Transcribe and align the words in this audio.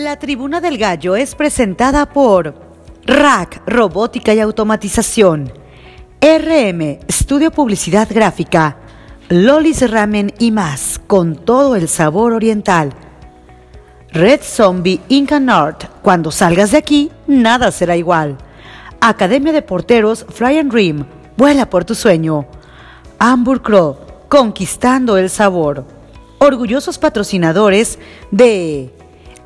La 0.00 0.18
Tribuna 0.18 0.62
del 0.62 0.78
Gallo 0.78 1.14
es 1.14 1.34
presentada 1.34 2.06
por 2.06 2.54
Rack 3.04 3.60
Robótica 3.66 4.32
y 4.32 4.40
Automatización, 4.40 5.52
RM 6.22 7.00
Estudio 7.06 7.50
Publicidad 7.50 8.08
Gráfica, 8.10 8.78
Lolis 9.28 9.90
Ramen 9.90 10.32
y 10.38 10.52
más, 10.52 10.98
con 11.06 11.36
todo 11.36 11.76
el 11.76 11.86
sabor 11.86 12.32
oriental. 12.32 12.94
Red 14.10 14.40
Zombie 14.42 15.02
Inca 15.10 15.38
North, 15.38 15.84
cuando 16.00 16.30
salgas 16.30 16.70
de 16.70 16.78
aquí, 16.78 17.12
nada 17.26 17.70
será 17.70 17.94
igual. 17.94 18.38
Academia 19.02 19.52
de 19.52 19.60
Porteros 19.60 20.24
Fly 20.30 20.60
and 20.60 20.72
Dream, 20.72 21.04
vuela 21.36 21.68
por 21.68 21.84
tu 21.84 21.94
sueño. 21.94 22.46
Amber 23.18 23.60
Crow, 23.60 23.98
conquistando 24.30 25.18
el 25.18 25.28
sabor. 25.28 25.84
Orgullosos 26.38 26.96
patrocinadores 26.96 27.98
de 28.30 28.94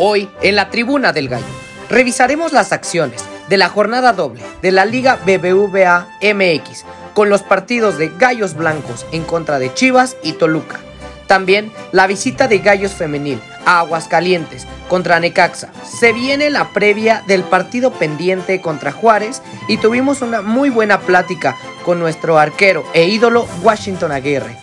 Hoy, 0.00 0.30
en 0.42 0.54
la 0.54 0.70
tribuna 0.70 1.12
del 1.12 1.28
gallo, 1.28 1.44
revisaremos 1.90 2.52
las 2.52 2.72
acciones 2.72 3.20
de 3.48 3.56
la 3.56 3.68
jornada 3.68 4.12
doble 4.12 4.44
de 4.62 4.70
la 4.70 4.84
Liga 4.84 5.18
BBVA 5.26 6.06
MX 6.22 6.84
con 7.14 7.30
los 7.30 7.42
partidos 7.42 7.98
de 7.98 8.12
Gallos 8.16 8.54
Blancos 8.54 9.06
en 9.10 9.24
contra 9.24 9.58
de 9.58 9.74
Chivas 9.74 10.16
y 10.22 10.34
Toluca. 10.34 10.78
También 11.26 11.72
la 11.90 12.06
visita 12.06 12.46
de 12.46 12.60
Gallos 12.60 12.92
Femenil 12.92 13.40
a 13.66 13.80
Aguascalientes 13.80 14.68
contra 14.88 15.18
Necaxa. 15.18 15.70
Se 15.82 16.12
viene 16.12 16.48
la 16.48 16.68
previa 16.68 17.24
del 17.26 17.42
partido 17.42 17.90
pendiente 17.90 18.60
contra 18.60 18.92
Juárez 18.92 19.42
y 19.66 19.78
tuvimos 19.78 20.22
una 20.22 20.42
muy 20.42 20.70
buena 20.70 21.00
plática 21.00 21.56
con 21.84 21.98
nuestro 21.98 22.38
arquero 22.38 22.84
e 22.94 23.08
ídolo 23.08 23.48
Washington 23.62 24.12
Aguirre. 24.12 24.56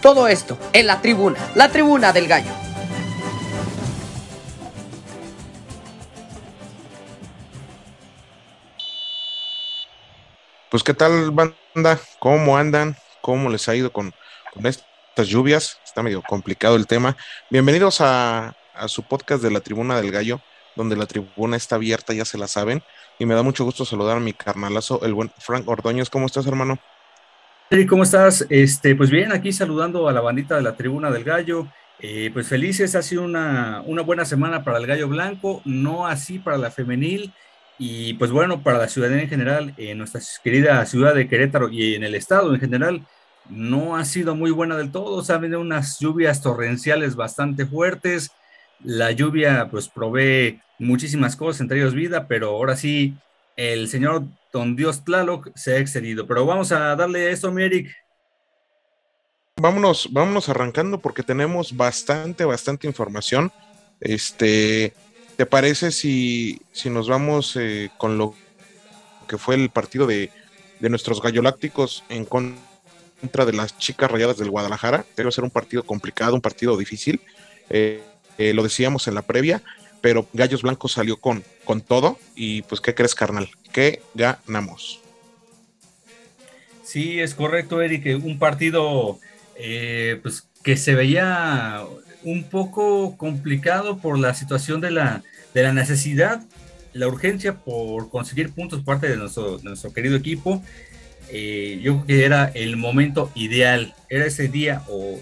Todo 0.00 0.28
esto 0.28 0.56
en 0.72 0.86
la 0.86 1.00
tribuna, 1.00 1.40
la 1.56 1.68
tribuna 1.68 2.12
del 2.12 2.28
gallo. 2.28 2.67
Pues 10.78 10.84
qué 10.84 10.94
tal 10.94 11.32
banda, 11.32 11.98
cómo 12.20 12.56
andan, 12.56 12.94
cómo 13.20 13.50
les 13.50 13.68
ha 13.68 13.74
ido 13.74 13.92
con, 13.92 14.14
estas 14.62 15.26
lluvias, 15.26 15.80
está 15.84 16.04
medio 16.04 16.22
complicado 16.22 16.76
el 16.76 16.86
tema. 16.86 17.16
Bienvenidos 17.50 18.00
a, 18.00 18.54
su 18.86 19.02
podcast 19.02 19.42
de 19.42 19.50
la 19.50 19.58
Tribuna 19.58 20.00
del 20.00 20.12
Gallo, 20.12 20.40
donde 20.76 20.94
la 20.94 21.06
tribuna 21.06 21.56
está 21.56 21.74
abierta, 21.74 22.14
ya 22.14 22.24
se 22.24 22.38
la 22.38 22.46
saben, 22.46 22.80
y 23.18 23.26
me 23.26 23.34
da 23.34 23.42
mucho 23.42 23.64
gusto 23.64 23.84
saludar 23.84 24.18
a 24.18 24.20
mi 24.20 24.32
carnalazo, 24.32 25.04
el 25.04 25.14
buen 25.14 25.32
Frank 25.40 25.68
Ordóñez. 25.68 26.10
¿Cómo 26.10 26.26
estás, 26.26 26.46
hermano? 26.46 26.78
Sí, 27.72 27.84
¿cómo 27.84 28.04
estás? 28.04 28.46
Este, 28.48 28.94
pues 28.94 29.10
bien, 29.10 29.32
aquí 29.32 29.52
saludando 29.52 30.08
a 30.08 30.12
la 30.12 30.20
bandita 30.20 30.54
de 30.54 30.62
la 30.62 30.76
Tribuna 30.76 31.10
del 31.10 31.24
Gallo. 31.24 31.66
Eh, 31.98 32.30
pues 32.32 32.46
felices, 32.46 32.94
ha 32.94 33.02
sido 33.02 33.24
una 33.24 33.82
buena 34.06 34.24
semana 34.24 34.62
para 34.62 34.78
el 34.78 34.86
Gallo 34.86 35.08
Blanco, 35.08 35.60
no 35.64 36.06
así 36.06 36.38
para 36.38 36.56
la 36.56 36.70
femenil. 36.70 37.32
Y 37.78 38.14
pues 38.14 38.30
bueno, 38.32 38.62
para 38.62 38.78
la 38.78 38.88
ciudadanía 38.88 39.22
en 39.22 39.30
general, 39.30 39.74
en 39.76 39.98
nuestra 39.98 40.20
querida 40.42 40.84
ciudad 40.84 41.14
de 41.14 41.28
Querétaro 41.28 41.68
y 41.68 41.94
en 41.94 42.02
el 42.02 42.14
estado 42.14 42.52
en 42.52 42.60
general, 42.60 43.06
no 43.48 43.96
ha 43.96 44.04
sido 44.04 44.34
muy 44.34 44.50
buena 44.50 44.76
del 44.76 44.90
todo. 44.90 45.24
Ha 45.28 45.36
habido 45.36 45.60
unas 45.60 45.98
lluvias 46.00 46.42
torrenciales 46.42 47.14
bastante 47.14 47.66
fuertes. 47.66 48.30
La 48.82 49.12
lluvia 49.12 49.68
pues 49.70 49.88
provee 49.88 50.60
muchísimas 50.78 51.36
cosas, 51.36 51.60
entre 51.60 51.78
ellos 51.78 51.94
vida, 51.94 52.26
pero 52.26 52.50
ahora 52.50 52.76
sí, 52.76 53.14
el 53.56 53.88
señor 53.88 54.24
Don 54.52 54.76
Dios 54.76 55.04
Tlaloc 55.04 55.50
se 55.54 55.74
ha 55.74 55.78
excedido. 55.78 56.26
Pero 56.26 56.46
vamos 56.46 56.72
a 56.72 56.96
darle 56.96 57.30
esto, 57.30 57.52
mi 57.52 57.62
Eric. 57.62 57.94
Vámonos, 59.56 60.08
vámonos 60.12 60.48
arrancando 60.48 61.00
porque 61.00 61.22
tenemos 61.22 61.76
bastante, 61.76 62.44
bastante 62.44 62.86
información. 62.86 63.52
Este, 64.00 64.94
¿Te 65.38 65.46
parece 65.46 65.92
si, 65.92 66.60
si 66.72 66.90
nos 66.90 67.08
vamos 67.08 67.54
eh, 67.54 67.90
con 67.96 68.18
lo 68.18 68.34
que 69.28 69.38
fue 69.38 69.54
el 69.54 69.70
partido 69.70 70.04
de, 70.04 70.32
nuestros 70.80 71.22
gallolácticos 71.22 72.02
en 72.08 72.24
contra 72.24 73.46
de 73.46 73.52
las 73.52 73.78
chicas 73.78 74.10
rayadas 74.10 74.38
del 74.38 74.50
Guadalajara? 74.50 75.06
Debe 75.16 75.30
ser 75.30 75.44
un 75.44 75.50
partido 75.50 75.84
complicado, 75.84 76.34
un 76.34 76.40
partido 76.40 76.76
difícil. 76.76 77.20
Eh, 77.70 78.02
eh, 78.36 78.52
lo 78.52 78.64
decíamos 78.64 79.06
en 79.06 79.14
la 79.14 79.22
previa, 79.22 79.62
pero 80.00 80.26
Gallos 80.32 80.62
Blancos 80.62 80.90
salió 80.90 81.18
con, 81.18 81.44
con 81.64 81.82
todo. 81.82 82.18
Y 82.34 82.62
pues, 82.62 82.80
¿qué 82.80 82.96
crees, 82.96 83.14
carnal? 83.14 83.48
Que 83.70 84.02
ganamos. 84.14 85.00
Sí, 86.82 87.20
es 87.20 87.36
correcto, 87.36 87.80
Eric. 87.80 88.24
Un 88.24 88.40
partido 88.40 89.20
pues, 89.54 90.48
que 90.64 90.76
se 90.76 90.96
veía 90.96 91.86
un 92.30 92.44
poco 92.44 93.16
complicado 93.16 93.96
por 93.98 94.18
la 94.18 94.34
situación 94.34 94.80
de 94.80 94.90
la, 94.90 95.22
de 95.54 95.62
la 95.62 95.72
necesidad, 95.72 96.42
la 96.92 97.08
urgencia 97.08 97.54
por 97.54 98.10
conseguir 98.10 98.50
puntos 98.52 98.82
parte 98.82 99.08
de 99.08 99.16
nuestro, 99.16 99.58
nuestro 99.62 99.92
querido 99.92 100.16
equipo. 100.16 100.62
Eh, 101.30 101.80
yo 101.82 102.04
creo 102.04 102.06
que 102.06 102.24
era 102.24 102.44
el 102.54 102.76
momento 102.76 103.30
ideal, 103.34 103.94
era 104.10 104.26
ese 104.26 104.48
día 104.48 104.82
o, 104.88 105.18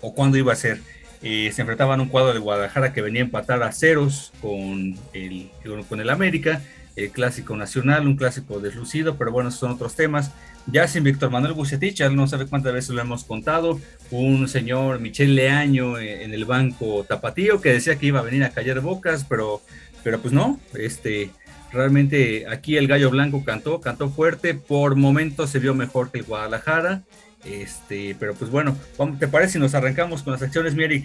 o 0.00 0.14
cuando 0.14 0.38
iba 0.38 0.52
a 0.52 0.56
ser. 0.56 0.80
Eh, 1.22 1.50
se 1.52 1.60
enfrentaban 1.62 2.00
un 2.00 2.08
cuadro 2.08 2.32
de 2.32 2.38
Guadalajara 2.38 2.92
que 2.92 3.02
venía 3.02 3.22
a 3.22 3.24
empatar 3.24 3.62
a 3.62 3.72
ceros 3.72 4.32
con 4.40 4.96
el, 5.12 5.50
con 5.88 6.00
el 6.00 6.08
América, 6.08 6.62
el 6.94 7.10
clásico 7.10 7.54
nacional, 7.56 8.06
un 8.06 8.16
clásico 8.16 8.60
deslucido, 8.60 9.16
pero 9.16 9.30
bueno, 9.30 9.50
esos 9.50 9.60
son 9.60 9.72
otros 9.72 9.94
temas. 9.94 10.30
Ya 10.66 10.88
sin 10.88 11.04
Víctor 11.04 11.30
Manuel 11.30 11.52
Bucetich, 11.52 12.00
no 12.10 12.26
sabe 12.26 12.46
cuántas 12.46 12.72
veces 12.72 12.90
lo 12.90 13.00
hemos 13.00 13.22
contado, 13.22 13.80
un 14.10 14.48
señor 14.48 14.98
Michel 14.98 15.36
Leaño 15.36 15.98
en 15.98 16.34
el 16.34 16.44
banco 16.44 17.04
tapatío 17.08 17.60
que 17.60 17.72
decía 17.72 17.96
que 17.96 18.06
iba 18.06 18.18
a 18.18 18.24
venir 18.24 18.42
a 18.42 18.50
callar 18.50 18.80
bocas, 18.80 19.24
pero, 19.28 19.62
pero 20.02 20.20
pues 20.20 20.34
no, 20.34 20.58
este, 20.74 21.30
realmente 21.72 22.46
aquí 22.48 22.76
el 22.76 22.88
gallo 22.88 23.10
blanco 23.10 23.44
cantó, 23.44 23.80
cantó 23.80 24.08
fuerte, 24.08 24.54
por 24.54 24.96
momentos 24.96 25.50
se 25.50 25.60
vio 25.60 25.72
mejor 25.72 26.10
que 26.10 26.18
el 26.18 26.24
Guadalajara, 26.24 27.04
este, 27.44 28.16
pero 28.18 28.34
pues 28.34 28.50
bueno, 28.50 28.76
¿te 29.20 29.28
parece 29.28 29.54
si 29.54 29.58
nos 29.60 29.74
arrancamos 29.74 30.24
con 30.24 30.32
las 30.32 30.42
acciones, 30.42 30.74
mi 30.74 31.04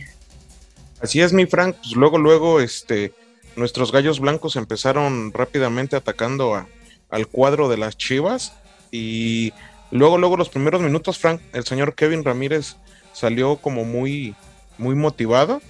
Así 1.01 1.21
es, 1.21 1.33
mi 1.33 1.45
Frank, 1.45 1.75
pues 1.77 1.95
luego, 1.95 2.17
luego, 2.17 2.61
este, 2.61 3.13
nuestros 3.55 3.91
gallos 3.91 4.19
blancos 4.19 4.55
empezaron 4.55 5.31
rápidamente 5.33 5.95
atacando 5.95 6.55
a, 6.55 6.67
al 7.11 7.27
cuadro 7.27 7.69
de 7.69 7.77
las 7.77 7.95
Chivas 7.95 8.53
y 8.91 9.53
luego, 9.89 10.17
luego 10.17 10.37
los 10.37 10.49
primeros 10.49 10.81
minutos, 10.81 11.17
Frank, 11.17 11.41
el 11.53 11.63
señor 11.63 11.95
Kevin 11.95 12.23
Ramírez 12.23 12.75
salió 13.13 13.57
como 13.57 13.85
muy, 13.85 14.35
muy 14.77 14.95
motivado 14.95 15.61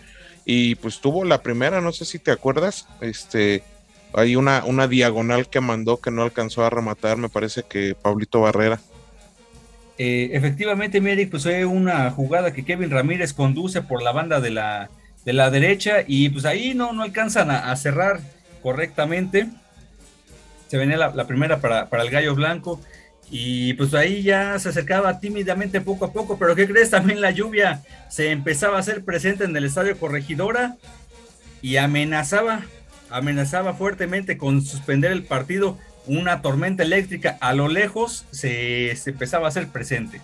y 0.45 0.75
pues 0.75 0.99
tuvo 0.99 1.23
la 1.23 1.41
primera, 1.41 1.81
no 1.81 1.91
sé 1.91 2.05
si 2.05 2.19
te 2.19 2.31
acuerdas, 2.31 2.87
este, 2.99 3.63
hay 4.13 4.35
una, 4.35 4.63
una 4.65 4.87
diagonal 4.87 5.47
que 5.47 5.61
mandó 5.61 5.97
que 5.97 6.11
no 6.11 6.23
alcanzó 6.23 6.65
a 6.65 6.69
rematar, 6.69 7.17
me 7.17 7.29
parece 7.29 7.63
que 7.63 7.95
Pablito 7.95 8.41
Barrera. 8.41 8.79
Eh, 9.97 10.31
efectivamente, 10.33 10.99
Mary, 10.99 11.27
pues 11.27 11.43
fue 11.43 11.65
una 11.65 12.09
jugada 12.09 12.53
que 12.53 12.65
Kevin 12.65 12.89
Ramírez 12.89 13.33
conduce 13.33 13.81
por 13.81 14.01
la 14.01 14.11
banda 14.11 14.39
de 14.39 14.49
la, 14.49 14.89
de 15.25 15.33
la 15.33 15.51
derecha 15.51 15.97
y 16.07 16.29
pues 16.29 16.45
ahí 16.45 16.73
no, 16.73 16.91
no 16.93 17.03
alcanzan 17.03 17.51
a, 17.51 17.75
cerrar 17.75 18.19
correctamente. 18.63 19.47
Se 20.69 20.77
venía 20.77 20.97
la, 20.97 21.27
primera 21.27 21.59
para, 21.59 21.89
para, 21.89 22.03
el 22.03 22.09
gallo 22.09 22.33
blanco 22.33 22.81
y 23.33 23.75
pues 23.75 23.93
ahí 23.93 24.23
ya 24.23 24.59
se 24.59 24.67
acercaba 24.67 25.21
tímidamente 25.21 25.79
poco 25.79 26.03
a 26.03 26.11
poco, 26.11 26.37
pero 26.37 26.53
¿qué 26.53 26.67
crees? 26.67 26.89
También 26.89 27.21
la 27.21 27.31
lluvia 27.31 27.81
se 28.09 28.29
empezaba 28.29 28.75
a 28.75 28.81
hacer 28.81 29.05
presente 29.05 29.45
en 29.45 29.55
el 29.55 29.63
estadio 29.63 29.97
Corregidora 29.97 30.75
y 31.61 31.77
amenazaba, 31.77 32.65
amenazaba 33.09 33.73
fuertemente 33.73 34.37
con 34.37 34.61
suspender 34.61 35.13
el 35.13 35.23
partido. 35.23 35.77
Una 36.07 36.41
tormenta 36.41 36.83
eléctrica 36.83 37.37
a 37.39 37.53
lo 37.53 37.69
lejos 37.69 38.25
se, 38.31 38.91
empezaba 38.91 39.45
a 39.45 39.49
hacer 39.49 39.69
presente. 39.69 40.19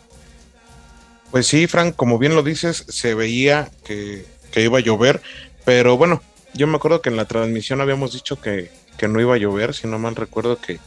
Pues 1.31 1.47
sí, 1.47 1.65
Frank, 1.67 1.95
como 1.95 2.19
bien 2.19 2.35
lo 2.35 2.43
dices, 2.43 2.83
se 2.89 3.13
veía 3.13 3.69
que, 3.85 4.25
que 4.51 4.63
iba 4.63 4.79
a 4.79 4.81
llover, 4.81 5.21
pero 5.63 5.95
bueno, 5.95 6.21
yo 6.53 6.67
me 6.67 6.75
acuerdo 6.75 7.01
que 7.01 7.09
en 7.09 7.15
la 7.15 7.25
transmisión 7.25 7.79
habíamos 7.79 8.11
dicho 8.11 8.41
que, 8.41 8.69
que 8.97 9.07
no 9.07 9.21
iba 9.21 9.35
a 9.35 9.37
llover, 9.37 9.73
si 9.73 9.87
no 9.87 9.97
mal 9.97 10.17
recuerdo 10.17 10.59
que 10.59 10.79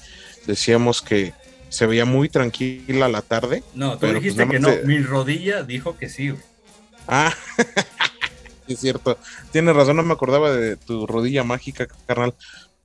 decíamos 0.46 1.00
que 1.00 1.32
se 1.70 1.86
veía 1.86 2.04
muy 2.04 2.28
tranquila 2.28 3.08
la 3.08 3.22
tarde. 3.22 3.62
No, 3.74 3.92
tú 3.92 4.00
pues, 4.00 4.14
dijiste 4.14 4.46
que 4.46 4.60
no, 4.60 4.68
mi 4.84 4.98
rodilla 4.98 5.62
dijo 5.62 5.96
que 5.96 6.10
sí. 6.10 6.34
Ah, 7.08 7.34
es 8.68 8.80
cierto, 8.80 9.16
tienes 9.52 9.74
razón, 9.74 9.96
no 9.96 10.02
me 10.02 10.12
acordaba 10.12 10.52
de 10.52 10.76
tu 10.76 11.06
rodilla 11.06 11.44
mágica, 11.44 11.88
carnal. 12.06 12.34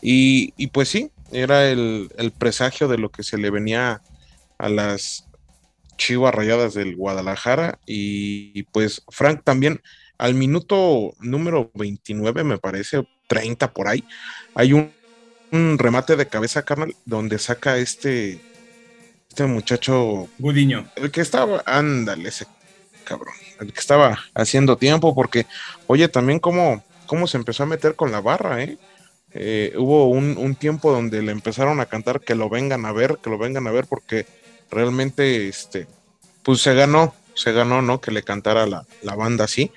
Y, 0.01 0.53
y 0.55 0.67
pues 0.67 0.89
sí, 0.89 1.11
era 1.31 1.69
el, 1.69 2.09
el, 2.17 2.31
presagio 2.31 2.87
de 2.87 2.97
lo 2.97 3.09
que 3.09 3.23
se 3.23 3.37
le 3.37 3.49
venía 3.49 4.01
a 4.57 4.69
las 4.69 5.25
Chivas 5.97 6.33
Rayadas 6.33 6.73
del 6.73 6.95
Guadalajara. 6.95 7.79
Y, 7.85 8.63
pues 8.63 9.03
Frank 9.09 9.41
también 9.43 9.81
al 10.17 10.33
minuto 10.33 11.13
número 11.19 11.71
29, 11.73 12.43
me 12.43 12.57
parece, 12.57 13.07
30 13.27 13.73
por 13.73 13.87
ahí, 13.87 14.03
hay 14.53 14.73
un, 14.73 14.91
un 15.51 15.77
remate 15.77 16.15
de 16.15 16.27
cabeza, 16.27 16.63
carnal, 16.63 16.95
donde 17.05 17.39
saca 17.39 17.77
este, 17.77 18.39
este 19.35 19.47
muchacho. 19.47 20.29
Gudiño. 20.39 20.87
El 20.95 21.11
que 21.11 21.19
estaba, 21.19 21.61
ándale, 21.65 22.29
ese 22.29 22.47
cabrón, 23.03 23.33
el 23.59 23.73
que 23.73 23.79
estaba 23.81 24.17
haciendo 24.33 24.77
tiempo, 24.77 25.13
porque, 25.13 25.45
oye, 25.87 26.07
también 26.07 26.39
cómo, 26.39 26.81
cómo 27.05 27.27
se 27.27 27.35
empezó 27.35 27.63
a 27.63 27.65
meter 27.65 27.95
con 27.95 28.13
la 28.13 28.21
barra, 28.21 28.63
¿eh? 28.63 28.77
eh 29.33 29.73
hubo 29.75 30.07
un, 30.07 30.37
un, 30.37 30.55
tiempo 30.55 30.89
donde 30.89 31.21
le 31.21 31.33
empezaron 31.33 31.81
a 31.81 31.85
cantar 31.85 32.21
que 32.21 32.33
lo 32.33 32.47
vengan 32.47 32.85
a 32.85 32.93
ver, 32.93 33.17
que 33.21 33.29
lo 33.29 33.37
vengan 33.37 33.67
a 33.67 33.71
ver, 33.71 33.87
porque 33.87 34.25
realmente, 34.71 35.49
este, 35.49 35.85
pues 36.41 36.61
se 36.61 36.73
ganó, 36.73 37.13
se 37.33 37.51
ganó, 37.51 37.81
¿no? 37.81 37.99
Que 37.99 38.11
le 38.11 38.23
cantara 38.23 38.65
la, 38.65 38.85
la 39.01 39.15
banda 39.15 39.43
así, 39.43 39.69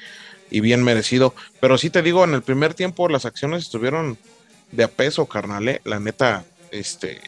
y 0.51 0.61
bien 0.61 0.85
merecido. 0.85 1.35
Pero 1.61 1.79
sí 1.79 1.91
te 1.91 2.03
digo, 2.03 2.23
en 2.23 2.35
el 2.35 2.43
primer 2.43 2.75
tiempo 2.75 3.09
las 3.09 3.25
acciones 3.25 3.65
estuvieron 3.65 4.19
de 4.71 4.85
a 4.85 4.89
peso, 4.89 5.27
carnal, 5.27 5.69
¿eh? 5.69 5.81
La 5.83 5.99
neta, 5.99 6.45
este, 6.71 7.21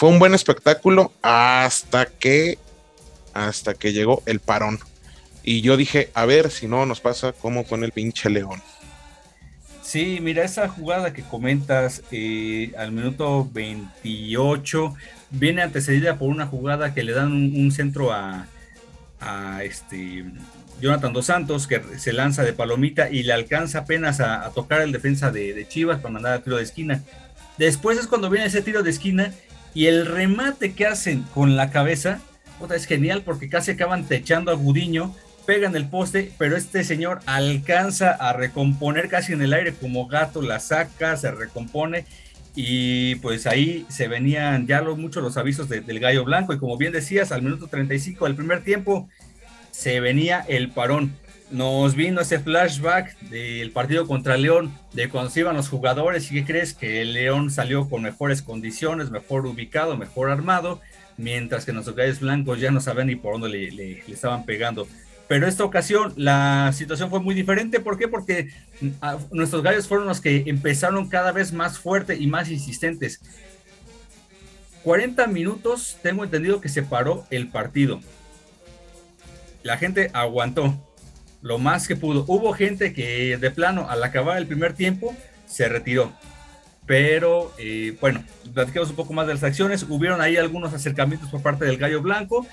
fue 0.00 0.08
un 0.08 0.18
buen 0.18 0.32
espectáculo 0.32 1.12
hasta 1.20 2.06
que, 2.06 2.56
hasta 3.34 3.74
que 3.74 3.92
llegó 3.92 4.22
el 4.24 4.40
parón. 4.40 4.78
Y 5.42 5.60
yo 5.60 5.76
dije, 5.76 6.08
a 6.14 6.24
ver 6.24 6.50
si 6.50 6.66
no 6.66 6.86
nos 6.86 7.02
pasa 7.02 7.34
como 7.34 7.64
con 7.64 7.84
el 7.84 7.92
pinche 7.92 8.30
León. 8.30 8.62
Sí, 9.82 10.20
mira, 10.22 10.42
esa 10.42 10.68
jugada 10.68 11.12
que 11.12 11.20
comentas 11.22 12.00
eh, 12.12 12.72
al 12.78 12.92
minuto 12.92 13.46
28 13.52 14.94
viene 15.32 15.60
antecedida 15.60 16.16
por 16.16 16.30
una 16.30 16.46
jugada 16.46 16.94
que 16.94 17.02
le 17.02 17.12
dan 17.12 17.32
un, 17.32 17.70
centro 17.70 18.10
a, 18.10 18.46
este 19.62 20.24
Jonathan 20.80 21.12
Dos 21.12 21.26
Santos, 21.26 21.66
que 21.66 21.82
se 21.98 22.14
lanza 22.14 22.42
de 22.42 22.54
palomita 22.54 23.10
y 23.10 23.22
le 23.22 23.34
alcanza 23.34 23.80
apenas 23.80 24.20
a, 24.20 24.50
tocar 24.54 24.80
el 24.80 24.92
defensa 24.92 25.30
de, 25.30 25.52
de, 25.52 25.68
Chivas 25.68 26.00
para 26.00 26.14
mandar 26.14 26.32
a 26.32 26.42
tiro 26.42 26.56
de 26.56 26.62
esquina. 26.62 27.02
Después 27.58 27.98
es 27.98 28.06
cuando 28.06 28.30
viene 28.30 28.46
ese 28.46 28.62
tiro 28.62 28.82
de 28.82 28.88
esquina 28.88 29.34
y 29.74 29.86
el 29.86 30.06
remate 30.06 30.72
que 30.72 30.86
hacen 30.86 31.22
con 31.34 31.56
la 31.56 31.70
cabeza, 31.70 32.20
otra 32.60 32.76
es 32.76 32.86
genial 32.86 33.22
porque 33.24 33.48
casi 33.48 33.72
acaban 33.72 34.04
techando 34.04 34.50
a 34.50 34.54
Gudiño, 34.54 35.14
pegan 35.46 35.74
el 35.74 35.88
poste, 35.88 36.32
pero 36.38 36.56
este 36.56 36.84
señor 36.84 37.20
alcanza 37.26 38.10
a 38.10 38.32
recomponer 38.32 39.08
casi 39.08 39.32
en 39.32 39.42
el 39.42 39.52
aire 39.52 39.74
como 39.74 40.06
gato, 40.06 40.42
la 40.42 40.60
saca, 40.60 41.16
se 41.16 41.30
recompone 41.30 42.04
y 42.54 43.14
pues 43.16 43.46
ahí 43.46 43.86
se 43.88 44.08
venían 44.08 44.66
ya 44.66 44.80
lo, 44.80 44.96
mucho 44.96 45.20
los 45.20 45.36
avisos 45.36 45.68
del 45.68 46.00
gallo 46.00 46.24
blanco 46.24 46.52
y 46.52 46.58
como 46.58 46.76
bien 46.76 46.92
decías, 46.92 47.32
al 47.32 47.42
minuto 47.42 47.68
35 47.68 48.24
del 48.24 48.34
primer 48.34 48.62
tiempo 48.62 49.08
se 49.70 50.00
venía 50.00 50.44
el 50.48 50.70
parón 50.70 51.16
nos 51.50 51.94
vino 51.94 52.20
ese 52.20 52.38
flashback 52.38 53.18
del 53.22 53.72
partido 53.72 54.06
contra 54.06 54.36
León, 54.36 54.72
de 54.92 55.08
cuando 55.08 55.30
se 55.30 55.40
iban 55.40 55.56
los 55.56 55.68
jugadores 55.68 56.30
y 56.30 56.34
qué 56.34 56.44
crees 56.44 56.74
que 56.74 57.04
León 57.04 57.50
salió 57.50 57.88
con 57.88 58.02
mejores 58.02 58.42
condiciones, 58.42 59.10
mejor 59.10 59.46
ubicado, 59.46 59.96
mejor 59.96 60.30
armado, 60.30 60.80
mientras 61.16 61.64
que 61.64 61.72
nuestros 61.72 61.96
gallos 61.96 62.20
blancos 62.20 62.60
ya 62.60 62.70
no 62.70 62.80
sabían 62.80 63.08
ni 63.08 63.16
por 63.16 63.38
dónde 63.38 63.48
le, 63.48 64.02
estaban 64.12 64.44
pegando. 64.44 64.86
Pero 65.28 65.46
esta 65.46 65.64
ocasión 65.64 66.12
la 66.16 66.72
situación 66.72 67.10
fue 67.10 67.20
muy 67.20 67.34
diferente. 67.34 67.78
¿Por 67.78 67.98
qué? 67.98 68.08
Porque 68.08 68.48
ah, 69.00 69.18
nuestros 69.30 69.62
gallos 69.62 69.86
fueron 69.86 70.08
los 70.08 70.20
que 70.20 70.44
empezaron 70.46 71.08
cada 71.08 71.30
vez 71.30 71.52
más 71.52 71.78
fuerte 71.78 72.16
y 72.16 72.26
más 72.26 72.50
insistentes. 72.50 73.20
40 74.82 75.26
minutos, 75.28 75.98
tengo 76.02 76.24
entendido 76.24 76.60
que 76.60 76.68
se 76.68 76.82
paró 76.82 77.26
el 77.30 77.48
partido. 77.48 78.00
La 79.62 79.76
gente 79.76 80.10
aguantó 80.14 80.74
lo 81.42 81.58
más 81.58 81.88
que 81.88 81.96
pudo. 81.96 82.24
Hubo 82.26 82.52
gente 82.52 82.92
que 82.92 83.36
de 83.36 83.50
plano 83.50 83.88
al 83.88 84.02
acabar 84.02 84.38
el 84.38 84.46
primer 84.46 84.74
tiempo 84.74 85.14
se 85.46 85.68
retiró. 85.68 86.12
Pero 86.86 87.52
eh, 87.58 87.96
bueno, 88.00 88.24
platicamos 88.52 88.90
un 88.90 88.96
poco 88.96 89.12
más 89.12 89.26
de 89.26 89.34
las 89.34 89.44
acciones. 89.44 89.84
Hubieron 89.88 90.20
ahí 90.20 90.36
algunos 90.36 90.74
acercamientos 90.74 91.30
por 91.30 91.42
parte 91.42 91.64
del 91.64 91.78
Gallo 91.78 92.02
Blanco. 92.02 92.46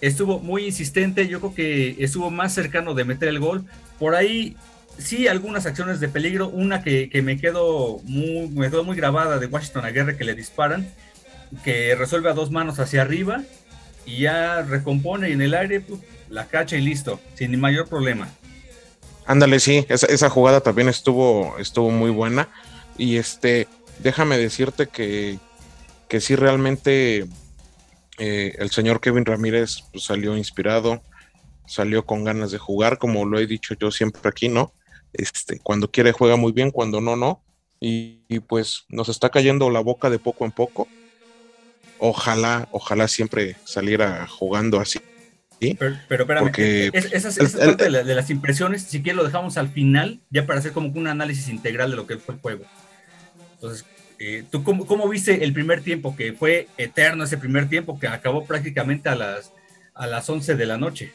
Estuvo 0.00 0.40
muy 0.40 0.66
insistente. 0.66 1.28
Yo 1.28 1.40
creo 1.40 1.54
que 1.54 1.96
estuvo 2.02 2.30
más 2.30 2.52
cercano 2.52 2.94
de 2.94 3.04
meter 3.04 3.28
el 3.28 3.38
gol. 3.38 3.64
Por 3.98 4.14
ahí 4.14 4.56
sí 4.98 5.28
algunas 5.28 5.66
acciones 5.66 6.00
de 6.00 6.08
peligro. 6.08 6.48
Una 6.48 6.82
que, 6.82 7.08
me, 7.22 7.38
quedó 7.38 8.00
muy, 8.04 8.48
me 8.48 8.70
quedó 8.70 8.82
muy 8.82 8.96
grabada 8.96 9.38
de 9.38 9.46
Washington 9.46 9.84
Aguirre 9.84 10.16
que 10.16 10.24
le 10.24 10.34
disparan. 10.34 10.88
Que 11.64 11.94
resuelve 11.94 12.30
a 12.30 12.34
dos 12.34 12.50
manos 12.50 12.80
hacia 12.80 13.02
arriba. 13.02 13.42
Y 14.04 14.22
ya 14.22 14.62
recompone 14.62 15.30
en 15.30 15.42
el 15.42 15.54
aire 15.54 15.80
pues, 15.80 16.00
la 16.30 16.46
cacha 16.46 16.76
y 16.76 16.80
listo, 16.80 17.20
sin 17.34 17.58
mayor 17.60 17.88
problema. 17.88 18.28
Ándale, 19.26 19.60
sí, 19.60 19.84
esa, 19.88 20.30
jugada 20.30 20.60
también 20.60 20.88
estuvo, 20.88 21.58
estuvo 21.58 21.90
muy 21.90 22.10
buena. 22.10 22.48
Y 22.96 23.16
este, 23.16 23.68
déjame 23.98 24.38
decirte 24.38 24.86
que, 24.86 25.38
que 26.08 26.20
sí 26.20 26.36
realmente 26.36 27.26
eh, 28.18 28.54
el 28.58 28.70
señor 28.70 29.00
Kevin 29.00 29.24
Ramírez 29.24 29.84
pues, 29.92 30.04
salió 30.04 30.36
inspirado, 30.36 31.02
salió 31.66 32.06
con 32.06 32.24
ganas 32.24 32.50
de 32.50 32.58
jugar, 32.58 32.98
como 32.98 33.24
lo 33.24 33.38
he 33.38 33.46
dicho 33.46 33.74
yo 33.78 33.90
siempre 33.90 34.22
aquí, 34.24 34.48
¿no? 34.48 34.72
Este, 35.12 35.58
cuando 35.60 35.90
quiere 35.90 36.12
juega 36.12 36.36
muy 36.36 36.52
bien, 36.52 36.70
cuando 36.70 37.00
no, 37.00 37.16
no. 37.16 37.42
Y, 37.80 38.24
y, 38.28 38.40
pues 38.40 38.84
nos 38.88 39.08
está 39.08 39.30
cayendo 39.30 39.70
la 39.70 39.80
boca 39.80 40.10
de 40.10 40.18
poco 40.18 40.44
en 40.44 40.52
poco. 40.52 40.86
Ojalá, 41.98 42.68
ojalá 42.72 43.08
siempre 43.08 43.56
saliera 43.64 44.26
jugando 44.26 44.80
así 44.80 45.00
pero, 45.78 45.96
pero 46.08 46.22
espérame, 46.24 46.90
esa 47.12 47.28
es, 47.28 47.56
parte 47.56 47.90
de, 47.90 48.14
las 48.14 48.30
impresiones, 48.30 48.82
si 48.82 49.02
quieres 49.02 49.16
lo 49.18 49.24
dejamos 49.24 49.58
al 49.58 49.68
final, 49.68 50.20
ya 50.30 50.46
para 50.46 50.58
hacer 50.58 50.72
como 50.72 50.88
un 50.88 51.06
análisis 51.06 51.48
integral 51.48 51.90
de 51.90 51.96
lo 51.96 52.06
que 52.06 52.16
fue 52.16 52.34
el 52.34 52.40
juego. 52.40 52.64
Entonces, 53.54 53.84
eh, 54.18 54.44
¿tú 54.50 54.64
cómo, 54.64 55.08
viste 55.08 55.44
el 55.44 55.52
primer 55.52 55.82
tiempo? 55.82 56.16
Que 56.16 56.32
fue 56.32 56.68
eterno 56.78 57.24
ese 57.24 57.36
primer 57.36 57.68
tiempo, 57.68 57.98
que 57.98 58.08
acabó 58.08 58.44
prácticamente 58.46 59.08
a 59.10 59.14
las, 59.14 59.52
a 59.94 60.06
las 60.06 60.28
11 60.28 60.54
de 60.56 60.66
la 60.66 60.78
noche. 60.78 61.12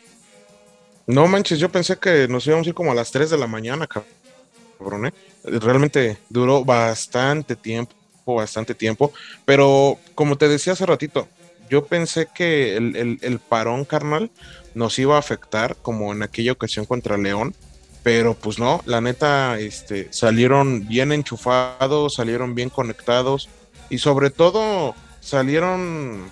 No 1.08 1.28
manches, 1.28 1.60
yo 1.60 1.70
pensé 1.70 1.98
que 1.98 2.28
nos 2.28 2.46
íbamos 2.48 2.68
a 2.68 2.70
ir 2.70 2.76
como 2.76 2.92
a 2.92 2.96
las 2.96 3.12
3 3.12 3.32
de 3.32 3.38
la 3.38 3.48
mañana, 3.48 3.88
cabrón. 3.88 5.08
¿eh? 5.08 5.14
Realmente 5.44 6.18
duró 6.30 6.64
bastante 6.64 7.56
tiempo, 7.56 7.96
bastante 8.26 8.74
tiempo, 8.74 9.12
pero 9.44 10.00
como 10.16 10.36
te 10.36 10.48
decía 10.48 10.74
hace 10.74 10.86
ratito, 10.86 11.28
yo 11.70 11.86
pensé 11.86 12.28
que 12.34 12.78
el, 12.78 13.40
parón 13.48 13.86
carnal 13.86 14.32
nos 14.74 15.00
iba 15.00 15.16
a 15.16 15.20
afectar 15.20 15.76
como 15.82 16.12
en 16.14 16.24
aquella 16.24 16.52
ocasión 16.52 16.86
contra 16.86 17.18
León, 17.18 17.56
pero 18.04 18.36
pues 18.36 18.60
no, 18.60 18.82
la 18.86 19.02
neta, 19.02 19.60
este, 19.60 20.08
salieron 20.12 20.88
bien 20.88 21.12
enchufados, 21.12 22.16
salieron 22.16 22.54
bien 22.54 22.70
conectados 22.70 23.50
y 23.90 23.98
sobre 23.98 24.30
todo 24.30 24.96
salieron, 25.22 26.30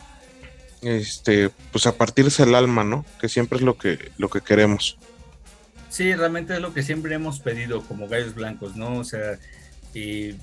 este, 0.82 1.50
pues 1.72 1.88
a 1.88 1.96
partirse 1.96 2.44
el 2.44 2.54
alma, 2.54 2.84
¿no? 2.84 3.06
Que 3.20 3.30
siempre 3.30 3.58
es 3.58 3.64
lo 3.64 3.78
que, 3.78 4.12
lo 4.18 4.30
que 4.30 4.42
queremos. 4.42 4.98
Sí, 5.90 6.14
realmente 6.14 6.56
es 6.56 6.60
lo 6.60 6.74
que 6.74 6.84
siempre 6.84 7.16
hemos 7.16 7.40
pedido 7.40 7.82
como 7.84 8.08
gallos 8.08 8.36
blancos, 8.36 8.76
¿no? 8.76 8.98
O 8.98 9.04
sea, 9.04 9.40
y 9.94 10.34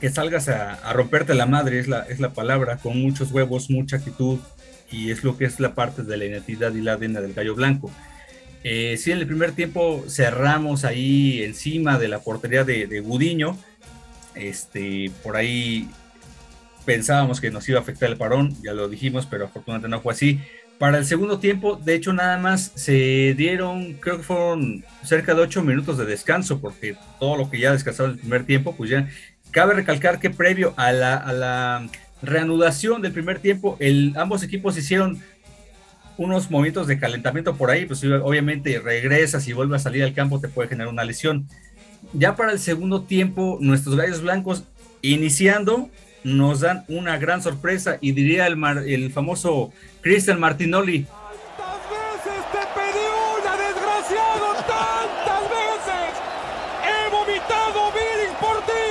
que 0.00 0.10
salgas 0.10 0.48
a, 0.48 0.92
romperte 0.92 1.34
la 1.34 1.46
madre, 1.46 1.78
es 1.78 1.88
la, 1.88 2.00
es 2.00 2.20
la 2.20 2.32
palabra, 2.32 2.76
con 2.76 3.00
muchos 3.00 3.32
huevos, 3.32 3.70
mucha 3.70 3.96
actitud, 3.96 4.38
y 4.90 5.10
es 5.10 5.24
lo 5.24 5.36
que 5.36 5.44
es 5.44 5.60
la 5.60 5.74
parte 5.74 6.02
de 6.02 6.16
la 6.16 6.24
identidad 6.24 6.72
y 6.74 6.80
la 6.80 6.94
ADN 6.94 7.14
del 7.14 7.34
gallo 7.34 7.54
blanco. 7.54 7.90
Eh, 8.64 8.96
sí, 8.98 9.12
en 9.12 9.18
el 9.18 9.26
primer 9.26 9.52
tiempo 9.52 10.04
cerramos 10.08 10.84
ahí 10.84 11.42
encima 11.42 11.98
de 11.98 12.08
la 12.08 12.20
portería 12.20 12.64
de, 12.64 12.86
de 12.86 13.00
Gudiño, 13.00 13.56
este, 14.34 15.10
por 15.22 15.36
ahí 15.36 15.88
pensábamos 16.84 17.40
que 17.40 17.50
nos 17.50 17.68
iba 17.68 17.78
a 17.78 17.82
afectar 17.82 18.08
el 18.08 18.16
parón, 18.16 18.56
ya 18.62 18.72
lo 18.72 18.88
dijimos, 18.88 19.26
pero 19.26 19.44
afortunadamente 19.44 19.88
no 19.88 20.00
fue 20.00 20.14
así. 20.14 20.40
Para 20.78 20.98
el 20.98 21.04
segundo 21.04 21.40
tiempo, 21.40 21.74
de 21.76 21.94
hecho, 21.94 22.12
nada 22.12 22.38
más 22.38 22.70
se 22.76 23.34
dieron, 23.36 23.94
creo 23.94 24.18
que 24.18 24.22
fueron 24.22 24.84
cerca 25.02 25.34
de 25.34 25.42
ocho 25.42 25.62
minutos 25.62 25.98
de 25.98 26.06
descanso, 26.06 26.60
porque 26.60 26.96
todo 27.18 27.36
lo 27.36 27.50
que 27.50 27.58
ya 27.58 27.72
descansaron 27.72 28.12
en 28.12 28.16
el 28.16 28.20
primer 28.20 28.46
tiempo, 28.46 28.76
pues 28.76 28.90
ya 28.90 29.08
Cabe 29.50 29.74
recalcar 29.74 30.18
que 30.20 30.30
previo 30.30 30.74
a 30.76 30.92
la, 30.92 31.88
reanudación 32.20 33.00
del 33.00 33.12
primer 33.12 33.38
tiempo, 33.38 33.76
el, 33.78 34.12
ambos 34.16 34.42
equipos 34.42 34.76
hicieron 34.76 35.22
unos 36.16 36.50
movimientos 36.50 36.88
de 36.88 36.98
calentamiento 36.98 37.54
por 37.54 37.70
ahí, 37.70 37.86
pues 37.86 38.02
obviamente 38.02 38.80
regresas 38.80 39.46
y 39.46 39.52
vuelves 39.52 39.82
a 39.82 39.84
salir 39.84 40.02
al 40.02 40.14
campo, 40.14 40.40
te 40.40 40.48
puede 40.48 40.68
generar 40.68 40.92
una 40.92 41.04
lesión. 41.04 41.46
Ya 42.12 42.34
para 42.34 42.50
el 42.50 42.58
segundo 42.58 43.02
tiempo, 43.02 43.58
nuestros 43.60 43.94
gallos 43.94 44.22
blancos 44.22 44.64
iniciando, 45.00 45.90
nos 46.24 46.60
dan 46.60 46.84
una 46.88 47.18
gran 47.18 47.42
sorpresa 47.42 47.98
y 48.00 48.12
diría 48.12 48.46
el, 48.46 48.58
el 48.86 49.12
famoso 49.12 49.72
Cristian 50.00 50.40
Martinoli. 50.40 51.06
¿Cuántas 51.56 51.90
veces 51.90 52.44
te 52.52 52.58
pedí 52.74 53.04
una, 53.38 53.56
desgraciado? 53.56 54.54
¡Tantas 54.66 55.42
veces! 55.48 56.10
He 56.84 57.10
vomitado 57.10 57.92
Billing 57.92 58.36
por 58.40 58.56
ti. 58.66 58.88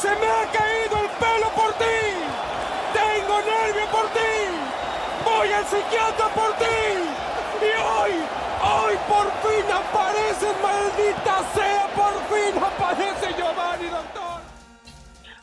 Se 0.00 0.08
me 0.08 0.26
ha 0.28 0.46
caído 0.52 0.96
el 1.02 1.10
pelo 1.18 1.50
por 1.56 1.72
ti. 1.72 1.98
Tengo 2.94 3.40
nervio 3.40 3.90
por 3.90 4.06
ti. 4.12 4.30
Voy 5.24 5.48
al 5.48 5.64
psiquiatra 5.64 6.28
por 6.36 6.56
ti. 6.56 6.64
Y 7.60 7.70
hoy, 7.82 8.12
hoy 8.62 8.94
por 9.08 9.26
fin 9.42 9.66
apareces, 9.72 10.54
maldita 10.62 11.52
sea, 11.52 11.88
por 11.96 12.14
fin 12.28 12.62
aparece 12.62 13.34
Giovanni, 13.36 13.88
doctor. 13.88 14.40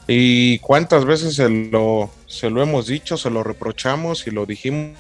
Y 0.08 0.60
cuántas 0.60 1.04
veces 1.04 1.36
se 1.36 1.50
lo, 1.50 2.10
se 2.26 2.50
lo 2.50 2.62
hemos 2.62 2.88
dicho, 2.88 3.18
se 3.18 3.30
lo 3.30 3.44
reprochamos 3.44 4.26
y 4.26 4.32
lo 4.32 4.46
dijimos 4.46 4.96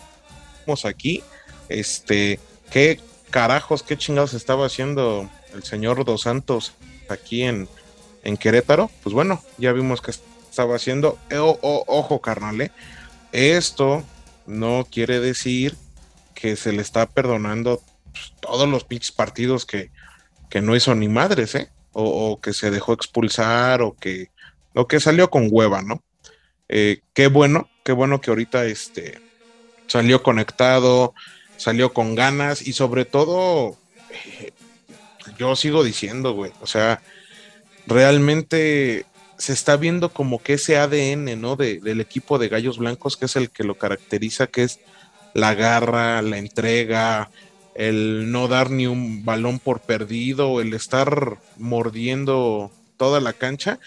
aquí. 0.84 1.24
Este, 1.70 2.42
qué 2.72 3.00
carajos, 3.30 3.84
qué 3.84 3.98
chingados 3.98 4.34
estaba 4.34 4.66
haciendo 4.66 5.30
el 5.54 5.64
señor 5.64 6.04
Dos 6.04 6.24
Santos 6.24 6.74
aquí 7.08 7.44
en, 7.44 7.70
en 8.25 8.36
Querétaro. 8.36 8.91
Pues 9.01 9.13
bueno, 9.13 9.41
ya 9.58 9.72
vimos 9.72 10.01
que 10.01 10.12
estaba 10.12 10.75
haciendo. 10.75 11.17
Eh, 11.29 11.38
ojo, 11.39 12.20
carnal, 12.20 12.60
¿eh? 12.60 12.72
esto 13.32 14.03
no 14.46 14.86
quiere 14.91 15.22
decir 15.22 15.77
que 16.34 16.58
se 16.58 16.74
le 16.74 16.82
está 16.82 17.05
perdonando 17.05 17.82
pues, 18.12 18.34
todos 18.41 18.67
los 18.67 18.84
pinches 18.84 19.13
partidos 19.13 19.65
que, 19.65 19.89
que 20.50 20.62
no 20.62 20.75
hizo 20.75 20.94
ni 20.94 21.08
madres, 21.08 21.55
¿eh? 21.55 21.70
O, 21.94 22.32
o 22.32 22.41
que 22.41 22.51
se 22.51 22.72
dejó 22.72 22.91
expulsar 22.91 23.82
o 23.82 23.96
que 23.96 24.29
lo 24.74 24.88
que 24.88 25.00
salió 25.00 25.29
con 25.29 25.48
hueva, 25.50 25.82
¿no? 25.82 26.03
Eh, 26.67 27.00
qué 27.13 27.27
bueno, 27.27 27.70
qué 27.84 27.94
bueno 27.94 28.20
que 28.22 28.32
ahorita 28.32 28.65
este, 28.65 29.20
salió 29.88 30.24
conectado, 30.24 31.13
salió 31.58 31.94
con 31.94 32.15
ganas 32.15 32.62
y 32.62 32.74
sobre 32.74 33.05
todo, 33.05 33.77
eh, 34.10 34.51
yo 35.38 35.55
sigo 35.55 35.84
diciendo, 35.84 36.34
güey, 36.34 36.51
o 36.62 36.67
sea, 36.67 37.01
realmente 37.88 39.06
se 39.38 39.54
está 39.54 39.75
viendo 39.77 40.10
como 40.10 40.42
que 40.42 40.54
ese 40.54 40.77
ADN, 40.77 41.39
¿no? 41.39 41.56
del 41.56 42.01
equipo 42.01 42.39
de 42.39 42.50
Gallos 42.50 42.77
Blancos, 42.77 43.18
que 43.18 43.25
es 43.25 43.36
el 43.36 43.50
que 43.50 43.63
lo 43.63 43.75
caracteriza, 43.75 44.48
que 44.48 44.63
es 44.63 44.80
la 45.34 45.54
garra, 45.54 46.22
la 46.22 46.38
entrega, 46.38 47.30
el 47.75 48.32
no 48.32 48.48
dar 48.48 48.72
ni 48.72 48.88
un 48.88 49.25
balón 49.25 49.60
por 49.60 49.82
perdido, 49.82 50.62
el 50.62 50.74
estar 50.74 51.38
mordiendo 51.58 52.72
toda 52.98 53.20
la 53.20 53.34
cancha, 53.34 53.80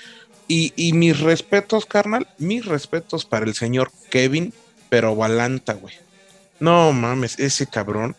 y, 0.50 0.94
mis 0.94 1.20
respetos, 1.20 1.84
carnal, 1.84 2.26
mis 2.38 2.64
respetos 2.64 3.26
para 3.26 3.44
el 3.44 3.54
señor 3.54 3.92
Kevin, 4.10 4.54
pero 4.88 5.14
Balanta, 5.14 5.74
güey. 5.74 5.94
No 6.58 6.92
mames, 6.94 7.38
ese 7.38 7.66
cabrón 7.66 8.16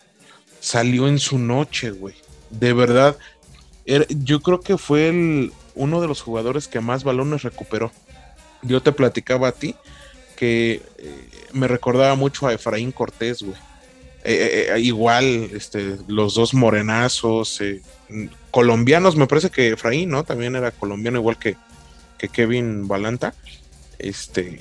salió 0.60 1.08
en 1.08 1.18
su 1.18 1.40
noche, 1.40 1.90
güey. 1.90 2.14
De 2.52 2.74
verdad, 2.74 3.18
yo 4.10 4.42
creo 4.42 4.62
que 4.62 4.78
fue 4.78 5.10
el, 5.10 5.52
uno 5.80 6.02
de 6.02 6.08
los 6.08 6.22
jugadores 6.22 6.68
que 6.68 6.82
más 6.82 7.06
balones 7.06 7.42
recuperó. 7.42 7.92
Yo 8.62 8.82
te 8.82 8.92
platicaba 8.92 9.48
a 9.48 9.52
ti 9.54 9.76
que 10.36 10.82
eh, 10.98 11.30
me 11.54 11.70
recordaba 11.70 12.16
mucho 12.16 12.48
a 12.48 12.54
Efraín 12.54 12.92
Cortés, 12.92 13.42
güey. 13.42 13.58
Eh, 14.26 14.68
eh, 14.76 14.80
igual, 14.82 15.50
este, 15.54 15.96
los 16.08 16.36
dos 16.36 16.54
morenazos, 16.54 17.62
colombianos, 18.52 19.16
me 19.16 19.26
parece 19.26 19.50
que 19.50 19.70
Efraín, 19.70 20.10
¿no? 20.10 20.26
También 20.26 20.58
era 20.58 20.72
colombiano, 20.72 21.18
igual 21.18 21.40
que, 21.40 21.56
que 22.18 22.28
Kevin 22.28 22.90
Balanta. 22.90 23.34
Este, 23.98 24.60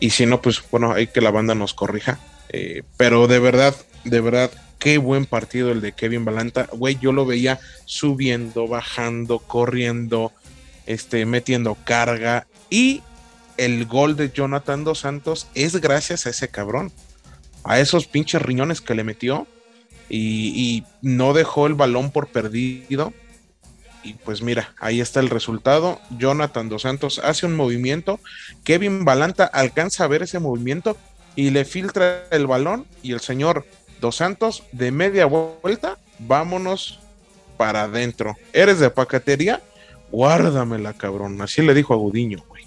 y 0.00 0.10
si 0.10 0.26
no, 0.26 0.42
pues 0.42 0.62
bueno, 0.70 0.92
hay 0.92 1.06
que 1.06 1.22
la 1.22 1.30
banda 1.30 1.54
nos 1.54 1.72
corrija. 1.72 2.20
Pero 2.98 3.26
de 3.26 3.38
verdad, 3.38 3.74
de 4.04 4.20
verdad, 4.20 4.50
qué 4.78 4.98
buen 4.98 5.26
partido 5.26 5.70
el 5.70 5.80
de 5.80 5.92
Kevin 5.92 6.24
Balanta. 6.24 6.68
Güey, 6.72 6.98
yo 7.00 7.12
lo 7.12 7.26
veía 7.26 7.58
subiendo, 7.84 8.68
bajando, 8.68 9.38
corriendo, 9.38 10.32
este, 10.86 11.26
metiendo 11.26 11.76
carga. 11.84 12.46
Y 12.70 13.02
el 13.56 13.86
gol 13.86 14.16
de 14.16 14.30
Jonathan 14.30 14.84
Dos 14.84 15.00
Santos 15.00 15.48
es 15.54 15.80
gracias 15.80 16.26
a 16.26 16.30
ese 16.30 16.48
cabrón. 16.48 16.92
A 17.64 17.80
esos 17.80 18.06
pinches 18.06 18.42
riñones 18.42 18.80
que 18.80 18.94
le 18.94 19.04
metió. 19.04 19.46
Y, 20.08 20.52
y 20.54 20.84
no 21.02 21.32
dejó 21.32 21.66
el 21.66 21.74
balón 21.74 22.12
por 22.12 22.28
perdido 22.28 23.12
y 24.06 24.14
pues 24.14 24.40
mira, 24.40 24.72
ahí 24.78 25.00
está 25.00 25.18
el 25.18 25.30
resultado. 25.30 26.00
Jonathan 26.16 26.68
Dos 26.68 26.82
Santos 26.82 27.18
hace 27.18 27.44
un 27.44 27.56
movimiento. 27.56 28.20
Kevin 28.62 29.04
Balanta 29.04 29.46
alcanza 29.46 30.04
a 30.04 30.06
ver 30.06 30.22
ese 30.22 30.38
movimiento 30.38 30.96
y 31.34 31.50
le 31.50 31.64
filtra 31.64 32.24
el 32.30 32.46
balón. 32.46 32.86
Y 33.02 33.12
el 33.12 33.20
señor 33.20 33.66
Dos 34.00 34.16
Santos, 34.16 34.62
de 34.72 34.90
media 34.90 35.26
vuelta, 35.26 35.98
vámonos 36.18 37.00
para 37.56 37.82
adentro. 37.82 38.36
¿Eres 38.52 38.80
de 38.80 38.90
pacatería? 38.90 39.62
Guárdamela, 40.10 40.92
cabrón. 40.92 41.40
Así 41.40 41.62
le 41.62 41.74
dijo 41.74 41.94
a 41.94 41.96
Gudiño, 41.96 42.44
güey 42.48 42.66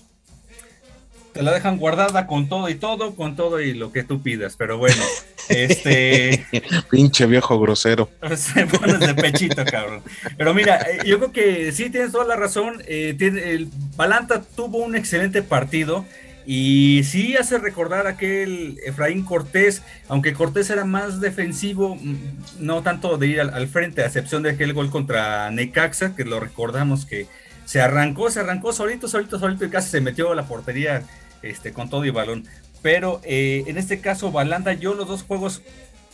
te 1.33 1.43
la 1.43 1.53
dejan 1.53 1.77
guardada 1.77 2.27
con 2.27 2.49
todo 2.49 2.69
y 2.69 2.75
todo, 2.75 3.15
con 3.15 3.35
todo 3.35 3.61
y 3.61 3.73
lo 3.73 3.91
que 3.91 4.03
tú 4.03 4.21
pidas, 4.21 4.55
pero 4.57 4.77
bueno, 4.77 5.01
este... 5.47 6.45
Pinche 6.91 7.25
viejo 7.27 7.59
grosero. 7.59 8.09
Se 8.35 8.65
pones 8.65 8.99
de 8.99 9.13
pechito, 9.13 9.63
cabrón. 9.65 10.01
Pero 10.37 10.53
mira, 10.53 10.81
eh, 10.81 10.99
yo 11.05 11.17
creo 11.17 11.31
que 11.31 11.71
sí 11.71 11.89
tienes 11.89 12.11
toda 12.11 12.25
la 12.25 12.35
razón, 12.35 12.81
eh, 12.87 13.15
el 13.19 13.69
Balanta 13.95 14.41
tuvo 14.41 14.79
un 14.79 14.95
excelente 14.95 15.41
partido, 15.41 16.05
y 16.51 17.03
sí 17.03 17.37
hace 17.37 17.59
recordar 17.59 18.07
aquel 18.07 18.79
Efraín 18.83 19.23
Cortés, 19.23 19.83
aunque 20.07 20.33
Cortés 20.33 20.71
era 20.71 20.83
más 20.83 21.21
defensivo, 21.21 21.93
mm, 21.93 22.15
no 22.57 22.81
tanto 22.81 23.19
de 23.19 23.27
ir 23.27 23.39
al, 23.39 23.67
frente, 23.67 24.01
a 24.01 24.07
excepción 24.07 24.41
de 24.41 24.49
aquel 24.49 24.73
gol 24.73 24.89
contra 24.89 25.51
Necaxa, 25.51 26.15
que 26.15 26.25
lo 26.25 26.39
recordamos 26.39 27.05
que 27.05 27.27
se 27.65 27.81
arrancó, 27.81 28.31
se 28.31 28.39
arrancó 28.39 28.73
solito, 28.73 29.07
solito, 29.07 29.37
solito 29.37 29.63
y 29.63 29.69
casi 29.69 29.91
se 29.91 30.01
metió 30.01 30.31
a 30.31 30.35
la 30.35 30.47
portería 30.47 31.03
este, 31.43 31.71
con 31.71 31.87
todo 31.87 32.03
y 32.03 32.09
balón. 32.09 32.47
Pero 32.81 33.21
eh, 33.25 33.65
en 33.67 33.77
este 33.77 33.99
caso, 34.01 34.31
Balanda, 34.31 34.73
yo 34.73 34.95
los 34.95 35.07
dos 35.07 35.21
juegos 35.21 35.61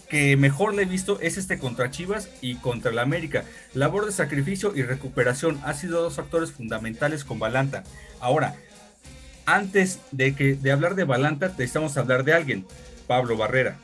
que 0.10 0.36
mejor 0.36 0.74
le 0.74 0.82
he 0.82 0.86
visto 0.86 1.18
es 1.22 1.38
este 1.38 1.58
contra 1.58 1.92
Chivas 1.92 2.30
y 2.42 2.56
contra 2.56 2.92
el 2.92 3.00
América. 3.00 3.46
Labor 3.74 4.06
de 4.06 4.12
sacrificio 4.12 4.74
y 4.76 4.84
recuperación 4.84 5.62
ha 5.64 5.74
sido 5.74 6.02
dos 6.02 6.16
factores 6.16 6.52
fundamentales 6.52 7.24
con 7.24 7.40
Balanta. 7.40 7.86
Ahora, 8.20 8.56
antes 9.46 10.00
de, 10.12 10.36
que, 10.36 10.56
de 10.56 10.72
hablar 10.72 10.96
de 10.96 11.04
Balanta, 11.04 11.48
necesitamos 11.50 11.98
hablar 11.98 12.24
de 12.24 12.34
alguien, 12.34 12.66
Pablo 13.08 13.38
Barrera. 13.38 13.78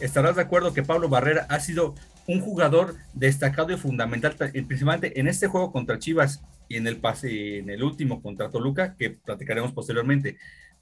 Estarás 0.00 0.36
de 0.36 0.42
acuerdo 0.42 0.72
que 0.72 0.82
Pablo 0.82 1.08
Barrera 1.08 1.46
ha 1.48 1.60
sido 1.60 1.94
un 2.26 2.40
jugador 2.40 2.96
destacado 3.12 3.72
y 3.72 3.76
fundamental, 3.76 4.34
principalmente 4.36 5.18
en 5.18 5.28
este 5.28 5.46
juego 5.46 5.72
contra 5.72 5.98
Chivas 5.98 6.42
y 6.68 6.76
en 6.76 6.86
el 6.86 6.96
pase, 6.96 7.58
en 7.58 7.70
el 7.70 7.82
último 7.82 8.22
contra 8.22 8.50
Toluca, 8.50 8.94
que 8.96 9.10
platicaremos 9.10 9.72
posteriormente. 9.72 10.36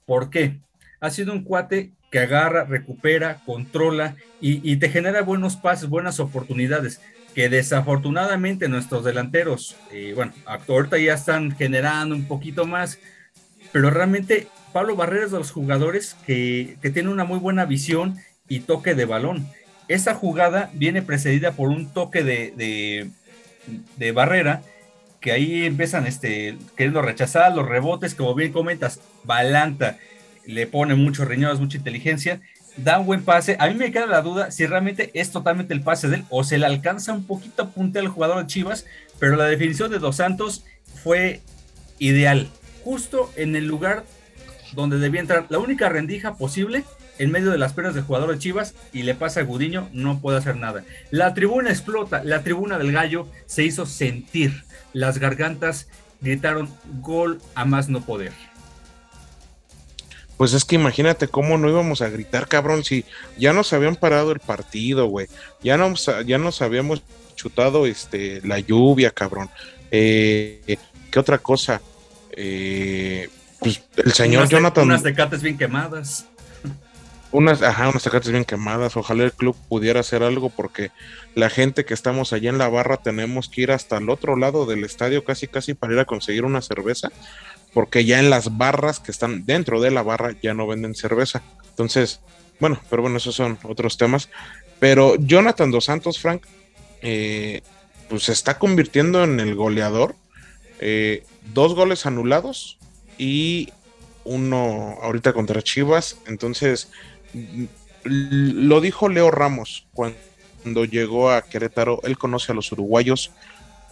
¿Por 0.05 0.29
qué? 0.29 0.59
Ha 1.01 1.09
sido 1.09 1.33
un 1.33 1.43
cuate 1.43 1.91
que 2.11 2.19
agarra, 2.19 2.65
recupera, 2.65 3.41
controla 3.45 4.15
y, 4.41 4.75
te 4.77 4.89
genera 4.89 5.21
buenos 5.21 5.55
pases, 5.55 5.89
buenas 5.89 6.19
oportunidades, 6.19 7.01
que 7.35 7.49
desafortunadamente 7.49 8.67
nuestros 8.67 9.03
delanteros, 9.03 9.75
eh, 9.91 10.13
bueno, 10.15 10.33
ahorita 10.45 10.97
ya 10.97 11.13
están 11.13 11.55
generando 11.55 12.15
un 12.15 12.27
poquito 12.27 12.65
más, 12.65 12.99
pero 13.71 13.89
realmente 13.89 14.47
Pablo 14.73 14.95
Barrera 14.95 15.25
es 15.25 15.31
de 15.31 15.37
los 15.37 15.51
jugadores 15.51 16.15
que, 16.25 16.77
que 16.81 16.89
tiene 16.89 17.09
una 17.09 17.23
muy 17.23 17.39
buena 17.39 17.65
visión 17.65 18.17
y 18.47 18.61
toque 18.61 18.95
de 18.95 19.05
balón. 19.05 19.47
Esa 19.87 20.13
jugada 20.13 20.69
viene 20.73 21.01
precedida 21.01 21.53
por 21.53 21.69
un 21.69 21.87
toque 21.91 22.23
de, 22.23 23.09
de, 23.97 24.11
Barrera 24.11 24.61
que 25.19 25.31
ahí 25.31 25.65
empiezan 25.65 26.07
este, 26.07 26.57
queriendo 26.75 27.01
rechazar 27.01 27.53
los 27.55 27.67
rebotes, 27.67 28.15
como 28.15 28.35
bien 28.35 28.51
comentas, 28.51 29.01
Balanta 29.23 29.97
le 30.45 30.65
pone 30.65 30.95
muchos 30.95 31.27
riñones, 31.27 31.59
mucha 31.59 31.77
inteligencia, 31.77 32.41
da 32.77 32.99
un 32.99 33.05
buen 33.05 33.23
pase. 33.23 33.57
A 33.59 33.67
mí 33.67 33.75
me 33.75 33.91
queda 33.91 34.05
la 34.05 34.21
duda 34.21 34.51
si 34.51 34.65
realmente 34.65 35.11
es 35.13 35.31
totalmente 35.31 35.73
el 35.73 35.81
pase 35.81 36.07
de 36.07 36.17
él 36.17 36.25
o 36.29 36.43
se 36.43 36.57
le 36.57 36.65
alcanza 36.65 37.13
un 37.13 37.25
poquito 37.25 37.63
a 37.63 37.69
puntear 37.69 38.05
al 38.05 38.11
jugador 38.11 38.39
de 38.39 38.47
Chivas, 38.47 38.85
pero 39.19 39.35
la 39.35 39.45
definición 39.45 39.91
de 39.91 39.99
Dos 39.99 40.17
Santos 40.17 40.63
fue 41.03 41.41
ideal, 41.99 42.49
justo 42.83 43.31
en 43.35 43.55
el 43.55 43.65
lugar 43.65 44.05
donde 44.73 44.99
debía 44.99 45.21
entrar. 45.21 45.45
La 45.49 45.59
única 45.59 45.89
rendija 45.89 46.35
posible 46.35 46.83
en 47.17 47.31
medio 47.31 47.51
de 47.51 47.57
las 47.57 47.73
piernas 47.73 47.95
del 47.95 48.03
jugador 48.03 48.31
de 48.31 48.39
Chivas 48.39 48.73
y 48.93 49.03
le 49.03 49.13
pasa 49.13 49.41
a 49.41 49.43
Gudiño, 49.43 49.89
no 49.91 50.19
puede 50.19 50.37
hacer 50.37 50.55
nada. 50.55 50.83
La 51.11 51.33
tribuna 51.33 51.69
explota, 51.69 52.23
la 52.23 52.43
tribuna 52.43 52.77
del 52.77 52.91
gallo 52.91 53.27
se 53.45 53.63
hizo 53.63 53.85
sentir 53.85 54.63
las 54.93 55.19
gargantas 55.19 55.87
gritaron 56.21 56.69
gol 57.01 57.41
a 57.55 57.65
más 57.65 57.89
no 57.89 58.01
poder. 58.01 58.31
Pues 60.37 60.53
es 60.53 60.63
que 60.63 60.75
imagínate 60.75 61.27
cómo 61.27 61.57
no 61.57 61.69
íbamos 61.69 62.01
a 62.01 62.09
gritar, 62.09 62.47
cabrón, 62.47 62.85
si 62.85 63.03
ya 63.37 63.51
nos 63.51 63.73
habían 63.73 63.97
parado 63.97 64.31
el 64.31 64.39
partido, 64.39 65.07
güey. 65.07 65.27
Ya 65.61 65.77
nos, 65.77 66.09
ya 66.25 66.39
habíamos 66.61 67.03
chutado 67.35 67.85
este, 67.85 68.39
la 68.47 68.59
lluvia, 68.59 69.11
cabrón. 69.11 69.49
Eh, 69.91 70.77
¿Qué 71.11 71.19
otra 71.19 71.39
cosa? 71.39 71.81
Eh, 72.31 73.29
Pues 73.59 73.83
el 73.97 74.13
señor 74.13 74.41
unas, 74.41 74.49
Jonathan. 74.49 74.85
Unas 74.85 75.03
tecates 75.03 75.41
bien 75.41 75.57
quemadas. 75.57 76.25
Unas, 77.31 77.61
ajá, 77.61 77.89
unas 77.89 78.03
tecates 78.03 78.31
bien 78.31 78.45
quemadas. 78.45 78.97
Ojalá 78.97 79.23
el 79.23 79.33
club 79.33 79.55
pudiera 79.67 79.99
hacer 79.99 80.23
algo 80.23 80.49
porque 80.49 80.91
la 81.35 81.49
gente 81.49 81.85
que 81.85 81.93
estamos 81.93 82.33
allá 82.33 82.49
en 82.49 82.57
la 82.57 82.69
barra 82.69 82.97
tenemos 82.97 83.49
que 83.49 83.61
ir 83.61 83.71
hasta 83.71 83.97
el 83.97 84.09
otro 84.09 84.35
lado 84.35 84.65
del 84.65 84.83
estadio 84.83 85.23
casi 85.23 85.47
casi 85.47 85.73
para 85.73 85.93
ir 85.93 85.99
a 85.99 86.05
conseguir 86.05 86.45
una 86.45 86.61
cerveza 86.61 87.11
porque 87.73 88.05
ya 88.05 88.19
en 88.19 88.29
las 88.29 88.57
barras 88.57 88.99
que 88.99 89.11
están 89.11 89.45
dentro 89.45 89.81
de 89.81 89.91
la 89.91 90.01
barra 90.01 90.35
ya 90.41 90.53
no 90.53 90.67
venden 90.67 90.95
cerveza. 90.95 91.43
Entonces, 91.69 92.19
bueno, 92.59 92.79
pero 92.89 93.01
bueno, 93.01 93.17
esos 93.17 93.35
son 93.35 93.59
otros 93.63 93.97
temas. 93.97 94.29
Pero 94.79 95.15
Jonathan 95.15 95.71
Dos 95.71 95.85
Santos, 95.85 96.19
Frank, 96.19 96.45
eh, 97.01 97.61
pues 98.09 98.23
se 98.23 98.31
está 98.31 98.57
convirtiendo 98.57 99.23
en 99.23 99.39
el 99.39 99.55
goleador. 99.55 100.15
Eh, 100.79 101.23
dos 101.53 101.75
goles 101.75 102.05
anulados 102.05 102.77
y 103.17 103.69
uno 104.23 104.97
ahorita 105.01 105.33
contra 105.33 105.61
Chivas. 105.61 106.17
Entonces, 106.27 106.89
lo 108.03 108.81
dijo 108.81 109.09
Leo 109.09 109.31
Ramos 109.31 109.87
cuando 109.93 110.85
llegó 110.85 111.31
a 111.31 111.41
Querétaro. 111.41 111.99
Él 112.03 112.17
conoce 112.17 112.51
a 112.51 112.55
los 112.55 112.71
uruguayos. 112.71 113.31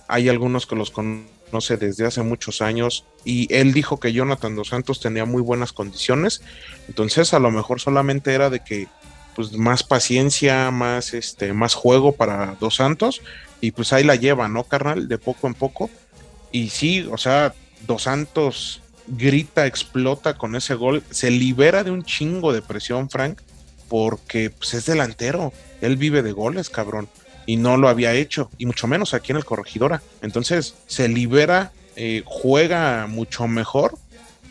Hay 0.08 0.30
algunos 0.30 0.66
que 0.66 0.76
los 0.76 0.92
conoce 0.92 1.78
desde 1.78 2.06
hace 2.06 2.24
muchos 2.24 2.62
años. 2.62 3.06
Y 3.26 3.54
él 3.54 3.74
dijo 3.74 4.00
que 4.00 4.14
Jonathan 4.14 4.56
Dos 4.56 4.70
Santos 4.70 5.00
tenía 5.00 5.26
muy 5.26 5.42
buenas 5.42 5.74
condiciones. 5.74 6.42
Entonces, 6.88 7.34
a 7.34 7.40
lo 7.40 7.52
mejor 7.52 7.82
solamente 7.82 8.34
era 8.34 8.50
de 8.50 8.64
que 8.64 8.88
pues 9.38 9.54
más 9.54 9.84
paciencia, 9.84 10.72
más 10.72 11.14
este, 11.14 11.54
más 11.54 11.76
juego 11.76 12.14
para 12.14 12.58
Dos 12.60 12.78
Santos, 12.78 13.22
y 13.62 13.70
pues 13.70 13.94
ahí 13.94 14.04
la 14.04 14.16
lleva, 14.16 14.48
¿no, 14.48 14.64
carnal? 14.64 15.08
De 15.08 15.20
poco 15.20 15.46
en 15.46 15.54
poco. 15.54 15.92
Y 16.52 16.70
sí, 16.70 17.08
o 17.12 17.18
sea, 17.18 17.54
Dos 17.86 18.04
Santos 18.04 18.82
grita, 19.08 19.66
explota 19.66 20.38
con 20.38 20.56
ese 20.56 20.76
gol, 20.76 21.04
se 21.10 21.32
libera 21.32 21.84
de 21.84 21.92
un 21.92 22.04
chingo 22.04 22.52
de 22.52 22.62
presión, 22.62 23.10
Frank, 23.10 23.40
porque 23.88 24.50
pues, 24.50 24.74
es 24.74 24.86
delantero, 24.86 25.54
él 25.82 25.96
vive 25.96 26.22
de 26.22 26.34
goles, 26.34 26.70
cabrón, 26.70 27.08
y 27.46 27.56
no 27.56 27.78
lo 27.78 27.88
había 27.88 28.14
hecho, 28.14 28.52
y 28.58 28.66
mucho 28.66 28.88
menos 28.88 29.14
aquí 29.14 29.32
en 29.32 29.38
el 29.38 29.46
Corregidora. 29.46 30.02
Entonces 30.22 30.76
se 30.88 31.08
libera, 31.08 31.72
eh, 31.96 32.24
juega 32.26 33.08
mucho 33.08 33.48
mejor, 33.48 33.98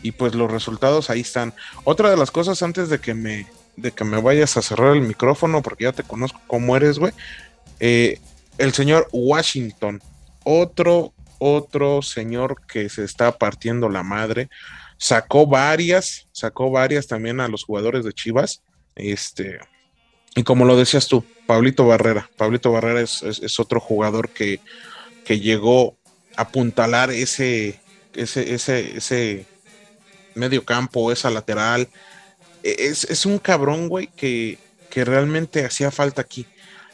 y 0.01 0.11
pues 0.11 0.33
los 0.33 0.51
resultados 0.51 1.09
ahí 1.09 1.21
están. 1.21 1.53
Otra 1.83 2.09
de 2.09 2.17
las 2.17 2.31
cosas 2.31 2.61
antes 2.63 2.89
de 2.89 2.99
que 2.99 3.13
me 3.13 3.47
de 3.77 3.91
que 3.91 4.03
me 4.03 4.19
vayas 4.19 4.57
a 4.57 4.63
cerrar 4.63 4.95
el 4.95 5.01
micrófono, 5.01 5.61
porque 5.61 5.83
ya 5.83 5.91
te 5.91 6.03
conozco 6.03 6.41
cómo 6.47 6.75
eres, 6.75 6.97
güey. 6.97 7.13
Eh, 7.79 8.19
el 8.57 8.73
señor 8.73 9.07
Washington, 9.11 10.01
otro, 10.43 11.13
otro 11.39 12.01
señor 12.01 12.61
que 12.67 12.89
se 12.89 13.03
está 13.03 13.37
partiendo 13.37 13.89
la 13.89 14.03
madre, 14.03 14.49
sacó 14.97 15.47
varias, 15.47 16.27
sacó 16.31 16.71
varias 16.71 17.07
también 17.07 17.39
a 17.39 17.47
los 17.47 17.63
jugadores 17.63 18.03
de 18.05 18.13
Chivas. 18.13 18.61
Este, 18.95 19.59
y 20.35 20.43
como 20.43 20.65
lo 20.65 20.77
decías 20.77 21.07
tú, 21.07 21.23
Pablito 21.45 21.87
Barrera. 21.87 22.29
Pablito 22.37 22.71
Barrera 22.71 23.01
es, 23.01 23.23
es, 23.23 23.59
otro 23.59 23.79
jugador 23.79 24.29
que, 24.29 24.59
que, 25.25 25.39
llegó 25.39 25.97
a 26.35 26.43
apuntalar 26.43 27.11
ese, 27.11 27.79
ese, 28.13 28.53
ese, 28.53 28.97
ese 28.97 29.45
medio 30.35 30.65
campo, 30.65 31.11
esa 31.11 31.29
lateral, 31.29 31.87
es, 32.63 33.25
un 33.25 33.39
cabrón, 33.39 33.87
güey, 33.87 34.07
que, 34.07 34.57
que 34.89 35.05
realmente 35.05 35.65
hacía 35.65 35.91
falta 35.91 36.21
aquí. 36.21 36.45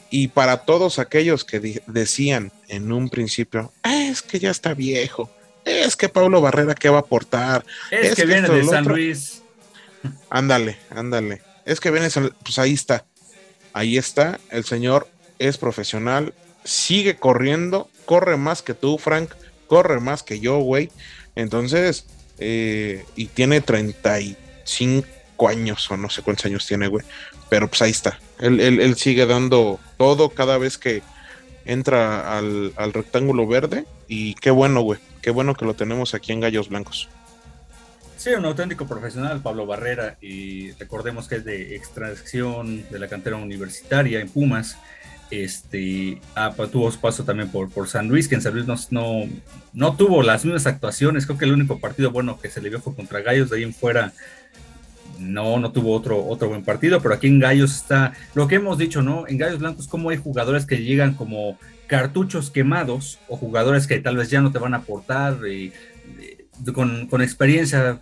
Y 0.09 0.27
para 0.27 0.65
todos 0.65 0.99
aquellos 0.99 1.43
que 1.43 1.81
decían 1.87 2.51
en 2.67 2.91
un 2.91 3.09
principio, 3.09 3.73
ah, 3.81 3.92
es 4.13 4.21
que 4.21 4.39
ya 4.39 4.51
está 4.51 4.73
viejo, 4.73 5.29
es 5.65 5.95
que 5.95 6.09
Pablo 6.09 6.41
Barrera, 6.41 6.75
¿qué 6.75 6.89
va 6.89 6.97
a 6.97 7.01
aportar? 7.01 7.65
Es, 7.91 8.15
que, 8.15 8.25
viene 8.25 8.49
de 8.49 8.63
San 8.63 8.85
Luis. 8.85 9.43
Ándale, 10.29 10.77
ándale. 10.89 11.41
Es 11.65 11.79
que 11.79 11.91
viene, 11.91 12.09
pues 12.43 12.59
ahí 12.59 12.73
está. 12.73 13.05
Ahí 13.73 13.97
está, 13.97 14.39
el 14.51 14.65
señor 14.65 15.07
es 15.39 15.57
profesional, 15.57 16.33
sigue 16.63 17.15
corriendo, 17.15 17.89
corre 18.05 18.37
más 18.37 18.61
que 18.61 18.73
tú, 18.73 18.97
Frank, 18.97 19.31
corre 19.67 19.99
más 19.99 20.21
que 20.21 20.39
yo, 20.39 20.59
güey. 20.59 20.91
Entonces, 21.35 22.05
eh, 22.37 23.03
y 23.15 23.25
tiene 23.27 23.61
35 23.61 25.49
años 25.49 25.89
o 25.89 25.97
no 25.97 26.09
sé 26.09 26.21
cuántos 26.21 26.45
años 26.45 26.67
tiene, 26.67 26.87
güey. 26.87 27.05
Pero 27.49 27.67
pues 27.67 27.81
ahí 27.81 27.91
está. 27.91 28.19
Él, 28.39 28.95
sigue 28.95 29.25
dando 29.25 29.79
todo 29.97 30.29
cada 30.29 30.57
vez 30.57 30.77
que 30.77 31.01
entra 31.65 32.37
al, 32.37 32.73
rectángulo 32.93 33.47
verde. 33.47 33.85
Y 34.07 34.35
qué 34.35 34.51
bueno, 34.51 34.81
güey. 34.81 34.99
Qué 35.21 35.31
bueno 35.31 35.55
que 35.55 35.65
lo 35.65 35.73
tenemos 35.73 36.13
aquí 36.13 36.31
en 36.31 36.41
Gallos 36.41 36.69
Blancos. 36.69 37.09
Sí, 38.17 38.29
un 38.31 38.45
auténtico 38.45 38.85
profesional, 38.85 39.41
Pablo 39.41 39.65
Barrera, 39.65 40.17
y 40.21 40.71
recordemos 40.73 41.27
que 41.27 41.35
es 41.35 41.45
de 41.45 41.75
extracción 41.75 42.89
de 42.89 42.99
la 42.99 43.09
cantera 43.09 43.35
universitaria 43.35 44.21
en 44.21 44.29
Pumas. 44.29 44.77
Este, 45.29 46.21
ah, 46.35 46.53
pues, 46.55 46.71
tuvo 46.71 46.91
su 46.91 46.99
paso 46.99 47.23
también 47.25 47.49
por, 47.49 47.69
por 47.69 47.89
San 47.89 48.07
Luis, 48.07 48.27
que 48.27 48.35
en 48.35 48.41
San 48.41 48.53
Luis 48.53 48.67
no, 48.67 48.75
no, 48.91 49.29
no, 49.73 49.97
tuvo 49.97 50.21
las 50.21 50.45
mismas 50.45 50.67
actuaciones. 50.67 51.25
Creo 51.25 51.37
que 51.37 51.45
el 51.45 51.53
único 51.53 51.79
partido 51.79 52.11
bueno 52.11 52.39
que 52.39 52.49
se 52.49 52.61
le 52.61 52.69
vio 52.69 52.79
fue 52.79 52.95
contra 52.95 53.21
Gallos, 53.21 53.49
de 53.49 53.57
ahí 53.57 53.63
en 53.63 53.73
fuera 53.73 54.13
no, 55.19 55.59
no 55.59 55.71
tuvo 55.71 55.93
otro, 55.93 56.25
otro 56.25 56.49
buen 56.49 56.63
partido, 56.63 57.01
pero 57.01 57.15
aquí 57.15 57.27
en 57.27 57.39
Gallos 57.39 57.75
está 57.75 58.13
lo 58.33 58.47
que 58.47 58.55
hemos 58.55 58.77
dicho, 58.77 59.01
¿no? 59.01 59.27
En 59.27 59.37
Gallos 59.37 59.59
Blancos, 59.59 59.87
como 59.87 60.09
hay 60.09 60.17
jugadores 60.17 60.65
que 60.65 60.83
llegan 60.83 61.13
como 61.13 61.57
cartuchos 61.87 62.49
quemados 62.49 63.19
o 63.27 63.37
jugadores 63.37 63.87
que 63.87 63.99
tal 63.99 64.17
vez 64.17 64.29
ya 64.29 64.41
no 64.41 64.51
te 64.51 64.59
van 64.59 64.73
a 64.73 64.77
aportar 64.77 65.37
con, 66.73 67.07
con, 67.07 67.21
experiencia 67.21 67.99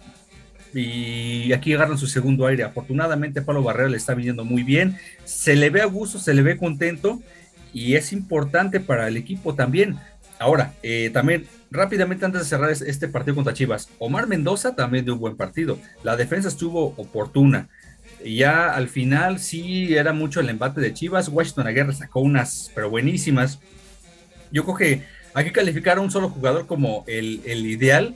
y 0.73 1.51
aquí 1.53 1.73
agarran 1.73 1.97
su 1.97 2.07
segundo 2.07 2.45
aire. 2.45 2.63
Afortunadamente, 2.63 3.41
Pablo 3.41 3.63
Barrera 3.63 3.89
le 3.89 3.97
está 3.97 4.13
viniendo 4.13 4.45
muy 4.45 4.63
bien, 4.63 4.97
se 5.25 5.55
le 5.55 5.69
ve 5.69 5.81
a 5.81 5.85
gusto, 5.85 6.19
se 6.19 6.33
le 6.33 6.41
ve 6.41 6.57
contento 6.57 7.21
y 7.73 7.95
es 7.95 8.13
importante 8.13 8.79
para 8.79 9.07
el 9.07 9.17
equipo 9.17 9.55
también. 9.55 9.97
Ahora, 10.41 10.73
eh, 10.81 11.11
también 11.13 11.45
rápidamente 11.69 12.25
antes 12.25 12.41
de 12.41 12.47
cerrar 12.47 12.71
este 12.71 13.07
partido 13.07 13.35
contra 13.35 13.53
Chivas, 13.53 13.89
Omar 13.99 14.25
Mendoza 14.25 14.75
también 14.75 15.05
dio 15.05 15.13
un 15.13 15.19
buen 15.19 15.37
partido. 15.37 15.77
La 16.01 16.15
defensa 16.15 16.47
estuvo 16.47 16.95
oportuna. 16.97 17.69
Ya 18.25 18.73
al 18.73 18.89
final 18.89 19.37
sí 19.37 19.95
era 19.95 20.13
mucho 20.13 20.39
el 20.39 20.49
embate 20.49 20.81
de 20.81 20.95
Chivas. 20.95 21.29
Washington 21.29 21.67
Aguirre 21.67 21.93
sacó 21.93 22.21
unas, 22.21 22.71
pero 22.73 22.89
buenísimas. 22.89 23.59
Yo 24.51 24.63
creo 24.63 24.75
que 24.77 25.03
hay 25.35 25.45
que 25.45 25.51
calificar 25.51 25.99
a 25.99 26.01
un 26.01 26.09
solo 26.09 26.29
jugador 26.29 26.65
como 26.65 27.03
el, 27.05 27.45
ideal. 27.45 28.15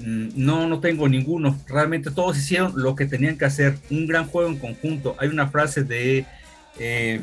Mm, 0.00 0.30
no, 0.34 0.66
no 0.66 0.80
tengo 0.80 1.08
ninguno. 1.08 1.56
Realmente 1.68 2.10
todos 2.10 2.36
hicieron 2.36 2.72
lo 2.74 2.96
que 2.96 3.06
tenían 3.06 3.38
que 3.38 3.44
hacer. 3.44 3.78
Un 3.88 4.08
gran 4.08 4.26
juego 4.26 4.48
en 4.48 4.58
conjunto. 4.58 5.14
Hay 5.20 5.28
una 5.28 5.46
frase 5.46 5.84
de... 5.84 6.26
Eh, 6.80 7.20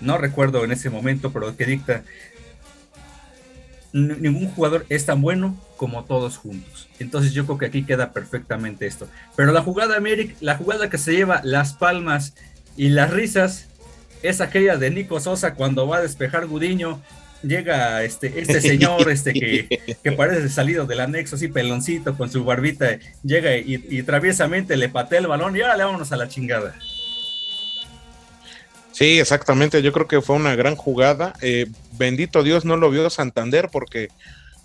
no 0.00 0.18
recuerdo 0.18 0.62
en 0.62 0.72
ese 0.72 0.90
momento, 0.90 1.32
pero 1.32 1.56
que 1.56 1.64
dicta, 1.64 2.04
ningún 4.06 4.48
jugador 4.50 4.86
es 4.88 5.06
tan 5.06 5.20
bueno 5.20 5.56
como 5.76 6.04
todos 6.04 6.36
juntos. 6.36 6.88
Entonces 6.98 7.32
yo 7.32 7.44
creo 7.46 7.58
que 7.58 7.66
aquí 7.66 7.84
queda 7.84 8.12
perfectamente 8.12 8.86
esto. 8.86 9.08
Pero 9.36 9.52
la 9.52 9.62
jugada, 9.62 9.96
América, 9.96 10.34
la 10.40 10.56
jugada 10.56 10.90
que 10.90 10.98
se 10.98 11.12
lleva 11.12 11.40
las 11.44 11.74
palmas 11.74 12.34
y 12.76 12.90
las 12.90 13.10
risas 13.10 13.66
es 14.22 14.40
aquella 14.40 14.76
de 14.76 14.90
Nico 14.90 15.20
Sosa 15.20 15.54
cuando 15.54 15.86
va 15.86 15.98
a 15.98 16.02
despejar 16.02 16.46
Gudiño. 16.46 17.00
Llega 17.42 18.02
este, 18.02 18.40
este 18.40 18.60
señor 18.60 19.08
este 19.10 19.32
que, 19.32 19.96
que 20.02 20.12
parece 20.12 20.48
salido 20.48 20.86
del 20.86 21.00
anexo, 21.00 21.36
así 21.36 21.46
peloncito 21.46 22.16
con 22.16 22.30
su 22.30 22.44
barbita, 22.44 22.98
llega 23.22 23.56
y, 23.56 23.84
y 23.88 24.02
traviesamente 24.02 24.76
le 24.76 24.88
patea 24.88 25.20
el 25.20 25.28
balón 25.28 25.56
y 25.56 25.60
ahora 25.60 25.76
le 25.76 25.84
vámonos 25.84 26.10
a 26.10 26.16
la 26.16 26.26
chingada. 26.26 26.74
Sí, 28.98 29.20
exactamente. 29.20 29.80
Yo 29.80 29.92
creo 29.92 30.08
que 30.08 30.20
fue 30.20 30.34
una 30.34 30.56
gran 30.56 30.74
jugada. 30.74 31.32
Eh, 31.40 31.66
bendito 31.92 32.42
Dios 32.42 32.64
no 32.64 32.76
lo 32.76 32.90
vio 32.90 33.08
Santander 33.10 33.68
porque 33.70 34.08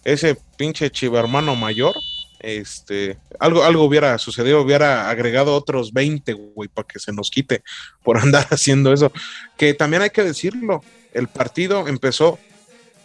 ese 0.06 0.36
pinche 0.58 0.90
chivermano 0.90 1.56
mayor, 1.56 1.94
este, 2.40 3.20
algo, 3.40 3.64
algo 3.64 3.84
hubiera 3.84 4.18
sucedido, 4.18 4.60
hubiera 4.60 5.12
agregado 5.12 5.54
otros 5.54 5.94
20, 5.94 6.34
güey, 6.34 6.68
para 6.68 6.88
que 6.88 6.98
se 6.98 7.14
nos 7.14 7.30
quite 7.30 7.62
por 8.02 8.18
andar 8.24 8.48
haciendo 8.50 8.92
eso. 8.92 9.12
Que 9.56 9.76
también 9.76 10.02
hay 10.02 10.10
que 10.10 10.24
decirlo, 10.24 10.84
el 11.14 11.28
partido 11.28 11.88
empezó 11.88 12.40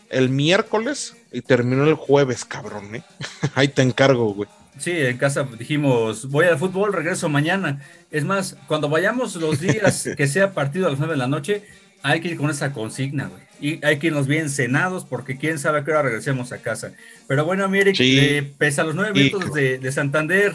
el 0.09 0.31
miércoles 0.31 1.15
y 1.31 1.43
terminó 1.43 1.85
el 1.85 1.93
jueves, 1.93 2.47
cabrón, 2.47 2.95
¿eh? 2.95 3.03
Ahí 3.55 3.69
te 3.69 3.83
encargo, 3.83 4.33
güey. 4.33 4.49
Sí, 4.79 4.93
en 4.93 5.19
casa 5.19 5.47
dijimos, 5.59 6.29
voy 6.29 6.47
al 6.47 6.59
fútbol, 6.59 6.93
regreso 6.93 7.29
mañana. 7.29 7.85
Es 8.11 8.25
más, 8.25 8.57
cuando 8.67 8.89
vayamos 8.89 9.35
los 9.37 9.61
días 9.61 10.09
que 10.17 10.27
sea 10.27 10.53
partido 10.53 10.87
a 10.87 10.91
las 10.91 10.99
nueve 10.99 11.15
de 11.15 11.19
la 11.19 11.27
noche, 11.27 11.65
hay 12.03 12.21
que 12.21 12.29
ir 12.29 12.37
con 12.37 12.51
esa 12.51 12.73
consigna, 12.73 13.29
güey. 13.29 13.43
Y 13.61 13.85
hay 13.85 13.99
que 13.99 14.07
irnos 14.07 14.29
bien 14.29 14.51
cenados 14.51 15.05
porque 15.05 15.37
quién 15.37 15.59
sabe 15.59 15.81
a 15.81 15.85
qué 15.85 15.91
hora 15.91 16.03
regresemos 16.03 16.53
a 16.53 16.59
casa. 16.59 16.93
Pero 17.27 17.45
bueno, 17.45 17.69
mire, 17.69 17.93
eh, 17.99 18.53
pese 18.57 18.81
a 18.81 18.85
los 18.85 18.95
nueve 18.95 19.13
minutos 19.13 19.53
de, 19.53 19.93
Santander, 19.93 20.55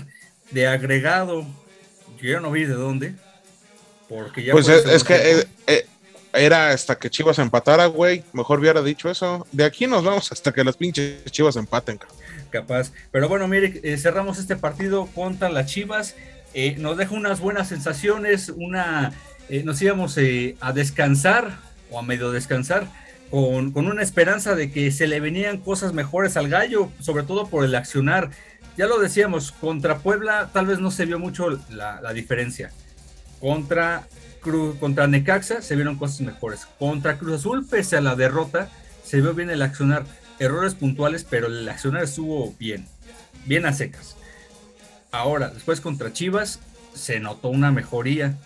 de 0.51 0.67
agregado, 0.67 1.45
yo 2.21 2.39
no 2.39 2.49
vi 2.49 2.63
de 2.63 2.75
dónde. 2.75 3.15
Porque 4.07 4.43
ya 4.43 4.53
pues 4.53 4.69
es, 4.69 5.03
que 5.03 5.15
eh, 5.15 5.47
eh, 5.67 5.85
era 6.33 6.69
hasta 6.69 6.97
que 6.97 7.09
Chivas 7.09 7.39
empatara, 7.39 7.87
güey. 7.87 8.23
Mejor 8.31 8.59
hubiera 8.59 8.81
dicho 8.81 9.09
eso. 9.09 9.45
De 9.51 9.65
aquí 9.65 9.85
nos 9.85 10.03
vamos 10.03 10.31
hasta 10.31 10.53
que 10.53 10.63
las 10.63 10.77
pinches 10.77 11.25
Chivas 11.25 11.57
empaten, 11.57 11.97
cabrón. 11.97 12.22
Capaz. 12.53 12.93
Pero 13.11 13.27
bueno, 13.27 13.47
mire, 13.47 13.81
eh, 13.83 13.97
cerramos 13.97 14.37
este 14.37 14.55
partido 14.55 15.07
contra 15.07 15.49
las 15.49 15.65
Chivas. 15.65 16.15
Eh, 16.53 16.75
nos 16.77 16.95
deja 16.95 17.15
unas 17.15 17.39
buenas 17.39 17.67
sensaciones, 17.67 18.53
una, 18.55 19.11
eh, 19.49 19.63
nos 19.63 19.81
íbamos 19.81 20.17
a 20.61 20.71
descansar 20.71 21.57
o 21.89 21.97
a 21.97 22.03
medio 22.03 22.31
descansar 22.31 22.87
con, 23.31 23.71
con, 23.71 23.87
una 23.87 24.03
esperanza 24.03 24.53
de 24.55 24.71
que 24.71 24.91
se 24.91 25.07
le 25.07 25.19
venían 25.19 25.57
cosas 25.57 25.93
mejores 25.93 26.37
al 26.37 26.47
gallo, 26.47 26.91
sobre 26.99 27.23
todo 27.23 27.47
por 27.47 27.65
el 27.65 27.73
accionar. 27.73 28.29
Ya 28.77 28.85
lo 28.85 28.99
decíamos, 28.99 29.51
contra 29.51 29.97
Puebla 29.97 30.51
tal 30.53 30.67
vez 30.67 30.79
no 30.79 30.91
se 30.91 31.05
vio 31.05 31.17
mucho 31.17 31.49
la, 31.69 32.01
la 32.01 32.13
diferencia. 32.13 32.71
Contra, 33.39 34.03
Cruz, 34.41 34.77
contra 34.77 35.07
Necaxa 35.07 35.63
se 35.63 35.75
vieron 35.75 35.97
cosas 35.97 36.21
mejores. 36.21 36.67
Contra 36.77 37.17
Cruz 37.17 37.39
Azul, 37.39 37.65
pese 37.67 37.97
a 37.97 38.01
la 38.01 38.15
derrota, 38.15 38.69
se 39.03 39.21
vio 39.21 39.33
bien 39.33 39.49
el 39.49 39.63
accionar 39.63 40.05
errores 40.43 40.75
puntuales, 40.75 41.25
pero 41.29 41.47
el 41.47 41.67
accionar 41.67 42.03
estuvo 42.03 42.53
bien, 42.59 42.85
bien 43.45 43.65
a 43.65 43.73
secas. 43.73 44.15
Ahora, 45.11 45.49
después 45.49 45.81
contra 45.81 46.13
Chivas, 46.13 46.59
se 46.93 47.19
notó 47.19 47.49
una 47.49 47.71
mejoría. 47.71 48.37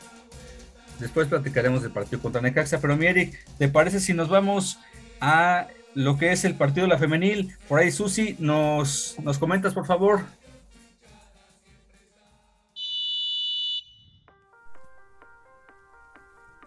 Después 0.99 1.27
platicaremos 1.27 1.81
del 1.81 1.91
partido 1.91 2.21
contra 2.21 2.41
Necaxa, 2.41 2.79
pero 2.79 2.97
mi 2.97 3.05
Eric, 3.05 3.37
¿te 3.57 3.67
parece 3.67 3.99
si 3.99 4.13
nos 4.13 4.29
vamos 4.29 4.79
a 5.21 5.67
lo 5.93 6.17
que 6.17 6.31
es 6.31 6.43
el 6.45 6.55
partido 6.55 6.85
de 6.85 6.93
la 6.93 6.97
femenil? 6.97 7.55
Por 7.67 7.79
ahí, 7.79 7.91
Susi, 7.91 8.35
nos, 8.39 9.15
nos 9.21 9.37
comentas, 9.37 9.73
por 9.73 9.85
favor. 9.85 10.25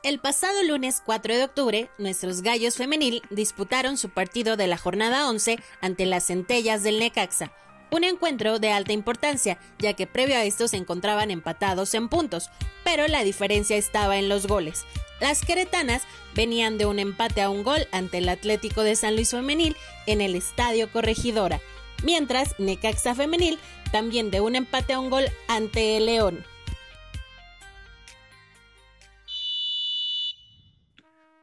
El 0.03 0.19
pasado 0.19 0.63
lunes 0.63 1.03
4 1.05 1.37
de 1.37 1.45
octubre, 1.45 1.91
nuestros 1.99 2.41
gallos 2.41 2.77
femenil 2.77 3.21
disputaron 3.29 3.99
su 3.99 4.09
partido 4.09 4.57
de 4.57 4.67
la 4.67 4.79
jornada 4.79 5.29
11 5.29 5.59
ante 5.83 6.07
las 6.07 6.25
centellas 6.25 6.83
del 6.83 6.99
Necaxa, 6.99 7.53
un 7.91 8.05
encuentro 8.05 8.59
de 8.59 8.73
alta 8.73 8.95
importancia, 8.95 9.59
ya 9.79 9.93
que 9.93 10.07
previo 10.07 10.37
a 10.37 10.45
esto 10.45 10.69
se 10.69 10.79
encontraban 10.79 11.31
empatados 11.31 11.93
en 11.93 12.09
puntos, 12.09 12.49
pero 12.83 13.09
la 13.09 13.25
diferencia 13.25 13.77
estaba 13.77 14.17
en 14.17 14.31
los 14.31 14.47
goles. 14.47 14.87
Las 15.21 15.45
queretanas 15.45 16.05
venían 16.35 16.79
de 16.79 16.87
un 16.87 16.99
empate 16.99 17.43
a 17.43 17.51
un 17.51 17.63
gol 17.63 17.87
ante 17.93 18.19
el 18.19 18.31
Atlético 18.31 18.83
de 18.83 18.97
San 18.97 19.17
Luis 19.17 19.33
Femenil 19.33 19.77
en 20.07 20.23
el 20.23 20.35
Estadio 20.35 20.91
Corregidora, 20.91 21.61
mientras 22.05 22.59
Necaxa 22.59 23.15
Femenil 23.15 23.59
también 23.93 24.31
de 24.31 24.41
un 24.41 24.57
empate 24.57 24.95
a 24.95 24.99
un 24.99 25.11
gol 25.11 25.27
ante 25.47 25.99
el 25.99 26.07
León. 26.07 26.43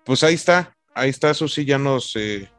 Pues 0.07 0.23
ahí 0.23 0.35
está, 0.35 0.73
ahí 0.95 1.09
está, 1.09 1.33
Susi 1.33 1.65
ya 1.65 1.77
nos, 1.77 2.15
eh, 2.15 2.49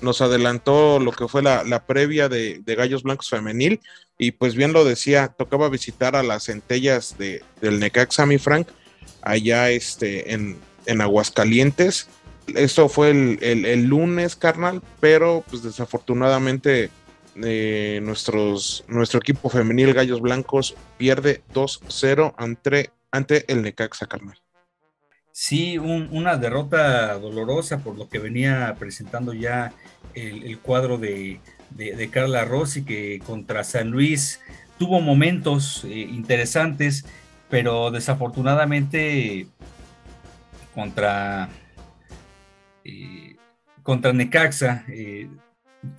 nos 0.00 0.22
adelantó 0.22 0.98
lo 0.98 1.12
que 1.12 1.28
fue 1.28 1.42
la, 1.42 1.84
previa 1.86 2.30
de, 2.30 2.62
Gallos 2.66 3.02
Blancos 3.02 3.28
Femenil, 3.28 3.80
y 4.18 4.30
pues 4.30 4.54
bien 4.54 4.72
lo 4.72 4.82
decía, 4.82 5.28
tocaba 5.28 5.68
visitar 5.68 6.16
a 6.16 6.22
las 6.22 6.44
centellas 6.44 7.18
de, 7.18 7.44
del 7.60 7.78
Necaxa, 7.80 8.24
mi 8.24 8.38
Frank, 8.38 8.68
allá 9.20 9.70
este, 9.70 10.32
en, 10.32 10.56
en 10.86 11.00
Aguascalientes. 11.02 12.08
Esto 12.54 12.88
fue 12.88 13.10
el, 13.10 13.82
lunes, 13.84 14.34
carnal, 14.34 14.80
pero 14.98 15.44
pues 15.50 15.62
desafortunadamente 15.62 16.88
eh, 17.44 18.00
nuestros, 18.02 18.84
nuestro 18.88 19.18
equipo 19.18 19.50
femenil 19.50 19.92
Gallos 19.92 20.22
Blancos 20.22 20.76
pierde 20.96 21.42
2-0 21.52 22.34
ante, 22.38 22.90
ante 23.10 23.52
el 23.52 23.60
Necaxa, 23.60 24.06
carnal. 24.06 24.40
Sí, 25.38 25.76
una 25.76 26.38
derrota 26.38 27.18
dolorosa 27.18 27.80
por 27.80 27.98
lo 27.98 28.08
que 28.08 28.18
venía 28.18 28.74
presentando 28.78 29.34
ya 29.34 29.74
el, 30.14 30.58
cuadro 30.60 30.96
de, 30.96 31.40
Carla 32.10 32.46
Rossi, 32.46 32.86
que 32.86 33.20
contra 33.26 33.62
San 33.62 33.90
Luis 33.90 34.40
tuvo 34.78 35.02
momentos 35.02 35.84
eh, 35.84 35.90
interesantes, 35.90 37.04
pero 37.50 37.90
desafortunadamente 37.90 39.46
contra, 40.74 41.50
eh, 42.82 43.36
contra 43.82 44.14
Necaxa 44.14 44.86
eh, 44.88 45.28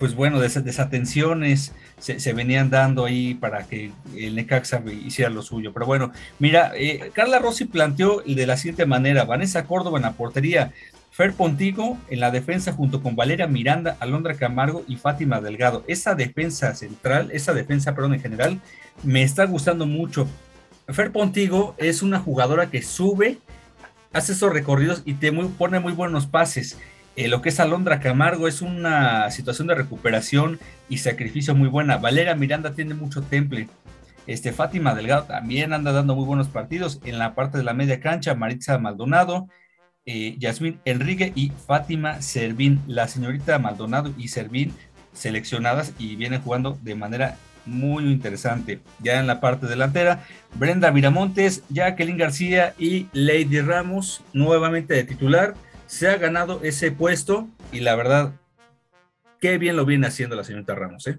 pues 0.00 0.16
bueno, 0.16 0.40
desatenciones 0.40 1.72
se, 1.98 2.32
venían 2.32 2.70
dando 2.70 3.04
ahí 3.04 3.34
para 3.34 3.66
que 3.66 3.90
el 4.16 4.34
Necaxa 4.34 4.82
hiciera 5.04 5.30
lo 5.30 5.42
suyo. 5.42 5.72
Pero 5.72 5.86
bueno, 5.86 6.12
mira, 6.38 6.72
eh, 6.76 7.10
Carla 7.12 7.38
Rossi 7.38 7.64
planteó 7.64 8.22
de 8.24 8.46
la 8.46 8.56
siguiente 8.56 8.86
manera: 8.86 9.24
Vanessa 9.24 9.64
Córdoba 9.64 9.98
en 9.98 10.02
la 10.02 10.12
portería, 10.12 10.72
Fer 11.10 11.32
Pontigo 11.32 11.98
en 12.08 12.20
la 12.20 12.30
defensa 12.30 12.72
junto 12.72 13.02
con 13.02 13.16
Valeria 13.16 13.46
Miranda, 13.46 13.96
Alondra 14.00 14.34
Camargo 14.34 14.84
y 14.86 14.96
Fátima 14.96 15.40
Delgado. 15.40 15.84
Esa 15.88 16.14
defensa 16.14 16.74
central, 16.74 17.30
esa 17.32 17.52
defensa, 17.54 17.94
perdón, 17.94 18.14
en 18.14 18.20
general, 18.20 18.60
me 19.02 19.22
está 19.22 19.44
gustando 19.44 19.86
mucho. 19.86 20.28
Fer 20.88 21.12
Pontigo 21.12 21.74
es 21.78 22.02
una 22.02 22.18
jugadora 22.18 22.70
que 22.70 22.82
sube, 22.82 23.38
hace 24.12 24.32
esos 24.32 24.52
recorridos 24.52 25.02
y 25.04 25.14
te 25.14 25.32
pone 25.32 25.80
muy 25.80 25.92
buenos 25.92 26.26
pases 26.26 26.78
eh, 27.18 27.26
lo 27.26 27.42
que 27.42 27.48
es 27.48 27.58
Alondra 27.58 27.98
Camargo 27.98 28.46
es 28.46 28.62
una 28.62 29.28
situación 29.32 29.66
de 29.66 29.74
recuperación 29.74 30.60
y 30.88 30.98
sacrificio 30.98 31.52
muy 31.52 31.66
buena. 31.68 31.96
Valera 31.96 32.36
Miranda 32.36 32.74
tiene 32.74 32.94
mucho 32.94 33.22
temple. 33.22 33.68
Este, 34.28 34.52
Fátima 34.52 34.94
Delgado 34.94 35.24
también 35.24 35.72
anda 35.72 35.90
dando 35.90 36.14
muy 36.14 36.24
buenos 36.24 36.46
partidos. 36.46 37.00
En 37.04 37.18
la 37.18 37.34
parte 37.34 37.58
de 37.58 37.64
la 37.64 37.74
media 37.74 37.98
cancha, 37.98 38.36
Maritza 38.36 38.78
Maldonado, 38.78 39.48
eh, 40.06 40.38
Enrique 40.84 41.32
y 41.34 41.50
Fátima 41.66 42.22
Servín. 42.22 42.80
La 42.86 43.08
señorita 43.08 43.58
Maldonado 43.58 44.14
y 44.16 44.28
Servín 44.28 44.72
seleccionadas 45.12 45.94
y 45.98 46.14
vienen 46.14 46.40
jugando 46.40 46.78
de 46.82 46.94
manera 46.94 47.36
muy 47.66 48.04
interesante. 48.04 48.78
Ya 49.00 49.18
en 49.18 49.26
la 49.26 49.40
parte 49.40 49.66
delantera, 49.66 50.24
Brenda 50.54 50.92
Miramontes, 50.92 51.64
Jacqueline 51.68 52.16
García 52.16 52.74
y 52.78 53.08
Lady 53.12 53.60
Ramos, 53.60 54.22
nuevamente 54.32 54.94
de 54.94 55.02
titular 55.02 55.56
se 55.88 56.06
ha 56.06 56.18
ganado 56.18 56.60
ese 56.62 56.92
puesto 56.92 57.48
y 57.72 57.80
la 57.80 57.96
verdad, 57.96 58.32
qué 59.40 59.58
bien 59.58 59.74
lo 59.74 59.84
viene 59.84 60.06
haciendo 60.06 60.36
la 60.36 60.44
señorita 60.44 60.74
Ramos, 60.74 61.06
¿eh? 61.08 61.18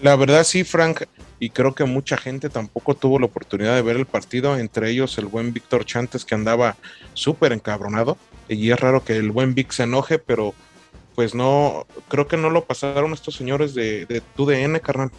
La 0.00 0.16
verdad 0.16 0.44
sí, 0.44 0.64
Frank, 0.64 1.02
y 1.38 1.50
creo 1.50 1.74
que 1.74 1.84
mucha 1.84 2.16
gente 2.16 2.48
tampoco 2.48 2.94
tuvo 2.94 3.18
la 3.18 3.26
oportunidad 3.26 3.74
de 3.74 3.82
ver 3.82 3.96
el 3.96 4.06
partido, 4.06 4.56
entre 4.56 4.90
ellos 4.90 5.18
el 5.18 5.26
buen 5.26 5.52
Víctor 5.52 5.84
Chantes 5.84 6.24
que 6.24 6.34
andaba 6.34 6.76
súper 7.12 7.52
encabronado, 7.52 8.16
y 8.48 8.70
es 8.70 8.80
raro 8.80 9.04
que 9.04 9.16
el 9.16 9.30
buen 9.32 9.54
Vic 9.54 9.72
se 9.72 9.82
enoje, 9.82 10.18
pero 10.18 10.54
pues 11.14 11.34
no, 11.34 11.86
creo 12.08 12.28
que 12.28 12.38
no 12.38 12.48
lo 12.48 12.64
pasaron 12.64 13.12
estos 13.12 13.34
señores 13.34 13.74
de, 13.74 14.06
de 14.06 14.20
TUDN, 14.20 14.78
carnal. 14.78 15.10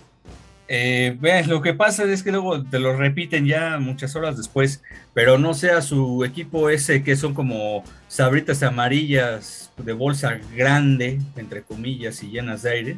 Eh, 0.74 1.18
lo 1.48 1.62
que 1.62 1.74
pasa 1.74 2.06
es 2.06 2.24
que 2.24 2.32
luego 2.32 2.64
te 2.64 2.80
lo 2.80 2.96
repiten 2.96 3.46
ya 3.46 3.78
muchas 3.78 4.16
horas 4.16 4.38
después, 4.38 4.82
pero 5.14 5.38
no 5.38 5.54
sea 5.54 5.82
su 5.82 6.24
equipo 6.24 6.70
ese 6.70 7.04
que 7.04 7.18
son 7.18 7.34
como 7.34 7.84
sabritas 8.08 8.64
amarillas 8.64 9.70
de 9.76 9.92
bolsa 9.92 10.40
grande, 10.56 11.20
entre 11.36 11.64
comillas, 11.64 12.24
y 12.24 12.30
llenas 12.30 12.62
de 12.62 12.72
aire, 12.72 12.98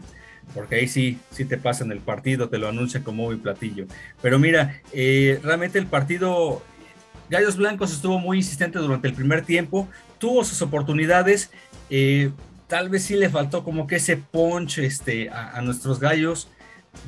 porque 0.54 0.76
ahí 0.76 0.88
sí, 0.88 1.18
sí 1.32 1.46
te 1.46 1.58
pasan 1.58 1.92
el 1.92 1.98
partido, 1.98 2.48
te 2.48 2.60
lo 2.60 2.68
anuncian 2.68 3.02
como 3.02 3.24
muy 3.24 3.38
platillo. 3.38 3.88
Pero 4.22 4.38
mira, 4.38 4.80
eh, 4.92 5.40
realmente 5.42 5.80
el 5.80 5.88
partido, 5.88 6.62
Gallos 7.32 7.58
Blancos 7.58 7.92
estuvo 7.92 8.20
muy 8.20 8.38
insistente 8.38 8.78
durante 8.78 9.08
el 9.08 9.16
primer 9.16 9.46
tiempo, 9.46 9.90
tuvo 10.20 10.44
sus 10.44 10.62
oportunidades, 10.62 11.50
eh, 11.90 12.30
tal 12.68 12.90
vez 12.90 13.06
sí 13.06 13.16
le 13.16 13.32
faltó 13.32 13.64
como 13.64 13.88
que 13.88 13.96
ese 13.96 14.16
punch 14.16 14.78
este, 14.78 15.32
a 15.32 15.60
nuestros 15.64 16.00
gallos 16.00 16.50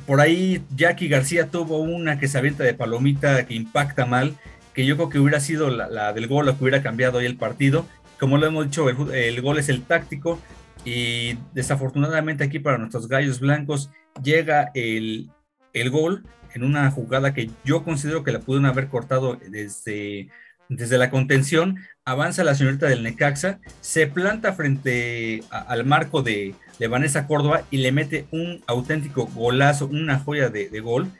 por 0.06 0.20
ahí 0.20 0.62
Jackie 0.74 1.08
García 1.08 1.48
tuvo 1.48 1.78
una 1.78 2.18
que 2.18 2.28
se 2.28 2.38
avienta 2.38 2.64
de 2.64 2.74
palomita 2.74 3.46
que 3.46 3.54
impacta 3.54 4.06
mal, 4.06 4.34
que 4.72 4.86
yo 4.86 4.96
creo 4.96 5.08
que 5.08 5.18
hubiera 5.18 5.40
sido 5.40 5.70
la, 5.70 6.12
del 6.12 6.26
gol, 6.26 6.46
lo 6.46 6.56
que 6.56 6.64
hubiera 6.64 6.82
cambiado 6.82 7.18
ahí 7.18 7.26
el 7.26 7.36
partido. 7.36 7.86
Como 8.18 8.38
lo 8.38 8.46
hemos 8.46 8.66
dicho, 8.66 8.88
el, 8.88 9.42
gol 9.42 9.58
es 9.58 9.68
el 9.68 9.82
táctico 9.82 10.38
y 10.84 11.34
desafortunadamente 11.52 12.44
aquí 12.44 12.58
para 12.58 12.78
nuestros 12.78 13.08
gallos 13.08 13.40
blancos 13.40 13.90
llega 14.22 14.70
el, 14.74 15.30
el 15.72 15.90
gol 15.90 16.22
en 16.54 16.64
una 16.64 16.90
jugada 16.90 17.34
que 17.34 17.50
yo 17.64 17.84
considero 17.84 18.24
que 18.24 18.32
la 18.32 18.40
pudieron 18.40 18.66
haber 18.66 18.88
cortado 18.88 19.36
desde, 19.50 20.28
desde 20.68 20.98
la 20.98 21.10
contención. 21.10 21.76
Avanza 22.04 22.44
la 22.44 22.54
señorita 22.54 22.86
del 22.86 23.02
Necaxa, 23.02 23.58
se 23.80 24.06
planta 24.06 24.52
frente 24.52 25.42
al 25.50 25.84
marco 25.84 26.22
de, 26.22 26.54
de 26.78 26.88
Vanessa 26.88 27.26
Córdoba 27.26 27.64
y 27.70 27.78
le 27.78 27.92
mete 27.92 28.26
un 28.30 28.62
auténtico 28.66 29.26
golazo, 29.26 29.86
una 29.86 30.18
joya 30.18 30.48
de, 30.48 30.68
gol. 30.80 31.10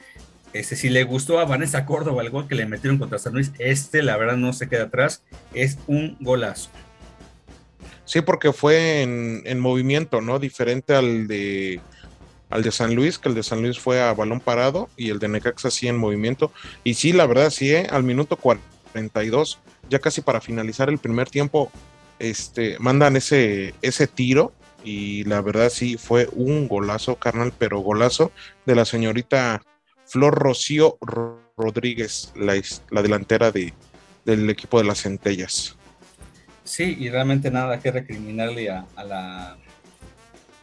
Este, 0.53 0.77
si 0.77 0.89
le 0.89 1.05
gustó 1.05 1.39
a 1.39 1.45
Vanessa 1.45 1.85
Córdoba 1.85 2.23
el 2.23 2.31
gol 2.31 2.49
que 2.49 2.55
le 2.55 2.67
metieron 2.67 2.99
contra 2.99 3.19
San 3.19 3.35
Luis, 3.35 3.53
este 3.59 4.03
la 4.03 4.17
verdad 4.17 4.37
no 4.37 4.53
se 4.53 4.69
queda 4.69 4.85
atrás, 4.85 5.23
es 5.55 5.79
un 5.87 6.17
golazo. 6.21 6.71
Sí, 8.05 8.21
porque 8.21 8.53
fue 8.53 9.03
en, 9.03 9.59
movimiento, 9.59 10.21
¿no? 10.21 10.39
Diferente 10.39 10.95
al 10.95 11.27
de 11.27 11.81
al 12.49 12.63
de 12.63 12.71
San 12.71 12.95
Luis, 12.95 13.19
que 13.19 13.29
el 13.29 13.35
de 13.35 13.43
San 13.43 13.61
Luis 13.61 13.81
fue 13.81 14.01
a 14.01 14.15
balón 14.15 14.39
parado 14.39 14.89
y 14.97 15.11
el 15.11 15.19
de 15.19 15.27
Necaxa 15.27 15.69
sí 15.69 15.89
en 15.89 15.97
movimiento. 15.97 16.53
Y 16.85 16.95
sí, 16.95 17.13
la 17.13 17.27
verdad, 17.27 17.51
sí, 17.51 17.75
¿eh? 17.75 17.89
al 17.91 18.05
minuto 18.05 18.37
42, 18.97 19.59
ya 19.91 19.99
casi 19.99 20.21
para 20.23 20.41
finalizar 20.41 20.89
el 20.89 20.99
primer 20.99 21.29
tiempo, 21.29 21.71
este, 22.19 22.79
mandan 22.79 23.17
ese, 23.17 23.75
ese 23.83 24.07
tiro 24.07 24.53
y 24.85 25.25
la 25.25 25.41
verdad 25.43 25.69
sí 25.69 25.97
fue 25.97 26.29
un 26.33 26.69
golazo, 26.69 27.17
carnal, 27.17 27.53
pero 27.59 27.81
golazo 27.81 28.33
de 28.65 28.75
la 28.75 28.85
señorita 28.85 29.63
Flor 30.07 30.35
Rocío 30.35 30.99
Rodríguez, 31.57 32.33
la, 32.37 33.03
delantera 33.03 33.51
de, 33.51 33.75
del 34.25 34.49
equipo 34.49 34.79
de 34.79 34.85
las 34.85 35.03
centellas. 35.03 35.77
Sí, 36.65 36.97
y 36.99 37.11
realmente 37.11 37.51
nada 37.51 37.81
que 37.81 37.91
recriminarle 37.91 38.71
a, 38.71 38.87
la 38.97 39.59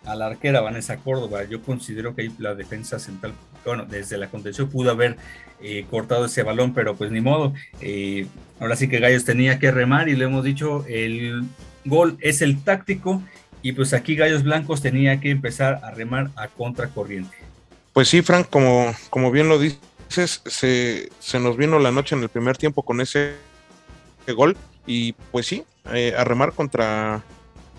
a 0.06 0.15
la 0.15 0.28
arquera 0.28 0.62
Vanessa 0.62 0.98
Córdoba. 0.98 1.43
Yo 1.43 1.62
considero 1.62 2.15
que 2.15 2.24
ahí 2.24 2.36
la 2.38 2.56
defensa 2.56 3.00
central, 3.00 3.34
bueno, 3.65 3.86
desde 3.86 4.17
la 4.17 4.30
contención 4.30 4.69
pudo 4.69 4.91
haber 4.91 5.17
eh, 5.62 5.86
cortado 5.89 6.26
ese 6.26 6.43
balón, 6.43 6.73
pero 6.73 6.95
pues 6.95 7.12
ni 7.12 7.21
modo. 7.21 7.54
Eh, 7.82 8.28
ahora 8.60 8.76
sí 8.76 8.88
que 8.88 8.99
Gallos 8.99 9.26
tenía 9.26 9.60
que 9.60 9.71
remar 9.71 10.10
y 10.10 10.15
le 10.15 10.26
hemos 10.26 10.43
dicho, 10.43 10.86
el 10.88 11.43
gol 11.86 12.17
es 12.21 12.41
el 12.41 12.63
táctico 12.63 13.21
y 13.62 13.71
pues 13.73 13.93
aquí 13.93 14.15
Gallos 14.15 14.43
Blancos 14.43 14.82
tenía 14.82 15.19
que 15.19 15.32
empezar 15.32 15.80
a 15.84 15.91
remar 15.91 16.30
a 16.36 16.47
contracorriente. 16.47 17.36
Pues 17.93 18.10
sí, 18.10 18.21
Frank, 18.21 18.49
como, 18.49 18.93
como 19.10 19.32
bien 19.32 19.47
lo 19.47 19.60
dices, 19.60 20.41
se, 20.45 21.10
se 21.19 21.39
nos 21.39 21.58
vino 21.58 21.80
la 21.80 21.91
noche 21.91 22.15
en 22.15 22.23
el 22.23 22.30
primer 22.30 22.58
tiempo 22.58 22.84
con 22.84 23.02
ese 23.02 23.36
gol 24.36 24.58
y 24.86 25.13
pues 25.32 25.47
sí, 25.47 25.63
eh, 25.93 26.13
a 26.17 26.23
remar 26.23 26.54
contra, 26.54 27.23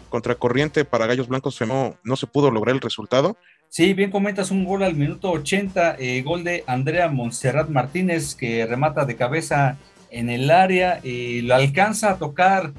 contra 0.09 0.35
corriente 0.35 0.85
para 0.85 1.07
Gallos 1.07 1.29
Blancos 1.29 1.61
no, 1.63 1.97
no 2.03 2.17
se 2.17 2.27
pudo 2.27 2.51
lograr 2.51 2.75
el 2.75 2.81
resultado. 2.81 3.37
Sí, 3.75 3.93
bien 3.93 4.13
comentas 4.13 4.53
un 4.53 4.65
gol 4.65 4.85
al 4.85 4.95
minuto 4.95 5.33
80, 5.33 5.97
eh, 5.99 6.23
gol 6.23 6.45
de 6.45 6.63
Andrea 6.69 7.09
Montserrat 7.09 7.69
Martínez 7.69 8.37
que 8.37 8.65
remata 8.67 9.05
de 9.05 9.17
cabeza 9.17 9.79
en 10.13 10.31
el 10.31 10.53
área, 10.53 11.01
lo 11.03 11.57
alcanza 11.57 12.13
a 12.13 12.19
tocar 12.19 12.73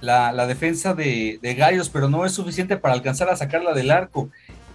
la, 0.00 0.46
defensa 0.46 0.94
de, 0.94 1.38
Gallos, 1.58 1.90
pero 1.90 2.08
no 2.08 2.24
es 2.24 2.32
suficiente 2.32 2.78
para 2.78 2.94
alcanzar 2.94 3.28
a 3.28 3.36
sacarla 3.36 3.74
del 3.74 3.90
arco. 3.90 4.30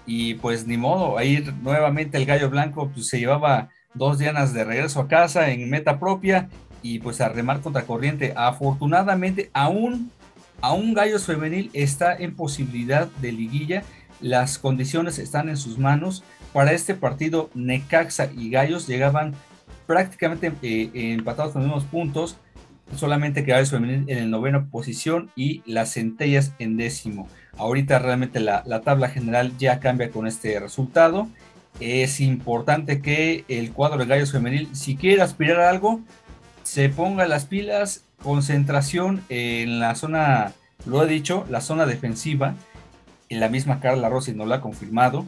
Y 0.06 0.36
pues 0.36 0.68
ni 0.68 0.78
modo, 0.78 1.18
ahí 1.18 1.44
nuevamente 1.64 2.18
el 2.18 2.28
Gallo 2.28 2.52
Blanco 2.52 2.92
pues, 2.94 3.08
se 3.08 3.18
llevaba 3.18 3.70
dos 3.96 4.20
dianas 4.20 4.54
de 4.54 4.66
regreso 4.66 5.00
a 5.02 5.08
casa 5.08 5.50
en 5.50 5.68
meta 5.68 6.00
propia 6.00 6.48
y 6.84 7.00
pues 7.00 7.22
a 7.22 7.30
remar 7.30 7.62
contra 7.62 7.88
corriente. 7.88 8.34
Afortunadamente, 8.36 9.50
aún, 9.52 10.12
aún 10.62 10.94
Gallos 10.94 11.26
Femenil 11.26 11.72
está 11.74 12.16
en 12.16 12.36
posibilidad 12.36 13.08
de 13.20 13.32
liguilla. 13.32 13.84
Las 14.22 14.58
condiciones 14.58 15.20
están 15.20 15.50
en 15.50 15.58
sus 15.58 15.78
manos. 15.78 16.24
Para 16.54 16.72
este 16.72 16.96
partido, 16.96 17.50
Necaxa 17.54 18.30
y 18.36 18.50
Gallos 18.50 18.88
llegaban 18.88 19.34
prácticamente 19.88 20.54
eh, 20.62 20.90
empatados 20.94 21.54
con 21.54 21.62
los 21.62 21.70
mismos 21.70 21.90
puntos 21.92 22.38
solamente 22.96 23.44
que 23.44 23.52
Gallos 23.52 23.72
Femenil 23.72 24.10
en 24.10 24.18
el 24.18 24.30
noveno 24.30 24.70
posición 24.70 25.32
y 25.36 25.62
las 25.66 25.94
centellas 25.94 26.54
en 26.60 26.78
décimo. 26.78 27.28
Ahorita 27.58 28.00
realmente 28.00 28.40
la, 28.40 28.64
tabla 28.84 29.10
general 29.10 29.58
ya 29.58 29.80
cambia 29.80 30.12
con 30.12 30.28
este 30.28 30.60
resultado. 30.60 31.28
Es 31.80 32.22
importante 32.22 33.02
que 33.02 33.44
el 33.48 33.72
cuadro 33.72 33.98
de 33.98 34.06
Gallos 34.06 34.32
Femenil, 34.32 34.70
si 34.74 34.96
quiere 34.96 35.22
aspirar 35.22 35.62
a 35.62 35.70
algo, 35.70 36.02
se 36.64 36.90
ponga 36.90 37.28
las 37.28 37.46
pilas, 37.46 38.06
concentración 38.22 39.24
en 39.30 39.80
la 39.80 39.96
zona, 39.96 40.54
lo 40.86 41.04
he 41.04 41.08
dicho, 41.08 41.46
la 41.50 41.62
zona 41.62 41.86
defensiva. 41.86 42.56
En 43.30 43.40
la 43.40 43.50
misma 43.50 43.80
Carla 43.80 44.10
Rossi 44.10 44.34
no 44.34 44.46
lo 44.46 44.54
ha 44.54 44.62
confirmado. 44.62 45.26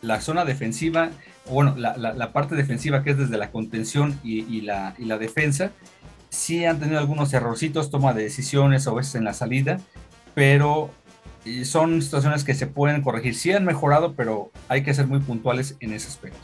La 0.00 0.20
zona 0.20 0.44
defensiva, 0.44 1.10
bueno, 1.50 1.74
la, 1.76 2.32
parte 2.32 2.54
defensiva 2.54 3.02
que 3.02 3.10
es 3.10 3.18
desde 3.18 3.36
la 3.36 3.50
contención 3.50 4.18
y, 4.22 4.60
la, 4.62 4.94
y 4.98 5.06
la 5.06 5.18
defensa, 5.18 5.72
sí 6.30 6.64
han 6.64 6.78
tenido 6.78 6.98
algunos 6.98 7.32
errorcitos, 7.32 7.90
toma 7.90 8.12
de 8.12 8.22
decisiones 8.22 8.86
o 8.86 8.94
veces 8.94 9.16
en 9.16 9.24
la 9.24 9.34
salida, 9.34 9.80
pero 10.34 10.90
son 11.64 12.02
situaciones 12.02 12.44
que 12.44 12.54
se 12.54 12.66
pueden 12.66 13.02
corregir. 13.02 13.34
Sí 13.34 13.52
han 13.52 13.64
mejorado, 13.64 14.14
pero 14.14 14.50
hay 14.68 14.82
que 14.82 14.94
ser 14.94 15.06
muy 15.06 15.20
puntuales 15.20 15.76
en 15.80 15.92
ese 15.92 16.08
aspecto. 16.08 16.38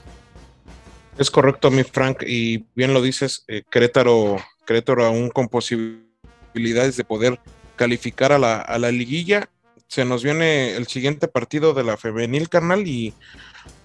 Es 1.19 1.31
correcto, 1.31 1.71
mi 1.71 1.85
Frank, 1.85 2.23
y 2.27 2.65
bien 2.75 2.93
lo 2.93 3.01
dices, 3.01 3.45
eh, 3.47 3.63
Querétaro, 3.71 4.37
Querétaro 4.67 5.05
aún 5.05 5.31
con 5.31 5.49
posibilidades 5.49 6.97
de 6.97 7.05
poder 7.05 7.39
calificar 7.77 8.33
a 8.33 8.39
la, 8.39 8.61
a 8.61 8.79
la 8.79 8.91
liguilla. 8.91 9.49
Se 9.95 10.05
nos 10.05 10.25
viene 10.25 10.75
el 10.75 10.89
siguiente 10.89 11.29
partido 11.29 11.73
de 11.73 11.85
la 11.85 11.97
femenil, 11.97 12.49
carnal, 12.49 12.85
y 12.89 13.15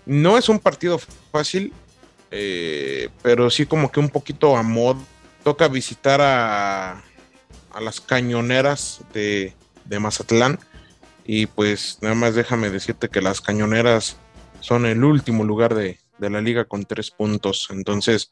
no 0.08 0.40
es 0.40 0.50
un 0.50 0.58
partido 0.58 1.00
fácil, 1.32 1.72
eh, 2.32 3.10
pero 3.22 3.52
sí 3.52 3.68
como 3.68 3.92
que 3.92 4.00
un 4.00 4.10
poquito 4.10 4.58
a 4.58 4.64
modo 4.64 5.00
toca 5.44 5.68
visitar 5.68 6.20
a, 6.20 7.04
las 7.80 8.02
cañoneras 8.02 9.02
de, 9.14 9.54
Mazatlán. 10.00 10.58
Y 11.26 11.46
pues 11.46 12.00
nada 12.02 12.16
más 12.16 12.34
déjame 12.34 12.72
decirte 12.72 13.10
que 13.10 13.22
las 13.22 13.40
cañoneras 13.40 14.18
son 14.62 14.88
el 14.88 15.04
último 15.04 15.44
lugar 15.44 15.76
de, 15.76 16.00
la 16.18 16.42
liga 16.42 16.66
con 16.66 16.86
tres 16.86 17.12
puntos. 17.12 17.68
Entonces 17.70 18.32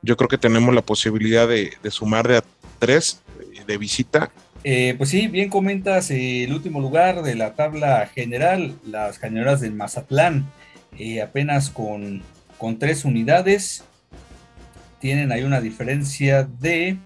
yo 0.00 0.16
creo 0.16 0.30
que 0.30 0.38
tenemos 0.38 0.74
la 0.74 0.80
posibilidad 0.80 1.46
de, 1.46 1.76
sumar 1.90 2.26
de 2.26 2.38
a 2.38 2.44
tres 2.78 3.20
de 3.66 3.76
visita. 3.76 4.32
Eh, 4.70 4.96
pues 4.98 5.08
sí, 5.08 5.28
bien 5.28 5.48
comentas 5.48 6.10
eh, 6.10 6.44
el 6.44 6.52
último 6.52 6.78
lugar 6.78 7.22
de 7.22 7.34
la 7.34 7.54
tabla 7.54 8.06
general, 8.06 8.78
las 8.84 9.18
cañoneras 9.18 9.62
de 9.62 9.70
Mazatlán, 9.70 10.46
eh, 10.98 11.22
apenas 11.22 11.70
con, 11.70 12.20
con 12.58 12.78
tres 12.78 13.06
unidades 13.06 13.86
tienen 15.00 15.32
ahí 15.32 15.42
una 15.42 15.62
diferencia 15.62 16.44
de 16.44 16.98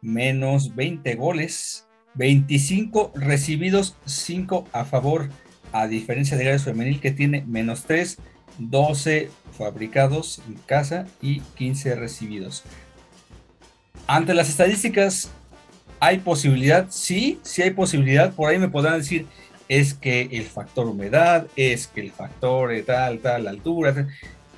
menos 0.00 0.76
20 0.76 1.12
goles, 1.16 1.88
25 2.14 3.14
recibidos, 3.16 3.96
5 4.04 4.68
a 4.70 4.84
favor, 4.84 5.28
a 5.72 5.88
diferencia 5.88 6.36
de 6.36 6.44
Gallos 6.44 6.62
Femenil 6.62 7.00
que 7.00 7.10
tiene 7.10 7.42
menos 7.48 7.82
3, 7.82 8.18
12 8.58 9.28
fabricados 9.58 10.40
en 10.46 10.54
casa 10.54 11.08
y 11.20 11.40
15 11.40 11.96
recibidos. 11.96 12.62
Ante 14.06 14.34
las 14.34 14.48
estadísticas, 14.48 15.32
¿hay 16.00 16.18
posibilidad? 16.18 16.86
Sí, 16.90 17.38
sí 17.42 17.62
hay 17.62 17.70
posibilidad. 17.70 18.32
Por 18.32 18.50
ahí 18.50 18.58
me 18.58 18.68
podrán 18.68 18.98
decir, 18.98 19.26
es 19.68 19.94
que 19.94 20.28
el 20.32 20.44
factor 20.44 20.86
humedad, 20.86 21.46
es 21.56 21.86
que 21.86 22.00
el 22.00 22.12
factor 22.12 22.72
tal, 22.84 23.18
tal, 23.18 23.48
altura. 23.48 23.94
Tal. 23.94 24.08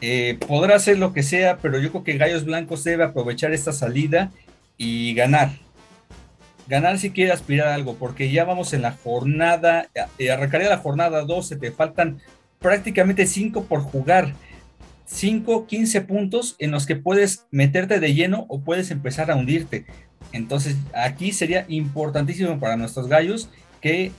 Eh, 0.01 0.39
podrá 0.47 0.77
hacer 0.77 0.99
lo 0.99 1.13
que 1.13 1.23
sea, 1.23 1.59
pero 1.59 1.79
yo 1.79 1.91
creo 1.91 2.05
que 2.05 2.19
Gallos 2.19 2.45
Blancos 2.45 2.85
debe 2.85 3.05
aprovechar 3.05 3.53
esta 3.53 3.73
salida 3.73 4.31
y 4.77 5.15
ganar. 5.15 5.51
Ganar 6.69 6.99
si 6.99 7.11
quiere 7.11 7.33
aspirar 7.33 7.69
a 7.69 7.75
algo, 7.75 7.95
porque 7.97 8.31
ya 8.31 8.45
vamos 8.45 8.73
en 8.75 8.83
la 8.83 8.93
jornada, 8.93 9.89
eh, 10.19 10.31
arrancaría 10.31 10.69
la 10.69 10.79
jornada 10.79 11.23
12, 11.23 11.57
te 11.57 11.73
faltan 11.73 12.21
prácticamente 12.61 13.27
5 13.27 13.65
por 13.65 13.81
jugar. 13.81 14.35
5, 15.07 15.67
15 15.67 16.03
puntos 16.03 16.55
en 16.59 16.71
los 16.71 16.85
que 16.85 16.95
puedes 16.95 17.47
meterte 17.51 17.99
de 17.99 18.13
lleno 18.13 18.45
o 18.49 18.61
puedes 18.61 18.91
empezar 18.91 19.31
a 19.31 19.37
hundirte. 19.37 19.87
Entonces 20.33 20.77
aquí 20.95 21.33
sería 21.33 21.65
importantísimo 21.69 22.59
para 22.59 22.77
nuestros 22.77 23.09
gallos 23.09 23.51
que 23.81 24.13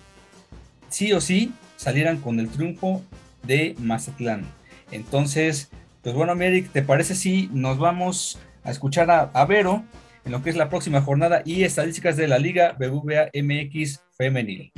sí 0.90 1.14
o 1.14 1.22
sí 1.22 1.54
salieran 1.78 2.20
con 2.20 2.40
el 2.40 2.50
triunfo 2.50 3.02
de 3.44 3.76
Mazatlán. 3.80 4.46
Entonces, 4.92 5.70
pues 6.02 6.16
bueno, 6.16 6.36
Merrick, 6.36 6.72
¿te 6.72 6.82
parece 6.82 7.16
si 7.16 7.50
nos 7.54 7.78
vamos 7.78 8.40
a 8.64 8.72
escuchar 8.72 9.10
a, 9.12 9.46
Vero 9.46 9.84
en 10.26 10.32
lo 10.32 10.42
que 10.42 10.50
es 10.50 10.56
la 10.56 10.70
próxima 10.70 11.02
jornada 11.02 11.42
y 11.46 11.64
estadísticas 11.64 12.18
de 12.18 12.28
la 12.28 12.40
Liga 12.40 12.76
BBVA 12.78 13.30
MX 13.34 14.02
Femenil? 14.18 14.74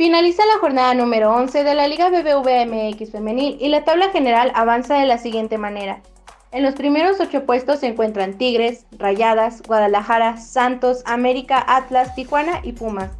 Finaliza 0.00 0.46
la 0.46 0.58
jornada 0.60 0.94
número 0.94 1.30
11 1.30 1.62
de 1.62 1.74
la 1.74 1.86
Liga 1.86 2.08
BBVA 2.08 2.64
MX 2.64 3.10
Femenil 3.10 3.58
y 3.60 3.68
la 3.68 3.84
tabla 3.84 4.08
general 4.08 4.50
avanza 4.54 4.94
de 4.94 5.04
la 5.04 5.18
siguiente 5.18 5.58
manera. 5.58 6.00
En 6.52 6.62
los 6.62 6.74
primeros 6.74 7.20
ocho 7.20 7.44
puestos 7.44 7.80
se 7.80 7.88
encuentran 7.88 8.38
Tigres, 8.38 8.86
Rayadas, 8.92 9.60
Guadalajara, 9.60 10.38
Santos, 10.38 11.02
América, 11.04 11.62
Atlas, 11.68 12.14
Tijuana 12.14 12.60
y 12.62 12.72
Pumas. 12.72 13.10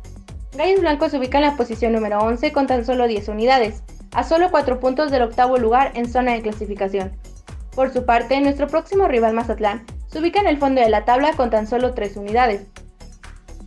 Gallos 0.56 0.80
Blancos 0.80 1.10
se 1.10 1.18
ubica 1.18 1.38
la 1.38 1.54
posición 1.54 1.92
número 1.92 2.18
11 2.18 2.50
con 2.50 2.66
tan 2.66 2.86
solo 2.86 3.06
10 3.06 3.28
unidades, 3.28 3.82
a 4.14 4.24
solo 4.24 4.50
4 4.50 4.80
puntos 4.80 5.10
del 5.10 5.20
octavo 5.20 5.58
lugar 5.58 5.92
en 5.96 6.10
zona 6.10 6.32
de 6.32 6.40
clasificación. 6.40 7.12
Por 7.76 7.92
su 7.92 8.06
parte, 8.06 8.40
nuestro 8.40 8.68
próximo 8.68 9.06
rival 9.06 9.34
Mazatlán 9.34 9.84
se 10.06 10.18
ubica 10.18 10.40
en 10.40 10.46
el 10.46 10.56
fondo 10.56 10.80
de 10.80 10.88
la 10.88 11.04
tabla 11.04 11.34
con 11.34 11.50
tan 11.50 11.66
solo 11.66 11.92
3 11.92 12.16
unidades. 12.16 12.62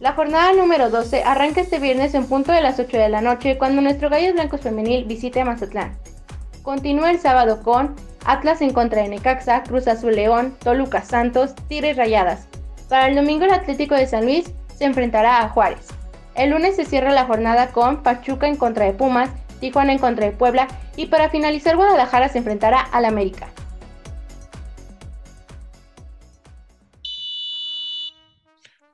La 0.03 0.11
jornada 0.11 0.51
número 0.51 0.89
12 0.89 1.23
arranca 1.23 1.61
este 1.61 1.79
viernes 1.79 2.13
en 2.13 2.25
punto 2.25 2.51
de 2.51 2.59
las 2.59 2.77
8 2.77 2.97
de 2.97 3.07
la 3.07 3.21
noche 3.21 3.57
cuando 3.57 3.81
nuestro 3.81 4.09
Gallos 4.09 4.33
Blancos 4.33 4.59
Femenil 4.59 5.05
visite 5.05 5.45
Mazatlán. 5.45 5.97
Continúa 6.61 7.09
el 7.09 7.19
sábado 7.19 7.63
con 7.63 7.95
Atlas 8.25 8.61
en 8.61 8.73
contra 8.73 9.01
de 9.01 9.07
Necaxa, 9.07 9.63
Cruz 9.63 9.87
Azul 9.87 10.13
León, 10.13 10.57
Toluca 10.61 11.03
Santos, 11.03 11.55
Tigres 11.69 11.95
Rayadas. 11.95 12.49
Para 12.89 13.07
el 13.07 13.15
domingo 13.15 13.45
el 13.45 13.53
Atlético 13.53 13.95
de 13.95 14.05
San 14.05 14.25
Luis 14.25 14.51
se 14.75 14.83
enfrentará 14.83 15.41
a 15.41 15.47
Juárez. 15.47 15.87
El 16.35 16.49
lunes 16.49 16.75
se 16.75 16.83
cierra 16.83 17.13
la 17.13 17.23
jornada 17.23 17.67
con 17.67 18.03
Pachuca 18.03 18.49
en 18.49 18.57
contra 18.57 18.83
de 18.83 18.91
Pumas, 18.91 19.29
Tijuana 19.61 19.93
en 19.93 19.99
contra 19.99 20.25
de 20.25 20.33
Puebla 20.33 20.67
y 20.97 21.05
para 21.05 21.29
finalizar 21.29 21.77
Guadalajara 21.77 22.27
se 22.27 22.39
enfrentará 22.39 22.81
al 22.81 23.05
América. 23.05 23.47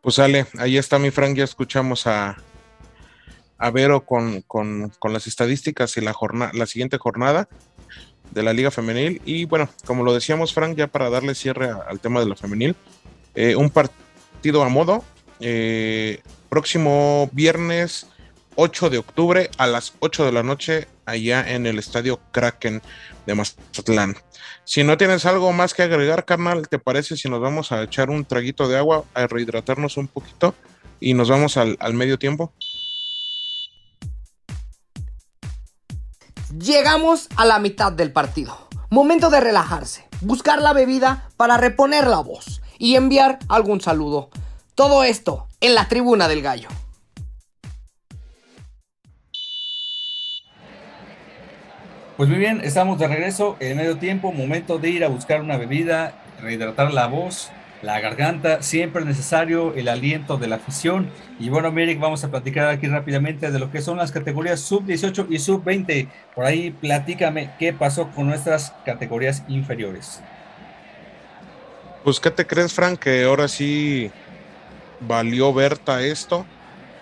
Pues 0.02 0.16
sale, 0.16 0.46
ahí 0.58 0.78
está 0.78 0.98
mi 0.98 1.12
Frank, 1.12 1.36
ya 1.36 1.44
escuchamos 1.44 2.08
a, 2.08 2.38
a 3.58 3.72
Vero 3.72 4.06
con, 4.06 4.44
las 5.04 5.28
estadísticas 5.28 5.98
y 5.98 6.02
la, 6.02 6.14
jornada, 6.14 6.52
la 6.54 6.66
siguiente 6.66 6.98
jornada 6.98 7.50
de 8.32 8.44
la 8.44 8.54
Liga 8.54 8.72
Femenil. 8.72 9.22
Y 9.26 9.46
bueno, 9.46 9.70
como 9.86 10.04
lo 10.04 10.14
decíamos, 10.14 10.54
Frank, 10.54 10.78
ya 10.78 10.88
para 10.88 11.10
darle 11.10 11.36
cierre 11.36 11.70
al 11.70 12.00
tema 12.00 12.22
de 12.22 12.28
la 12.28 12.36
femenil, 12.36 12.76
eh, 13.36 13.56
un 13.56 13.70
partido 13.70 14.64
a 14.64 14.70
modo. 14.70 15.04
Eh, 15.42 16.22
próximo 16.50 17.30
viernes 17.32 18.08
8 18.56 18.90
de 18.90 18.98
octubre 18.98 19.50
a 19.58 19.68
las 19.68 19.94
8 20.00 20.26
de 20.26 20.32
la 20.32 20.44
noche 20.44 20.88
allá 21.10 21.50
en 21.50 21.66
el 21.66 21.80
estadio 21.80 22.20
Kraken 22.32 22.82
de 23.26 23.36
Mazatlán. 23.36 24.16
Si 24.64 24.84
no 24.84 24.98
tienes 24.98 25.26
algo 25.26 25.52
más 25.52 25.74
que 25.74 25.84
agregar, 25.84 26.26
carnal, 26.26 26.68
¿te 26.68 26.80
parece 26.80 27.18
si 27.18 27.30
nos 27.30 27.42
vamos 27.42 27.72
a 27.72 27.84
echar 27.84 28.10
un 28.10 28.26
traguito 28.26 28.68
de 28.68 28.78
agua, 28.78 29.04
a 29.14 29.28
rehidratarnos 29.28 29.98
un 29.98 30.08
poquito 30.08 30.56
y 31.00 31.14
nos 31.14 31.30
vamos 31.30 31.58
al, 31.58 31.78
al 31.80 31.94
medio 31.94 32.20
tiempo? 32.20 32.54
Llegamos 36.58 37.30
a 37.36 37.46
la 37.46 37.60
mitad 37.60 37.92
del 37.92 38.12
partido. 38.12 38.68
Momento 38.90 39.30
de 39.30 39.40
relajarse, 39.40 40.08
buscar 40.22 40.62
la 40.62 40.74
bebida 40.74 41.30
para 41.38 41.58
reponer 41.58 42.08
la 42.08 42.20
voz 42.20 42.62
y 42.80 42.96
enviar 42.96 43.40
algún 43.48 43.82
saludo. 43.82 44.30
Todo 44.74 45.04
esto 45.04 45.48
en 45.62 45.76
la 45.76 45.88
tribuna 45.88 46.28
del 46.28 46.42
gallo. 46.42 46.70
Pues 52.20 52.28
muy 52.28 52.38
bien, 52.38 52.60
estamos 52.66 53.00
de 53.00 53.08
regreso 53.08 53.56
en 53.62 53.78
medio 53.78 53.96
tiempo, 53.96 54.34
momento 54.34 54.78
de 54.78 54.90
ir 54.90 55.06
a 55.06 55.08
buscar 55.08 55.40
una 55.40 55.56
bebida, 55.56 56.12
rehidratar 56.42 56.94
la 56.94 57.08
voz, 57.08 57.50
la 57.82 58.02
garganta, 58.02 58.62
siempre 58.62 59.04
es 59.04 59.08
necesario 59.08 59.74
el 59.74 59.88
aliento 59.88 60.36
de 60.36 60.48
la 60.48 60.58
afición. 60.58 61.10
Y 61.40 61.48
bueno, 61.48 61.72
Merrick, 61.72 61.98
vamos 61.98 62.22
a 62.26 62.30
platicar 62.30 62.68
aquí 62.68 62.88
rápidamente 62.88 63.52
de 63.52 63.58
lo 63.58 63.72
que 63.72 63.82
son 63.82 63.96
las 63.96 64.12
categorías 64.12 64.60
sub 64.60 64.84
18 64.84 65.28
y 65.30 65.40
sub 65.40 65.64
20. 65.64 66.10
Por 66.36 66.44
ahí 66.44 66.72
platícame 66.72 67.52
qué 67.58 67.72
pasó 67.72 68.10
con 68.10 68.28
nuestras 68.28 68.74
categorías 68.84 69.46
inferiores. 69.48 70.22
Pues, 72.04 72.20
¿qué 72.20 72.32
te 72.32 72.46
crees, 72.46 72.74
Frank? 72.74 73.00
Que 73.00 73.24
ahora 73.24 73.48
sí 73.48 74.12
valió 75.00 75.54
Berta 75.54 76.02
esto, 76.02 76.46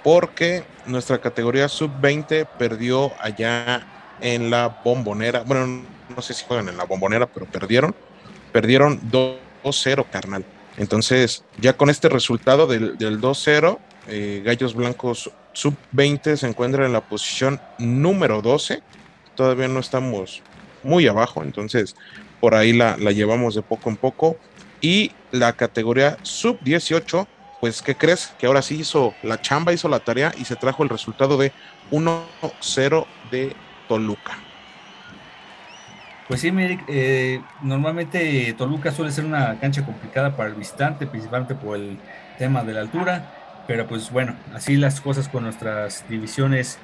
porque 0.03 0.63
nuestra 0.86 1.17
categoría 1.17 1.67
sub 1.69 1.89
20 1.99 2.45
perdió 2.60 3.12
allá 3.19 3.84
en 4.21 4.49
la 4.49 4.82
bombonera. 4.84 5.43
Bueno, 5.43 5.84
no 6.15 6.21
sé 6.21 6.34
si 6.34 6.45
juegan 6.45 6.69
en 6.69 6.77
la 6.77 6.86
bombonera, 6.86 7.27
pero 7.27 7.45
perdieron. 7.45 7.95
Perdieron 8.51 8.99
2-0, 9.12 10.06
carnal. 10.10 10.45
Entonces, 10.77 11.43
ya 11.60 11.73
con 11.73 11.89
este 11.89 12.08
resultado 12.08 12.67
del, 12.67 12.97
2-0, 12.97 13.80
eh, 14.08 14.41
Gallos 14.45 14.75
Blancos 14.75 15.32
sub-20 15.53 16.36
se 16.38 16.47
encuentra 16.47 16.86
en 16.86 16.93
la 16.93 17.01
posición 17.01 17.60
número 17.80 18.41
12. 18.41 18.82
Todavía 19.36 19.67
no 19.67 19.80
estamos 19.80 20.43
muy 20.84 21.08
abajo, 21.08 21.43
entonces 21.43 21.95
por 22.39 22.53
ahí 22.53 22.73
la, 22.73 22.95
la 22.97 23.12
llevamos 23.12 23.56
de 23.56 23.63
poco 23.63 23.89
en 23.89 23.97
poco. 23.97 24.38
Y 24.80 25.12
la 25.32 25.53
categoría 25.53 26.17
sub-18, 26.21 27.27
pues, 27.60 27.82
¿qué 27.82 27.95
crees? 27.95 28.34
Que 28.38 28.45
ahora 28.45 28.62
sí 28.62 28.75
hizo 28.80 29.15
la 29.23 29.41
chamba, 29.41 29.73
hizo 29.73 29.89
la 29.89 29.99
tarea 29.99 30.32
y 30.38 30.45
se 30.45 30.56
trajo 30.56 30.84
el 30.84 30.89
resultado 30.89 31.38
de 31.38 31.51
1-0 31.91 33.06
de 33.32 33.56
Toluca. 33.88 34.38
Pues 36.28 36.41
sí, 36.41 36.52
Merrick, 36.52 36.84
eh, 36.89 37.41
normalmente 37.62 38.54
Toluca 38.58 38.91
suele 38.91 39.12
ser 39.12 39.23
una 39.23 39.58
cancha 39.60 39.86
complicada 39.86 40.36
para 40.36 40.50
el 40.50 40.56
visitante, 40.56 41.08
principalmente 41.08 41.56
por 41.56 41.78
el 41.78 41.97
tema 42.38 42.63
de 42.63 42.73
la 42.73 42.82
altura, 42.82 43.63
pero 43.65 43.88
pues 43.88 44.12
bueno, 44.12 44.36
así 44.54 44.76
las 44.76 45.00
cosas 45.00 45.30
con 45.30 45.43
nuestras 45.43 46.04
divisiones 46.10 46.80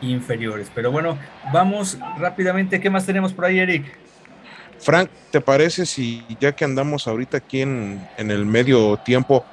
inferiores. 0.00 0.68
Pero 0.74 0.90
bueno, 0.90 1.16
vamos 1.52 1.96
rápidamente, 2.18 2.80
¿qué 2.80 2.90
más 2.90 3.06
tenemos 3.06 3.32
por 3.32 3.44
ahí, 3.44 3.60
Eric? 3.60 3.96
Frank, 4.80 5.08
¿te 5.30 5.40
parece 5.40 5.86
si 5.86 6.26
ya 6.40 6.50
que 6.50 6.64
andamos 6.64 7.06
ahorita 7.06 7.36
aquí 7.36 7.60
en, 7.60 8.04
en 8.16 8.32
el 8.32 8.44
medio 8.44 8.96
tiempo, 8.96 9.44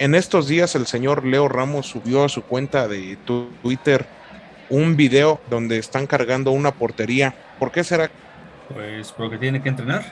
en 0.00 0.16
estos 0.16 0.48
días 0.48 0.74
el 0.74 0.88
señor 0.88 1.24
Leo 1.24 1.46
Ramos 1.48 1.86
subió 1.86 2.24
a 2.24 2.28
su 2.28 2.42
cuenta 2.42 2.88
de 2.88 3.16
Twitter 3.62 4.17
un 4.70 4.96
video 4.96 5.40
donde 5.50 5.78
están 5.78 6.06
cargando 6.06 6.50
una 6.52 6.72
portería. 6.72 7.34
¿Por 7.58 7.70
qué 7.70 7.84
será? 7.84 8.10
Pues 8.72 9.12
porque 9.12 9.38
tiene 9.38 9.62
que 9.62 9.68
entrenar. 9.68 10.04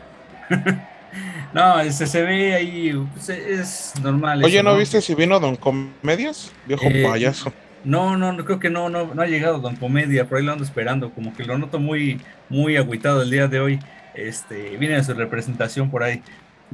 no, 1.53 1.81
ese 1.81 2.07
se 2.07 2.23
ve 2.23 2.55
ahí, 2.55 2.93
pues, 3.15 3.29
es 3.29 3.93
normal. 4.03 4.45
Oye, 4.45 4.63
¿no, 4.63 4.77
viste 4.77 5.01
si 5.01 5.15
vino 5.15 5.39
Don 5.41 5.57
Comedias? 5.57 6.53
Viejo 6.67 6.87
eh, 6.87 7.05
payaso. 7.09 7.53
No, 7.85 8.17
no, 8.17 8.45
creo 8.45 8.59
que 8.59 8.71
no, 8.71 8.89
no, 8.89 9.15
no 9.15 9.23
ha 9.23 9.27
llegado 9.27 9.61
Don 9.61 9.77
Comedia, 9.77 10.29
por 10.29 10.39
ahí 10.39 10.45
lo 10.45 10.53
ando 10.53 10.65
esperando, 10.65 11.11
como 11.11 11.35
que 11.35 11.45
lo 11.45 11.57
noto 11.57 11.79
muy, 11.79 12.21
muy 12.49 12.77
agüitado 12.77 13.23
el 13.23 13.31
día 13.31 13.47
de 13.47 13.61
hoy. 13.61 13.79
Este, 14.15 14.77
viene 14.77 15.03
su 15.05 15.15
representación 15.15 15.91
por 15.91 16.03
ahí. 16.03 16.23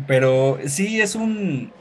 Pero 0.06 0.58
sí 0.66 1.00
es 1.00 1.14
un, 1.14 1.72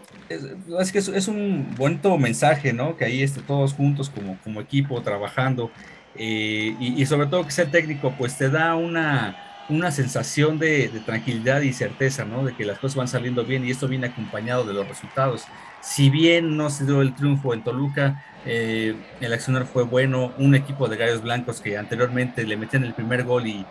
es, 0.80 0.92
que 0.92 1.00
es, 1.00 1.28
un 1.28 1.76
bonito 1.78 2.18
mensaje, 2.18 2.74
¿no? 2.74 2.98
Que 2.98 3.06
ahí 3.06 3.24
esté 3.24 3.42
todos 3.42 3.74
juntos 3.74 4.10
como, 4.10 4.38
como 4.44 4.62
equipo 4.62 5.02
trabajando 5.02 5.72
eh, 6.16 6.76
y, 6.80 7.06
sobre 7.06 7.28
todo 7.28 7.46
que 7.46 7.52
sea 7.52 7.72
técnico, 7.72 8.14
pues 8.18 8.38
te 8.38 8.50
da 8.50 8.76
una, 8.76 9.38
una 9.70 9.92
sensación 9.92 10.60
de, 10.60 10.90
tranquilidad 11.06 11.62
y 11.62 11.74
certeza, 11.74 12.26
¿no? 12.26 12.44
De 12.44 12.54
que 12.54 12.66
las 12.66 12.80
cosas 12.80 12.96
van 12.98 13.08
saliendo 13.08 13.46
bien 13.46 13.66
y 13.66 13.72
esto 13.72 13.88
viene 13.88 14.08
acompañado 14.08 14.64
de 14.64 14.74
los 14.74 14.88
resultados. 14.88 15.46
Si 15.82 16.10
bien 16.10 16.58
no 16.58 16.70
se 16.70 16.86
dio 16.86 17.02
el 17.02 17.16
triunfo 17.16 17.54
en 17.54 17.64
Toluca, 17.64 18.24
eh, 18.46 18.96
el 19.22 19.34
accionar 19.34 19.66
fue 19.66 19.84
bueno, 19.84 20.34
un 20.38 20.56
equipo 20.56 20.88
de 20.88 20.98
gallos 20.98 21.22
blancos 21.22 21.62
que 21.62 21.78
anteriormente 21.78 22.44
le 22.46 22.58
metían 22.58 22.84
el 22.84 22.94
primer 22.94 23.24
gol 23.24 23.48
y, 23.48 23.66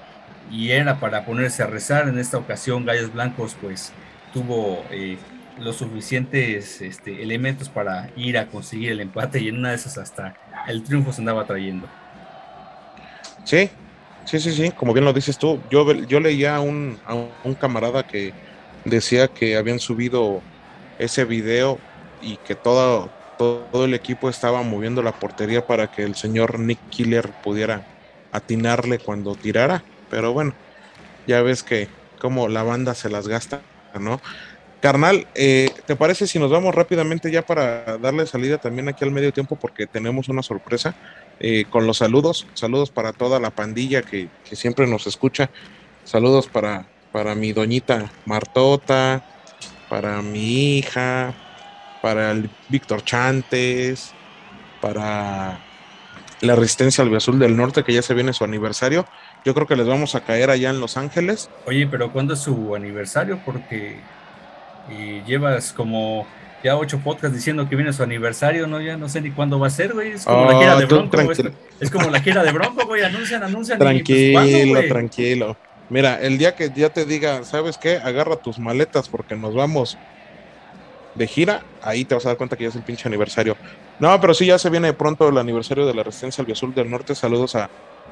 era 0.52 0.98
para 0.98 1.24
ponerse 1.24 1.62
a 1.62 1.68
rezar, 1.68 2.08
en 2.08 2.18
esta 2.18 2.36
ocasión 2.36 2.84
gallos 2.84 3.12
blancos 3.12 3.56
pues 3.60 3.92
tuvo... 4.32 4.84
Eh, 4.90 5.18
los 5.60 5.76
suficientes 5.76 6.80
este, 6.80 7.22
elementos 7.22 7.68
para 7.68 8.10
ir 8.16 8.38
a 8.38 8.46
conseguir 8.46 8.92
el 8.92 9.00
empate 9.00 9.40
y 9.40 9.48
en 9.48 9.58
una 9.58 9.70
de 9.70 9.76
esas 9.76 9.98
hasta 9.98 10.34
el 10.66 10.82
triunfo 10.82 11.12
se 11.12 11.20
andaba 11.20 11.46
trayendo. 11.46 11.86
Sí, 13.44 13.70
sí, 14.24 14.40
sí, 14.40 14.52
sí, 14.52 14.70
como 14.70 14.92
bien 14.92 15.04
lo 15.04 15.12
dices 15.12 15.38
tú, 15.38 15.60
yo, 15.70 15.92
yo 15.92 16.20
leía 16.20 16.56
a 16.56 16.60
un, 16.60 16.98
a 17.06 17.14
un 17.14 17.54
camarada 17.54 18.02
que 18.02 18.32
decía 18.84 19.28
que 19.28 19.56
habían 19.56 19.78
subido 19.78 20.42
ese 20.98 21.24
video 21.24 21.78
y 22.22 22.36
que 22.36 22.54
todo, 22.54 23.10
todo 23.38 23.84
el 23.84 23.94
equipo 23.94 24.28
estaba 24.28 24.62
moviendo 24.62 25.02
la 25.02 25.12
portería 25.12 25.66
para 25.66 25.86
que 25.86 26.02
el 26.02 26.14
señor 26.14 26.58
Nick 26.58 26.78
Killer 26.90 27.30
pudiera 27.42 27.86
atinarle 28.32 28.98
cuando 28.98 29.34
tirara, 29.34 29.82
pero 30.10 30.32
bueno, 30.32 30.54
ya 31.26 31.42
ves 31.42 31.62
que 31.62 31.88
como 32.20 32.48
la 32.48 32.62
banda 32.62 32.94
se 32.94 33.08
las 33.08 33.26
gasta, 33.26 33.62
¿no? 33.98 34.20
Carnal, 34.80 35.26
eh, 35.34 35.70
¿te 35.86 35.94
parece 35.94 36.26
si 36.26 36.38
nos 36.38 36.50
vamos 36.50 36.74
rápidamente 36.74 37.30
ya 37.30 37.42
para 37.42 37.98
darle 37.98 38.26
salida 38.26 38.56
también 38.56 38.88
aquí 38.88 39.04
al 39.04 39.10
medio 39.10 39.30
tiempo 39.30 39.56
porque 39.56 39.86
tenemos 39.86 40.30
una 40.30 40.42
sorpresa 40.42 40.94
eh, 41.38 41.66
con 41.68 41.86
los 41.86 41.98
saludos? 41.98 42.46
Saludos 42.54 42.90
para 42.90 43.12
toda 43.12 43.38
la 43.40 43.50
pandilla 43.50 44.00
que, 44.00 44.28
siempre 44.44 44.86
nos 44.86 45.06
escucha. 45.06 45.50
Saludos 46.04 46.48
para, 46.48 46.86
para 47.12 47.34
mi 47.34 47.52
doñita 47.52 48.10
Martota, 48.24 49.22
para 49.90 50.22
mi 50.22 50.78
hija, 50.78 51.34
para 52.00 52.30
el 52.30 52.48
Víctor 52.70 53.04
Chantes, 53.04 54.12
para 54.80 55.60
la 56.40 56.56
Resistencia 56.56 57.04
al 57.04 57.14
Azul 57.14 57.38
del 57.38 57.54
Norte, 57.54 57.84
que 57.84 57.92
ya 57.92 58.00
se 58.00 58.14
viene 58.14 58.32
su 58.32 58.44
aniversario. 58.44 59.04
Yo 59.44 59.52
creo 59.52 59.66
que 59.66 59.76
les 59.76 59.86
vamos 59.86 60.14
a 60.14 60.22
caer 60.22 60.48
allá 60.48 60.70
en 60.70 60.80
Los 60.80 60.96
Ángeles. 60.96 61.50
Oye, 61.66 61.86
pero 61.86 62.10
¿cuándo 62.12 62.32
es 62.32 62.40
su 62.40 62.74
aniversario? 62.74 63.40
Porque 63.44 64.00
y 64.90 65.22
llevas 65.22 65.72
como 65.72 66.26
ya 66.62 66.76
ocho 66.76 66.98
podcasts 66.98 67.34
diciendo 67.34 67.68
que 67.68 67.76
viene 67.76 67.92
su 67.92 68.02
aniversario, 68.02 68.66
¿no? 68.66 68.80
Ya 68.80 68.96
no 68.96 69.08
sé 69.08 69.20
ni 69.20 69.30
cuándo 69.30 69.58
va 69.58 69.68
a 69.68 69.70
ser, 69.70 69.92
güey. 69.94 70.12
Es 70.12 70.24
como 70.24 70.50
la 70.50 70.58
gira 70.58 70.76
de 70.76 70.86
Bronco, 70.86 71.32
Es, 71.80 71.90
como 71.90 72.10
la 72.10 72.20
gira 72.20 72.42
de 72.42 72.52
Bronco, 72.52 72.86
güey. 72.86 73.02
Anuncian, 73.02 73.42
anuncian. 73.42 73.78
Tranquilo, 73.78 74.80
tranquilo. 74.88 75.56
Mira, 75.88 76.20
el 76.20 76.38
día 76.38 76.54
que 76.54 76.70
ya 76.74 76.90
te 76.90 77.04
diga, 77.04 77.44
¿sabes 77.44 77.78
qué? 77.78 77.96
Agarra 77.96 78.36
tus 78.36 78.58
maletas 78.58 79.08
porque 79.08 79.34
nos 79.34 79.54
vamos 79.54 79.98
de 81.14 81.26
gira, 81.26 81.62
ahí 81.82 82.04
te 82.04 82.14
vas 82.14 82.24
a 82.26 82.30
dar 82.30 82.38
cuenta 82.38 82.56
que 82.56 82.64
ya 82.64 82.68
es 82.68 82.76
el 82.76 82.82
pinche 82.82 83.08
aniversario. 83.08 83.56
No, 83.98 84.20
pero 84.20 84.32
sí, 84.32 84.46
ya 84.46 84.58
se 84.58 84.70
viene 84.70 84.92
pronto 84.92 85.28
el 85.28 85.38
aniversario 85.38 85.86
de 85.86 85.94
la 85.94 86.02
Resistencia 86.02 86.44
al 86.44 86.52
Azul 86.52 86.74
del 86.74 86.88
Norte. 86.88 87.14
Saludos 87.14 87.56
a, 87.56 87.68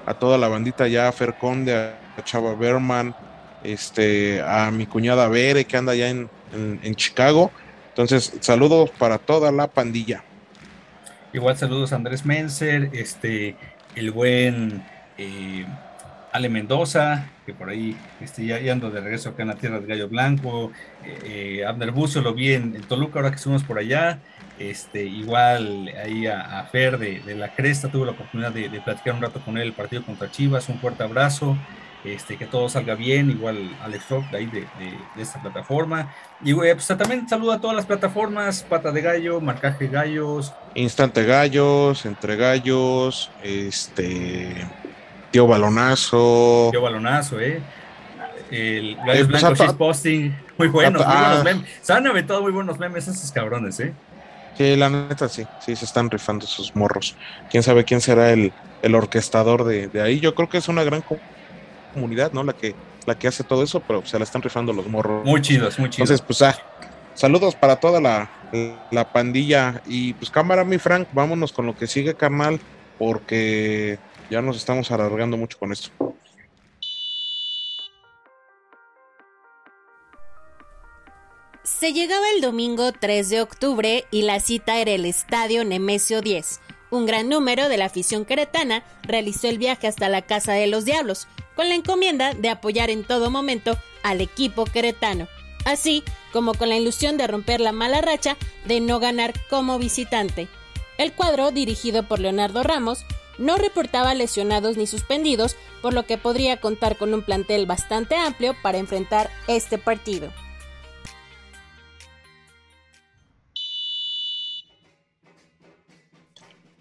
a 0.06 0.14
toda 0.14 0.36
la 0.38 0.48
bandita 0.48 0.88
ya, 0.88 1.08
a 1.08 1.12
Fer 1.12 1.34
Conde, 1.38 1.74
a 1.74 2.24
Chava 2.24 2.54
Berman, 2.54 3.14
este, 3.62 4.42
a 4.42 4.70
mi 4.70 4.86
cuñada 4.86 5.28
Bere, 5.28 5.64
que 5.64 5.76
anda 5.76 5.94
ya 5.94 6.08
en, 6.08 6.28
en, 6.52 6.94
Chicago. 6.94 7.50
Entonces, 7.90 8.32
saludos 8.40 8.90
para 8.90 9.18
toda 9.18 9.50
la 9.52 9.66
pandilla. 9.66 10.22
Igual 11.32 11.56
saludos 11.56 11.92
a 11.92 11.96
Andrés 11.96 12.24
Menser, 12.24 12.90
este, 12.92 13.56
el 13.94 14.10
buen, 14.10 14.82
eh, 15.18 15.66
Ale 16.32 16.48
Mendoza, 16.48 17.26
que 17.46 17.54
por 17.54 17.68
ahí 17.68 17.96
este, 18.20 18.46
ya, 18.46 18.72
ando 18.72 18.90
de 18.90 19.00
regreso 19.00 19.30
acá 19.30 19.42
en 19.42 19.48
la 19.48 19.54
tierra 19.54 19.80
del 19.80 19.88
Gallo 19.88 20.08
Blanco, 20.08 20.72
eh, 21.04 21.64
Abner 21.66 21.90
Bucio 21.90 22.20
lo 22.20 22.34
vi 22.34 22.52
en, 22.52 22.80
Toluca 22.82 23.18
ahora 23.18 23.30
que 23.30 23.36
estuvimos 23.36 23.64
por 23.64 23.78
allá, 23.78 24.18
este, 24.58 25.04
igual 25.04 25.90
ahí 26.02 26.26
a, 26.26 26.64
Fer 26.70 26.98
de, 26.98 27.34
la 27.34 27.54
Cresta, 27.54 27.90
tuve 27.90 28.06
la 28.06 28.12
oportunidad 28.12 28.52
de, 28.52 28.68
platicar 28.80 29.14
un 29.14 29.22
rato 29.22 29.40
con 29.40 29.56
él 29.56 29.68
el 29.68 29.72
partido 29.72 30.02
contra 30.02 30.30
Chivas, 30.30 30.68
un 30.68 30.78
fuerte 30.78 31.02
abrazo, 31.02 31.56
este, 32.04 32.36
que 32.36 32.46
todo 32.46 32.68
salga 32.68 32.94
bien, 32.94 33.30
igual 33.30 33.76
Alex 33.82 34.08
Rock 34.10 34.30
de 34.30 34.38
ahí 34.38 34.46
de, 34.46 34.66
esta 35.20 35.40
plataforma. 35.40 36.12
Y 36.42 36.54
pues, 36.54 36.86
también 36.86 37.28
saludo 37.28 37.52
a 37.52 37.60
todas 37.60 37.76
las 37.76 37.86
plataformas, 37.86 38.62
Pata 38.62 38.92
de 38.92 39.02
Gallo, 39.02 39.40
Marcaje 39.40 39.88
Gallos. 39.88 40.52
Instante 40.74 41.24
Gallos, 41.24 42.06
Entre 42.06 42.36
Gallos, 42.36 43.30
este... 43.42 44.66
Tío 45.30 45.46
Balonazo. 45.46 46.68
Tío 46.70 46.80
Balonazo, 46.80 47.38
eh. 47.38 47.60
El 48.50 48.96
Gallos 48.96 49.26
eh, 49.26 49.28
pues, 49.30 49.42
Blancos 49.42 49.74
Posting, 49.74 50.34
muy 50.56 50.68
buenos, 50.68 51.04
muy 51.04 51.14
buenos 51.14 51.44
memes. 51.44 51.70
Se 51.82 51.92
han 51.92 52.06
aventado 52.06 52.40
muy 52.40 52.52
buenos 52.52 52.78
memes 52.78 53.08
esos 53.08 53.30
cabrones, 53.30 53.78
eh. 53.80 53.92
Sí, 54.56 54.74
la 54.74 54.88
neta 54.88 55.28
sí, 55.28 55.46
sí, 55.60 55.76
se 55.76 55.84
están 55.84 56.10
rifando 56.10 56.46
sus 56.46 56.74
morros. 56.74 57.14
Quién 57.50 57.62
sabe 57.62 57.84
quién 57.84 58.00
será 58.00 58.30
el, 58.30 58.52
el 58.82 58.94
orquestador 58.94 59.64
de, 59.64 59.88
de, 59.88 60.00
ahí. 60.00 60.18
Yo 60.18 60.34
creo 60.34 60.48
que 60.48 60.58
es 60.58 60.68
una 60.68 60.82
gran 60.82 61.02
comunidad, 61.88 62.32
¿no? 62.32 62.42
La 62.44 62.52
que, 62.52 62.74
la 63.06 63.18
que 63.18 63.28
hace 63.28 63.44
todo 63.44 63.62
eso, 63.62 63.80
pero 63.80 64.04
se 64.06 64.18
la 64.18 64.24
están 64.24 64.42
rifando 64.42 64.72
los 64.72 64.86
morros. 64.86 65.24
Muy 65.24 65.40
chidos, 65.40 65.78
muy 65.78 65.90
chidos. 65.90 66.10
Entonces, 66.10 66.24
pues, 66.26 66.42
ah, 66.42 66.56
saludos 67.14 67.54
para 67.54 67.76
toda 67.76 68.00
la, 68.00 68.30
la 68.90 69.12
pandilla. 69.12 69.82
Y 69.86 70.14
pues, 70.14 70.30
cámara, 70.30 70.64
mi 70.64 70.78
Frank, 70.78 71.08
vámonos 71.12 71.52
con 71.52 71.66
lo 71.66 71.76
que 71.76 71.86
sigue, 71.86 72.14
carnal, 72.14 72.60
porque 72.98 73.98
ya 74.30 74.42
nos 74.42 74.56
estamos 74.56 74.90
alargando 74.90 75.36
mucho 75.36 75.58
con 75.58 75.72
esto. 75.72 75.90
Se 81.78 81.92
llegaba 81.92 82.24
el 82.34 82.40
domingo 82.40 82.92
3 82.92 83.28
de 83.28 83.40
octubre 83.42 84.04
y 84.10 84.22
la 84.22 84.40
cita 84.40 84.78
era 84.78 84.90
el 84.90 85.04
Estadio 85.04 85.64
Nemesio 85.64 86.22
10. 86.22 86.60
Un 86.90 87.04
gran 87.04 87.28
número 87.28 87.68
de 87.68 87.76
la 87.76 87.86
afición 87.86 88.24
queretana 88.24 88.82
realizó 89.02 89.48
el 89.48 89.58
viaje 89.58 89.86
hasta 89.86 90.08
la 90.08 90.22
Casa 90.22 90.52
de 90.52 90.66
los 90.66 90.84
Diablos, 90.84 91.28
con 91.54 91.68
la 91.68 91.74
encomienda 91.74 92.34
de 92.34 92.48
apoyar 92.48 92.88
en 92.88 93.04
todo 93.04 93.30
momento 93.30 93.76
al 94.02 94.20
equipo 94.20 94.64
queretano, 94.64 95.28
así 95.64 96.02
como 96.32 96.54
con 96.54 96.68
la 96.68 96.76
ilusión 96.76 97.16
de 97.16 97.26
romper 97.26 97.60
la 97.60 97.72
mala 97.72 98.00
racha 98.00 98.36
de 98.64 98.80
no 98.80 99.00
ganar 99.00 99.34
como 99.50 99.78
visitante. 99.78 100.48
El 100.96 101.12
cuadro, 101.12 101.50
dirigido 101.50 102.04
por 102.04 102.20
Leonardo 102.20 102.62
Ramos, 102.62 103.04
no 103.38 103.56
reportaba 103.56 104.14
lesionados 104.14 104.76
ni 104.76 104.86
suspendidos, 104.86 105.56
por 105.82 105.94
lo 105.94 106.06
que 106.06 106.18
podría 106.18 106.60
contar 106.60 106.96
con 106.96 107.14
un 107.14 107.22
plantel 107.22 107.66
bastante 107.66 108.16
amplio 108.16 108.56
para 108.62 108.78
enfrentar 108.78 109.30
este 109.46 109.78
partido. 109.78 110.32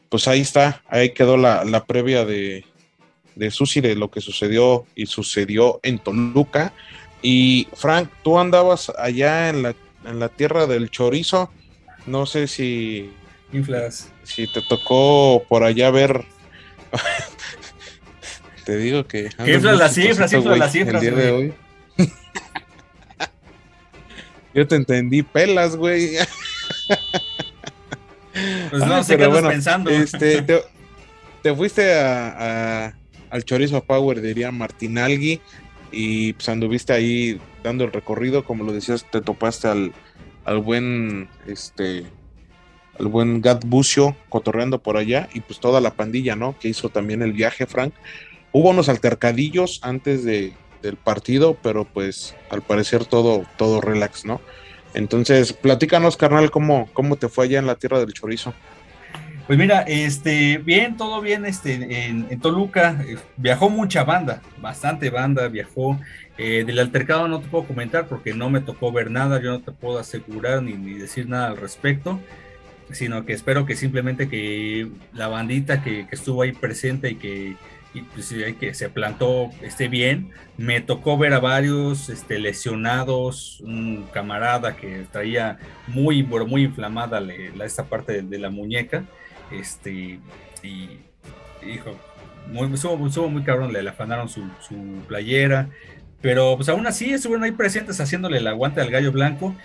Pues 0.09 0.27
ahí 0.27 0.41
está, 0.41 0.81
ahí 0.87 1.11
quedó 1.11 1.37
la, 1.37 1.85
previa 1.85 2.25
de, 2.25 2.65
de 3.35 3.51
Susi 3.51 3.81
de 3.81 3.95
lo 3.95 4.09
que 4.09 4.21
sucedió 4.21 4.85
y 4.95 5.05
sucedió 5.05 5.79
en 5.83 5.99
Toluca. 5.99 6.73
Y 7.21 7.67
Frank, 7.73 8.09
tú 8.23 8.39
andabas 8.39 8.91
allá 8.97 9.49
en 9.49 9.63
la, 9.63 9.75
en 10.05 10.19
la 10.19 10.29
tierra 10.29 10.67
del 10.67 10.89
chorizo, 10.89 11.51
no 12.05 12.25
sé 12.25 12.47
si... 12.47 13.11
Inflas. 13.51 14.09
Si 14.23 14.51
te 14.51 14.61
tocó 14.61 15.43
por 15.47 15.63
allá 15.63 15.89
ver... 15.91 16.25
te 18.65 18.77
digo 18.77 19.07
que... 19.07 19.29
Inflas 19.45 19.77
las 19.77 19.93
cifras, 19.93 20.31
inflas 20.33 20.57
las 20.57 20.71
cifras. 20.71 21.03
El 21.03 21.15
día 21.15 21.23
de 21.23 21.31
hoy. 21.31 21.53
Yo 24.53 24.67
te 24.67 24.75
entendí 24.75 25.23
pelas, 25.23 25.75
güey. 25.75 26.15
Pues 28.69 28.85
no 28.85 29.03
sé 29.03 29.17
qué 29.17 29.27
bueno, 29.27 29.49
pensando. 29.49 29.89
Este, 29.89 30.41
te, 31.41 31.55
fuiste 31.55 31.99
a, 31.99 32.93
al 33.29 33.43
Chorizo 33.43 33.83
Power, 33.83 34.21
diría 34.21 34.51
Martinalgui, 34.51 35.41
y 35.91 36.33
pues 36.33 36.49
anduviste 36.49 36.93
ahí 36.93 37.39
dando 37.63 37.83
el 37.83 37.91
recorrido, 37.91 38.43
como 38.43 38.63
lo 38.63 38.73
decías, 38.73 39.05
te 39.09 39.21
topaste 39.21 39.67
al, 39.67 39.93
al 40.45 40.59
buen 40.59 41.29
este 41.47 42.05
al 42.99 43.07
buen 43.07 43.41
Gat 43.41 43.63
Bucio 43.65 44.15
cotorreando 44.29 44.79
por 44.79 44.97
allá 44.97 45.29
y 45.33 45.41
pues 45.41 45.59
toda 45.59 45.81
la 45.81 45.91
pandilla, 45.91 46.35
¿no? 46.35 46.57
Que 46.57 46.69
hizo 46.69 46.89
también 46.89 47.21
el 47.21 47.33
viaje, 47.33 47.65
Frank. 47.65 47.93
Hubo 48.51 48.69
unos 48.69 48.89
altercadillos 48.89 49.79
antes 49.83 50.23
de, 50.23 50.53
del 50.81 50.95
partido, 50.95 51.57
pero 51.61 51.85
pues 51.85 52.35
al 52.49 52.61
parecer 52.61 53.05
todo, 53.05 53.43
todo 53.57 53.81
relax, 53.81 54.25
¿no? 54.25 54.41
Entonces, 54.93 55.53
platícanos, 55.53 56.17
carnal, 56.17 56.51
cómo, 56.51 56.89
cómo 56.93 57.15
te 57.15 57.27
fue 57.29 57.45
allá 57.45 57.59
en 57.59 57.67
la 57.67 57.75
tierra 57.75 57.99
del 57.99 58.13
chorizo. 58.13 58.53
Pues 59.47 59.57
mira, 59.57 59.83
este, 59.83 60.57
bien, 60.57 60.97
todo 60.97 61.21
bien, 61.21 61.45
este, 61.45 62.07
en, 62.07 62.39
Toluca, 62.41 63.01
eh, 63.07 63.17
viajó 63.37 63.69
mucha 63.69 64.03
banda, 64.03 64.41
bastante 64.61 65.09
banda 65.09 65.47
viajó. 65.47 65.97
Eh, 66.37 66.65
del 66.67 66.79
altercado 66.79 67.29
no 67.29 67.39
te 67.39 67.47
puedo 67.47 67.63
comentar 67.63 68.07
porque 68.07 68.33
no 68.33 68.49
me 68.49 68.59
tocó 68.59 68.91
ver 68.91 69.09
nada, 69.09 69.41
yo 69.41 69.51
no 69.51 69.61
te 69.61 69.71
puedo 69.71 69.99
asegurar 69.99 70.61
ni, 70.61 70.73
ni 70.73 70.95
decir 70.95 71.29
nada 71.29 71.47
al 71.47 71.57
respecto, 71.57 72.19
sino 72.91 73.25
que 73.25 73.31
espero 73.31 73.65
que 73.65 73.77
simplemente 73.77 74.27
que 74.27 74.89
la 75.13 75.29
bandita 75.29 75.81
que, 75.81 76.07
que 76.07 76.15
estuvo 76.15 76.41
ahí 76.41 76.51
presente 76.51 77.11
y 77.11 77.15
que 77.15 77.55
y 77.93 78.01
pues 78.01 78.33
que 78.59 78.73
se 78.73 78.89
plantó 78.89 79.49
esté 79.61 79.87
bien. 79.87 80.31
Me 80.57 80.81
tocó 80.81 81.17
ver 81.17 81.33
a 81.33 81.39
varios 81.39 82.09
este, 82.09 82.39
lesionados, 82.39 83.59
un 83.61 84.07
camarada 84.13 84.75
que 84.75 85.05
traía 85.11 85.57
muy, 85.87 86.23
muy 86.23 86.63
inflamada 86.63 87.19
la, 87.19 87.65
esta 87.65 87.85
parte 87.85 88.21
de, 88.21 88.39
la 88.39 88.49
muñeca, 88.49 89.03
este, 89.51 90.19
y 90.63 90.99
hijo, 91.65 91.95
muy, 92.51 92.73
estuvo, 92.73 93.29
muy 93.29 93.43
cabrón, 93.43 93.73
le 93.73 93.87
afanaron 93.87 94.29
su, 94.29 94.43
su, 94.67 94.75
playera, 95.07 95.69
pero 96.21 96.55
pues 96.55 96.69
aún 96.69 96.87
así 96.87 97.11
estuvieron 97.11 97.43
ahí 97.43 97.51
presentes 97.51 97.99
haciéndole 97.99 98.37
el 98.37 98.47
aguante 98.47 98.81
al 98.81 98.91
gallo 98.91 99.11
blanco. 99.11 99.55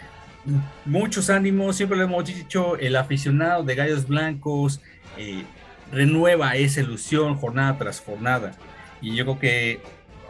Muchos 0.84 1.30
ánimos, 1.30 1.76
siempre 1.76 1.96
lo 1.96 2.04
hemos 2.04 2.24
dicho, 2.24 2.76
el 2.76 2.96
aficionado 2.96 3.62
de 3.62 3.74
gallos 3.76 4.08
blancos, 4.08 4.80
eh, 5.16 5.44
renueva 5.92 6.56
esa 6.56 6.80
ilusión 6.80 7.36
jornada 7.36 7.78
tras 7.78 8.00
jornada. 8.00 8.52
Y 9.00 9.14
yo 9.14 9.24
creo 9.24 9.38
que 9.38 9.80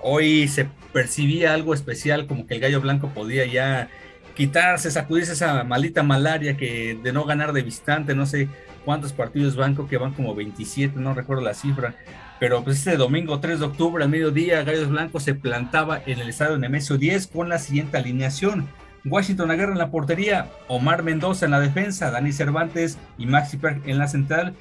hoy 0.03 0.49
se 0.49 0.67
percibía 0.93 1.55
algo 1.55 1.73
especial, 1.73 2.27
como 2.27 2.47
que 2.47 2.55
el 2.55 2.61
gallo 2.61 2.81
blanco 2.81 3.09
podía 3.09 3.47
ya 3.47 3.89
quitarse, 4.35 4.91
sacudirse 4.91 5.33
esa 5.33 5.65
maldita 5.65 6.03
malaria 6.03 6.57
que 6.57 6.99
de 7.03 7.13
no 7.13 7.25
ganar 7.25 7.53
de 7.53 7.63
visitante, 7.63 8.15
no 8.15 8.27
sé 8.27 8.49
cuántos 8.85 9.13
partidos 9.13 9.57
banco, 9.57 9.89
que 9.89 9.99
van 9.99 10.13
como 10.13 10.35
27, 10.35 10.99
no 10.99 11.15
recuerdo 11.15 11.43
la 11.43 11.55
cifra, 11.55 11.95
pero 12.41 12.65
pues 12.65 12.79
este 12.79 12.97
domingo 12.97 13.39
3 13.39 13.61
de 13.61 13.67
octubre 13.67 14.03
al 14.03 14.11
mediodía, 14.11 14.65
Gallos 14.65 14.89
Blancos 14.89 15.23
se 15.23 15.35
plantaba 15.35 16.03
en 16.07 16.19
el 16.19 16.29
estadio 16.29 16.59
Nemesio 16.59 16.99
10 16.99 17.29
con 17.29 17.49
la 17.49 17.59
siguiente 17.59 17.99
alineación. 17.99 18.69
Washington 19.05 19.51
Aguirre 19.51 19.73
en 19.73 19.79
la 19.79 19.91
portería, 19.91 20.51
Omar 20.69 21.03
Mendoza 21.03 21.45
en 21.45 21.51
la 21.51 21.61
defensa, 21.61 22.11
Dani 22.11 22.33
Cervantes 22.33 22.99
y 23.19 23.27
Maxi 23.27 23.57
Perk 23.57 23.87
en 23.87 23.99
la 23.99 24.07
central, 24.07 24.55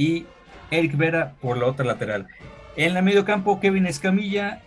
y 0.00 0.24
Eric 0.70 0.96
Vera 0.96 1.34
por 1.42 1.58
la 1.58 1.66
otra 1.66 1.84
lateral. 1.84 2.26
En 2.74 2.94
la 2.94 3.02
medio 3.02 3.26
campo, 3.26 3.60
Kevin 3.60 3.84
Escamilla, 3.84 4.62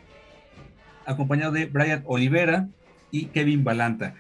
acompañado 1.07 1.51
de 1.51 1.65
Brian 1.65 2.03
Olivera 2.05 2.67
y 3.09 3.25
Kevin 3.25 3.63
Balanta. 3.63 4.13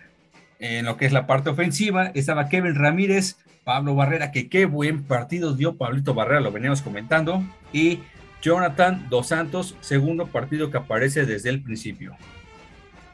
En 0.57 0.85
lo 0.85 0.97
que 0.97 1.05
es 1.05 1.11
la 1.11 1.27
parte 1.27 1.51
ofensiva, 1.51 2.07
estaba 2.15 2.49
Kevin 2.49 2.73
Ramírez, 2.73 3.37
Pablo 3.63 3.93
Barrera, 3.93 4.31
que 4.31 4.49
qué 4.49 4.65
buen 4.65 5.03
partido 5.03 5.53
dio 5.53 5.77
Pablito 5.77 6.15
Barrera, 6.15 6.41
lo 6.41 6.51
veníamos 6.51 6.81
comentando, 6.81 7.43
y 7.71 7.99
Jonathan 8.41 9.05
Dos 9.11 9.27
Santos, 9.27 9.77
segundo 9.81 10.25
partido 10.25 10.71
que 10.71 10.77
aparece 10.77 11.27
desde 11.27 11.49
el 11.49 11.61
principio. 11.61 12.15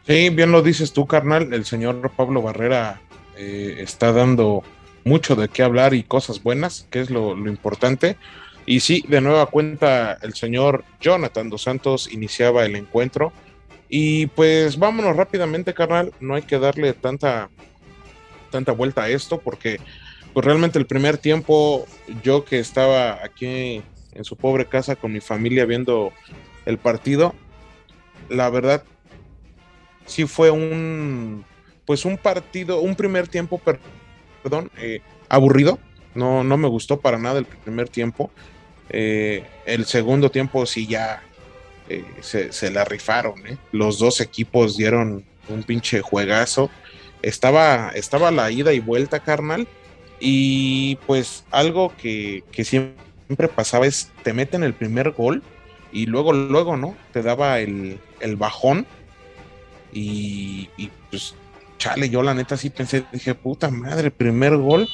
Sí, 0.08 0.30
bien 0.30 0.54
lo 0.54 0.62
dices 0.62 0.94
tú, 0.94 1.06
carnal. 1.06 1.54
El 1.54 1.66
señor 1.66 2.10
Pablo 2.16 2.42
Barrera 2.42 3.02
eh, 3.36 3.76
está 3.80 4.14
dando 4.14 4.64
mucho 5.04 5.36
de 5.36 5.48
qué 5.48 5.64
hablar 5.64 5.94
y 5.94 6.04
cosas 6.04 6.44
buenas, 6.44 6.88
que 6.90 7.00
es 7.00 7.10
lo, 7.10 7.38
importante. 7.48 8.18
Y 8.66 8.82
sí, 8.82 9.04
de 9.08 9.22
nueva 9.22 9.48
cuenta, 9.48 10.18
el 10.22 10.34
señor 10.34 10.84
Jonathan 11.02 11.50
Dos 11.50 11.64
Santos 11.64 12.12
iniciaba 12.12 12.66
el 12.66 12.76
encuentro. 12.76 13.34
Y 13.90 14.28
pues 14.28 14.78
vámonos 14.78 15.16
rápidamente, 15.16 15.74
carnal. 15.74 16.14
No 16.20 16.36
hay 16.36 16.44
que 16.44 16.60
darle 16.60 16.94
tanta, 16.94 17.50
tanta 18.52 18.72
vuelta 18.72 19.04
a 19.04 19.10
esto, 19.10 19.40
porque 19.40 19.80
pues 20.34 20.46
realmente 20.46 20.78
el 20.78 20.86
primer 20.86 21.18
tiempo, 21.18 21.88
yo 22.24 22.46
que 22.46 22.60
estaba 22.60 23.24
aquí 23.24 23.82
en 24.14 24.24
su 24.24 24.36
pobre 24.36 24.66
casa 24.66 24.96
con 24.96 25.12
mi 25.12 25.22
familia 25.22 25.66
viendo 25.66 26.14
el 26.66 26.78
partido, 26.78 27.34
la 28.30 28.50
verdad 28.50 28.84
sí 30.06 30.26
fue 30.26 30.52
un 30.52 31.46
pues 31.86 32.06
un 32.06 32.18
partido, 32.18 32.82
un 32.82 32.96
primer 32.96 33.28
tiempo 33.28 33.58
perdón, 34.44 34.72
eh, 34.78 35.02
aburrido. 35.28 35.80
No, 36.16 36.44
no 36.44 36.58
me 36.58 36.68
gustó 36.68 37.00
para 37.00 37.18
nada 37.18 37.40
el 37.40 37.46
primer 37.46 37.90
tiempo. 37.90 38.32
Eh, 38.90 39.46
el 39.66 39.86
segundo 39.86 40.32
tiempo 40.32 40.66
sí 40.66 40.88
ya 40.88 41.22
eh, 41.88 42.04
se, 42.22 42.52
se, 42.52 42.72
la 42.72 42.84
rifaron, 42.86 43.46
¿eh? 43.46 43.58
Los 43.72 44.00
dos 44.00 44.20
equipos 44.22 44.78
dieron 44.78 45.24
un 45.48 45.64
pinche 45.64 46.02
juegazo. 46.02 46.70
Estaba, 47.22 47.92
estaba 47.94 48.32
la 48.32 48.50
ida 48.52 48.74
y 48.74 48.80
vuelta, 48.80 49.20
carnal. 49.20 49.68
Y 50.20 50.98
pues 51.08 51.46
algo 51.52 51.94
que, 51.96 52.44
que 52.52 52.64
siempre 52.66 53.48
pasaba 53.48 53.88
es, 53.88 54.12
te 54.24 54.34
meten 54.34 54.64
el 54.64 54.74
primer 54.74 55.12
gol 55.12 55.44
y 55.92 56.06
luego, 56.06 56.34
luego, 56.34 56.78
¿no? 56.78 56.96
Te 57.14 57.22
daba 57.22 57.60
el, 57.60 58.00
el 58.20 58.36
bajón 58.36 58.86
y, 59.92 60.70
y, 60.78 60.92
pues, 61.10 61.36
chale, 61.80 62.10
yo 62.10 62.22
la 62.22 62.36
neta 62.36 62.58
sí 62.58 62.70
pensé, 62.70 63.04
dije, 63.12 63.34
puta 63.34 63.72
madre, 63.72 64.12
primer 64.12 64.56
gol, 64.58 64.88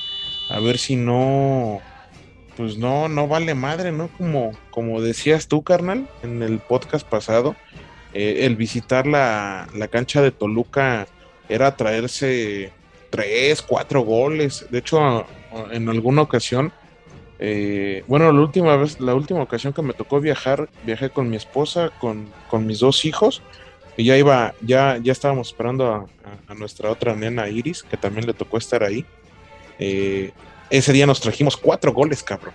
a 0.50 0.60
ver 0.60 0.78
si 0.78 0.96
no, 0.96 1.82
pues 2.56 2.78
no, 2.78 3.10
no 3.10 3.28
vale 3.28 3.54
madre, 3.56 3.92
¿no? 3.92 4.08
Como, 4.18 4.52
como 4.72 5.02
decías 5.02 5.50
tú, 5.50 5.64
carnal, 5.64 6.08
en 6.24 6.42
el 6.42 6.60
podcast 6.60 7.06
pasado, 7.06 7.58
eh, 8.14 8.46
el 8.46 8.56
visitar 8.56 9.06
la, 9.06 9.68
la 9.74 9.90
cancha 9.90 10.22
de 10.22 10.32
Toluca 10.32 11.08
era 11.50 11.76
traerse 11.76 12.72
tres, 13.10 13.62
cuatro 13.62 14.02
goles. 14.02 14.66
De 14.70 14.80
hecho, 14.80 15.26
en 15.72 15.90
alguna 15.90 16.22
ocasión, 16.22 16.72
eh, 17.40 18.04
bueno, 18.08 18.32
la 18.32 18.40
última 18.40 18.78
vez, 18.78 19.00
la 19.02 19.14
última 19.16 19.42
ocasión 19.42 19.74
que 19.74 19.82
me 19.82 19.94
tocó 19.94 20.22
viajar, 20.22 20.70
viajé 20.86 21.10
con 21.10 21.30
mi 21.30 21.36
esposa, 21.36 21.92
con, 22.00 22.30
con 22.50 22.66
mis 22.66 22.80
dos 22.80 23.04
hijos, 23.06 23.42
y 23.98 24.04
ya 24.06 24.18
iba, 24.18 24.54
ya, 24.62 24.98
ya 25.02 25.12
estábamos 25.12 25.50
esperando 25.50 26.08
a, 26.48 26.54
nuestra 26.54 26.90
otra 26.90 27.16
nena 27.16 27.48
Iris, 27.50 27.84
que 27.84 27.98
también 27.98 28.26
le 28.26 28.34
tocó 28.34 28.58
estar 28.58 28.84
ahí. 28.84 29.06
Eh, 29.80 30.32
ese 30.70 30.94
día 30.94 31.06
nos 31.06 31.22
trajimos 31.22 31.58
cuatro 31.58 31.94
goles, 31.94 32.24
cabrón. 32.24 32.54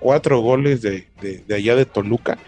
Cuatro 0.00 0.40
goles 0.40 0.82
de, 0.82 1.06
de, 1.20 1.38
de, 1.46 1.54
allá 1.54 1.76
de 1.76 1.86
Toluca. 1.86 2.38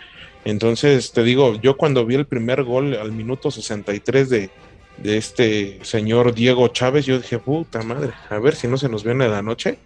Entonces, 0.45 1.13
te 1.13 1.23
digo, 1.23 1.55
yo 1.61 1.77
cuando 1.77 2.05
vi 2.07 2.15
el 2.15 2.27
primer 2.27 2.65
gol 2.65 2.95
al 2.95 3.13
minuto 3.13 3.51
63 3.51 4.29
de, 4.29 4.51
de 4.99 5.17
este 5.17 5.79
señor 5.83 6.35
Diego 6.35 6.69
Chávez, 6.69 7.07
yo 7.07 7.19
dije, 7.19 7.39
puta 7.39 7.83
madre, 7.83 8.13
a 8.29 8.39
ver 8.39 8.55
si 8.55 8.67
no 8.69 8.77
se 8.77 8.89
nos 8.89 9.05
viene 9.05 9.29
la 9.29 9.43
noche. 9.43 9.79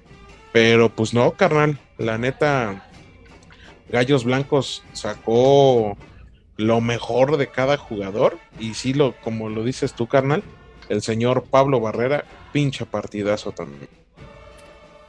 Pero 0.52 0.90
pues 0.90 1.14
no, 1.14 1.32
carnal, 1.32 1.78
la 1.96 2.18
neta, 2.18 2.86
Gallos 3.88 4.24
Blancos 4.24 4.82
sacó 4.92 5.96
lo 6.56 6.80
mejor 6.80 7.36
de 7.36 7.48
cada 7.48 7.76
jugador. 7.76 8.38
Y 8.58 8.74
sí, 8.74 8.94
lo, 8.94 9.14
como 9.20 9.48
lo 9.48 9.64
dices 9.64 9.94
tú, 9.94 10.06
carnal, 10.06 10.42
el 10.88 11.02
señor 11.02 11.44
Pablo 11.44 11.80
Barrera, 11.80 12.24
pincha 12.52 12.84
partidazo 12.84 13.52
también. 13.52 13.88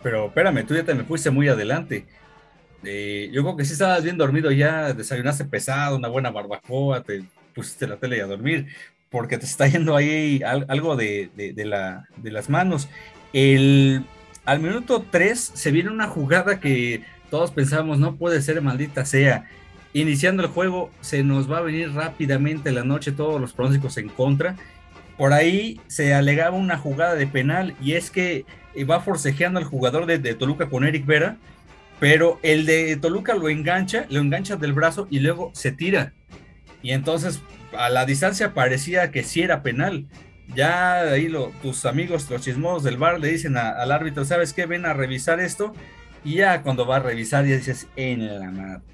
Pero 0.02 0.28
espérame, 0.28 0.66
tú 0.66 0.76
ya 0.76 0.84
te 0.84 0.94
me 0.94 1.04
fuiste 1.04 1.30
muy 1.30 1.48
adelante. 1.48 2.06
Eh, 2.84 3.30
yo 3.32 3.44
creo 3.44 3.56
que 3.56 3.66
sí 3.66 3.74
estabas 3.74 4.04
bien 4.04 4.18
dormido 4.18 4.52
ya, 4.52 4.94
desayunaste 4.94 5.46
pesado, 5.46 5.96
una 5.96 6.10
buena 6.10 6.32
barbacoa, 6.32 7.02
te 7.02 7.24
pusiste 7.56 7.88
la 7.88 7.98
tele 7.98 8.22
a 8.22 8.26
dormir, 8.26 8.68
porque 9.10 9.38
te 9.38 9.46
está 9.46 9.68
yendo 9.68 9.96
ahí 9.96 10.42
algo 10.44 10.96
de, 10.96 11.30
de, 11.36 11.66
la, 11.66 12.08
de 12.18 12.32
las 12.32 12.50
manos. 12.50 12.90
El, 13.32 14.04
al 14.46 14.60
minuto 14.60 15.06
3 15.10 15.52
se 15.54 15.72
viene 15.72 15.90
una 15.90 16.08
jugada 16.08 16.60
que 16.60 17.04
todos 17.30 17.52
pensamos 17.52 17.98
no 17.98 18.16
puede 18.16 18.42
ser 18.42 18.62
maldita 18.62 19.06
sea. 19.06 19.50
Iniciando 19.94 20.44
el 20.44 20.50
juego 20.50 20.90
se 21.02 21.24
nos 21.24 21.52
va 21.52 21.60
a 21.60 21.62
venir 21.62 21.94
rápidamente 21.94 22.72
la 22.72 22.84
noche 22.84 23.12
todos 23.12 23.40
los 23.40 23.54
pronósticos 23.54 23.98
en 23.98 24.10
contra. 24.10 24.56
Por 25.18 25.34
ahí 25.34 25.80
se 25.88 26.14
alegaba 26.16 26.58
una 26.58 26.78
jugada 26.78 27.14
de 27.14 27.28
penal 27.28 27.76
y 27.80 27.94
es 27.94 28.10
que 28.10 28.46
va 28.90 29.00
forcejeando 29.02 29.60
al 29.60 29.66
jugador 29.66 30.08
de, 30.08 30.18
de 30.18 30.34
Toluca 30.34 30.68
con 30.68 30.84
Eric 30.84 31.06
Vera, 31.06 31.38
pero 32.00 32.40
el 32.42 32.66
de 32.66 32.96
Toluca 32.98 33.36
lo 33.36 33.50
engancha, 33.50 34.08
lo 34.10 34.20
engancha 34.20 34.56
del 34.56 34.74
brazo 34.74 35.08
y 35.12 35.20
luego 35.20 35.52
se 35.54 35.72
tira. 35.72 36.14
Y 36.82 36.92
entonces 36.92 37.42
a 37.78 37.90
la 37.90 38.06
distancia 38.06 38.54
parecía 38.54 39.12
que 39.12 39.24
sí 39.24 39.42
era 39.42 39.62
penal. 39.62 40.08
Ya 40.56 41.02
ahí 41.02 41.32
tus 41.62 41.86
amigos, 41.86 42.30
los 42.30 42.42
chismosos 42.42 42.84
del 42.84 42.98
bar, 42.98 43.20
le 43.20 43.30
dicen 43.30 43.58
al 43.58 43.92
árbitro, 43.92 44.26
¿sabes 44.26 44.54
qué? 44.54 44.66
Ven 44.66 44.86
a 44.86 44.94
revisar 44.94 45.40
esto. 45.40 45.74
Y 46.26 46.36
ya 46.36 46.62
cuando 46.62 46.86
va 46.86 46.98
a 46.98 47.00
revisar, 47.00 47.46
ya 47.46 47.56
dices, 47.56 47.88
en 47.96 48.40
la 48.40 48.52
madre. 48.52 48.93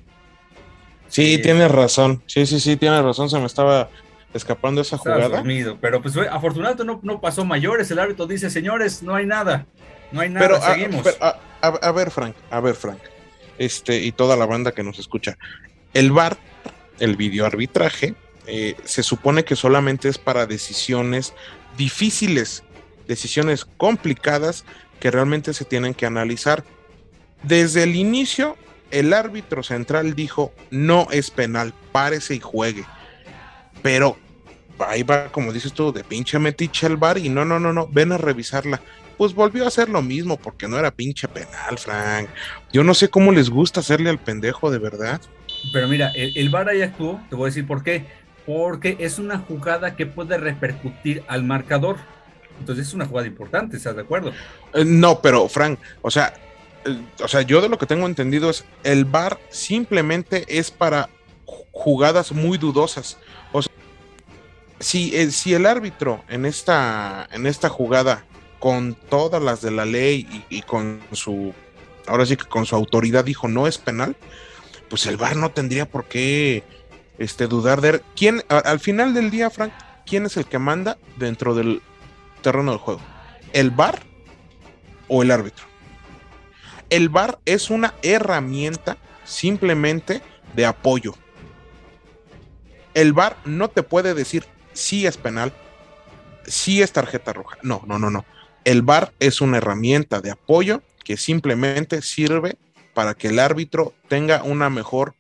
Sí, 1.10 1.36
eh, 1.36 1.38
tienes 1.40 1.70
razón. 1.72 2.24
Sí, 2.26 2.46
sí, 2.46 2.60
sí, 2.60 2.78
tienes 2.78 3.04
razón. 3.04 3.30
Se 3.30 3.38
me 3.40 3.46
estaba 3.46 3.90
escapando 4.34 4.82
esa 4.82 4.98
jugada. 4.98 5.28
Dormido, 5.28 5.78
pero 5.82 6.02
pues 6.02 6.16
afortunadamente 6.18 6.86
no, 6.86 7.00
no 7.04 7.20
pasó 7.20 7.44
mayores. 7.46 7.92
El 7.92 8.00
árbitro 8.00 8.28
dice, 8.28 8.50
señores, 8.50 9.04
no 9.04 9.16
hay 9.16 9.26
nada. 9.26 9.66
No 10.12 10.22
hay 10.22 10.30
nada, 10.30 10.48
pero, 10.48 10.62
seguimos. 10.62 11.06
A, 11.20 11.40
a, 11.62 11.68
a, 11.68 11.92
ver, 11.92 12.10
Frank, 12.10 12.36
a 12.50 12.60
ver, 12.60 12.76
Frank. 12.76 13.00
Este, 13.58 13.98
y 14.02 14.12
toda 14.12 14.36
la 14.36 14.46
banda 14.46 14.72
que 14.72 14.84
nos 14.84 14.98
escucha. 15.00 15.38
El 15.94 16.12
VAR, 16.12 16.38
el 17.00 17.16
videoarbitraje, 17.16 18.16
eh, 18.48 18.76
se 18.84 19.04
supone 19.04 19.44
que 19.44 19.56
solamente 19.56 20.10
es 20.10 20.18
para 20.18 20.48
decisiones 20.48 21.34
difíciles, 21.78 22.64
decisiones 23.08 23.66
complicadas 23.66 24.66
que 25.00 25.12
realmente 25.12 25.54
se 25.54 25.66
tienen 25.66 25.94
que 25.94 26.06
analizar. 26.06 26.64
Desde 27.44 27.84
el 27.84 27.96
inicio, 27.96 28.58
el 28.92 29.14
árbitro 29.14 29.64
central 29.64 30.16
dijo, 30.16 30.54
no 30.72 31.08
es 31.12 31.32
penal, 31.32 31.74
párese 31.92 32.36
y 32.36 32.40
juegue. 32.40 32.86
Pero 33.82 34.18
ahí 34.80 35.04
va, 35.04 35.32
como 35.32 35.54
dices 35.54 35.74
tú, 35.74 35.92
de 35.92 36.04
pinche 36.04 36.40
metiche 36.40 36.88
el 36.88 36.98
bar 36.98 37.18
y 37.18 37.30
no, 37.30 37.46
no, 37.46 37.60
no, 37.60 37.74
no, 37.74 37.88
ven 37.88 38.12
a 38.12 38.18
revisarla. 38.18 38.82
Pues 39.18 39.34
volvió 39.34 39.66
a 39.66 39.68
hacer 39.68 39.90
lo 39.90 40.02
mismo 40.02 40.38
porque 40.38 40.68
no 40.68 40.80
era 40.80 40.92
pinche 40.92 41.28
penal, 41.28 41.78
Frank. 41.78 42.30
Yo 42.72 42.84
no 42.84 42.94
sé 42.94 43.10
cómo 43.10 43.32
les 43.32 43.50
gusta 43.50 43.82
hacerle 43.82 44.10
al 44.10 44.20
pendejo 44.20 44.72
de 44.72 44.80
verdad. 44.80 45.20
Pero 45.74 45.90
mira, 45.90 46.12
el, 46.16 46.38
el 46.38 46.50
VAR 46.50 46.70
ahí 46.70 46.82
actuó, 46.82 47.20
te 47.30 47.36
voy 47.36 47.48
a 47.48 47.50
decir 47.50 47.68
por 47.68 47.84
qué 47.84 48.06
porque 48.50 48.98
es 49.00 49.20
una 49.20 49.38
jugada 49.38 49.96
que 49.96 50.08
puede 50.08 50.36
repercutir 50.40 51.24
al 51.28 51.44
marcador. 51.44 51.98
Entonces 52.60 52.88
es 52.88 52.94
una 52.96 53.06
jugada 53.06 53.28
importante, 53.28 53.78
¿estás 53.78 53.96
de 53.96 54.02
acuerdo? 54.02 54.34
Eh, 54.74 54.84
no, 54.84 55.22
pero 55.22 55.48
Frank, 55.48 55.78
o 56.02 56.10
sea, 56.10 56.34
o 57.22 57.28
sea, 57.28 57.42
yo 57.42 57.62
de 57.62 57.70
lo 57.70 57.78
que 57.78 57.86
tengo 57.86 58.06
entendido 58.06 58.50
es 58.50 58.66
el 58.84 59.06
VAR 59.06 59.40
simplemente 59.50 60.46
es 60.48 60.72
para 60.72 61.10
jugadas 61.72 62.32
muy 62.32 62.58
dudosas. 62.58 63.18
O 63.52 63.62
sea, 63.62 63.74
si, 64.80 65.16
eh, 65.16 65.32
si 65.32 65.54
el 65.54 65.66
árbitro 65.66 66.24
en 66.30 66.46
esta, 66.46 67.28
en 67.32 67.46
esta 67.46 67.70
jugada, 67.70 68.26
con 68.60 68.94
todas 68.94 69.42
las 69.42 69.62
de 69.62 69.72
la 69.72 69.86
ley 69.86 70.46
y, 70.50 70.62
con 70.62 71.02
su, 71.14 71.54
ahora 72.08 72.26
sí 72.26 72.36
que 72.36 72.46
con 72.46 72.66
su 72.66 72.76
autoridad 72.76 73.24
dijo 73.24 73.48
no 73.48 73.68
es 73.68 73.78
penal, 73.78 74.16
pues 74.90 75.06
el 75.06 75.18
VAR 75.18 75.36
no 75.38 75.52
tendría 75.52 75.90
por 75.90 76.06
qué 76.06 76.64
este, 77.18 77.48
dudar 77.48 77.82
de 77.82 78.02
quién, 78.16 78.44
al 78.50 78.80
final 78.80 79.14
del 79.14 79.32
día, 79.32 79.50
Frank, 79.50 79.72
quién 80.06 80.26
es 80.26 80.38
el 80.38 80.46
que 80.46 80.60
manda 80.60 80.98
dentro 81.18 81.56
del 81.56 81.82
terreno 82.42 82.72
del 82.72 82.80
juego, 82.80 83.02
el 83.54 83.72
VAR 83.72 84.04
o 85.08 85.24
el 85.24 85.32
árbitro. 85.32 85.69
El 86.90 87.10
VAR 87.10 87.40
es 87.46 87.70
una 87.70 87.94
herramienta 88.02 88.98
simplemente 89.24 90.22
de 90.56 90.66
apoyo. 90.66 91.16
El 92.94 93.14
VAR 93.14 93.38
no 93.46 93.70
te 93.70 93.84
puede 93.84 94.14
decir 94.14 94.46
si 94.74 95.06
es 95.06 95.18
penal, 95.18 95.54
si 96.46 96.82
es 96.82 96.92
tarjeta 96.92 97.34
roja. 97.34 97.58
No, 97.62 97.84
no, 97.86 98.00
no, 98.00 98.10
no. 98.10 98.26
El 98.66 98.82
VAR 98.82 99.14
es 99.20 99.42
una 99.42 99.58
herramienta 99.58 100.22
de 100.22 100.32
apoyo 100.32 100.82
que 101.04 101.18
simplemente 101.18 102.02
sirve 102.02 102.58
para 102.94 103.14
que 103.14 103.28
el 103.28 103.40
árbitro 103.40 103.94
tenga 104.08 104.44
una 104.44 104.70
mejor 104.70 105.16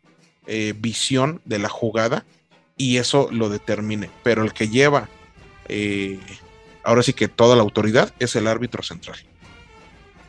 eh, 0.47 0.74
visión 0.76 1.41
de 1.45 1.59
la 1.59 1.70
jugada 1.70 2.26
y 2.78 2.97
eso 2.97 3.30
lo 3.32 3.49
determine. 3.49 4.09
Pero 4.24 4.43
el 4.43 4.53
que 4.53 4.70
lleva 4.70 5.07
eh, 5.67 6.20
ahora 6.84 7.03
sí 7.03 7.13
que 7.13 7.28
toda 7.28 7.55
la 7.55 7.61
autoridad 7.61 8.13
es 8.20 8.36
el 8.36 8.47
árbitro 8.47 8.82
central. 8.84 9.17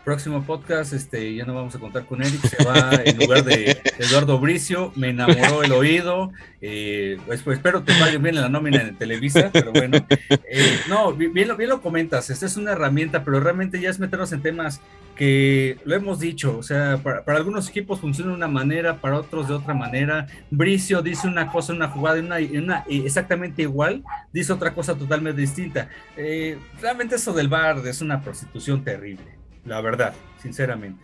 Próximo 0.05 0.43
podcast, 0.45 0.93
este, 0.93 1.35
ya 1.35 1.45
no 1.45 1.55
vamos 1.55 1.75
a 1.75 1.79
contar 1.79 2.07
con 2.07 2.23
Eric, 2.23 2.41
se 2.41 2.65
va 2.65 2.91
en 3.05 3.19
lugar 3.19 3.45
de 3.45 3.81
Eduardo 3.99 4.39
Bricio, 4.39 4.93
me 4.97 5.11
enamoró 5.11 5.63
el 5.63 5.73
oído, 5.73 6.33
eh, 6.61 7.19
pues, 7.27 7.43
pues, 7.43 7.59
espero 7.59 7.85
que 7.85 7.93
vaya 8.01 8.19
bien 8.19 8.37
en 8.37 8.43
la 8.43 8.49
nómina 8.49 8.81
en 8.81 8.97
Televisa, 8.97 9.51
pero 9.53 9.73
bueno, 9.73 9.99
eh, 10.31 10.79
no, 10.89 11.13
bien 11.13 11.49
lo, 11.49 11.57
bien 11.57 11.71
lo 11.71 11.83
comentas, 11.83 12.31
esta 12.31 12.47
es 12.47 12.57
una 12.57 12.73
herramienta, 12.73 13.25
pero 13.25 13.41
realmente 13.41 13.81
ya 13.81 13.91
es 13.91 13.99
meternos 13.99 14.33
en 14.33 14.43
temas 14.43 14.81
que 15.21 15.77
lo 15.85 15.95
hemos 15.95 16.19
dicho, 16.19 16.57
o 16.57 16.63
sea, 16.63 16.99
para, 17.03 17.23
para, 17.25 17.37
algunos 17.37 17.69
equipos 17.69 18.01
funciona 18.01 18.31
de 18.31 18.37
una 18.37 18.49
manera, 18.49 19.03
para 19.03 19.19
otros 19.19 19.49
de 19.49 19.55
otra 19.55 19.75
manera. 19.75 20.27
Bricio 20.51 21.03
dice 21.03 21.29
una 21.29 21.53
cosa 21.53 21.75
una 21.75 21.89
jugada, 21.89 22.21
una, 22.21 22.37
una, 22.37 22.85
exactamente 22.89 23.61
igual, 23.61 24.03
dice 24.33 24.53
otra 24.53 24.73
cosa 24.73 24.95
totalmente 24.95 25.41
distinta. 25.41 25.91
Eh, 26.17 26.59
realmente 26.81 27.17
eso 27.17 27.33
del 27.35 27.49
bar 27.49 27.87
es 27.87 28.01
una 28.01 28.23
prostitución 28.23 28.83
terrible, 28.83 29.25
la 29.65 29.81
verdad, 29.81 30.15
sinceramente. 30.41 31.03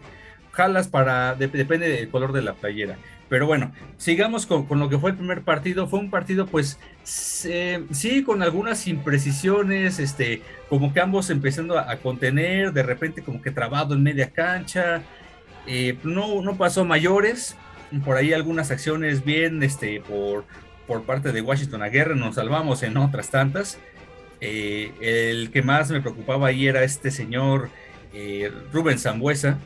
Jalas 0.52 0.88
para, 0.88 1.34
de, 1.34 1.48
depende 1.48 1.88
del 1.88 2.08
color 2.08 2.32
de 2.32 2.42
la 2.42 2.54
playera. 2.54 2.96
Pero 3.28 3.46
bueno, 3.46 3.72
sigamos 3.96 4.46
con, 4.46 4.66
con, 4.66 4.78
lo 4.78 4.88
que 4.88 4.98
fue 4.98 5.10
el 5.10 5.16
primer 5.16 5.42
partido. 5.42 5.88
Fue 5.88 5.98
un 5.98 6.10
partido, 6.10 6.46
pues, 6.46 6.78
sí, 7.02 8.22
con 8.24 8.42
algunas 8.42 8.86
imprecisiones, 8.86 9.98
este, 9.98 10.42
como 10.68 10.92
que 10.92 11.00
ambos 11.00 11.28
empezando 11.30 11.76
a, 11.78 11.90
a, 11.90 11.96
contener, 11.98 12.72
de 12.72 12.84
repente 12.84 13.22
como 13.22 13.42
que 13.42 13.50
trabado 13.50 13.94
en 13.94 14.02
media 14.02 14.30
cancha. 14.30 15.02
Eh, 15.66 15.98
no, 16.04 16.42
no 16.42 16.56
pasó 16.56 16.84
mayores, 16.84 17.56
por 18.04 18.16
ahí 18.16 18.32
algunas 18.32 18.70
acciones 18.70 19.24
bien, 19.24 19.62
este, 19.62 20.00
por, 20.00 20.44
por 20.86 21.02
parte 21.02 21.32
de 21.32 21.40
Washington 21.40 21.82
Aguirre, 21.82 22.14
nos 22.14 22.36
salvamos 22.36 22.82
en 22.82 22.96
otras 22.96 23.30
tantas. 23.30 23.78
Eh, 24.40 24.92
el 25.00 25.50
que 25.50 25.62
más 25.62 25.90
me 25.90 26.00
preocupaba 26.00 26.48
ahí 26.48 26.68
era 26.68 26.84
este 26.84 27.10
señor 27.10 27.70
eh, 28.18 28.50
Rubén 28.72 28.98
Zambuesa, 28.98 29.58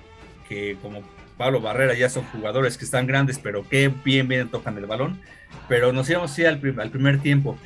que 0.49 0.77
como 0.83 1.03
Pablo 1.39 1.61
Barrera 1.61 1.95
ya 1.95 2.11
son 2.11 2.25
jugadores 2.25 2.77
que 2.77 2.85
están 2.85 3.07
grandes, 3.07 3.39
pero 3.39 3.67
que 3.69 3.93
bien, 4.05 4.27
bien 4.27 4.49
tocan 4.49 4.77
el 4.77 4.87
balón. 4.87 5.21
Pero 5.69 5.93
nos 5.93 6.11
íbamos 6.11 6.33
así 6.33 6.45
al, 6.45 6.59
primer 6.59 7.21
tiempo. 7.21 7.57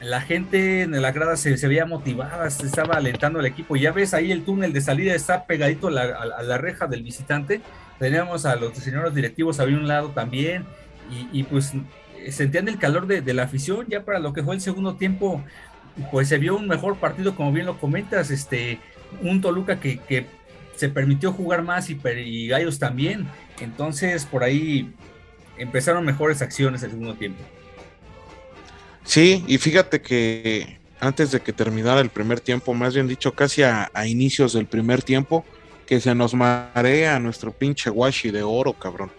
La 0.00 0.20
gente 0.20 0.82
en 0.82 1.00
la 1.00 1.12
grada 1.12 1.36
se, 1.36 1.56
se, 1.56 1.68
veía 1.68 1.86
motivada, 1.86 2.50
se 2.50 2.66
estaba 2.66 2.96
alentando 2.96 3.38
al 3.38 3.46
equipo. 3.46 3.76
Ya 3.76 3.92
ves 3.92 4.12
ahí 4.12 4.32
el 4.32 4.44
túnel 4.44 4.72
de 4.72 4.80
salida 4.80 5.14
está 5.14 5.46
pegadito 5.46 5.86
a 5.86 5.92
la, 5.92 6.02
a 6.02 6.58
reja 6.58 6.88
del 6.88 7.04
visitante. 7.04 7.60
Teníamos 8.00 8.44
a 8.44 8.56
los 8.56 8.76
señores 8.76 9.14
directivos 9.14 9.60
había 9.60 9.76
un 9.76 9.86
lado 9.86 10.10
también. 10.10 10.64
Y, 11.10 11.40
y 11.40 11.42
pues 11.44 11.72
sentían 12.28 12.66
el 12.66 12.78
calor 12.78 13.06
de, 13.06 13.20
de, 13.20 13.34
la 13.34 13.44
afición. 13.44 13.86
Ya 13.88 14.04
para 14.04 14.18
lo 14.18 14.32
que 14.32 14.42
fue 14.42 14.56
el 14.56 14.60
segundo 14.60 14.96
tiempo, 14.96 15.44
pues 16.10 16.28
se 16.28 16.38
vio 16.38 16.56
un 16.56 16.66
mejor 16.66 16.96
partido, 16.96 17.36
como 17.36 17.52
bien 17.52 17.66
lo 17.66 17.78
comentas. 17.78 18.32
Este, 18.32 18.80
un 19.22 19.40
Toluca 19.40 19.80
que, 19.80 19.98
que 19.98 20.26
se 20.76 20.88
permitió 20.88 21.32
jugar 21.32 21.62
más 21.62 21.88
y, 21.90 22.48
Gallos 22.48 22.78
también. 22.78 23.26
Entonces, 23.60 24.24
por 24.24 24.42
ahí 24.42 24.92
empezaron 25.56 26.04
mejores 26.04 26.42
acciones 26.42 26.82
el 26.82 26.90
segundo 26.90 27.14
tiempo. 27.14 27.42
Sí, 29.04 29.44
y 29.46 29.58
fíjate 29.58 30.00
que 30.00 30.78
antes 30.98 31.30
de 31.30 31.40
que 31.40 31.52
terminara 31.52 32.00
el 32.00 32.08
primer 32.08 32.40
tiempo, 32.40 32.74
más 32.74 32.94
bien 32.94 33.06
dicho, 33.06 33.32
casi 33.32 33.62
a, 33.62 33.90
a 33.92 34.06
inicios 34.06 34.54
del 34.54 34.66
primer 34.66 35.02
tiempo, 35.02 35.44
que 35.86 36.00
se 36.00 36.14
nos 36.14 36.34
marea 36.34 37.18
nuestro 37.18 37.52
pinche 37.52 37.90
washi 37.90 38.30
de 38.30 38.42
oro, 38.42 38.72
cabrón. 38.72 39.10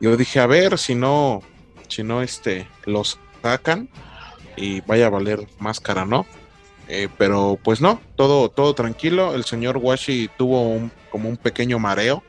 Yo 0.00 0.16
dije, 0.16 0.40
a 0.40 0.46
ver 0.46 0.78
si 0.78 0.94
no, 0.94 1.42
si 1.88 2.02
no, 2.02 2.22
este, 2.22 2.66
los 2.84 3.18
sacan 3.42 3.88
y 4.56 4.80
vaya 4.80 5.06
a 5.06 5.10
valer 5.10 5.46
más 5.58 5.78
cara, 5.78 6.04
¿no? 6.04 6.26
Eh, 6.92 7.08
pero 7.16 7.56
pues 7.62 7.80
no, 7.80 8.00
todo, 8.16 8.48
todo 8.48 8.74
tranquilo. 8.74 9.36
El 9.36 9.44
señor 9.44 9.76
Washi 9.76 10.28
tuvo 10.36 10.62
un, 10.62 10.90
como 11.08 11.28
un 11.28 11.36
pequeño 11.36 11.78
mareo, 11.78 12.24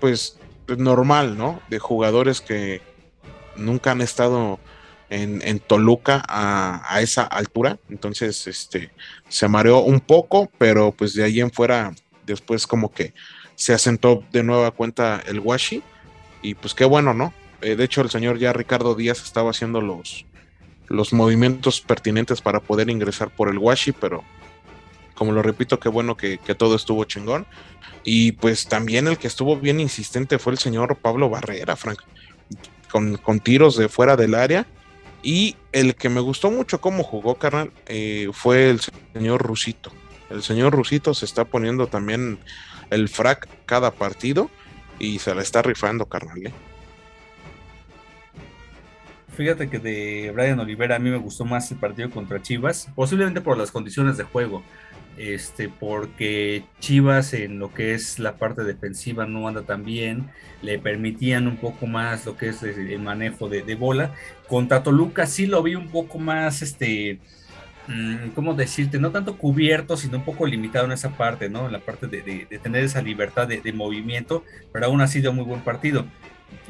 pues 0.00 0.38
normal, 0.76 1.38
¿no? 1.38 1.60
De 1.70 1.78
jugadores 1.78 2.40
que 2.40 2.82
nunca 3.54 3.92
han 3.92 4.00
estado 4.00 4.58
en, 5.08 5.40
en 5.46 5.60
Toluca 5.60 6.20
a, 6.26 6.82
a, 6.92 7.00
esa 7.00 7.22
altura. 7.22 7.78
Entonces, 7.88 8.48
este, 8.48 8.90
se 9.28 9.46
mareó 9.46 9.78
un 9.78 10.00
poco, 10.00 10.50
pero 10.58 10.90
pues 10.90 11.14
de 11.14 11.22
ahí 11.22 11.38
en 11.38 11.52
fuera, 11.52 11.94
después 12.26 12.66
como 12.66 12.92
que 12.92 13.14
se 13.54 13.72
asentó 13.72 14.24
de 14.32 14.42
nueva 14.42 14.72
cuenta 14.72 15.22
el 15.26 15.38
Washi. 15.38 15.80
Y 16.42 16.54
pues 16.56 16.74
qué 16.74 16.84
bueno, 16.84 17.14
¿no? 17.14 17.32
Eh, 17.60 17.76
de 17.76 17.84
hecho, 17.84 18.00
el 18.00 18.10
señor 18.10 18.40
ya 18.40 18.52
Ricardo 18.52 18.96
Díaz 18.96 19.22
estaba 19.22 19.50
haciendo 19.50 19.80
los, 19.80 20.26
los 20.92 21.14
movimientos 21.14 21.80
pertinentes 21.80 22.42
para 22.42 22.60
poder 22.60 22.90
ingresar 22.90 23.30
por 23.30 23.48
el 23.48 23.56
Washi, 23.58 23.92
pero 23.92 24.22
como 25.14 25.32
lo 25.32 25.42
repito, 25.42 25.80
qué 25.80 25.88
bueno 25.88 26.16
que, 26.16 26.38
todo 26.56 26.76
estuvo 26.76 27.04
chingón. 27.04 27.46
Y 28.04 28.32
pues 28.32 28.66
también 28.66 29.08
el 29.08 29.16
que 29.16 29.26
estuvo 29.26 29.56
bien 29.56 29.80
insistente 29.80 30.38
fue 30.38 30.52
el 30.52 30.58
señor 30.58 30.96
Pablo 30.96 31.30
Barrera, 31.30 31.76
Frank, 31.76 32.00
con, 32.90 33.16
con 33.16 33.40
tiros 33.40 33.76
de 33.76 33.88
fuera 33.88 34.16
del 34.16 34.34
área. 34.34 34.66
Y 35.22 35.56
el 35.70 35.94
que 35.94 36.08
me 36.08 36.20
gustó 36.20 36.50
mucho 36.50 36.80
cómo 36.80 37.04
jugó, 37.04 37.36
carnal, 37.36 37.72
eh, 37.86 38.28
fue 38.32 38.68
el 38.68 38.80
señor 39.14 39.42
Rusito. 39.42 39.92
El 40.28 40.42
señor 40.42 40.74
Rusito 40.74 41.14
se 41.14 41.24
está 41.24 41.44
poniendo 41.44 41.86
también 41.86 42.38
el 42.90 43.08
frac 43.08 43.48
cada 43.64 43.92
partido 43.92 44.50
y 44.98 45.20
se 45.20 45.34
la 45.34 45.42
está 45.42 45.62
rifando, 45.62 46.06
carnal. 46.06 46.46
¿eh? 46.46 46.52
Fíjate 49.36 49.70
que 49.70 49.78
de 49.78 50.30
Brian 50.34 50.60
Olivera 50.60 50.96
a 50.96 50.98
mí 50.98 51.08
me 51.08 51.16
gustó 51.16 51.46
más 51.46 51.70
el 51.70 51.78
partido 51.78 52.10
contra 52.10 52.42
Chivas, 52.42 52.88
posiblemente 52.94 53.40
por 53.40 53.56
las 53.56 53.70
condiciones 53.70 54.18
de 54.18 54.24
juego, 54.24 54.62
este, 55.16 55.70
porque 55.70 56.64
Chivas 56.80 57.32
en 57.32 57.58
lo 57.58 57.72
que 57.72 57.94
es 57.94 58.18
la 58.18 58.36
parte 58.36 58.62
defensiva 58.62 59.26
no 59.26 59.48
anda 59.48 59.62
tan 59.62 59.84
bien, 59.84 60.30
le 60.60 60.78
permitían 60.78 61.46
un 61.46 61.56
poco 61.56 61.86
más 61.86 62.26
lo 62.26 62.36
que 62.36 62.50
es 62.50 62.62
el 62.62 62.98
manejo 62.98 63.48
de, 63.48 63.62
de 63.62 63.74
bola. 63.74 64.14
Contra 64.48 64.82
Toluca 64.82 65.26
sí 65.26 65.46
lo 65.46 65.62
vi 65.62 65.76
un 65.76 65.88
poco 65.88 66.18
más, 66.18 66.60
este, 66.60 67.18
¿cómo 68.34 68.52
decirte? 68.52 68.98
No 68.98 69.12
tanto 69.12 69.38
cubierto, 69.38 69.96
sino 69.96 70.18
un 70.18 70.24
poco 70.24 70.46
limitado 70.46 70.84
en 70.84 70.92
esa 70.92 71.16
parte, 71.16 71.48
¿no? 71.48 71.66
En 71.66 71.72
la 71.72 71.80
parte 71.80 72.06
de 72.06 72.46
tener 72.62 72.84
esa 72.84 73.00
libertad 73.00 73.48
de, 73.48 73.62
de, 73.62 73.72
movimiento, 73.72 74.44
pero 74.72 74.86
aún 74.86 75.00
ha 75.00 75.06
sido 75.06 75.32
muy 75.32 75.44
buen 75.44 75.62
partido. 75.62 76.04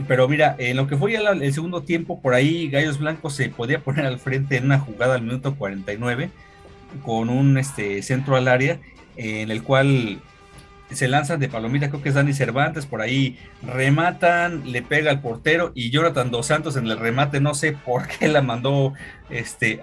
Pero 0.09 0.29
mira, 0.29 0.57
en 0.59 0.77
lo 0.77 0.87
que 0.87 0.97
fue 0.97 1.13
ya 1.13 1.21
el 1.21 1.53
segundo 1.53 1.83
tiempo, 1.83 2.21
por 2.21 2.35
ahí 2.35 2.69
Gallos 2.69 2.99
Blancos 2.99 3.35
se 3.35 3.49
podía 3.49 3.81
poner 3.81 4.07
al 4.07 4.19
frente 4.19 4.57
en 4.57 4.65
una 4.65 4.79
jugada 4.79 5.15
al 5.15 5.23
minuto 5.23 5.55
49 5.55 6.31
con 7.05 7.31
un 7.31 7.59
este, 7.59 8.03
centro 8.03 8.37
al 8.37 8.49
área 8.49 8.81
en 9.17 9.51
el 9.51 9.63
cual 9.63 10.21
se 10.91 11.09
lanzan 11.09 11.41
de 11.41 11.49
palomita, 11.49 11.89
creo 11.89 12.03
que 12.03 12.11
es 12.11 12.15
Dani 12.15 12.33
Cervantes, 12.33 12.87
por 12.87 13.01
ahí 13.01 13.39
rematan, 13.63 14.71
le 14.71 14.83
pega 14.83 15.11
al 15.11 15.21
portero 15.21 15.73
y 15.75 15.91
Jonathan 15.91 16.31
Dos 16.31 16.47
Santos 16.47 16.77
en 16.77 16.87
el 16.87 16.99
remate, 16.99 17.41
no 17.41 17.55
sé 17.55 17.73
por 17.73 18.09
qué 18.09 18.29
la 18.29 18.43
mandó 18.43 18.93
este, 19.31 19.81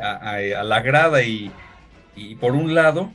a, 0.00 0.10
a, 0.10 0.60
a 0.60 0.64
la 0.64 0.80
grada 0.82 1.22
y, 1.22 1.50
y 2.14 2.34
por 2.34 2.52
un 2.54 2.74
lado, 2.74 3.12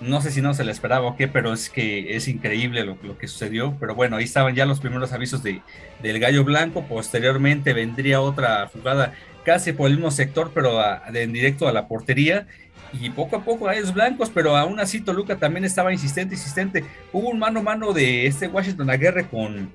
no 0.00 0.20
sé 0.20 0.30
si 0.30 0.42
no 0.42 0.52
se 0.52 0.64
le 0.64 0.72
esperaba 0.72 1.06
o 1.06 1.16
qué, 1.16 1.26
pero 1.26 1.52
es 1.52 1.70
que 1.70 2.16
es 2.16 2.28
increíble 2.28 2.84
lo, 2.84 3.18
que 3.18 3.28
sucedió. 3.28 3.76
Pero 3.80 3.94
bueno, 3.94 4.16
ahí 4.16 4.24
estaban 4.24 4.54
ya 4.54 4.66
los 4.66 4.80
primeros 4.80 5.12
avisos 5.12 5.42
de, 5.42 5.62
del 6.02 6.18
Gallo 6.18 6.44
Blanco. 6.44 6.84
Posteriormente 6.86 7.72
vendría 7.72 8.20
otra 8.20 8.68
jugada 8.68 9.14
casi 9.44 9.72
por 9.72 9.88
el 9.88 9.96
mismo 9.96 10.10
sector, 10.10 10.50
pero 10.54 10.78
de, 11.10 11.22
en 11.22 11.32
directo 11.32 11.66
a 11.66 11.72
la 11.72 11.88
portería. 11.88 12.46
Y 12.92 13.10
poco 13.10 13.36
a 13.36 13.44
poco 13.44 13.64
Gallos 13.64 13.92
Blancos, 13.92 14.30
pero 14.32 14.56
aún 14.56 14.78
así 14.80 15.00
Toluca 15.00 15.36
también 15.36 15.64
estaba 15.64 15.92
insistente, 15.92 16.34
insistente. 16.34 16.84
Hubo 17.12 17.30
un 17.30 17.38
mano 17.38 17.60
a 17.60 17.62
mano 17.62 17.92
de 17.92 18.26
este 18.26 18.48
Washington 18.48 18.90
Aguirre 18.90 19.26
con, 19.26 19.72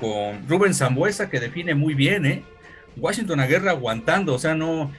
con 0.00 0.48
Rubén 0.48 0.74
Zambuesa 0.74 1.30
que 1.30 1.38
define 1.38 1.74
muy 1.74 1.94
bien, 1.94 2.26
¿eh? 2.26 2.42
Washington 2.96 3.40
Aguirre 3.40 3.70
aguantando, 3.70 4.34
o 4.34 4.38
sea, 4.38 4.54
no, 4.54 4.92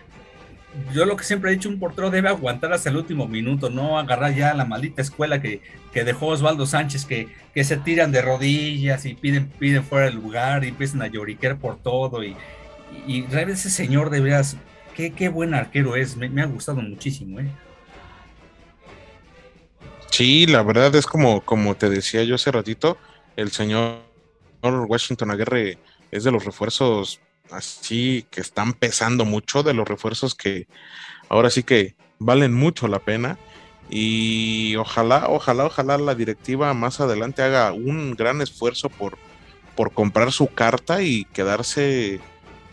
yo 0.93 1.05
lo 1.05 1.15
que 1.15 1.23
siempre 1.23 1.51
he 1.51 1.53
dicho, 1.53 1.69
un 1.69 1.79
portero 1.79 2.09
debe 2.09 2.29
aguantar 2.29 2.73
hasta 2.73 2.89
el 2.89 2.97
último 2.97 3.27
minuto, 3.27 3.69
no 3.69 3.99
agarrar 3.99 4.33
ya 4.33 4.53
la 4.53 4.65
maldita 4.65 5.01
escuela 5.01 5.41
que, 5.41 5.61
que 5.91 6.03
dejó 6.03 6.27
Osvaldo 6.27 6.65
Sánchez, 6.65 7.05
que, 7.05 7.27
que, 7.53 7.63
se 7.63 7.77
tiran 7.77 8.11
de 8.11 8.21
rodillas 8.21 9.05
y 9.05 9.13
piden, 9.13 9.49
piden 9.49 9.83
fuera 9.83 10.05
del 10.05 10.15
lugar 10.15 10.63
y 10.63 10.69
empiezan 10.69 11.01
a 11.01 11.07
lloriquear 11.07 11.57
por 11.57 11.77
todo. 11.77 12.23
Y, 12.23 12.35
y, 13.07 13.19
y 13.19 13.27
ese 13.31 13.69
señor, 13.69 14.09
de 14.09 14.21
veras, 14.21 14.57
qué, 14.95 15.11
qué 15.11 15.29
buen 15.29 15.53
arquero 15.53 15.95
es, 15.95 16.17
me, 16.17 16.29
me, 16.29 16.41
ha 16.41 16.45
gustado 16.45 16.81
muchísimo. 16.81 17.39
¿eh? 17.39 17.47
Sí, 20.09 20.45
la 20.47 20.63
verdad 20.63 20.93
es 20.95 21.05
como, 21.05 21.41
como 21.41 21.75
te 21.75 21.89
decía 21.89 22.23
yo 22.23 22.35
hace 22.35 22.51
ratito, 22.51 22.97
el 23.35 23.51
señor 23.51 23.99
Washington 24.61 25.31
Aguirre 25.31 25.77
es 26.11 26.23
de 26.23 26.31
los 26.31 26.45
refuerzos 26.45 27.19
así 27.51 28.25
que 28.29 28.41
están 28.41 28.73
pesando 28.73 29.25
mucho, 29.25 29.63
de 29.63 29.73
los 29.73 29.87
refuerzos 29.87 30.35
que 30.35 30.67
ahora 31.29 31.49
sí 31.49 31.63
que 31.63 31.95
valen 32.19 32.53
mucho 32.53 32.87
la 32.87 32.99
pena. 32.99 33.37
Y 33.89 34.75
ojalá, 34.77 35.27
ojalá, 35.27 35.65
ojalá 35.65 35.97
la 35.97 36.15
directiva 36.15 36.73
más 36.73 36.99
adelante 36.99 37.43
haga 37.43 37.73
un 37.73 38.15
gran 38.15 38.41
esfuerzo 38.41 38.89
por, 38.89 39.17
por 39.75 39.91
comprar 39.91 40.31
su 40.31 40.47
carta 40.47 41.01
y 41.01 41.25
quedarse, 41.25 42.19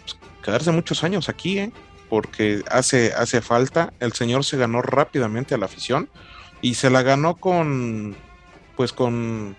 pues, 0.03 0.17
quedarse 0.43 0.71
muchos 0.71 1.05
años 1.05 1.29
aquí, 1.29 1.59
¿eh? 1.59 1.73
porque 2.09 2.63
hace, 2.71 3.13
hace 3.13 3.41
falta. 3.41 3.93
El 4.01 4.13
señor 4.13 4.45
se 4.45 4.57
ganó 4.57 4.83
rápidamente 4.83 5.55
a 5.55 5.59
la 5.59 5.67
afición 5.67 6.09
y 6.63 6.75
se 6.75 6.91
la 6.91 7.03
ganó 7.03 7.37
con, 7.37 8.17
pues 8.77 8.93
con, 8.93 9.57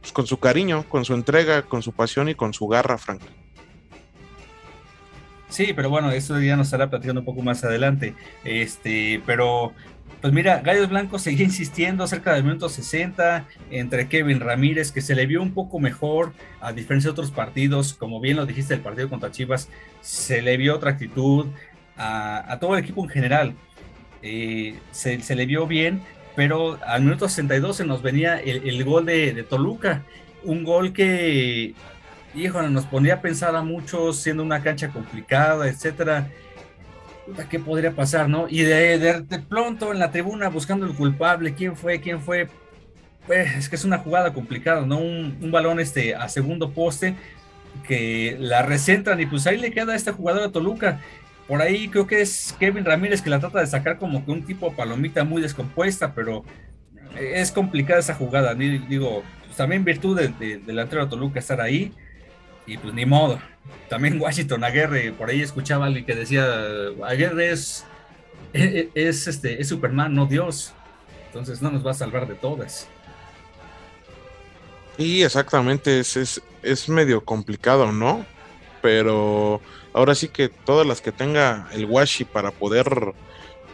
pues 0.00 0.12
con 0.12 0.26
su 0.26 0.38
cariño, 0.38 0.84
con 0.88 1.04
su 1.04 1.14
entrega, 1.14 1.62
con 1.62 1.82
su 1.82 1.92
pasión 1.92 2.28
y 2.28 2.34
con 2.34 2.54
su 2.54 2.66
garra, 2.68 2.98
Frank. 2.98 3.22
Sí, 5.52 5.74
pero 5.76 5.90
bueno, 5.90 6.10
eso 6.10 6.40
ya 6.40 6.56
nos 6.56 6.68
estará 6.68 6.88
platicando 6.88 7.20
un 7.20 7.26
poco 7.26 7.42
más 7.42 7.62
adelante. 7.62 8.14
Este, 8.42 9.20
pero 9.26 9.74
pues 10.22 10.32
mira, 10.32 10.60
Gallos 10.60 10.88
Blancos 10.88 11.20
seguía 11.20 11.44
insistiendo 11.44 12.06
cerca 12.06 12.32
del 12.32 12.44
minuto 12.44 12.70
60 12.70 13.46
entre 13.70 14.08
Kevin 14.08 14.40
Ramírez, 14.40 14.92
que 14.92 15.02
se 15.02 15.14
le 15.14 15.26
vio 15.26 15.42
un 15.42 15.52
poco 15.52 15.78
mejor, 15.78 16.32
a 16.62 16.72
diferencia 16.72 17.08
de 17.08 17.12
otros 17.12 17.30
partidos, 17.30 17.92
como 17.92 18.18
bien 18.18 18.38
lo 18.38 18.46
dijiste, 18.46 18.72
el 18.72 18.80
partido 18.80 19.10
contra 19.10 19.30
Chivas, 19.30 19.68
se 20.00 20.40
le 20.40 20.56
vio 20.56 20.74
otra 20.74 20.92
actitud 20.92 21.48
a, 21.98 22.56
todo 22.58 22.74
el 22.74 22.82
equipo 22.82 23.04
en 23.04 23.10
general. 23.10 23.54
Eh, 24.22 24.78
se, 24.90 25.18
le 25.34 25.44
vio 25.44 25.66
bien, 25.66 26.00
pero 26.34 26.78
al 26.86 27.02
minuto 27.02 27.28
62 27.28 27.76
se 27.76 27.84
nos 27.84 28.00
venía 28.00 28.38
el, 28.38 28.84
gol 28.84 29.04
de 29.04 29.44
Toluca, 29.50 30.02
un 30.44 30.64
gol 30.64 30.94
que 30.94 31.74
híjole, 32.34 32.70
nos 32.70 32.86
ponía 32.86 33.14
a 33.14 33.20
pensar 33.20 33.54
a 33.56 33.62
muchos 33.62 34.18
siendo 34.18 34.42
una 34.42 34.62
cancha 34.62 34.88
complicada, 34.88 35.68
etcétera. 35.68 36.28
¿Qué 37.48 37.58
podría 37.58 37.92
pasar, 37.92 38.28
no? 38.28 38.46
Y 38.48 38.62
de, 38.62 38.98
de, 38.98 39.20
de, 39.20 39.38
pronto 39.38 39.92
en 39.92 39.98
la 39.98 40.10
tribuna 40.10 40.48
buscando 40.48 40.86
el 40.86 40.94
culpable, 40.94 41.54
quién 41.54 41.76
fue, 41.76 42.00
quién 42.00 42.20
fue. 42.20 42.48
Pues 43.26 43.54
es 43.56 43.68
que 43.68 43.76
es 43.76 43.84
una 43.84 43.98
jugada 43.98 44.32
complicada, 44.32 44.84
¿no? 44.84 44.98
Un, 44.98 45.38
un 45.40 45.50
balón 45.52 45.78
este, 45.78 46.14
a 46.14 46.28
segundo 46.28 46.72
poste 46.72 47.14
que 47.86 48.36
la 48.38 48.62
recentran 48.62 49.20
y 49.20 49.26
pues 49.26 49.46
ahí 49.46 49.56
le 49.56 49.72
queda 49.72 49.92
a 49.92 49.96
esta 49.96 50.12
jugadora 50.12 50.50
Toluca. 50.50 51.00
Por 51.46 51.62
ahí 51.62 51.88
creo 51.88 52.06
que 52.06 52.20
es 52.20 52.54
Kevin 52.58 52.84
Ramírez 52.84 53.22
que 53.22 53.30
la 53.30 53.40
trata 53.40 53.60
de 53.60 53.66
sacar 53.66 53.98
como 53.98 54.24
que 54.24 54.30
un 54.30 54.44
tipo 54.44 54.74
palomita 54.74 55.24
muy 55.24 55.42
descompuesta, 55.42 56.14
pero 56.14 56.44
es 57.18 57.52
complicada 57.52 58.00
esa 58.00 58.14
jugada. 58.14 58.54
Digo, 58.54 59.22
pues 59.44 59.56
también 59.56 59.84
virtud 59.84 60.18
del 60.18 60.38
de, 60.38 60.58
delantero 60.58 61.08
Toluca 61.08 61.38
estar 61.38 61.60
ahí 61.60 61.92
y 62.66 62.78
pues 62.78 62.94
ni 62.94 63.06
modo. 63.06 63.40
También 63.88 64.20
Washington 64.20 64.64
Aguirre, 64.64 65.12
por 65.12 65.30
ahí 65.30 65.40
escuchaba 65.40 65.86
alguien 65.86 66.04
que 66.04 66.14
decía, 66.14 66.44
Aguirre 67.04 67.50
es, 67.50 67.84
es, 68.52 69.26
este, 69.26 69.60
es 69.60 69.68
Superman, 69.68 70.14
no 70.14 70.26
Dios. 70.26 70.72
Entonces 71.26 71.62
no 71.62 71.70
nos 71.70 71.86
va 71.86 71.92
a 71.92 71.94
salvar 71.94 72.26
de 72.28 72.34
todas. 72.34 72.88
Sí, 74.96 75.22
exactamente, 75.22 76.00
es, 76.00 76.16
es, 76.16 76.42
es 76.62 76.88
medio 76.88 77.24
complicado, 77.24 77.92
¿no? 77.92 78.26
Pero 78.82 79.60
ahora 79.92 80.14
sí 80.14 80.28
que 80.28 80.48
todas 80.48 80.86
las 80.86 81.00
que 81.00 81.12
tenga 81.12 81.68
el 81.72 81.86
Washi 81.86 82.24
para 82.24 82.50
poder 82.50 83.14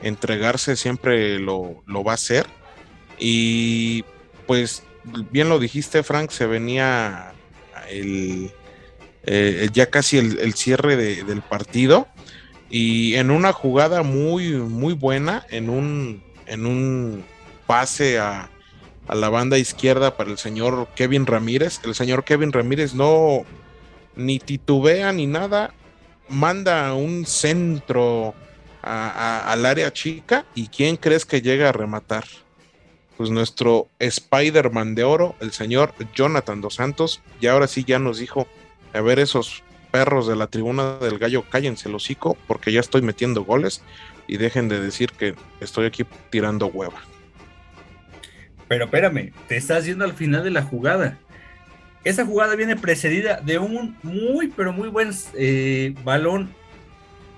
entregarse 0.02 0.76
siempre 0.76 1.38
lo, 1.38 1.82
va 1.88 2.12
a 2.12 2.14
hacer. 2.14 2.46
Y 3.18 4.04
pues 4.46 4.82
bien 5.30 5.48
lo 5.48 5.58
dijiste, 5.58 6.02
Frank, 6.02 6.30
se 6.30 6.46
venía 6.46 7.32
el, 7.88 8.52
eh, 9.30 9.68
ya 9.72 9.86
casi 9.86 10.18
el, 10.18 10.54
cierre 10.54 10.96
del 10.96 11.42
partido. 11.42 12.08
Y 12.70 13.14
en 13.14 13.30
una 13.30 13.52
jugada 13.52 14.02
muy, 14.02 14.52
muy 14.52 14.94
buena, 14.94 15.46
en 15.50 15.70
un, 15.70 16.22
en 16.46 16.66
un 16.66 17.24
pase 17.66 18.18
a, 18.18 18.50
a 19.06 19.14
la 19.14 19.28
banda 19.28 19.58
izquierda 19.58 20.16
para 20.16 20.30
el 20.30 20.38
señor 20.38 20.88
Kevin 20.94 21.26
Ramírez. 21.26 21.80
El 21.84 21.94
señor 21.94 22.24
Kevin 22.24 22.52
Ramírez 22.52 22.94
no 22.94 23.44
ni 24.16 24.38
titubea 24.38 25.12
ni 25.12 25.26
nada, 25.26 25.72
manda 26.28 26.92
un 26.94 27.24
centro 27.24 28.34
al 28.82 29.66
área 29.66 29.92
chica 29.92 30.44
y 30.54 30.68
¿quién 30.68 30.96
crees 30.96 31.24
que 31.24 31.40
llega 31.40 31.68
a 31.68 31.72
rematar? 31.72 32.24
Pues 33.16 33.30
nuestro 33.30 33.88
Spider-Man 33.98 34.94
de 34.94 35.04
oro, 35.04 35.34
el 35.40 35.52
señor 35.52 35.94
Jonathan 36.14 36.60
Dos 36.60 36.74
Santos, 36.74 37.20
y 37.40 37.46
ahora 37.46 37.66
sí 37.66 37.84
ya 37.84 37.98
nos 37.98 38.18
dijo, 38.18 38.46
a 38.92 39.00
ver 39.00 39.18
esos 39.18 39.62
perros 39.90 40.26
de 40.26 40.36
la 40.36 40.48
tribuna 40.48 40.98
del 40.98 41.18
gallo, 41.18 41.44
cállense 41.48 41.88
el 41.88 41.94
hocico 41.94 42.36
porque 42.46 42.72
ya 42.72 42.80
estoy 42.80 43.02
metiendo 43.02 43.44
goles 43.44 43.82
y 44.26 44.36
dejen 44.36 44.68
de 44.68 44.80
decir 44.80 45.12
que 45.12 45.34
estoy 45.60 45.86
aquí 45.86 46.04
tirando 46.30 46.66
hueva. 46.66 47.00
Pero 48.68 48.84
espérame, 48.84 49.32
te 49.48 49.56
estás 49.56 49.86
yendo 49.86 50.04
al 50.04 50.12
final 50.12 50.44
de 50.44 50.50
la 50.50 50.62
jugada. 50.62 51.18
Esa 52.04 52.24
jugada 52.24 52.54
viene 52.54 52.76
precedida 52.76 53.40
de 53.40 53.58
un 53.58 53.96
muy, 54.02 54.48
pero 54.48 54.72
muy 54.72 54.88
buen 54.88 55.10
eh, 55.34 55.94
balón, 56.04 56.50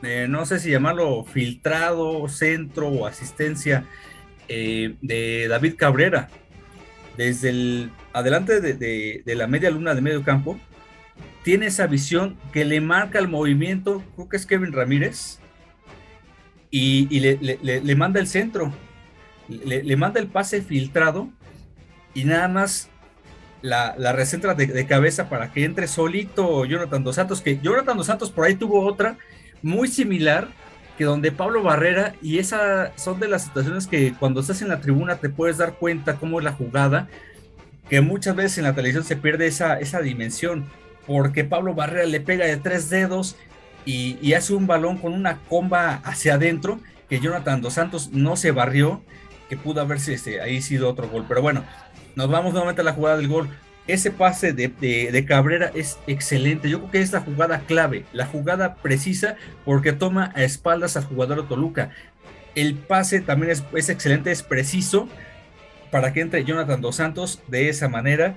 eh, 0.02 0.26
no 0.28 0.46
sé 0.46 0.58
si 0.58 0.70
llamarlo 0.70 1.24
filtrado, 1.24 2.28
centro 2.28 2.88
o 2.88 3.06
asistencia 3.06 3.84
eh, 4.48 4.94
de 5.00 5.46
David 5.48 5.74
Cabrera. 5.76 6.28
Desde 7.16 7.50
el 7.50 7.90
adelante 8.12 8.60
de, 8.60 9.22
la 9.24 9.46
media 9.46 9.70
luna 9.70 9.94
de 9.94 10.00
medio 10.00 10.22
campo, 10.22 10.58
tiene 11.42 11.66
esa 11.66 11.86
visión 11.86 12.36
que 12.52 12.64
le 12.64 12.80
marca 12.80 13.18
el 13.18 13.28
movimiento, 13.28 14.02
creo 14.14 14.28
que 14.28 14.36
es 14.36 14.46
Kevin 14.46 14.72
Ramírez, 14.72 15.38
y, 16.70 17.20
le, 17.20 17.94
manda 17.96 18.20
el 18.20 18.28
centro, 18.28 18.72
le, 19.48 19.96
manda 19.96 20.20
el 20.20 20.28
pase 20.28 20.62
filtrado 20.62 21.28
y 22.14 22.24
nada 22.24 22.46
más 22.48 22.90
la, 23.62 23.94
la 23.98 24.12
recentra 24.12 24.54
de, 24.54 24.86
cabeza 24.86 25.28
para 25.28 25.52
que 25.52 25.64
entre 25.64 25.88
solito 25.88 26.64
Jonathan 26.64 27.02
Dos 27.02 27.16
Santos, 27.16 27.40
que 27.40 27.58
Jonathan 27.58 27.96
Dos 27.96 28.06
Santos 28.06 28.30
por 28.30 28.46
ahí 28.46 28.54
tuvo 28.54 28.86
otra 28.86 29.18
muy 29.62 29.88
similar, 29.88 30.48
que 30.96 31.04
donde 31.04 31.32
Pablo 31.32 31.62
Barrera, 31.62 32.14
y 32.22 32.38
esa 32.38 32.92
son 32.96 33.20
de 33.20 33.28
las 33.28 33.44
situaciones 33.44 33.86
que 33.86 34.14
cuando 34.14 34.40
estás 34.40 34.62
en 34.62 34.68
la 34.68 34.80
tribuna 34.80 35.16
te 35.16 35.28
puedes 35.28 35.58
dar 35.58 35.74
cuenta 35.74 36.16
cómo 36.16 36.38
es 36.38 36.44
la 36.44 36.52
jugada, 36.52 37.08
que 37.88 38.00
muchas 38.00 38.36
veces 38.36 38.58
en 38.58 38.64
la 38.64 38.74
televisión 38.74 39.04
se 39.04 39.16
pierde 39.16 39.46
esa, 39.46 39.78
esa 39.80 40.00
dimensión, 40.00 40.66
porque 41.10 41.42
Pablo 41.42 41.74
Barrera 41.74 42.06
le 42.06 42.20
pega 42.20 42.46
de 42.46 42.56
tres 42.56 42.88
dedos 42.88 43.34
y, 43.84 44.32
hace 44.34 44.54
un 44.54 44.68
balón 44.68 44.96
con 44.96 45.12
una 45.12 45.38
comba 45.48 45.94
hacia 46.04 46.34
adentro, 46.34 46.78
que 47.08 47.18
Jonathan 47.18 47.60
Dos 47.60 47.74
Santos 47.74 48.10
no 48.12 48.36
se 48.36 48.52
barrió, 48.52 49.02
que 49.48 49.56
pudo 49.56 49.80
haberse 49.80 50.14
este, 50.14 50.40
ahí 50.40 50.62
sido 50.62 50.88
otro 50.88 51.08
gol. 51.08 51.24
Pero 51.26 51.42
bueno, 51.42 51.64
nos 52.14 52.30
vamos 52.30 52.52
nuevamente 52.52 52.82
a 52.82 52.84
la 52.84 52.92
jugada 52.92 53.16
del 53.16 53.26
gol. 53.26 53.48
Ese 53.88 54.12
pase 54.12 54.52
de, 54.52 55.24
Cabrera 55.26 55.72
es 55.74 55.98
excelente. 56.06 56.70
Yo 56.70 56.78
creo 56.78 56.90
que 56.92 57.00
es 57.00 57.12
la 57.12 57.22
jugada 57.22 57.58
clave, 57.66 58.04
la 58.12 58.26
jugada 58.26 58.76
precisa, 58.76 59.34
porque 59.64 59.92
toma 59.92 60.30
a 60.36 60.44
espaldas 60.44 60.96
al 60.96 61.06
jugador 61.06 61.42
de 61.42 61.48
Toluca. 61.48 61.90
El 62.54 62.76
pase 62.76 63.20
también 63.20 63.50
es, 63.50 63.88
excelente, 63.88 64.30
es 64.30 64.44
preciso 64.44 65.08
para 65.90 66.12
que 66.12 66.20
entre 66.20 66.44
Jonathan 66.44 66.80
Dos 66.80 66.94
Santos 66.94 67.42
de 67.48 67.68
esa 67.68 67.88
manera, 67.88 68.36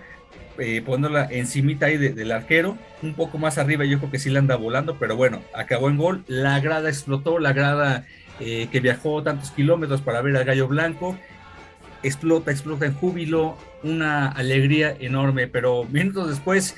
eh, 0.57 0.81
poniéndola 0.85 1.27
encimita 1.31 1.87
ahí 1.87 1.97
del 1.97 2.31
arquero, 2.31 2.77
un 3.01 3.13
poco 3.13 3.37
más 3.37 3.57
arriba 3.57 3.85
yo 3.85 3.97
creo 3.99 4.11
que 4.11 4.19
sí 4.19 4.29
le 4.29 4.39
anda 4.39 4.55
volando, 4.55 4.97
pero 4.99 5.15
bueno, 5.15 5.41
acabó 5.53 5.89
en 5.89 5.97
gol, 5.97 6.23
la 6.27 6.59
grada 6.59 6.89
explotó, 6.89 7.39
la 7.39 7.53
grada 7.53 8.05
eh, 8.39 8.67
que 8.71 8.79
viajó 8.79 9.23
tantos 9.23 9.51
kilómetros 9.51 10.01
para 10.01 10.21
ver 10.21 10.35
al 10.37 10.45
gallo 10.45 10.67
blanco, 10.67 11.17
explota, 12.03 12.51
explota 12.51 12.85
en 12.85 12.93
júbilo, 12.93 13.57
una 13.83 14.27
alegría 14.27 14.95
enorme, 14.99 15.47
pero 15.47 15.85
minutos 15.85 16.29
después, 16.29 16.75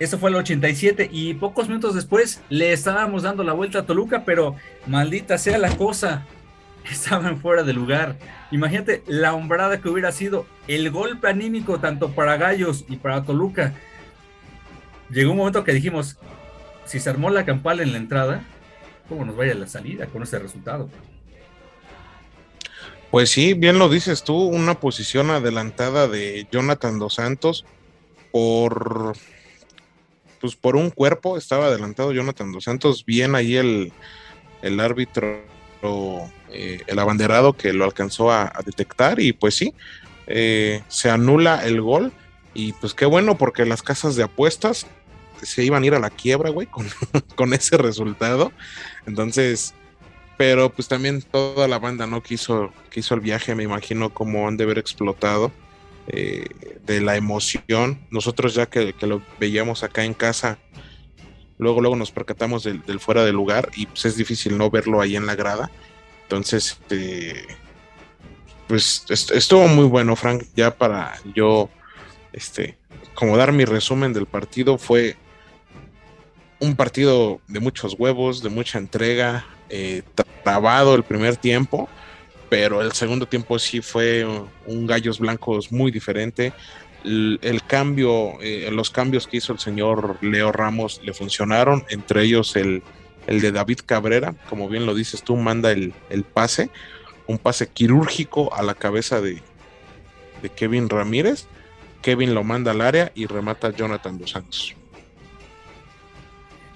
eso 0.00 0.18
fue 0.18 0.30
el 0.30 0.36
87 0.36 1.08
y 1.12 1.34
pocos 1.34 1.68
minutos 1.68 1.94
después 1.94 2.42
le 2.48 2.72
estábamos 2.72 3.22
dando 3.22 3.44
la 3.44 3.52
vuelta 3.52 3.80
a 3.80 3.86
Toluca, 3.86 4.24
pero 4.24 4.56
maldita 4.86 5.38
sea 5.38 5.58
la 5.58 5.76
cosa, 5.76 6.26
estaban 6.90 7.38
fuera 7.38 7.62
de 7.62 7.72
lugar. 7.72 8.16
Imagínate 8.50 9.02
la 9.06 9.34
hombrada 9.34 9.80
que 9.80 9.88
hubiera 9.88 10.12
sido 10.12 10.46
el 10.68 10.90
golpe 10.90 11.28
anímico 11.28 11.80
tanto 11.80 12.10
para 12.10 12.36
Gallos 12.36 12.84
y 12.88 12.96
para 12.96 13.24
Toluca. 13.24 13.74
Llegó 15.10 15.32
un 15.32 15.38
momento 15.38 15.64
que 15.64 15.72
dijimos, 15.72 16.18
si 16.84 17.00
se 17.00 17.10
armó 17.10 17.30
la 17.30 17.44
campal 17.44 17.80
en 17.80 17.92
la 17.92 17.98
entrada, 17.98 18.42
¿cómo 19.08 19.24
nos 19.24 19.36
vaya 19.36 19.54
la 19.54 19.66
salida 19.66 20.06
con 20.06 20.22
ese 20.22 20.38
resultado? 20.38 20.88
Pues 23.10 23.30
sí, 23.30 23.54
bien 23.54 23.78
lo 23.78 23.88
dices 23.88 24.24
tú, 24.24 24.36
una 24.36 24.80
posición 24.80 25.30
adelantada 25.30 26.08
de 26.08 26.48
Jonathan 26.50 26.98
Dos 26.98 27.14
Santos 27.14 27.64
por 28.32 29.14
pues 30.40 30.56
por 30.56 30.76
un 30.76 30.90
cuerpo 30.90 31.38
estaba 31.38 31.66
adelantado 31.66 32.12
Jonathan 32.12 32.52
Dos 32.52 32.64
Santos, 32.64 33.04
bien 33.06 33.34
ahí 33.34 33.56
el, 33.56 33.92
el 34.62 34.80
árbitro, 34.80 35.42
eh, 36.54 36.82
el 36.86 36.98
abanderado 36.98 37.54
que 37.54 37.72
lo 37.72 37.84
alcanzó 37.84 38.30
a, 38.30 38.52
detectar 38.64 39.20
y 39.20 39.32
pues 39.32 39.56
sí, 39.56 39.74
eh, 40.26 40.82
se 40.88 41.10
anula 41.10 41.66
el 41.66 41.80
gol 41.80 42.12
y 42.54 42.72
pues 42.74 42.94
qué 42.94 43.06
bueno 43.06 43.36
porque 43.36 43.66
las 43.66 43.82
casas 43.82 44.14
de 44.14 44.22
apuestas 44.22 44.86
se 45.42 45.64
iban 45.64 45.82
a 45.82 45.86
ir 45.86 45.94
a 45.94 45.98
la 45.98 46.10
quiebra, 46.10 46.50
güey, 46.50 46.68
con, 47.34 47.54
ese 47.54 47.76
resultado. 47.76 48.52
Entonces, 49.06 49.74
pero 50.36 50.70
pues 50.70 50.88
también 50.88 51.22
toda 51.22 51.68
la 51.68 51.78
banda 51.78 52.06
no 52.06 52.22
quiso, 52.22 52.72
quiso 52.90 53.14
el 53.14 53.20
viaje, 53.20 53.54
me 53.54 53.64
imagino 53.64 54.14
cómo 54.14 54.48
han 54.48 54.56
de 54.56 54.64
haber 54.64 54.78
explotado 54.78 55.52
eh, 56.06 56.46
de 56.86 57.00
la 57.00 57.16
emoción. 57.16 57.98
Nosotros 58.10 58.54
ya 58.54 58.66
que, 58.66 58.94
lo 59.02 59.22
veíamos 59.38 59.82
acá 59.82 60.04
en 60.04 60.14
casa, 60.14 60.58
luego, 61.58 61.80
luego 61.80 61.96
nos 61.96 62.12
percatamos 62.12 62.62
del, 62.62 63.00
fuera 63.00 63.24
de 63.24 63.32
lugar 63.32 63.70
y 63.74 63.86
pues 63.86 64.04
es 64.04 64.16
difícil 64.16 64.56
no 64.56 64.70
verlo 64.70 65.00
ahí 65.00 65.16
en 65.16 65.26
la 65.26 65.34
grada. 65.34 65.70
Entonces, 66.24 66.78
este, 66.80 67.46
pues 68.66 69.04
estuvo 69.08 69.68
muy 69.68 69.84
bueno, 69.84 70.16
Frank, 70.16 70.44
ya 70.56 70.74
para 70.74 71.14
yo, 71.34 71.68
este, 72.32 72.76
como 73.14 73.36
dar 73.36 73.52
mi 73.52 73.64
resumen 73.64 74.12
del 74.12 74.26
partido, 74.26 74.78
fue 74.78 75.16
un 76.60 76.74
partido 76.74 77.40
de 77.46 77.60
muchos 77.60 77.94
huevos, 77.98 78.42
de 78.42 78.48
mucha 78.48 78.78
entrega, 78.78 79.44
eh, 79.68 80.02
trabado 80.42 80.94
el 80.94 81.02
primer 81.02 81.36
tiempo, 81.36 81.88
pero 82.48 82.80
el 82.80 82.92
segundo 82.92 83.26
tiempo 83.26 83.58
sí 83.58 83.80
fue 83.80 84.26
un 84.66 84.86
Gallos 84.86 85.18
Blancos 85.18 85.70
muy 85.70 85.90
diferente. 85.90 86.52
El, 87.04 87.60
cambio, 87.66 88.40
eh, 88.40 88.70
los 88.72 88.90
cambios 88.90 89.26
que 89.26 89.36
hizo 89.36 89.52
el 89.52 89.58
señor 89.58 90.16
Leo 90.22 90.52
Ramos 90.52 91.02
le 91.04 91.12
funcionaron, 91.12 91.84
entre 91.90 92.22
ellos 92.22 92.56
el, 92.56 92.82
de 93.26 93.52
David 93.52 93.80
Cabrera, 93.86 94.34
como 94.48 94.68
bien 94.68 94.86
lo 94.86 94.94
dices 94.94 95.22
tú, 95.22 95.36
manda 95.36 95.72
el, 95.72 95.92
pase, 96.32 96.70
un 97.26 97.38
pase 97.38 97.68
quirúrgico 97.68 98.54
a 98.54 98.62
la 98.62 98.74
cabeza 98.74 99.20
de, 99.20 99.42
Kevin 100.56 100.90
Ramírez. 100.90 101.46
Kevin 102.02 102.34
lo 102.34 102.44
manda 102.44 102.72
al 102.72 102.82
área 102.82 103.12
y 103.14 103.24
remata 103.24 103.70
Jonathan 103.70 104.18
Dos 104.18 104.32
Santos. 104.32 104.74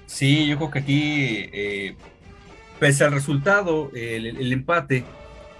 Sí, 0.06 0.46
yo 0.46 0.56
creo 0.56 0.70
que 0.70 0.78
aquí 0.78 1.50
eh, 1.52 1.96
pese 2.80 3.04
al 3.04 3.12
resultado, 3.12 3.90
el, 3.94 4.52
empate, 4.52 5.04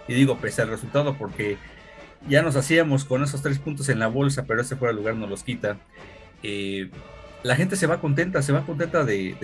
y 0.09 0.15
digo 0.15 0.39
pese 0.39 0.63
al 0.63 0.69
resultado 0.69 1.19
porque 1.19 1.59
ya 2.27 2.41
nos 2.41 2.57
hacíamos 2.57 3.05
con 3.05 3.23
esos 3.23 3.43
tres 3.43 3.59
puntos 3.59 3.91
en 3.91 3.99
la 3.99 4.07
bolsa, 4.07 4.47
pero 4.47 4.63
ese 4.63 4.77
fuera 4.77 4.95
lugar 4.95 5.17
nos 5.17 5.29
los 5.29 5.43
quita. 5.43 5.77
Eh, 6.43 6.89
la 7.43 7.57
gente 7.57 7.77
se 7.77 7.87
va 7.87 8.01
contenta, 8.01 8.43
se 8.43 8.53
va 8.53 8.65
contenta 8.65 9.05
de, 9.05 9.37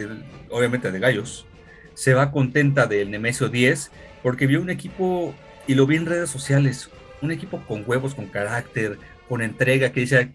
obviamente 0.51 0.91
de 0.91 0.99
Gallos, 0.99 1.47
se 1.95 2.15
va 2.15 2.31
contenta 2.31 2.87
del 2.87 3.11
Nemesio 3.11 3.49
10, 3.49 3.91
porque 4.23 4.47
vio 4.47 4.61
un 4.61 4.71
equipo, 4.71 5.35
y 5.67 5.75
lo 5.75 5.87
vi 5.87 5.97
en 5.97 6.07
redes 6.07 6.31
sociales, 6.31 6.91
un 7.23 7.31
equipo 7.31 7.63
con 7.67 7.85
huevos, 7.87 8.15
con 8.15 8.27
carácter, 8.27 8.99
con 9.29 9.43
entrega, 9.43 9.93
que 9.93 10.01
dice, 10.01 10.33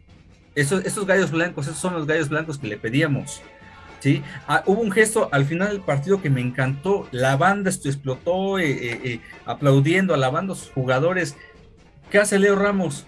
esos, 0.56 1.06
gallos 1.06 1.32
blancos, 1.32 1.68
esos 1.68 1.80
son 1.80 1.94
los 1.94 2.08
gallos 2.08 2.30
blancos 2.30 2.58
que 2.58 2.68
le 2.68 2.78
pedíamos. 2.78 3.42
¿sí? 4.00 4.24
Ah, 4.48 4.64
hubo 4.66 4.82
un 4.82 4.92
gesto 4.92 5.30
al 5.32 5.46
final 5.46 5.70
del 5.70 5.82
partido 5.82 6.22
que 6.22 6.30
me 6.30 6.42
encantó, 6.42 7.08
la 7.12 7.38
banda 7.38 7.70
explotó 7.70 8.60
eh, 8.60 8.72
eh, 8.72 9.02
eh, 9.04 9.22
aplaudiendo, 9.46 10.14
alabando 10.14 10.54
a 10.54 10.56
sus 10.56 10.72
jugadores. 10.72 11.36
¿Qué 12.10 12.18
hace 12.18 12.40
Leo 12.40 12.56
Ramos? 12.56 13.06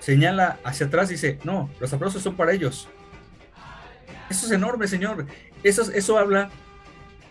Señala 0.00 0.58
hacia 0.64 0.86
atrás 0.86 1.10
y 1.10 1.14
dice, 1.14 1.38
no, 1.44 1.70
los 1.80 1.92
aplausos 1.92 2.22
son 2.22 2.36
para 2.36 2.52
ellos. 2.52 2.88
Eso 4.30 4.46
es 4.46 4.52
enorme, 4.52 4.88
señor. 4.88 5.26
Eso, 5.62 5.90
eso 5.92 6.18
habla 6.18 6.50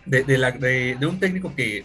de, 0.04 0.24
de, 0.24 1.06
un 1.06 1.18
técnico 1.18 1.54
que 1.54 1.84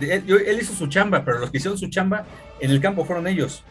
él, 0.00 0.58
hizo 0.60 0.74
su 0.74 0.86
chamba, 0.86 1.24
pero 1.24 1.38
los 1.38 1.50
que 1.50 1.58
hicieron 1.58 1.78
su 1.78 1.88
chamba 1.88 2.24
en 2.60 2.70
el 2.70 2.80
campo 2.80 3.04
fueron 3.04 3.26
ellos. 3.26 3.64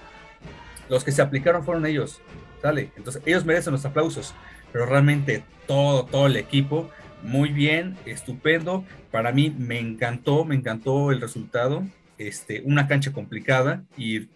Los 0.90 1.04
que 1.04 1.12
se 1.12 1.22
aplicaron 1.22 1.64
fueron 1.64 1.86
ellos. 1.86 2.22
¿Sale? 2.62 2.92
Entonces, 2.98 3.22
ellos 3.26 3.46
merecen 3.46 3.72
los 3.72 3.86
aplausos, 3.86 4.34
pero 4.74 4.86
realmente 4.86 5.44
todo, 5.66 6.06
todo 6.06 6.28
el 6.28 6.36
equipo, 6.36 6.90
muy 7.24 7.50
bien, 7.50 7.98
estupendo. 8.06 8.84
Para 9.12 9.32
mí 9.32 9.56
me 9.58 9.80
encantó, 9.80 10.44
me 10.44 10.56
encantó 10.56 11.12
el 11.12 11.22
resultado. 11.22 11.86
Este, 12.18 12.62
una 12.66 12.86
cancha 12.86 13.14
complicada 13.14 13.84
y 13.98 14.28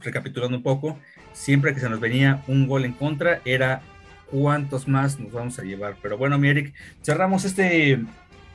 recapitulando 0.00 0.56
un 0.56 0.62
poco, 0.64 0.98
siempre 1.32 1.72
que 1.72 1.78
se 1.80 1.88
nos 1.88 2.00
venía 2.00 2.42
un 2.48 2.66
gol 2.66 2.84
en 2.84 2.92
contra, 2.92 3.40
era 3.44 3.82
cuántos 4.30 4.88
más 4.88 5.18
nos 5.18 5.32
vamos 5.32 5.58
a 5.58 5.62
llevar. 5.62 5.96
Pero 6.02 6.18
bueno, 6.18 6.38
mi 6.38 6.48
Eric, 6.48 6.74
cerramos 7.02 7.44
este, 7.44 8.00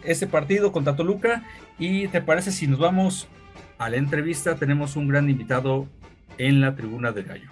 este 0.03 0.27
partido 0.27 0.71
contra 0.71 0.95
Toluca 0.95 1.43
y 1.79 2.07
te 2.07 2.21
parece 2.21 2.51
si 2.51 2.67
nos 2.67 2.79
vamos 2.79 3.27
a 3.77 3.89
la 3.89 3.97
entrevista, 3.97 4.55
tenemos 4.55 4.95
un 4.95 5.07
gran 5.07 5.29
invitado 5.29 5.87
en 6.37 6.61
la 6.61 6.75
tribuna 6.75 7.11
del 7.11 7.25
gallo. 7.25 7.49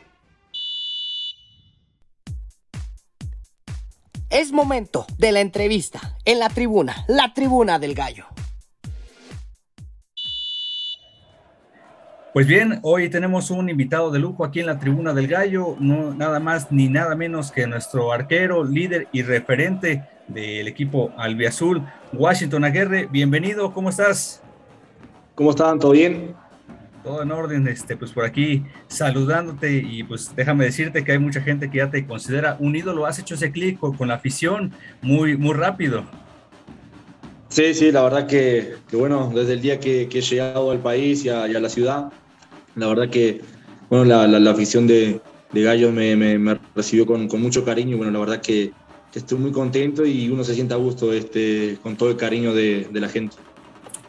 Es 4.29 4.53
momento 4.53 5.05
de 5.17 5.33
la 5.33 5.41
entrevista 5.41 6.15
en 6.23 6.39
la 6.39 6.47
tribuna, 6.47 7.03
la 7.09 7.33
tribuna 7.33 7.79
del 7.79 7.95
gallo. 7.95 8.27
Pues 12.33 12.47
bien, 12.47 12.79
hoy 12.83 13.09
tenemos 13.09 13.51
un 13.51 13.69
invitado 13.69 14.09
de 14.09 14.17
lujo 14.17 14.45
aquí 14.45 14.61
en 14.61 14.67
la 14.67 14.79
Tribuna 14.79 15.13
del 15.13 15.27
Gallo, 15.27 15.75
no 15.81 16.13
nada 16.13 16.39
más 16.39 16.71
ni 16.71 16.87
nada 16.87 17.13
menos 17.13 17.51
que 17.51 17.67
nuestro 17.67 18.13
arquero, 18.13 18.63
líder 18.63 19.09
y 19.11 19.21
referente 19.21 20.05
del 20.29 20.65
equipo 20.69 21.11
albiazul, 21.17 21.85
Washington 22.13 22.63
Aguirre. 22.63 23.09
Bienvenido, 23.11 23.73
¿cómo 23.73 23.89
estás? 23.89 24.41
¿Cómo 25.35 25.49
están? 25.49 25.77
¿Todo 25.77 25.91
bien? 25.91 26.33
Todo 27.03 27.21
en 27.21 27.31
orden, 27.33 27.67
este, 27.67 27.97
pues 27.97 28.13
por 28.13 28.23
aquí 28.23 28.63
saludándote 28.87 29.73
y 29.73 30.03
pues 30.03 30.33
déjame 30.33 30.63
decirte 30.63 31.03
que 31.03 31.11
hay 31.11 31.19
mucha 31.19 31.41
gente 31.41 31.69
que 31.69 31.79
ya 31.79 31.91
te 31.91 32.05
considera 32.05 32.55
un 32.61 32.73
ídolo. 32.77 33.05
Has 33.05 33.19
hecho 33.19 33.35
ese 33.35 33.51
clic 33.51 33.77
con, 33.77 34.07
la 34.07 34.13
afición 34.13 34.71
muy, 35.01 35.35
muy 35.35 35.53
rápido. 35.53 36.05
Sí, 37.49 37.73
sí, 37.73 37.91
la 37.91 38.03
verdad 38.03 38.25
que, 38.25 38.75
bueno, 38.93 39.29
desde 39.35 39.51
el 39.51 39.61
día 39.61 39.81
que, 39.81 40.03
he 40.03 40.21
llegado 40.21 40.71
al 40.71 40.79
país 40.79 41.25
y 41.25 41.29
a 41.29 41.47
la 41.47 41.67
ciudad, 41.67 42.13
la 42.75 42.87
verdad 42.87 43.09
que 43.09 43.41
bueno, 43.91 44.05
la, 44.05 44.51
afición 44.51 44.87
de, 44.87 45.19
de 45.51 45.63
Gallos 45.63 45.91
me, 45.91 46.57
recibió 46.73 47.05
con, 47.05 47.27
mucho 47.41 47.65
cariño 47.65 47.95
y 47.95 47.97
bueno, 47.97 48.13
la 48.13 48.19
verdad 48.19 48.41
que, 48.41 48.71
estoy 49.13 49.37
muy 49.37 49.51
contento 49.51 50.05
y 50.05 50.29
uno 50.29 50.45
se 50.45 50.55
siente 50.55 50.73
a 50.73 50.77
gusto 50.77 51.11
este, 51.11 51.77
con 51.83 51.97
todo 51.97 52.09
el 52.09 52.15
cariño 52.15 52.53
de, 52.53 52.87
la 52.93 53.09
gente. 53.09 53.35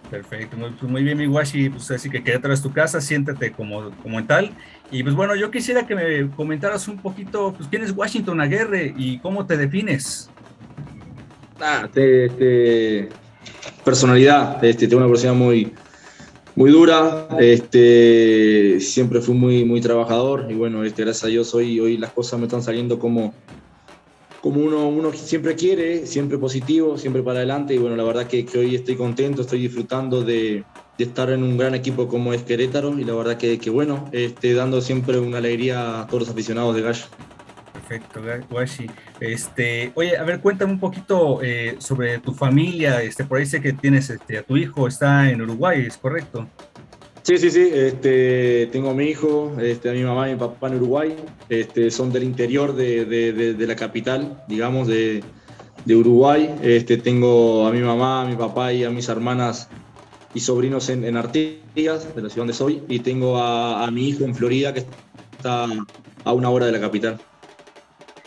Perfecto, 0.09 0.57
muy, 0.57 0.71
pues 0.71 0.89
muy 0.89 1.03
bien, 1.03 1.19
mi 1.19 1.27
Washi, 1.27 1.71
pues 1.71 1.91
así 1.91 2.09
que 2.09 2.23
quédate 2.23 2.53
a 2.53 2.55
tu 2.55 2.73
casa, 2.73 3.01
siéntate 3.01 3.51
como, 3.51 3.91
como 4.03 4.25
tal. 4.25 4.53
Y 4.93 5.03
pues 5.03 5.17
bueno, 5.17 5.35
yo 5.35 5.51
quisiera 5.51 5.85
que 5.85 5.97
me 5.97 6.31
comentaras 6.31 6.87
un 6.87 6.99
poquito, 6.99 7.53
pues 7.53 7.69
quién 7.69 7.83
es 7.83 7.91
Washington 7.91 8.41
Aguirre 8.41 8.95
y 8.97 9.19
cómo 9.19 9.47
te 9.47 9.57
defines. 9.57 10.31
Ah, 11.61 11.89
este, 11.93 13.09
personalidad, 13.85 14.65
este, 14.65 14.87
tengo 14.87 15.03
una 15.03 15.11
personalidad 15.11 15.45
muy, 15.45 15.75
muy 16.55 16.71
dura, 16.71 17.29
este, 17.41 18.79
siempre 18.81 19.21
fui 19.21 19.35
muy, 19.35 19.65
muy 19.65 19.81
trabajador 19.81 20.47
y 20.51 20.55
bueno, 20.55 20.85
este, 20.85 21.03
gracias 21.03 21.25
a 21.25 21.29
Dios 21.29 21.55
hoy, 21.55 21.81
hoy 21.81 21.97
las 21.97 22.13
cosas 22.13 22.39
me 22.39 22.47
están 22.47 22.63
saliendo 22.63 22.99
como, 22.99 23.33
como 24.43 24.61
uno, 24.61 24.89
uno 24.89 25.13
siempre 25.15 25.55
quiere, 25.55 26.07
siempre 26.07 26.37
positivo, 26.37 26.99
siempre 26.99 27.23
para 27.23 27.39
adelante 27.39 27.75
y 27.75 27.79
bueno, 27.79 27.97
la 27.97 28.05
verdad 28.05 28.27
que, 28.27 28.45
que 28.45 28.59
hoy 28.59 28.75
estoy 28.75 28.97
contento, 28.97 29.43
estoy 29.43 29.61
disfrutando 29.61 30.23
de, 30.23 30.65
de, 30.99 31.05
estar 31.05 31.31
en 31.31 31.43
un 31.43 31.57
gran 31.57 31.75
equipo 31.75 32.07
como 32.07 32.35
es 32.35 32.43
Querétaro 32.43 32.99
y 32.99 33.05
la 33.05 33.15
verdad 33.15 33.39
que, 33.39 33.59
que 33.59 33.71
bueno, 33.71 34.11
este, 34.13 34.53
dando 34.53 34.83
siempre 34.83 35.19
una 35.19 35.39
alegría 35.39 36.03
a 36.03 36.07
todos 36.07 36.25
los 36.25 36.31
aficionados 36.31 36.77
de 36.77 36.83
Gallo. 36.83 37.05
Perfecto, 37.93 38.55
Washi. 38.55 38.87
Este, 39.21 39.93
oye, 39.95 40.17
a 40.17 40.23
ver, 40.23 40.41
cuéntame 40.41 40.73
un 40.73 40.81
poquito 40.81 41.41
eh, 41.43 41.77
sobre 41.79 42.19
tu 42.19 42.33
familia. 42.33 43.03
Este, 43.03 43.25
por 43.25 43.39
ahí 43.39 43.45
sé 43.45 43.61
que 43.61 43.75
tienes 43.75 44.09
este, 44.09 44.39
a 44.39 44.43
tu 44.43 44.57
hijo, 44.57 44.89
está 44.89 45.29
en 45.31 45.43
Uruguay, 45.43 45.85
¿es 45.87 45.99
correcto? 45.99 46.49
Sí, 47.23 47.37
sí, 47.37 47.51
sí. 47.51 47.69
Este, 47.71 48.69
tengo 48.73 48.91
a 48.91 48.95
mi 48.95 49.05
hijo, 49.05 49.55
este, 49.61 49.91
a 49.91 49.93
mi 49.93 50.03
mamá 50.03 50.29
y 50.29 50.33
mi 50.33 50.39
papá 50.39 50.69
en 50.69 50.77
Uruguay. 50.77 51.17
Este, 51.51 51.91
son 51.91 52.11
del 52.13 52.25
interior 52.25 52.75
de, 52.75 53.55
la 53.59 53.77
capital, 53.77 54.43
digamos, 54.49 54.89
de, 54.89 55.23
Uruguay. 55.87 56.55
Este, 56.63 56.97
tengo 56.97 57.67
a 57.67 57.73
mi 57.73 57.81
mamá, 57.81 58.23
a 58.23 58.25
mi 58.25 58.37
papá 58.37 58.73
y 58.73 58.85
a 58.85 58.91
mis 58.91 59.09
hermanas 59.09 59.69
y 60.33 60.41
sobrinos 60.41 60.89
en, 60.89 61.15
Artigas, 61.15 62.15
de 62.15 62.23
la 62.23 62.31
ciudad 62.31 62.37
donde 62.37 62.55
soy. 62.55 62.83
Y 62.89 63.01
tengo 63.01 63.39
a 63.39 63.89
mi 63.91 64.09
hijo 64.09 64.25
en 64.25 64.35
Florida, 64.35 64.73
que 64.73 64.87
está 65.37 65.67
a 66.25 66.33
una 66.33 66.49
hora 66.51 66.67
de 66.67 66.73
la 66.73 66.81
capital. 66.81 67.21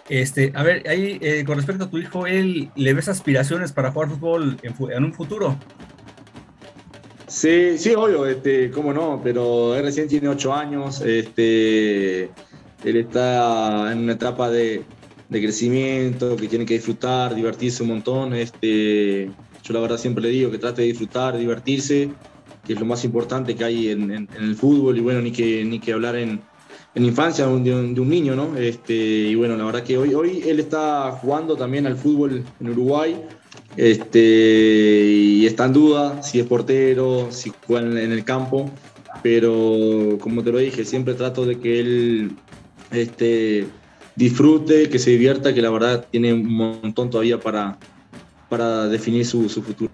Este, 0.08 0.51
a 0.53 0.62
ver, 0.62 0.88
ahí 0.88 1.18
eh, 1.22 1.43
con 1.45 1.58
respecto 1.58 1.86
a 1.86 1.89
tu 1.89 1.97
hijo, 1.97 2.28
¿él 2.28 2.70
le 2.76 2.93
ves 2.93 3.08
aspiraciones 3.08 3.72
para 3.72 3.91
jugar 3.91 4.10
fútbol 4.10 4.58
en, 4.62 5.03
un 5.03 5.14
futuro? 5.14 5.58
Sí, 7.28 7.78
sí, 7.80 7.95
obvio, 7.95 8.28
este, 8.28 8.70
cómo 8.70 8.93
no, 8.93 9.20
pero 9.24 9.76
él 9.76 9.84
recién 9.84 10.08
tiene 10.08 10.30
ocho 10.30 10.53
años, 10.53 11.01
este, 11.01 12.26
él 12.84 12.97
está 12.97 13.91
en 13.91 13.99
una 13.99 14.14
etapa 14.14 14.51
de, 14.51 14.84
crecimiento, 15.32 16.36
que 16.36 16.47
tiene 16.47 16.66
que 16.66 16.76
disfrutar, 16.76 17.34
divertirse 17.34 17.82
un 17.82 17.89
montón, 17.89 18.36
este, 18.36 19.32
yo 19.64 19.74
la 19.74 19.80
verdad 19.80 19.97
siempre 19.97 20.22
le 20.22 20.30
digo 20.30 20.51
que 20.51 20.60
trate 20.60 20.84
de 20.84 20.89
disfrutar, 20.89 21.36
divertirse, 21.36 22.12
que 22.64 22.74
es 22.74 22.80
lo 22.80 22.86
más 22.86 23.03
importante 23.03 23.56
que 23.56 23.64
hay 23.64 23.89
en, 23.89 24.30
el 24.38 24.56
fútbol 24.56 24.97
y 24.97 25.01
bueno, 25.01 25.20
ni 25.22 25.32
que, 25.32 25.66
ni 25.66 25.80
que 25.80 25.93
hablar 25.93 26.16
en, 26.16 26.41
en 26.96 27.04
infancia 27.04 27.46
de 27.46 27.52
un, 27.52 28.10
niño, 28.10 28.36
¿no? 28.36 28.56
Este, 28.58 28.93
y 28.93 29.36
bueno, 29.36 29.58
la 29.58 29.66
verdad 29.66 29.84
que 29.84 29.98
hoy, 29.98 30.14
hoy 30.14 30.43
él 30.48 30.62
está 30.62 31.12
jugando 31.12 31.58
también 31.58 31.86
al 31.86 31.98
fútbol 31.98 32.43
en 32.60 32.70
Uruguay. 32.70 33.22
Este, 33.76 34.20
y 34.20 35.46
está 35.46 35.66
en 35.66 35.74
duda 35.74 36.24
si 36.24 36.39
es 36.39 36.46
portero, 36.46 37.28
si 37.32 37.52
juega 37.68 37.86
en, 37.86 38.12
el 38.12 38.24
campo, 38.24 38.72
pero 39.22 40.18
como 40.22 40.41
te 40.41 40.54
lo 40.54 40.60
dije, 40.60 40.86
siempre 40.86 41.14
trato 41.14 41.46
de 41.46 41.60
que 41.60 41.82
él 41.82 42.32
este, 42.91 43.68
disfrute, 44.16 44.89
que 44.89 44.98
se 44.98 45.12
divierta, 45.12 45.54
que 45.54 45.62
la 45.62 45.72
verdad 45.72 46.08
tiene 46.10 46.34
un 46.34 46.54
montón 46.54 47.10
todavía 47.10 47.38
para, 47.38 47.78
para 48.48 48.88
definir 48.88 49.26
su, 49.26 49.50
su 49.50 49.62
futuro 49.62 49.91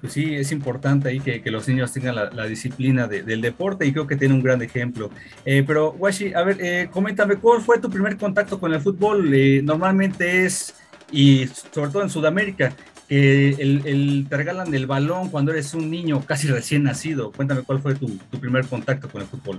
pues 0.00 0.12
sí, 0.12 0.34
es 0.34 0.52
importante 0.52 1.08
ahí 1.08 1.20
que, 1.20 1.42
los 1.50 1.66
niños 1.66 1.92
tengan 1.92 2.14
la, 2.14 2.46
disciplina 2.46 3.08
del 3.08 3.40
deporte 3.40 3.84
y 3.84 3.92
creo 3.92 4.06
que 4.06 4.16
tiene 4.16 4.34
un 4.34 4.42
gran 4.42 4.62
ejemplo. 4.62 5.10
Eh, 5.44 5.64
pero, 5.66 5.92
Washi, 5.92 6.34
a 6.34 6.42
ver, 6.42 6.58
eh, 6.60 6.88
coméntame, 6.90 7.36
¿cuál 7.36 7.62
fue 7.62 7.78
tu 7.78 7.90
primer 7.90 8.16
contacto 8.16 8.60
con 8.60 8.72
el 8.72 8.80
fútbol? 8.80 9.32
Eh, 9.34 9.60
normalmente 9.62 10.44
es, 10.44 10.74
y 11.10 11.48
sobre 11.72 11.90
todo 11.90 12.02
en 12.02 12.10
Sudamérica, 12.10 12.74
que 13.08 13.48
el, 13.48 14.26
te 14.28 14.36
regalan 14.36 14.72
el 14.72 14.86
balón 14.86 15.30
cuando 15.30 15.50
eres 15.50 15.74
un 15.74 15.90
niño 15.90 16.22
casi 16.24 16.46
recién 16.46 16.84
nacido. 16.84 17.32
Cuéntame 17.32 17.62
cuál 17.62 17.80
fue 17.80 17.94
tu, 17.94 18.18
primer 18.38 18.66
contacto 18.66 19.08
con 19.08 19.22
el 19.22 19.26
fútbol. 19.26 19.58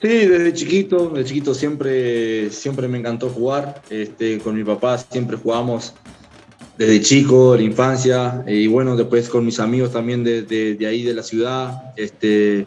Sí, 0.00 0.08
desde 0.08 0.52
chiquito, 0.52 1.10
desde 1.10 1.28
chiquito 1.28 1.54
siempre, 1.54 2.50
siempre 2.50 2.86
me 2.86 2.98
encantó 2.98 3.30
jugar. 3.30 3.82
Este, 3.90 4.38
con 4.38 4.54
mi 4.54 4.64
papá 4.64 4.98
siempre 4.98 5.36
jugamos 5.36 5.94
desde 6.80 7.02
chico, 7.02 7.56
la 7.56 7.62
infancia, 7.62 8.42
y 8.46 8.66
bueno, 8.66 8.96
después 8.96 9.28
con 9.28 9.44
mis 9.44 9.60
amigos 9.60 9.92
también 9.92 10.24
de, 10.24 10.78
ahí 10.88 11.02
de 11.02 11.12
la 11.12 11.22
ciudad, 11.22 11.92
este, 11.94 12.66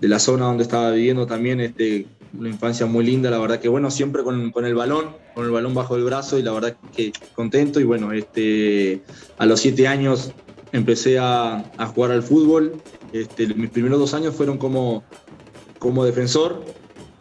de 0.00 0.08
la 0.08 0.18
zona 0.18 0.46
donde 0.46 0.62
estaba 0.62 0.92
viviendo 0.92 1.26
también, 1.26 1.60
este, 1.60 2.06
una 2.32 2.48
infancia 2.48 2.86
muy 2.86 3.04
linda, 3.04 3.30
la 3.30 3.38
verdad 3.38 3.60
que 3.60 3.68
bueno, 3.68 3.90
siempre 3.90 4.22
con, 4.22 4.50
el 4.64 4.74
balón, 4.74 5.10
con 5.34 5.44
el 5.44 5.50
balón 5.50 5.74
bajo 5.74 5.94
el 5.94 6.04
brazo 6.04 6.38
y 6.38 6.42
la 6.42 6.52
verdad 6.52 6.74
que 6.96 7.12
contento 7.34 7.80
y 7.80 7.84
bueno, 7.84 8.12
este, 8.12 9.02
a 9.36 9.44
los 9.44 9.60
siete 9.60 9.88
años 9.88 10.32
empecé 10.72 11.18
a, 11.18 11.70
a 11.76 11.86
jugar 11.88 12.12
al 12.12 12.22
fútbol, 12.22 12.80
este, 13.12 13.46
mis 13.48 13.68
primeros 13.68 13.98
dos 13.98 14.14
años 14.14 14.34
fueron 14.34 14.56
como, 14.56 15.04
como 15.78 16.02
defensor 16.06 16.64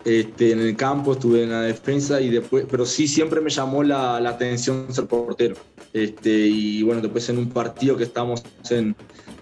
este, 0.05 0.51
en 0.51 0.59
el 0.59 0.75
campo, 0.75 1.13
estuve 1.13 1.43
en 1.43 1.51
la 1.51 1.61
defensa 1.61 2.19
y 2.19 2.29
después, 2.29 2.65
pero 2.69 2.85
sí 2.85 3.07
siempre 3.07 3.41
me 3.41 3.49
llamó 3.49 3.83
la, 3.83 4.19
la 4.19 4.31
atención 4.31 4.93
ser 4.93 5.05
portero. 5.07 5.55
Este, 5.93 6.47
y 6.47 6.81
bueno, 6.83 7.01
después 7.01 7.29
en 7.29 7.37
un 7.37 7.49
partido 7.49 7.95
que 7.95 8.03
estamos 8.03 8.43
en, 8.69 8.95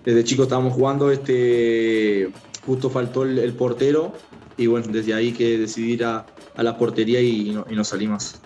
desde 0.03 0.23
chicos 0.23 0.45
estábamos 0.45 0.73
jugando, 0.73 1.11
este, 1.11 2.29
justo 2.65 2.89
faltó 2.89 3.23
el, 3.23 3.53
portero 3.53 4.13
y 4.57 4.67
bueno, 4.67 4.87
desde 4.91 5.13
ahí 5.13 5.31
que 5.31 5.57
decidí 5.57 5.93
ir 5.93 6.05
a, 6.05 6.25
a 6.55 6.63
la 6.63 6.77
portería 6.77 7.21
y, 7.21 7.51
no, 7.51 7.65
y 7.69 7.75
no 7.75 7.83
salí 7.83 8.07
más. 8.07 8.41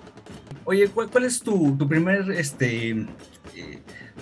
Oye, 0.65 0.87
¿cuál, 0.87 1.09
cuál 1.09 1.25
es 1.25 1.41
tu, 1.41 1.75
tu, 1.77 1.87
primer, 1.87 2.31
este, 2.31 3.05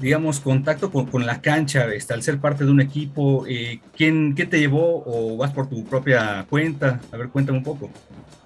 digamos, 0.01 0.39
contacto 0.39 0.91
con, 0.91 1.05
con, 1.05 1.25
la 1.25 1.41
cancha, 1.41 1.85
este, 1.93 2.13
al 2.13 2.23
ser 2.23 2.39
parte 2.39 2.65
de 2.65 2.71
un 2.71 2.81
equipo? 2.81 3.45
Eh, 3.47 3.79
¿quién, 3.95 4.35
¿Qué 4.35 4.45
te 4.45 4.59
llevó 4.59 5.03
o 5.05 5.37
vas 5.37 5.51
por 5.51 5.69
tu 5.69 5.83
propia 5.85 6.45
cuenta? 6.49 7.01
A 7.11 7.17
ver, 7.17 7.29
cuéntame 7.29 7.59
un 7.59 7.63
poco. 7.63 7.89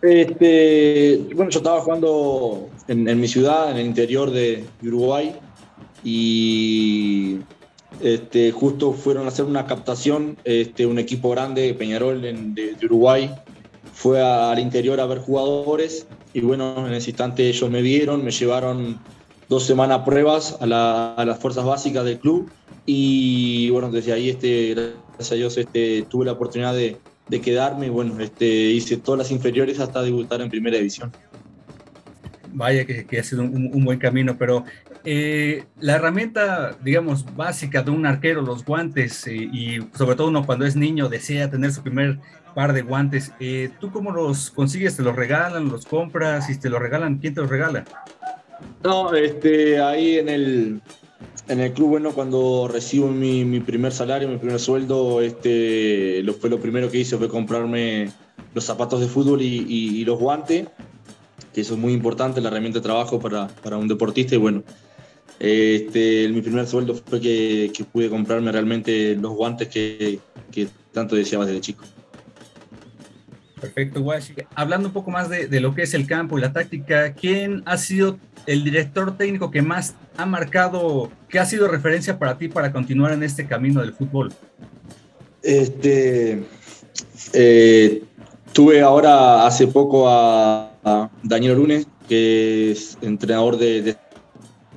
Este, 0.01 1.21
bueno, 1.35 1.49
yo 1.49 1.59
estaba 1.59 1.81
jugando 1.81 2.69
en, 2.87 3.07
en 3.07 3.19
mi 3.19 3.27
ciudad, 3.27 3.71
en 3.71 3.77
el 3.77 3.85
interior 3.85 4.31
de 4.31 4.65
Uruguay, 4.83 5.35
y 6.03 7.39
este, 8.01 8.51
justo 8.51 8.93
fueron 8.93 9.25
a 9.25 9.29
hacer 9.29 9.45
una 9.45 9.65
captación, 9.65 10.37
este, 10.43 10.85
un 10.85 10.99
equipo 10.99 11.29
grande, 11.31 11.73
Peñarol 11.73 12.21
de, 12.21 12.33
de, 12.33 12.85
Uruguay, 12.85 13.31
fue 13.93 14.21
al 14.21 14.59
interior 14.59 14.99
a 14.99 15.05
ver 15.07 15.19
jugadores 15.19 16.07
y 16.33 16.41
bueno, 16.41 16.85
en 16.87 16.93
ese 16.93 17.09
instante 17.09 17.47
ellos 17.47 17.69
me 17.71 17.81
vieron, 17.81 18.23
me 18.23 18.31
llevaron 18.31 18.99
dos 19.49 19.65
semanas 19.65 20.01
pruebas 20.05 20.57
a, 20.59 20.65
la, 20.65 21.13
a, 21.13 21.25
las 21.25 21.39
fuerzas 21.39 21.65
básicas 21.65 22.03
del 22.05 22.19
club 22.19 22.49
y 22.85 23.69
bueno, 23.69 23.91
desde 23.91 24.13
ahí, 24.13 24.29
este, 24.29 24.73
gracias 24.73 25.31
a 25.31 25.35
Dios, 25.35 25.57
este, 25.57 26.05
tuve 26.09 26.25
la 26.25 26.33
oportunidad 26.33 26.73
de, 26.73 26.97
de 27.27 27.41
quedarme 27.41 27.87
y 27.87 27.89
bueno, 27.89 28.19
este, 28.19 28.45
hice 28.45 28.97
todas 28.97 29.19
las 29.19 29.31
inferiores 29.31 29.79
hasta 29.79 30.01
debutar 30.01 30.41
en 30.41 30.49
primera 30.49 30.77
división. 30.77 31.11
Vaya 32.53 32.85
que, 32.85 33.05
que 33.05 33.19
ha 33.19 33.23
sido 33.23 33.43
un, 33.43 33.69
un, 33.73 33.85
buen 33.85 33.99
camino, 33.99 34.37
pero 34.37 34.63
eh, 35.03 35.65
la 35.79 35.95
herramienta, 35.95 36.75
digamos, 36.81 37.25
básica 37.35 37.83
de 37.83 37.91
un 37.91 38.05
arquero, 38.05 38.41
los 38.41 38.65
guantes, 38.65 39.27
eh, 39.27 39.35
y 39.35 39.79
sobre 39.95 40.15
todo 40.15 40.29
uno 40.29 40.45
cuando 40.45 40.65
es 40.65 40.75
niño 40.75 41.07
desea 41.07 41.49
tener 41.49 41.71
su 41.71 41.83
primer 41.83 42.19
par 42.55 42.73
de 42.73 42.81
guantes, 42.81 43.31
eh, 43.39 43.69
¿tú 43.79 43.91
cómo 43.91 44.11
los 44.11 44.49
consigues? 44.49 44.97
¿Te 44.97 45.03
los 45.03 45.15
regalan, 45.15 45.69
los 45.69 45.85
compras? 45.85 46.47
Si 46.47 46.57
te 46.57 46.69
los 46.69 46.81
regalan, 46.81 47.19
¿quién 47.19 47.35
te 47.35 47.41
los 47.41 47.49
regala? 47.49 47.85
No, 48.83 49.13
este, 49.13 49.79
ahí 49.79 50.17
en 50.17 50.29
el, 50.29 50.81
en 51.47 51.59
el 51.59 51.73
club, 51.73 51.89
bueno, 51.89 52.11
cuando 52.11 52.69
recibo 52.71 53.07
mi, 53.07 53.59
primer 53.59 53.91
salario, 53.91 54.27
mi 54.27 54.37
primer 54.37 54.59
sueldo, 54.59 55.21
este, 55.21 56.21
lo, 56.23 56.33
fue 56.33 56.49
lo 56.49 56.59
primero 56.59 56.89
que 56.89 56.99
hice 56.99 57.17
fue 57.17 57.27
comprarme 57.27 58.11
los 58.53 58.63
zapatos 58.63 58.99
de 58.99 59.07
fútbol 59.07 59.41
y 59.41 60.03
los 60.05 60.19
guantes 60.19 60.67
que 61.57 61.61
eso 61.61 61.73
es 61.73 61.79
muy 61.79 61.93
importante, 61.93 62.39
la 62.39 62.49
herramienta 62.49 62.77
de 62.77 62.83
trabajo 62.83 63.19
para, 63.19 63.47
para 63.47 63.77
un 63.77 63.87
deportista. 63.87 64.35
Y 64.35 64.37
bueno, 64.37 64.61
este, 65.39 66.29
mi 66.29 66.43
primer 66.43 66.67
sueldo 66.67 66.93
fue 66.93 67.19
que, 67.19 67.71
que, 67.75 67.83
pude 67.83 68.11
comprarme 68.11 68.51
realmente 68.51 69.15
los 69.15 69.33
guantes 69.33 69.67
que, 69.67 70.19
que 70.51 70.67
tanto 70.91 71.15
deseaba 71.15 71.47
desde 71.47 71.61
chico. 71.61 71.83
Perfecto, 73.59 74.01
Washi. 74.01 74.33
Hablando 74.55 74.89
un 74.89 74.93
poco 74.93 75.09
más 75.09 75.29
de, 75.29 75.47
de, 75.47 75.59
lo 75.59 75.73
que 75.73 75.81
es 75.81 75.93
el 75.93 76.05
campo 76.05 76.37
y 76.37 76.41
la 76.41 76.53
táctica, 76.53 77.13
¿quién 77.13 77.63
ha 77.65 77.77
sido 77.77 78.19
el 78.45 78.63
director 78.63 79.17
técnico 79.17 79.49
que 79.49 79.61
más 79.61 79.95
ha 80.15 80.25
marcado, 80.25 81.11
que 81.27 81.39
ha 81.39 81.45
sido 81.45 81.67
referencia 81.67 82.19
para 82.19 82.37
ti 82.37 82.47
para 82.49 82.71
continuar 82.71 83.13
en 83.13 83.23
este 83.23 83.47
camino 83.47 83.81
del 83.81 83.93
fútbol? 83.93 84.31
Este, 85.41 86.43
eh, 87.33 88.03
tuve 88.53 88.81
ahora 88.81 89.47
hace 89.47 89.67
poco 89.67 90.07
a, 90.07 90.71
Daniel 91.21 91.53
Orunes, 91.53 91.85
que 92.07 92.71
es 92.71 92.97
entrenador 93.01 93.57
de, 93.57 93.81
de 93.81 93.97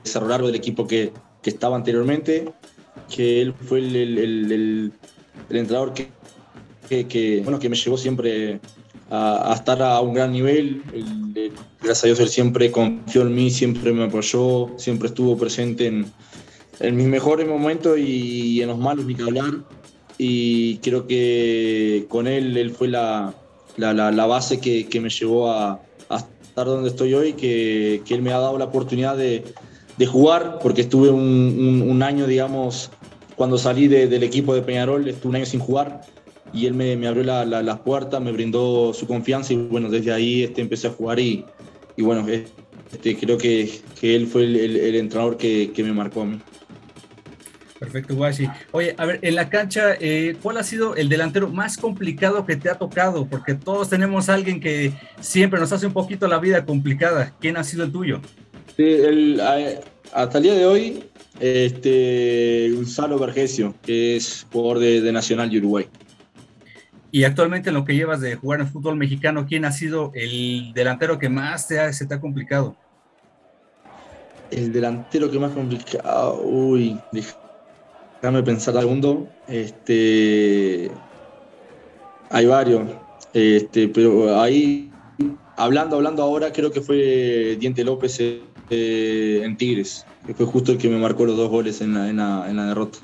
desarrollar 0.03 0.43
del 0.43 0.57
equipo 0.57 0.89
que, 0.89 1.13
que, 1.41 1.51
estaba 1.51 1.77
anteriormente, 1.77 2.53
que 3.09 3.43
él 3.43 3.55
fue 3.55 3.79
el, 3.79 4.19
el 4.19 4.93
entrenador 5.51 5.95
que, 5.95 6.09
que, 6.91 7.41
bueno, 7.45 7.59
que 7.59 7.69
me 7.69 7.77
llevó 7.77 7.97
siempre 7.97 8.61
a, 9.11 9.53
a, 9.53 9.55
estar 9.55 9.81
a 9.81 10.01
un 10.01 10.13
gran 10.13 10.33
nivel. 10.33 10.83
gracias 11.81 12.05
a 12.05 12.07
Dios 12.09 12.21
él 12.21 12.29
siempre 12.29 12.71
confió 12.71 13.23
en 13.23 13.35
mí, 13.35 13.51
siempre 13.51 13.93
me 13.93 14.05
apoyó, 14.05 14.71
siempre 14.77 15.09
estuvo 15.09 15.37
presente 15.39 15.87
en, 15.87 16.07
en 16.81 16.97
mis 16.97 17.07
mejores 17.07 17.47
momentos 17.47 17.99
y 17.99 18.61
en 18.61 18.69
los 18.69 18.79
malos 18.79 19.05
ni 19.05 19.15
que 19.15 19.23
hablar. 19.23 19.53
Y 20.19 20.79
creo 20.79 21.07
que 21.07 22.07
con 22.09 22.27
él, 22.27 22.57
él 22.57 22.73
fue 22.73 22.89
la, 22.89 23.35
la, 23.77 23.95
la, 23.95 24.11
la 24.11 24.27
base 24.27 24.61
que, 24.61 24.87
que, 24.87 25.01
me 25.01 25.09
llevó 25.09 25.51
a, 25.51 25.81
a, 26.09 26.17
estar 26.17 26.67
donde 26.67 26.91
estoy 26.91 27.15
hoy, 27.15 27.33
que, 27.33 28.03
que 28.05 28.15
él 28.15 28.23
me 28.23 28.33
ha 28.33 28.39
dado 28.39 28.59
la 28.59 28.67
oportunidad 28.67 29.17
de, 29.17 29.45
de 29.97 30.07
jugar, 30.07 30.59
porque 30.63 30.83
estuve 30.83 31.09
un, 31.09 31.23
un, 31.23 31.89
un, 31.89 32.03
año, 32.03 32.27
digamos, 32.27 32.91
cuando 33.37 33.57
salí 33.57 33.89
de, 33.89 34.09
del 34.09 34.23
equipo 34.23 34.55
de 34.55 34.61
Peñarol, 34.61 35.09
estuve 35.09 35.31
un 35.31 35.37
año 35.37 35.47
sin 35.47 35.61
jugar 35.61 36.03
y 36.53 36.67
él 36.67 36.75
me, 36.75 36.97
me 36.97 37.07
abrió 37.07 37.25
la, 37.25 37.45
la, 37.45 37.63
las 37.63 37.81
puertas, 37.81 38.21
me 38.21 38.33
brindó 38.33 38.93
su 38.93 39.07
confianza 39.07 39.53
y 39.53 39.57
bueno, 39.57 39.89
desde 39.89 40.13
ahí 40.13 40.43
este, 40.43 40.61
empecé 40.61 40.89
a 40.89 40.91
jugar 40.91 41.19
y, 41.21 41.45
y 41.97 42.03
bueno, 42.03 42.27
este, 42.29 43.17
creo 43.17 43.39
que, 43.39 43.81
que 44.01 44.17
él 44.17 44.27
fue 44.27 44.45
el, 44.45 44.57
el, 44.57 44.77
el 44.77 44.95
entrenador 44.97 45.37
que, 45.37 45.73
que 45.75 45.83
me 45.83 45.93
marcó 45.93 46.23
a 46.23 46.27
mí. 46.27 46.41
Perfecto, 47.81 48.15
Washi. 48.15 48.47
Oye, 48.73 48.95
a 48.99 49.07
ver, 49.07 49.21
en 49.23 49.35
la 49.35 49.49
cancha, 49.49 49.95
eh, 49.99 50.37
¿cuál 50.43 50.59
ha 50.59 50.63
sido 50.63 50.97
el 50.97 51.09
delantero 51.09 51.49
más 51.49 51.79
complicado 51.79 52.45
que 52.45 52.57
te 52.57 52.69
ha 52.69 52.75
tocado? 52.75 53.27
Porque 53.27 53.55
todos 53.55 53.89
tenemos 53.89 54.29
a 54.29 54.35
alguien 54.35 54.61
que 54.61 54.93
siempre 55.21 55.59
nos 55.59 55.73
hace 55.73 55.87
un 55.87 55.95
poquito 55.95 56.29
la 56.29 56.39
vida 56.39 56.67
complicada. 56.67 57.35
¿Quién 57.41 57.57
ha 57.57 57.65
sido 57.65 57.85
el 57.85 57.91
tuyo? 57.91 58.21
Sí, 58.77 58.83
el, 58.83 59.41
hasta 60.13 60.37
el 60.37 60.45
día 60.45 60.55
de 60.55 60.67
hoy, 60.67 61.05
este, 61.41 62.71
Gonzalo 62.75 63.19
Vergesio, 63.19 63.75
que 63.83 64.17
es 64.17 64.47
jugador 64.53 64.81
de, 64.81 65.01
de, 65.01 65.13
Nacional 65.13 65.49
de 65.49 65.57
Uruguay. 65.57 65.87
Y 67.13 67.25
actualmente 67.25 67.71
en 67.71 67.75
lo 67.75 67.85
que 67.85 67.95
llevas 67.95 68.21
de 68.21 68.37
jugar 68.37 68.61
en 68.61 68.69
fútbol 68.69 68.97
mexicano, 68.97 69.47
¿quién 69.47 69.65
ha 69.65 69.73
sido 69.73 70.13
el 70.15 70.73
delantero 70.75 71.19
que 71.19 71.29
más 71.29 71.67
te 71.67 71.81
ha, 71.81 71.93
se 71.93 72.07
te 72.07 72.15
ha 72.15 72.21
complicado? 72.21 72.77
El 74.51 74.73
delantero 74.73 75.31
que 75.31 75.39
más 75.39 75.53
complicado, 75.53 76.41
uy, 76.43 76.99
Déjame 78.23 78.43
pensar 78.43 78.75
un 78.75 78.81
segundo. 78.83 79.29
Este, 79.49 80.91
hay 82.29 82.47
varios. 82.47 82.83
Este, 83.33 83.89
pero 83.89 84.39
ahí, 84.41 84.91
hablando, 85.57 85.97
hablando 85.97 86.23
ahora, 86.23 86.53
creo 86.53 86.71
que 86.71 86.83
fue 86.83 87.57
Diente 87.59 87.83
López 87.83 88.19
eh, 88.21 89.43
en 89.43 89.57
Tigres, 89.57 90.05
que 90.27 90.35
fue 90.35 90.45
justo 90.45 90.73
el 90.73 90.79
que 90.79 90.89
me 90.89 90.99
marcó 90.99 91.25
los 91.25 91.37
dos 91.37 91.49
goles 91.49 91.81
en 91.81 91.95
la, 91.95 92.11
en 92.11 92.17
la, 92.19 92.51
en 92.51 92.57
la 92.57 92.67
derrota. 92.67 92.99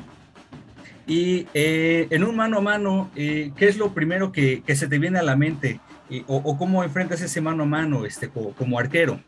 Y 1.07 1.47
eh, 1.55 2.09
en 2.11 2.25
un 2.25 2.35
mano 2.35 2.59
a 2.59 2.61
mano, 2.61 3.11
eh, 3.15 3.53
¿qué 3.57 3.69
es 3.69 3.79
lo 3.79 3.95
primero 3.95 4.33
que, 4.33 4.63
que, 4.63 4.75
se 4.75 4.89
te 4.89 4.99
viene 4.99 5.19
a 5.19 5.23
la 5.23 5.37
mente? 5.37 5.81
O, 6.27 6.37
o, 6.37 6.59
cómo 6.59 6.83
enfrentas 6.83 7.21
ese 7.21 7.41
mano 7.41 7.63
a 7.63 7.67
mano 7.67 8.05
este, 8.05 8.29
como, 8.29 8.53
como 8.53 8.79
arquero? 8.79 9.21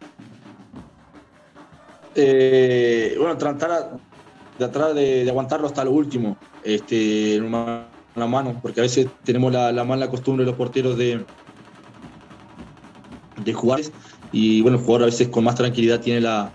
Eh, 2.14 3.14
bueno, 3.16 3.36
tratar, 3.36 3.70
a, 3.70 3.90
tratar 4.58 4.94
de, 4.94 5.24
de, 5.24 5.30
aguantarlo 5.30 5.66
hasta 5.66 5.84
lo 5.84 5.92
último, 5.92 6.36
este, 6.64 7.36
en 7.36 7.44
una, 7.44 7.86
una 8.16 8.26
mano, 8.26 8.58
porque 8.60 8.80
a 8.80 8.82
veces 8.82 9.06
tenemos 9.22 9.52
la, 9.52 9.70
la, 9.70 9.84
mala 9.84 10.10
costumbre 10.10 10.44
de 10.44 10.50
los 10.50 10.58
porteros 10.58 10.98
de, 10.98 11.24
de 13.44 13.52
jugar 13.52 13.80
y 14.32 14.62
bueno, 14.62 14.78
el 14.78 14.84
jugador 14.84 15.02
a 15.04 15.06
veces 15.06 15.28
con 15.28 15.44
más 15.44 15.54
tranquilidad 15.54 16.00
tiene 16.00 16.20
la, 16.20 16.50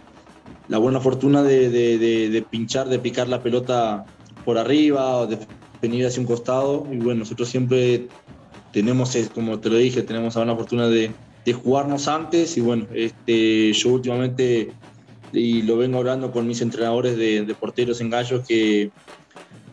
la 0.67 0.77
buena 0.77 0.99
fortuna 0.99 1.43
de, 1.43 1.69
de, 1.69 2.29
de, 2.29 2.41
pinchar, 2.41 2.87
de 2.89 2.99
picar 2.99 3.27
la 3.27 3.41
pelota 3.41 4.05
por 4.45 4.57
arriba 4.57 5.17
o 5.17 5.27
de 5.27 5.37
venir 5.81 6.05
hacia 6.05 6.21
un 6.21 6.27
costado. 6.27 6.87
Y 6.91 6.97
bueno, 6.97 7.19
nosotros 7.19 7.49
siempre 7.49 8.07
tenemos, 8.71 9.15
como 9.33 9.59
te 9.59 9.69
lo 9.69 9.77
dije, 9.77 10.01
tenemos 10.03 10.35
la 10.35 10.55
fortuna 10.55 10.87
de, 10.87 11.11
jugarnos 11.63 12.07
antes. 12.07 12.57
Y 12.57 12.61
bueno, 12.61 12.87
este, 12.93 13.73
yo 13.73 13.89
últimamente 13.89 14.71
y 15.33 15.63
lo 15.63 15.77
vengo 15.77 15.97
hablando 15.97 16.31
con 16.31 16.47
mis 16.47 16.61
entrenadores 16.61 17.17
de, 17.17 17.43
de 17.43 17.55
porteros 17.55 17.99
en 18.01 18.11
gallos 18.11 18.45
que, 18.47 18.91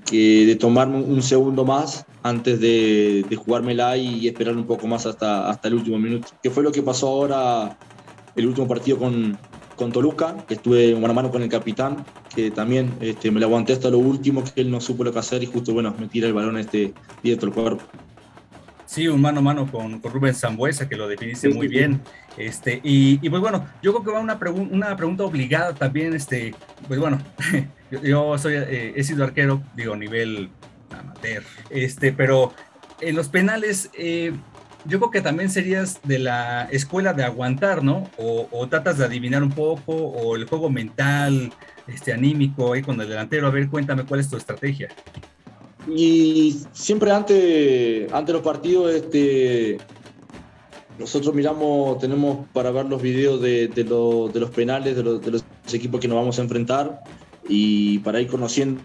que, 0.07 0.47
de 0.47 0.57
tomarme 0.57 0.97
un 0.97 1.23
segundo 1.23 1.66
más 1.66 2.07
antes 2.23 2.61
de, 2.61 3.25
de 3.29 3.37
jugármela 3.37 3.97
y, 3.97 4.21
y, 4.21 4.29
esperar 4.29 4.57
un 4.57 4.66
poco 4.66 4.87
más 4.87 5.05
hasta, 5.05 5.51
hasta 5.51 5.68
el 5.68 5.75
último 5.75 5.99
minuto. 5.99 6.29
Que 6.43 6.51
fue 6.51 6.62
lo 6.62 6.73
que 6.73 6.83
pasó 6.83 7.09
ahora 7.09 7.79
el 8.37 8.47
último 8.47 8.66
partido 8.66 8.99
con, 8.99 9.39
con 9.77 9.93
Toluca, 9.93 10.45
que 10.47 10.55
estuve 10.55 10.95
mano 10.95 11.11
a 11.11 11.14
mano 11.14 11.31
con 11.31 11.43
el 11.43 11.49
capitán, 11.49 12.05
que 12.35 12.51
también 12.51 12.93
este, 13.01 13.31
me 13.31 13.41
lo 13.41 13.47
aguanté 13.47 13.72
hasta 13.72 13.91
lo 13.91 13.99
último, 13.99 14.43
que 14.45 14.61
él 14.61 14.70
no 14.70 14.81
supo 14.81 15.05
lo 15.05 15.12
que 15.12 15.18
hacer 15.18 15.43
y 15.43 15.47
justo, 15.47 15.72
bueno, 15.72 15.95
me 15.99 16.09
tira 16.09 16.26
el 16.26 16.35
balón 16.35 16.59
este 16.59 16.95
directo 17.22 17.47
al 17.47 17.53
cuerpo. 17.53 17.85
Sí, 18.87 19.07
un 19.07 19.20
mano 19.20 19.39
a 19.39 19.43
mano 19.43 19.70
con, 19.70 20.01
con 20.01 20.12
Rubén 20.12 20.35
Zambuesa, 20.35 20.89
que 20.89 20.97
lo 20.97 21.07
definiste 21.07 21.49
muy 21.49 21.68
bien. 21.68 22.01
Este, 22.37 22.81
y, 22.83 23.24
y, 23.24 23.31
pues 23.31 23.41
bueno, 23.41 23.64
yo 23.83 23.93
creo 23.93 24.05
que 24.05 24.11
va 24.11 24.18
una, 24.18 24.39
pregun 24.39 24.68
una 24.72 24.97
pregunta 24.97 25.22
obligada 25.22 25.74
también. 25.74 26.12
Este, 26.12 26.55
pues 26.89 26.99
bueno, 26.99 27.20
yo, 27.93 28.03
yo 28.03 28.39
soy, 28.39 28.55
eh, 28.57 28.93
he 28.97 29.05
sido 29.05 29.22
arquero, 29.22 29.62
digo, 29.76 29.95
a 29.95 29.97
nivel 29.97 30.51
amateur, 30.91 31.45
este, 31.70 32.12
pero 32.12 32.53
en 33.01 33.14
los 33.14 33.28
penales, 33.28 33.91
eh, 33.97 34.33
yo 34.85 34.99
creo 34.99 35.11
que 35.11 35.20
también 35.20 35.51
serías 35.51 36.01
de 36.05 36.18
la 36.18 36.64
escuela 36.70 37.12
de 37.12 37.24
aguantar, 37.24 37.83
¿no? 37.83 38.11
O, 38.16 38.66
tratas 38.68 38.99
de 38.99 39.05
adivinar 39.05 39.43
un 39.43 39.53
poco, 39.53 39.93
o 39.93 40.37
el 40.37 40.47
juego 40.47 40.70
mental, 40.70 41.53
este 41.91 42.12
anímico, 42.12 42.72
ahí 42.72 42.82
con 42.82 43.01
el 43.01 43.09
delantero. 43.09 43.47
A 43.47 43.51
ver, 43.51 43.68
cuéntame 43.68 44.05
cuál 44.05 44.20
es 44.20 44.28
tu 44.28 44.36
estrategia. 44.36 44.88
Y 45.88 46.61
siempre 46.72 47.11
antes, 47.11 48.12
ante 48.12 48.32
los 48.32 48.43
partidos, 48.43 48.93
este, 48.93 49.78
nosotros 50.99 51.34
miramos, 51.34 51.99
tenemos 51.99 52.47
para 52.53 52.70
ver 52.70 52.86
los 52.86 53.01
videos 53.01 53.41
de, 53.41 53.68
de, 53.68 53.84
de 53.84 54.41
los 54.41 54.51
penales, 54.51 54.95
de, 54.97 55.03
de, 55.03 55.30
los 55.30 55.45
equipos 55.72 56.01
que 56.01 56.09
nos 56.09 56.16
vamos 56.16 56.38
a 56.38 56.43
enfrentar 56.43 57.03
y 57.49 57.99
para 58.01 58.20
ir 58.20 58.28
conociendo 58.28 58.80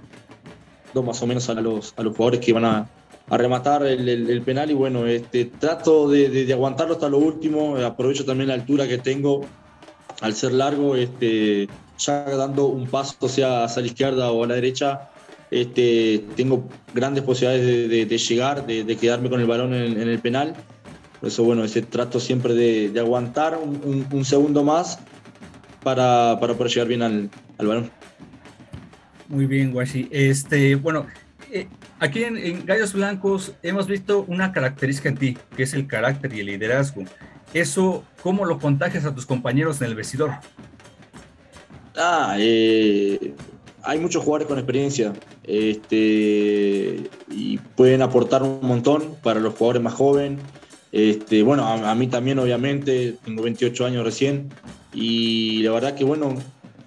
más 1.04 1.22
o 1.22 1.28
menos 1.28 1.50
a 1.50 1.56
los, 1.56 1.94
a 1.98 2.04
los 2.04 2.16
jugadores 2.16 2.40
que 2.40 2.54
van 2.54 2.66
a, 2.66 2.90
a 3.28 3.38
rematar 3.38 3.86
el, 3.86 4.42
penal 4.44 4.72
y 4.72 4.74
bueno, 4.74 5.06
este, 5.06 5.46
trato 5.46 6.10
de, 6.10 6.30
de, 6.30 6.54
aguantarlo 6.54 6.94
hasta 6.94 7.10
lo 7.10 7.18
último, 7.18 7.76
aprovecho 7.78 8.24
también 8.24 8.48
la 8.48 8.54
altura 8.54 8.88
que 8.88 8.98
tengo 8.98 9.42
al 10.22 10.34
ser 10.34 10.54
largo, 10.54 10.96
este, 10.96 11.68
ya 11.98 12.24
dando 12.24 12.66
un 12.66 12.88
paso 12.88 13.28
sea 13.28 13.64
hacia 13.66 13.82
la 13.82 13.88
izquierda 13.88 14.32
o 14.32 14.44
a 14.44 14.48
la 14.48 14.56
derecha, 14.56 15.10
este, 15.52 16.26
tengo 16.36 16.68
grandes 16.94 17.24
posibilidades 17.24 17.90
de, 17.90 18.06
de 18.06 18.18
llegar, 18.18 18.66
de, 18.66 18.98
quedarme 18.98 19.30
con 19.30 19.40
el 19.40 19.48
balón 19.48 19.74
en, 19.74 20.00
en, 20.00 20.10
el 20.10 20.20
penal. 20.20 20.56
Por 21.20 21.30
eso, 21.30 21.44
bueno, 21.44 21.64
ese 21.64 21.82
trato 21.82 22.20
siempre 22.20 22.54
de, 22.54 23.00
aguantar 23.00 23.58
un, 23.58 24.06
un, 24.12 24.26
segundo 24.26 24.64
más 24.64 25.00
para, 25.84 26.38
para 26.40 26.54
poder 26.56 26.72
llegar 26.72 26.88
bien 26.88 27.02
al, 27.04 27.30
al 27.58 27.68
balón. 27.68 27.92
Muy 29.28 29.46
bien, 29.46 29.74
Washi. 29.76 30.08
Este, 30.12 30.76
bueno, 30.76 31.08
eh, 31.52 31.68
aquí 32.00 32.24
en, 32.24 32.66
Gallos 32.66 32.94
Blancos 32.94 33.54
hemos 33.64 33.88
visto 33.88 34.26
una 34.28 34.52
característica 34.52 35.10
en 35.10 35.18
ti, 35.18 35.38
que 35.56 35.64
es 35.64 35.74
el 35.74 35.88
carácter 35.88 36.34
y 36.34 36.42
el 36.42 36.48
liderazgo. 36.48 37.04
Eso, 37.54 38.04
¿cómo 38.22 38.46
lo 38.46 38.60
contagias 38.60 39.06
a 39.06 39.16
tus 39.16 39.26
compañeros 39.26 39.82
en 39.82 39.88
el 39.88 39.96
vestidor? 39.96 40.32
Ah, 41.98 42.36
eh, 42.38 43.34
hay 43.84 44.00
muchos 44.00 44.24
jugadores 44.24 44.48
con 44.48 44.58
experiencia 44.58 45.14
este, 45.44 47.10
y 47.32 47.58
pueden 47.76 48.02
aportar 48.02 48.44
un 48.44 48.60
montón 48.62 49.16
para 49.24 49.40
los 49.40 49.54
jugadores 49.54 49.82
más 49.82 49.94
jóvenes. 49.94 50.40
Este, 50.92 51.44
bueno, 51.44 51.68
a, 51.68 51.96
mí 51.96 52.08
también, 52.08 52.40
obviamente, 52.40 53.18
tengo 53.24 53.44
28 53.44 53.86
años 53.86 54.06
recién 54.06 54.50
y 54.94 55.62
la 55.64 55.72
verdad 55.72 55.96
que, 55.96 56.06
bueno, 56.06 56.36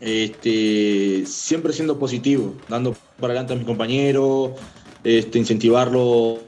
este, 0.01 1.25
siempre 1.27 1.73
siendo 1.73 1.99
positivo, 1.99 2.55
dando 2.69 2.97
para 3.21 3.33
adelante 3.33 3.53
a 3.53 3.57
mis 3.57 3.67
compañeros, 3.67 4.53
este, 5.05 5.39
incentivarlos 5.39 6.41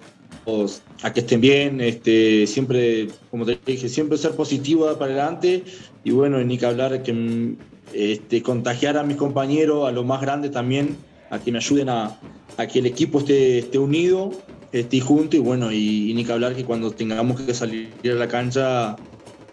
a 1.02 1.12
que 1.12 1.20
estén 1.20 1.40
bien, 1.40 1.80
este, 1.80 2.46
siempre, 2.46 3.08
como 3.30 3.44
te 3.44 3.58
dije, 3.64 3.88
siempre 3.88 4.18
ser 4.18 4.32
positivo 4.32 4.86
para 4.98 5.12
adelante 5.12 5.64
y 6.02 6.11
bueno, 6.11 6.42
ni 6.42 6.58
que 6.58 6.66
hablar 6.66 7.02
que 7.02 7.56
este, 7.93 8.43
contagiar 8.43 8.97
a 8.97 9.03
mis 9.03 9.16
compañeros, 9.16 9.88
a 9.88 9.93
los 9.93 10.05
más 10.05 10.20
grandes 10.20 10.51
también, 10.51 10.97
a 11.30 11.38
que 11.38 11.53
me 11.53 11.59
ayuden 11.59 11.88
a, 11.88 12.18
a 12.57 12.66
que 12.66 12.80
el 12.80 12.86
equipo 12.86 13.20
esté, 13.20 13.59
esté 13.59 13.78
unido, 13.78 14.30
esté 14.72 15.01
junto 15.01 15.36
y 15.36 15.41
bueno, 15.41 15.72
y, 15.72 16.11
y, 16.11 16.14
ni 16.14 16.24
que 16.24 16.32
hablar 16.32 16.55
que 16.55 16.64
cuando 16.64 16.91
tengamos 16.91 17.41
que 17.41 17.55
salir 17.55 17.93
a 18.05 18.09
la 18.09 18.28
cancha 18.28 18.97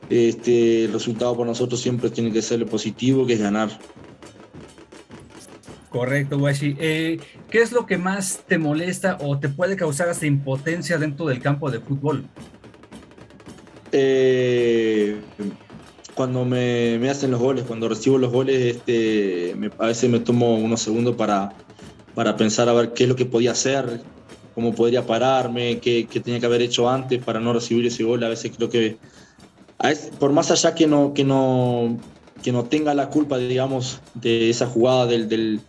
este, 0.10 0.86
el 0.86 0.94
resultado 0.94 1.36
por 1.36 1.46
nosotros 1.46 1.82
siempre 1.82 2.10
tiene 2.10 2.32
que 2.32 2.42
ser 2.42 2.60
lo 2.60 2.66
positivo, 2.66 3.26
que 3.26 3.34
es 3.34 3.42
ganar. 3.42 3.70
Correcto, 5.90 6.38
Washi. 6.38 6.76
Eh, 6.80 7.20
¿Qué 7.50 7.62
es 7.62 7.72
lo 7.72 7.86
que 7.86 7.98
más 7.98 8.44
te 8.48 8.58
molesta 8.58 9.18
o 9.22 9.40
te 9.40 9.50
puede 9.50 9.76
causar 9.76 10.10
esa 10.10 10.26
impotencia 10.26 10.98
dentro 10.98 11.26
del 11.26 11.42
campo 11.42 11.72
de 11.72 11.80
fútbol? 11.80 12.26
Eh, 13.92 15.16
cuando 16.18 16.46
me, 16.46 16.98
me, 17.00 17.12
hacen 17.12 17.30
los 17.30 17.40
goles, 17.40 17.64
cuando 17.66 17.88
recibo 17.88 18.18
los 18.18 18.32
goles, 18.32 18.76
este, 18.76 19.56
a 19.78 19.86
veces 19.86 20.10
me 20.10 20.20
tomo 20.20 20.56
unos 20.56 20.82
segundos 20.82 21.16
para, 21.16 21.54
para 22.16 22.36
pensar 22.36 22.68
a 22.68 22.74
ver 22.74 22.94
qué 22.94 23.04
es 23.04 23.10
lo 23.10 23.16
que 23.16 23.26
podía 23.26 23.52
hacer, 23.52 24.02
cómo 24.56 24.74
podría 24.74 25.06
pararme, 25.06 25.78
qué, 25.78 26.08
qué 26.10 26.20
tenía 26.20 26.40
que 26.40 26.48
haber 26.48 26.64
hecho 26.64 26.90
antes 26.90 27.24
para 27.24 27.40
no 27.40 27.54
recibir 27.54 27.86
ese 27.86 28.04
gol. 28.04 28.24
A 28.24 28.30
veces 28.30 28.52
creo 28.58 28.68
que 28.68 28.98
por 30.20 30.32
más 30.32 30.50
allá 30.50 30.74
que 30.74 30.88
no, 30.88 31.14
que 31.14 31.24
no, 31.24 32.00
que 32.42 32.52
no 32.52 32.64
tenga 32.64 32.96
la 32.96 33.10
culpa, 33.10 33.38
digamos, 33.38 34.02
de 34.16 34.50
esa 34.50 34.66
jugada 34.66 35.06
del, 35.06 35.30
del, 35.30 35.60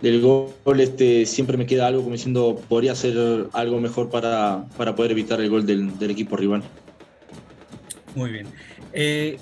del 0.00 0.22
gol, 0.22 0.80
este, 0.80 1.26
siempre 1.26 1.58
me 1.58 1.66
queda 1.66 1.86
algo 1.86 2.00
como 2.00 2.14
diciendo, 2.14 2.58
podría 2.66 2.92
hacer 2.92 3.46
algo 3.52 3.78
mejor 3.78 4.08
para, 4.08 4.64
para 4.78 4.96
poder 4.96 5.10
evitar 5.10 5.38
el 5.38 5.50
gol 5.50 5.66
del, 5.66 5.98
del 5.98 6.10
equipo 6.10 6.38
rival. 6.38 6.62
Muy 8.14 8.30
bien. 8.30 8.46
Eh, 8.94 9.38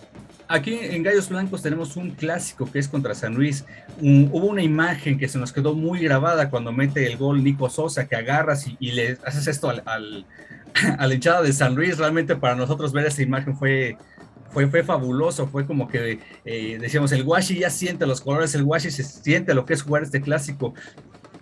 aquí 0.51 0.79
en 0.83 1.03
Gallos 1.03 1.29
Blancos 1.31 1.63
tenemos 1.63 1.97
un 1.97 2.11
clásico 2.11 2.71
que 2.71 2.79
es 2.79 2.89
contra 2.89 3.15
San 3.15 3.35
Luis. 3.35 3.65
hubo 4.01 4.47
una 4.47 4.63
imagen 4.63 5.19
que 5.19 5.29
se 5.29 5.39
nos 5.39 5.53
quedó 5.53 5.75
muy 5.75 6.01
grabada 6.01 6.51
cuando 6.51 6.73
mete 6.73 7.07
el 7.07 7.17
gol 7.17 7.43
Nico 7.43 7.71
Sosa, 7.71 8.07
que 8.07 8.17
agarras 8.17 8.67
y, 8.67 8.77
y 8.79 8.93
le 8.93 9.19
haces 9.25 9.47
esto 9.47 9.71
al, 9.71 9.83
al 9.87 10.27
a 10.99 11.07
la 11.07 11.15
hinchada 11.15 11.43
de 11.43 11.53
San 11.53 11.75
Luis, 11.75 11.99
realmente 11.99 12.37
para 12.37 12.55
nosotros 12.55 12.93
ver 12.93 13.07
esa 13.07 13.23
imagen 13.23 13.57
fue, 13.57 13.97
fue, 14.51 14.69
fue 14.69 14.83
fabuloso, 14.83 15.47
fue 15.47 15.67
como 15.67 15.89
que 15.89 16.21
eh, 16.45 16.79
decíamos, 16.81 17.13
el 17.13 17.23
Washi 17.23 17.59
ya 17.59 17.71
siente 17.71 18.07
los 18.07 18.21
colores, 18.21 18.55
el 18.55 18.63
Washi 18.63 18.91
se 18.91 19.05
siente 19.05 19.55
lo 19.55 19.65
que 19.65 19.75
es 19.75 19.83
jugar 19.83 20.03
este 20.03 20.21
clásico. 20.21 20.75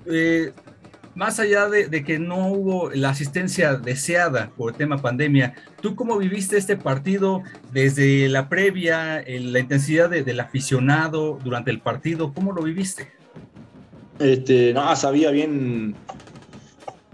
Eh, 0.07 0.53
más 1.15 1.41
allá 1.41 1.69
de, 1.69 2.05
que 2.05 2.19
no 2.19 2.49
hubo 2.49 2.91
la 2.91 3.11
asistencia 3.11 3.75
deseada 3.75 4.51
por 4.57 4.73
el 4.73 4.77
tema 4.77 5.01
pandemia, 5.03 5.55
¿tú 5.81 5.95
cómo 5.95 6.17
viviste 6.19 6.57
este 6.57 6.77
partido 6.77 7.43
desde 7.73 8.29
la 8.29 8.49
previa, 8.49 9.25
la 9.27 9.59
intensidad 9.59 10.11
del 10.11 10.41
aficionado 10.41 11.39
durante 11.43 11.71
el 11.71 11.81
partido? 11.81 12.33
¿Cómo 12.33 12.53
lo 12.53 12.63
viviste? 12.63 13.09
Este, 14.19 14.73
no, 14.73 14.95
sabía 14.97 15.31
bien 15.31 15.95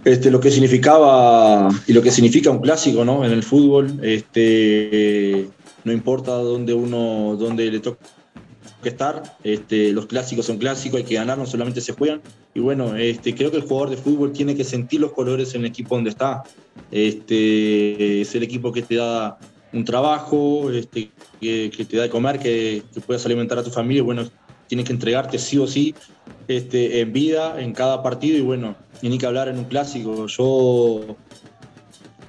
este, 0.05 0.31
lo 0.31 0.41
que 0.41 0.51
significaba 0.51 1.69
y 1.87 1.93
lo 1.93 2.03
que 2.03 2.11
significa 2.11 2.51
un 2.51 2.61
clásico 2.61 3.05
¿no? 3.05 3.25
en 3.25 3.33
el 3.33 3.43
fútbol. 3.43 4.01
Este, 4.03 5.49
no 5.85 5.93
importa 5.93 6.33
dónde 6.33 6.75
uno, 6.75 7.37
dónde 7.37 7.71
le 7.71 7.81
toque 8.85 8.91
estar, 8.91 9.23
este, 9.43 9.93
los 9.93 10.07
clásicos 10.07 10.45
son 10.47 10.59
clásicos, 10.59 10.99
hay 10.99 11.05
que 11.05 11.15
ganar, 11.15 11.39
no 11.39 11.47
solamente 11.47 11.81
se 11.81 11.93
juegan. 11.93 12.21
Y 12.55 12.61
bueno, 12.61 12.97
este, 12.97 13.35
creo 13.35 13.51
que 13.51 13.57
el 13.57 13.63
jugador 13.63 13.91
de 13.91 13.97
fútbol 13.97 14.33
tiene 14.33 14.55
que 14.55 14.65
sentir 14.65 15.01
los 15.01 15.13
colores 15.13 15.55
en 15.55 15.63
el 15.63 15.69
equipo 15.69 15.95
donde 15.95 16.11
está. 16.11 16.43
Este, 16.91 18.21
es 18.21 18.35
el 18.35 18.43
equipo 18.43 18.73
que 18.73 18.83
te 18.83 18.97
da 18.97 19.39
un 19.73 19.85
trabajo, 19.85 20.71
este, 20.71 21.11
que, 21.41 21.71
que 21.75 21.85
te 21.85 21.97
da 21.97 22.05
de 22.05 22.11
comer, 22.11 22.39
que, 22.39 22.83
que 22.93 23.01
puedas 23.01 23.25
alimentar 23.25 23.59
a 23.59 23.65
tu 23.65 23.71
familia. 23.71 24.03
Bueno, 24.03 24.29
tienes 24.69 24.87
que 24.87 24.93
entregarte 24.93 25.39
sí 25.39 25.59
o 25.59 25.67
sí 25.67 25.95
este, 26.47 27.01
en 27.01 27.13
vida, 27.13 27.61
en 27.61 27.73
cada 27.73 28.03
partido. 28.03 28.37
Y 28.37 28.43
bueno, 28.43 28.77
ni 29.03 29.19
que 29.19 29.27
hablar 29.27 29.49
en 29.49 29.59
un 29.59 29.65
clásico. 29.65 30.27
Yo 30.27 31.17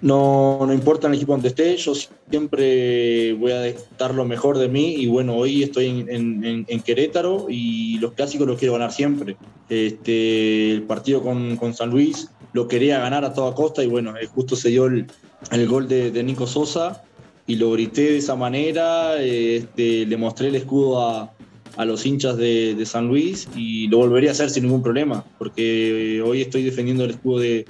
no, 0.01 0.65
no 0.65 0.73
importa 0.73 1.07
el 1.07 1.13
equipo 1.13 1.33
donde 1.33 1.49
esté, 1.49 1.75
yo 1.77 1.93
siempre 2.29 3.33
voy 3.33 3.51
a 3.51 3.73
dar 3.97 4.13
lo 4.13 4.25
mejor 4.25 4.57
de 4.57 4.67
mí 4.67 4.95
y 4.95 5.07
bueno, 5.07 5.35
hoy 5.35 5.63
estoy 5.63 6.05
en, 6.07 6.83
Querétaro 6.83 7.47
y 7.49 7.97
los 7.99 8.13
clásicos 8.13 8.47
los 8.47 8.59
quiero 8.59 8.73
ganar 8.73 8.91
siempre. 8.91 9.37
Este, 9.69 10.71
el 10.71 10.83
partido 10.83 11.23
con, 11.23 11.57
con, 11.57 11.73
San 11.73 11.89
Luis 11.89 12.29
lo 12.53 12.67
quería 12.67 12.99
ganar 12.99 13.25
a 13.25 13.33
toda 13.33 13.55
costa 13.55 13.83
y 13.83 13.87
bueno, 13.87 14.15
eh, 14.17 14.27
justo 14.27 14.55
se 14.55 14.69
dio 14.69 14.85
el, 14.85 15.07
el 15.51 15.67
gol 15.67 15.87
de, 15.87 16.23
Nico 16.23 16.45
Sosa 16.45 17.03
y 17.47 17.55
lo 17.55 17.71
grité 17.71 18.11
de 18.11 18.17
esa 18.17 18.35
manera, 18.35 19.19
este, 19.21 20.05
le 20.05 20.17
mostré 20.17 20.49
el 20.49 20.55
escudo 20.55 21.01
a, 21.01 21.33
a 21.77 21.85
los 21.85 22.05
hinchas 22.05 22.37
de, 22.37 22.75
de, 22.75 22.85
San 22.85 23.07
Luis 23.07 23.47
y 23.55 23.87
lo 23.87 23.99
volvería 23.99 24.31
a 24.31 24.33
hacer 24.33 24.49
sin 24.49 24.63
ningún 24.63 24.83
problema, 24.83 25.25
porque 25.37 26.21
hoy 26.25 26.41
estoy 26.41 26.63
defendiendo 26.63 27.03
el 27.03 27.11
escudo 27.11 27.39
de, 27.39 27.65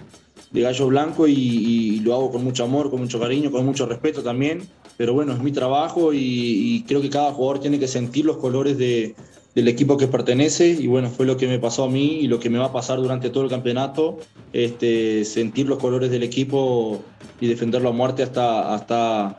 de 0.56 0.62
Gallo 0.62 0.88
Blanco 0.88 1.28
y, 1.28 2.00
lo 2.00 2.14
hago 2.14 2.32
con 2.32 2.44
mucho 2.44 2.64
amor, 2.64 2.90
con 2.90 3.02
mucho 3.02 3.20
cariño, 3.20 3.52
con 3.52 3.66
mucho 3.66 3.86
respeto 3.86 4.24
también, 4.24 4.68
pero 4.98 5.14
bueno, 5.14 5.34
es 5.34 5.40
mi 5.40 5.52
trabajo 5.52 6.14
y, 6.14 6.20
y 6.20 6.84
creo 6.84 7.02
que 7.02 7.10
cada 7.10 7.32
jugador 7.34 7.60
tiene 7.60 7.80
que 7.80 7.88
sentir 7.88 8.26
los 8.26 8.38
colores 8.38 8.78
de, 8.78 9.16
del 9.56 9.70
equipo 9.70 9.98
que 9.98 10.08
pertenece. 10.08 10.68
Y 10.68 10.86
bueno, 10.86 11.10
fue 11.10 11.26
lo 11.26 11.38
que 11.38 11.48
me 11.48 11.58
pasó 11.58 11.86
a 11.86 11.90
mí 11.90 12.20
y 12.20 12.28
lo 12.28 12.40
que 12.40 12.50
me 12.50 12.60
va 12.60 12.66
a 12.66 12.74
pasar 12.74 12.98
durante 12.98 13.30
todo 13.30 13.46
el 13.46 13.50
campeonato, 13.50 14.20
este, 14.54 15.26
sentir 15.26 15.68
los 15.68 15.80
colores 15.80 16.12
del 16.12 16.22
equipo 16.22 17.02
y 17.40 17.48
defenderlo 17.48 17.90
a 17.90 17.94
muerte 17.94 18.22
hasta, 18.22 18.76
hasta, 18.76 19.38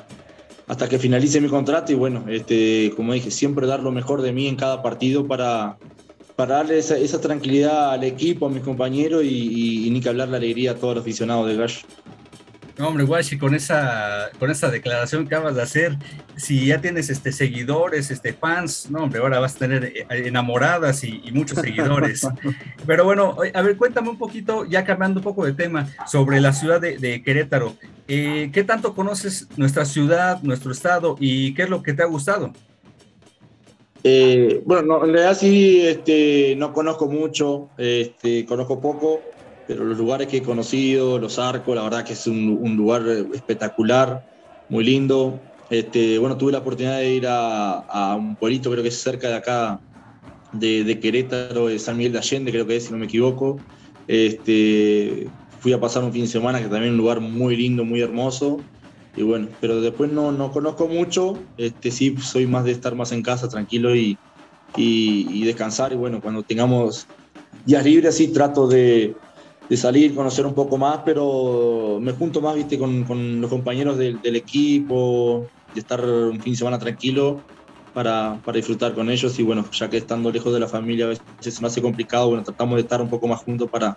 hasta 0.66 0.88
que 0.88 0.98
finalice 0.98 1.40
mi 1.40 1.48
contrato. 1.48 1.92
Y 1.92 1.94
bueno, 1.94 2.24
este, 2.28 2.92
como 2.96 3.12
dije, 3.12 3.30
siempre 3.30 3.66
dar 3.66 3.82
lo 3.82 3.92
mejor 3.92 4.22
de 4.22 4.32
mí 4.32 4.48
en 4.48 4.56
cada 4.56 4.82
partido 4.82 5.26
para, 5.26 5.76
para 6.36 6.56
darle 6.56 6.78
esa, 6.78 6.96
esa 6.98 7.20
tranquilidad 7.20 7.92
al 7.92 8.04
equipo, 8.04 8.46
a 8.46 8.50
mis 8.50 8.62
compañeros 8.62 9.24
y, 9.24 9.28
y, 9.28 9.86
y, 9.86 9.90
ni 9.90 10.00
que 10.00 10.10
hablar 10.10 10.28
la 10.28 10.36
alegría 10.36 10.72
a 10.72 10.74
todos 10.74 10.94
los 10.94 11.02
aficionados 11.02 11.48
de 11.48 11.56
Gallo. 11.56 11.80
No, 12.78 12.88
hombre, 12.88 13.04
Guachi, 13.04 13.38
con 13.38 13.54
esa, 13.54 14.28
con 14.38 14.50
esa 14.50 14.70
declaración 14.70 15.26
que 15.26 15.34
acabas 15.34 15.54
de 15.56 15.62
hacer, 15.62 15.96
si 16.36 16.66
ya 16.66 16.78
tienes 16.78 17.08
este, 17.08 17.32
seguidores, 17.32 18.10
este, 18.10 18.34
fans, 18.34 18.90
no, 18.90 19.04
hombre, 19.04 19.20
ahora 19.20 19.38
vas 19.38 19.56
a 19.56 19.60
tener 19.60 19.84
eh, 19.84 20.06
enamoradas 20.10 21.02
y, 21.02 21.22
muchos 21.32 21.58
seguidores. 21.58 22.28
Pero 22.86 23.04
bueno, 23.04 23.34
a 23.54 23.62
ver, 23.62 23.78
cuéntame 23.78 24.10
un 24.10 24.18
poquito, 24.18 24.66
ya 24.66 24.84
cambiando 24.84 25.20
un 25.20 25.24
poco 25.24 25.46
de 25.46 25.54
tema, 25.54 25.88
sobre 26.06 26.38
la 26.38 26.52
ciudad 26.52 26.78
de, 26.78 27.22
Querétaro. 27.22 27.74
Eh, 28.08 28.50
¿Qué 28.52 28.62
tanto 28.62 28.94
conoces 28.94 29.48
nuestra 29.56 29.86
ciudad, 29.86 30.42
nuestro 30.42 30.70
estado 30.70 31.16
y 31.18 31.54
qué 31.54 31.62
es 31.62 31.70
lo 31.70 31.82
que 31.82 31.94
te 31.94 32.02
ha 32.02 32.06
gustado? 32.06 32.52
Eh, 34.08 34.62
bueno, 34.64 35.04
en 35.04 35.12
realidad 35.12 35.36
sí, 35.36 35.80
este, 35.84 36.54
no 36.56 36.72
conozco 36.72 37.08
mucho, 37.08 37.70
este, 37.76 38.46
conozco 38.46 38.80
poco 38.80 39.20
pero 39.66 39.84
los 39.84 39.98
lugares 39.98 40.28
que 40.28 40.36
he 40.36 40.42
conocido, 40.42 41.18
los 41.18 41.40
arcos, 41.40 41.74
la 41.74 41.82
verdad 41.82 42.04
que 42.04 42.12
es 42.12 42.24
un, 42.28 42.76
lugar 42.76 43.02
espectacular, 43.34 44.24
muy 44.68 44.84
lindo. 44.84 45.40
Este, 45.70 46.20
bueno, 46.20 46.36
tuve 46.36 46.52
la 46.52 46.58
oportunidad 46.58 46.98
de 46.98 47.14
ir 47.14 47.24
a, 47.26 48.14
un 48.16 48.36
pueblito, 48.36 48.70
creo 48.70 48.84
que 48.84 48.90
es 48.90 49.02
cerca 49.02 49.28
de 49.28 49.34
acá, 49.34 49.80
de, 50.52 51.00
Querétaro, 51.00 51.66
de 51.66 51.80
San 51.80 51.96
Miguel 51.96 52.12
de 52.12 52.18
Allende, 52.18 52.52
creo 52.52 52.64
que 52.64 52.76
es, 52.76 52.84
si 52.84 52.92
no 52.92 52.98
me 52.98 53.06
equivoco. 53.06 53.56
Fui 54.06 55.72
a 55.72 55.80
pasar 55.80 56.04
un 56.04 56.12
fin 56.12 56.22
de 56.22 56.28
semana, 56.28 56.58
que 56.58 56.68
también 56.68 56.84
es 56.84 56.90
un 56.92 56.98
lugar 56.98 57.18
muy 57.18 57.56
lindo, 57.56 57.84
muy 57.84 58.00
hermoso. 58.00 58.60
Y 59.16 59.22
bueno, 59.22 59.48
pero 59.60 59.80
después 59.80 60.12
no, 60.12 60.30
no 60.30 60.52
conozco 60.52 60.86
mucho, 60.86 61.38
este, 61.56 61.90
sí 61.90 62.14
soy 62.18 62.46
más 62.46 62.64
de 62.64 62.72
estar 62.72 62.94
más 62.94 63.12
en 63.12 63.22
casa, 63.22 63.48
tranquilo 63.48 63.96
y, 63.96 64.18
y, 64.76 65.44
descansar. 65.44 65.92
Y 65.92 65.96
bueno, 65.96 66.20
cuando 66.20 66.42
tengamos 66.42 67.06
días 67.64 67.84
libres, 67.84 68.16
sí 68.16 68.28
trato 68.28 68.68
de, 68.68 69.14
de 69.68 69.76
salir, 69.76 70.14
conocer 70.14 70.44
un 70.44 70.54
poco 70.54 70.76
más, 70.76 71.00
pero 71.04 71.98
me 72.00 72.12
junto 72.12 72.42
más, 72.42 72.54
viste, 72.54 72.78
con, 72.78 73.04
con 73.04 73.40
los 73.40 73.48
compañeros 73.48 73.96
del, 73.96 74.20
del, 74.20 74.36
equipo, 74.36 75.46
de 75.72 75.80
estar 75.80 76.04
un 76.04 76.40
fin 76.40 76.52
de 76.52 76.58
semana 76.58 76.78
tranquilo 76.78 77.40
para, 77.94 78.38
para, 78.44 78.56
disfrutar 78.56 78.92
con 78.92 79.08
ellos 79.08 79.38
y 79.38 79.42
bueno, 79.42 79.64
ya 79.72 79.88
que 79.88 79.96
estando 79.96 80.30
lejos 80.30 80.52
de 80.52 80.60
la 80.60 80.68
familia 80.68 81.06
a 81.06 81.08
veces 81.08 81.24
se 81.54 81.62
me 81.62 81.68
hace 81.68 81.80
complicado, 81.80 82.28
bueno, 82.28 82.44
tratamos 82.44 82.76
de 82.76 82.82
estar 82.82 83.00
un 83.00 83.08
poco 83.08 83.26
más 83.26 83.40
juntos 83.40 83.70
para, 83.70 83.96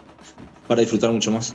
para 0.66 0.80
disfrutar 0.80 1.12
mucho 1.12 1.32
más. 1.32 1.54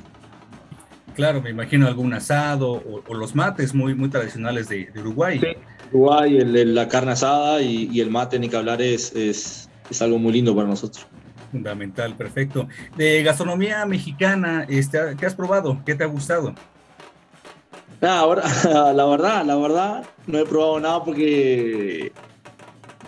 Claro, 1.14 1.40
me 1.40 1.50
imagino 1.50 1.86
algún 1.86 2.12
asado 2.12 2.82
o, 3.06 3.14
los 3.14 3.34
mates 3.34 3.74
muy, 3.74 3.94
muy 3.94 4.08
tradicionales 4.08 4.68
de, 4.68 4.90
Uruguay. 4.96 5.38
Sí, 5.40 5.46
Uruguay, 5.92 6.38
el, 6.38 6.74
la 6.74 6.88
carne 6.88 7.12
asada 7.12 7.62
y, 7.62 7.88
y, 7.92 8.00
el 8.00 8.10
mate, 8.10 8.38
ni 8.38 8.48
que 8.48 8.56
hablar, 8.56 8.82
es, 8.82 9.14
es, 9.14 9.68
es 9.90 10.02
algo 10.02 10.18
muy 10.18 10.32
lindo 10.32 10.54
para 10.54 10.68
nosotros. 10.68 11.06
Fundamental, 11.52 12.16
perfecto. 12.16 12.68
De 12.96 13.22
gastronomía 13.22 13.86
mexicana, 13.86 14.66
este, 14.68 14.98
¿qué 15.18 15.26
has 15.26 15.34
probado? 15.34 15.80
¿Qué 15.86 15.94
te 15.94 16.02
ha 16.02 16.08
gustado? 16.08 16.54
ahora, 18.02 18.42
la 18.92 19.04
verdad, 19.06 19.44
la 19.44 19.56
verdad, 19.56 20.04
no 20.26 20.38
he 20.38 20.44
probado 20.44 20.80
nada 20.80 21.04
porque, 21.04 22.12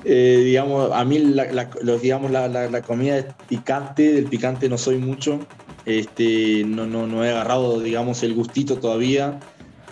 eh, 0.04 0.42
digamos, 0.44 0.90
a 0.92 1.04
mí 1.04 1.18
la, 1.18 1.68
los, 1.82 2.00
digamos, 2.00 2.30
la, 2.30 2.82
comida 2.82 3.18
es 3.18 3.26
picante, 3.48 4.12
del 4.12 4.26
picante 4.26 4.68
no 4.68 4.78
soy 4.78 4.98
mucho. 4.98 5.40
Este, 5.86 6.64
no, 6.64 6.86
no, 6.86 7.06
no 7.06 7.24
he 7.24 7.30
agarrado, 7.30 7.80
digamos, 7.80 8.22
el 8.22 8.34
gustito 8.34 8.76
todavía. 8.76 9.40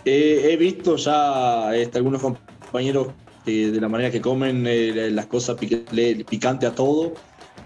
he 0.04 0.56
visto 0.58 0.96
ya 0.96 1.74
este, 1.74 1.98
algunos 1.98 2.20
compañeros 2.20 3.08
de 3.46 3.78
la 3.80 3.88
manera 3.88 4.10
que 4.10 4.20
comen 4.20 4.66
eh, 4.66 5.10
las 5.10 5.26
cosas 5.26 5.56
picante 5.56 6.66
a 6.66 6.74
todo 6.74 7.14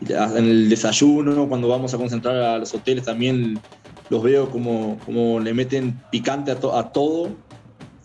en 0.01 0.45
el 0.45 0.69
desayuno, 0.69 1.49
cuando 1.49 1.69
vamos 1.69 1.93
a 1.95 1.99
concentrar 1.99 2.37
a 2.37 2.59
los 2.59 2.73
hoteles 2.75 3.05
también 3.05 3.59
los 4.11 4.23
veo 4.23 4.49
como, 4.49 4.99
como 5.05 5.41
le 5.41 5.53
meten 5.53 6.01
picante 6.11 6.53
a, 6.53 6.55
a 6.55 6.93
todo. 6.93 7.31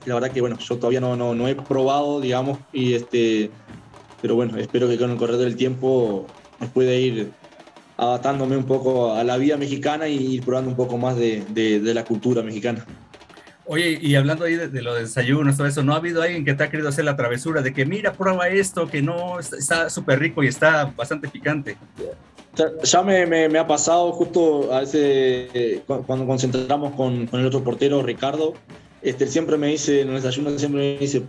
La 0.06 0.16
verdad 0.16 0.32
que 0.32 0.42
bueno, 0.42 0.58
yo 0.58 0.78
todavía 0.78 1.00
no, 1.00 1.16
no, 1.16 1.34
no, 1.34 1.48
he 1.48 1.56
probado, 1.56 2.20
digamos, 2.20 2.60
y 2.74 2.94
este, 2.94 3.52
pero 4.22 4.36
bueno, 4.36 4.58
espero 4.58 4.88
que 4.90 4.98
con 4.98 5.12
el 5.12 5.18
correr 5.18 5.38
del 5.38 5.56
tiempo 5.56 6.26
me 6.60 6.68
pueda 6.68 6.94
ir 6.94 7.32
adaptándome 7.98 8.58
un 8.58 8.66
poco 8.66 9.14
a 9.14 9.24
la 9.24 9.38
vida 9.38 9.58
mexicana 9.58 10.08
y 10.08 10.36
ir 10.36 10.44
probando 10.44 10.72
un 10.72 10.76
poco 10.76 10.98
más 10.98 11.16
de, 11.16 11.44
de, 11.50 11.80
de 11.80 11.94
la 11.94 12.04
cultura 12.04 12.42
mexicana. 12.42 12.86
Oye, 13.66 13.98
y 14.02 14.16
hablando 14.16 14.44
ahí 14.44 14.56
de, 14.56 14.68
de 14.68 14.82
los 14.82 14.98
desayunos, 15.00 15.56
todo 15.56 15.68
eso, 15.68 15.84
¿no 15.84 15.94
ha 15.94 15.98
habido 15.98 16.22
alguien 16.22 16.44
que 16.44 16.54
te 16.54 16.64
ha 16.64 16.70
querido 16.70 16.90
hacer 16.90 17.06
la 17.06 17.16
travesura 17.16 17.62
de 17.62 17.74
que 17.74 17.86
mira, 17.86 18.12
prueba 18.12 18.50
esto, 18.50 18.88
que 18.88 19.02
no 19.02 19.40
está 19.40 19.90
súper 19.90 20.20
rico 20.20 20.44
y 20.44 20.48
está 20.48 20.94
bastante 20.98 21.30
picante? 21.30 21.78
Ya 22.84 23.02
me, 23.02 23.26
me, 23.26 23.58
ha 23.58 23.66
pasado 23.66 24.12
justo 24.12 24.72
a 24.72 24.82
veces 24.82 25.82
cuando 25.88 26.28
concentramos 26.28 26.94
con, 26.94 27.26
con, 27.26 27.40
el 27.40 27.48
otro 27.48 27.64
portero, 27.64 28.04
Ricardo, 28.04 28.54
este, 29.02 29.26
siempre 29.28 29.58
me 29.58 29.68
dice, 29.68 30.02
en 30.02 30.10
el 30.10 30.16
desayuno 30.16 30.58
siempre 30.60 30.94
me 30.94 30.98
dice, 31.00 31.24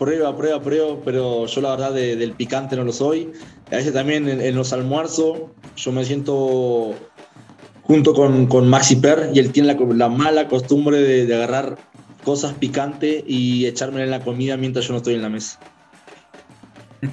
prueba, 0.00 0.34
prueba, 0.34 0.60
prueba, 0.62 0.96
pero 1.04 1.46
yo 1.46 1.60
la 1.60 1.70
verdad 1.72 1.92
del 1.92 2.32
picante 2.32 2.74
no 2.74 2.84
lo 2.84 2.92
soy. 2.92 3.30
A 3.70 3.76
veces 3.76 3.92
también 3.92 4.28
en, 4.28 4.40
en 4.40 4.56
los 4.56 4.72
almuerzos 4.72 5.42
yo 5.76 5.92
me 5.92 6.04
siento 6.04 6.96
junto 7.90 8.14
con, 8.14 8.46
con 8.46 8.68
Maxi 8.68 8.96
Per, 8.96 9.30
y 9.34 9.40
él 9.40 9.50
tiene 9.50 9.74
la, 9.74 10.08
mala 10.08 10.46
costumbre 10.46 10.98
de, 10.98 11.34
agarrar 11.34 11.76
cosas 12.22 12.54
picantes 12.54 13.24
y 13.26 13.66
echármela 13.66 14.04
en 14.04 14.12
la 14.12 14.20
comida 14.20 14.56
mientras 14.56 14.86
yo 14.86 14.92
no 14.92 14.98
estoy 14.98 15.14
en 15.16 15.22
la 15.22 15.28
mesa. 15.28 15.58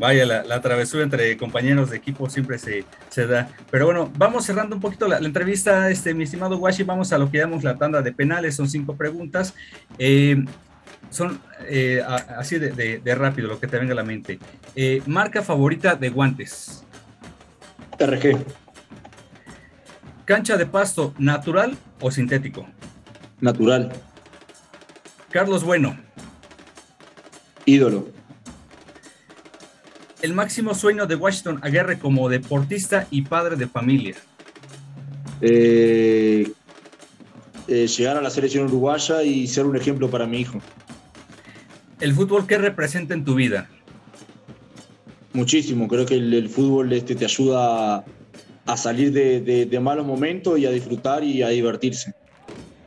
Vaya, 0.00 0.26
la, 0.26 0.60
travesura 0.60 1.04
entre 1.04 1.36
compañeros 1.36 1.90
de 1.90 1.98
equipo 1.98 2.28
siempre 2.28 2.58
se, 2.58 2.84
se, 3.10 3.28
da. 3.28 3.48
Pero 3.70 3.86
bueno, 3.86 4.10
vamos 4.18 4.44
cerrando 4.44 4.74
un 4.74 4.82
poquito 4.82 5.06
la, 5.06 5.18
entrevista, 5.18 5.88
este, 5.88 6.14
mi 6.14 6.24
estimado 6.24 6.58
Washi, 6.58 6.82
vamos 6.82 7.12
a 7.12 7.18
lo 7.18 7.30
que 7.30 7.38
llamamos 7.38 7.62
la 7.62 7.76
tanda 7.76 8.02
de 8.02 8.10
penales, 8.10 8.56
son 8.56 8.68
cinco 8.68 8.96
preguntas. 8.96 9.54
Eh, 10.00 10.44
son 11.12 11.40
eh, 11.68 12.02
así 12.36 12.58
de, 12.58 13.00
de, 13.00 13.14
rápido, 13.14 13.48
lo 13.48 13.60
que 13.60 13.66
te 13.66 13.78
venga 13.78 13.92
a 13.92 13.96
la 13.96 14.02
mente. 14.02 14.38
Eh, 14.74 15.02
marca 15.06 15.42
favorita 15.42 15.94
de 15.94 16.08
guantes. 16.10 16.84
RG. 17.98 18.44
¿Cancha 20.24 20.56
de 20.56 20.66
pasto 20.66 21.14
natural 21.18 21.76
o 22.00 22.10
sintético? 22.10 22.66
Natural. 23.40 23.92
Carlos 25.30 25.64
Bueno. 25.64 25.96
Ídolo. 27.64 28.08
El 30.20 30.34
máximo 30.34 30.74
sueño 30.74 31.06
de 31.06 31.16
Washington 31.16 31.58
Aguirre 31.62 31.98
como 31.98 32.28
deportista 32.28 33.06
y 33.10 33.22
padre 33.22 33.56
de 33.56 33.66
familia. 33.66 34.16
Eh, 35.40 36.52
eh, 37.68 37.86
llegar 37.86 38.16
a 38.16 38.20
la 38.20 38.30
selección 38.30 38.66
uruguaya 38.66 39.22
y 39.22 39.46
ser 39.46 39.66
un 39.66 39.76
ejemplo 39.76 40.10
para 40.10 40.26
mi 40.26 40.40
hijo. 40.40 40.58
¿El 42.02 42.12
fútbol 42.12 42.46
qué 42.46 42.58
representa 42.58 43.14
en 43.14 43.24
tu 43.24 43.34
vida? 43.34 43.70
Muchísimo, 45.32 45.88
creo 45.88 46.04
que 46.04 46.16
el, 46.16 46.48
fútbol 46.50 46.92
este, 46.92 47.14
te 47.14 47.24
ayuda 47.24 47.96
a 47.96 48.04
a 48.66 48.76
salir 48.76 49.12
de, 49.12 49.80
malos 49.80 50.06
momentos 50.06 50.58
y 50.58 50.66
a 50.66 50.70
disfrutar 50.70 51.24
y 51.24 51.42
a 51.42 51.48
divertirse. 51.48 52.14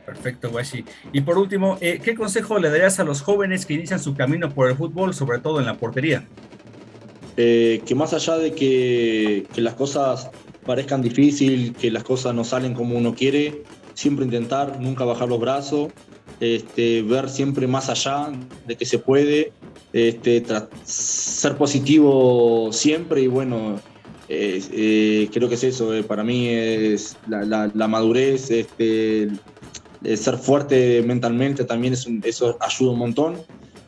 Perfecto, 0.04 0.50
Washi. 0.50 0.84
Y 1.12 1.20
por 1.22 1.36
último, 1.36 1.78
eh, 1.80 2.00
¿qué 2.02 2.14
consejo 2.14 2.58
le 2.58 2.70
darías 2.70 3.00
a 3.00 3.04
los 3.04 3.22
jóvenes 3.22 3.66
que 3.66 3.74
inician 3.74 3.98
su 3.98 4.14
camino 4.14 4.50
por 4.50 4.70
el 4.70 4.76
fútbol, 4.76 5.14
sobre 5.14 5.40
todo 5.40 5.58
en 5.58 5.66
la 5.66 5.74
portería? 5.74 6.26
Eh, 7.36 7.82
que 7.84 7.94
más 7.94 8.14
allá 8.14 8.38
de 8.38 8.52
que, 8.52 9.46
las 9.56 9.74
cosas 9.74 10.30
parezcan 10.64 11.02
difíciles, 11.02 11.76
que 11.76 11.90
las 11.90 12.04
cosas 12.04 12.34
no 12.34 12.44
salen 12.44 12.72
como 12.72 12.96
uno 12.96 13.14
quiere, 13.14 13.64
siempre 13.94 14.24
intentar, 14.24 14.80
nunca 14.80 15.04
bajar 15.04 15.28
los 15.28 15.40
brazos, 15.40 15.90
este, 16.40 17.02
ver 17.02 17.28
siempre 17.28 17.66
más 17.66 17.88
allá 17.88 18.32
de 18.66 18.76
que 18.76 18.84
se 18.84 18.98
puede, 18.98 19.52
este, 19.92 20.44
ser 20.84 21.56
positivo 21.56 22.70
siempre 22.72 23.22
y 23.22 23.26
bueno, 23.26 23.80
eh, 24.28 25.28
creo 25.32 25.48
que 25.48 25.54
es 25.54 25.64
eso, 25.64 25.94
eh, 25.94 26.02
para 26.02 26.24
mí 26.24 26.48
es 26.48 27.16
la, 27.28 27.88
madurez, 27.88 28.50
este, 28.50 29.28
ser 30.14 30.36
fuerte 30.36 31.02
mentalmente 31.02 31.64
también 31.64 31.94
es 31.94 32.06
eso 32.24 32.58
ayuda 32.60 32.92
un 32.92 32.98
montón. 32.98 33.36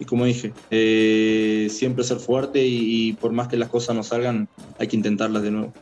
Y 0.00 0.04
como 0.04 0.24
dije, 0.26 0.52
eh, 0.70 1.66
siempre 1.70 2.04
ser 2.04 2.18
fuerte 2.18 2.64
y, 2.64 3.14
por 3.14 3.32
más 3.32 3.48
que 3.48 3.56
las 3.56 3.68
cosas 3.68 3.96
no 3.96 4.04
salgan, 4.04 4.48
hay 4.78 4.86
que 4.86 4.96
intentarlas 4.96 5.42
de 5.42 5.50
nuevo. 5.50 5.72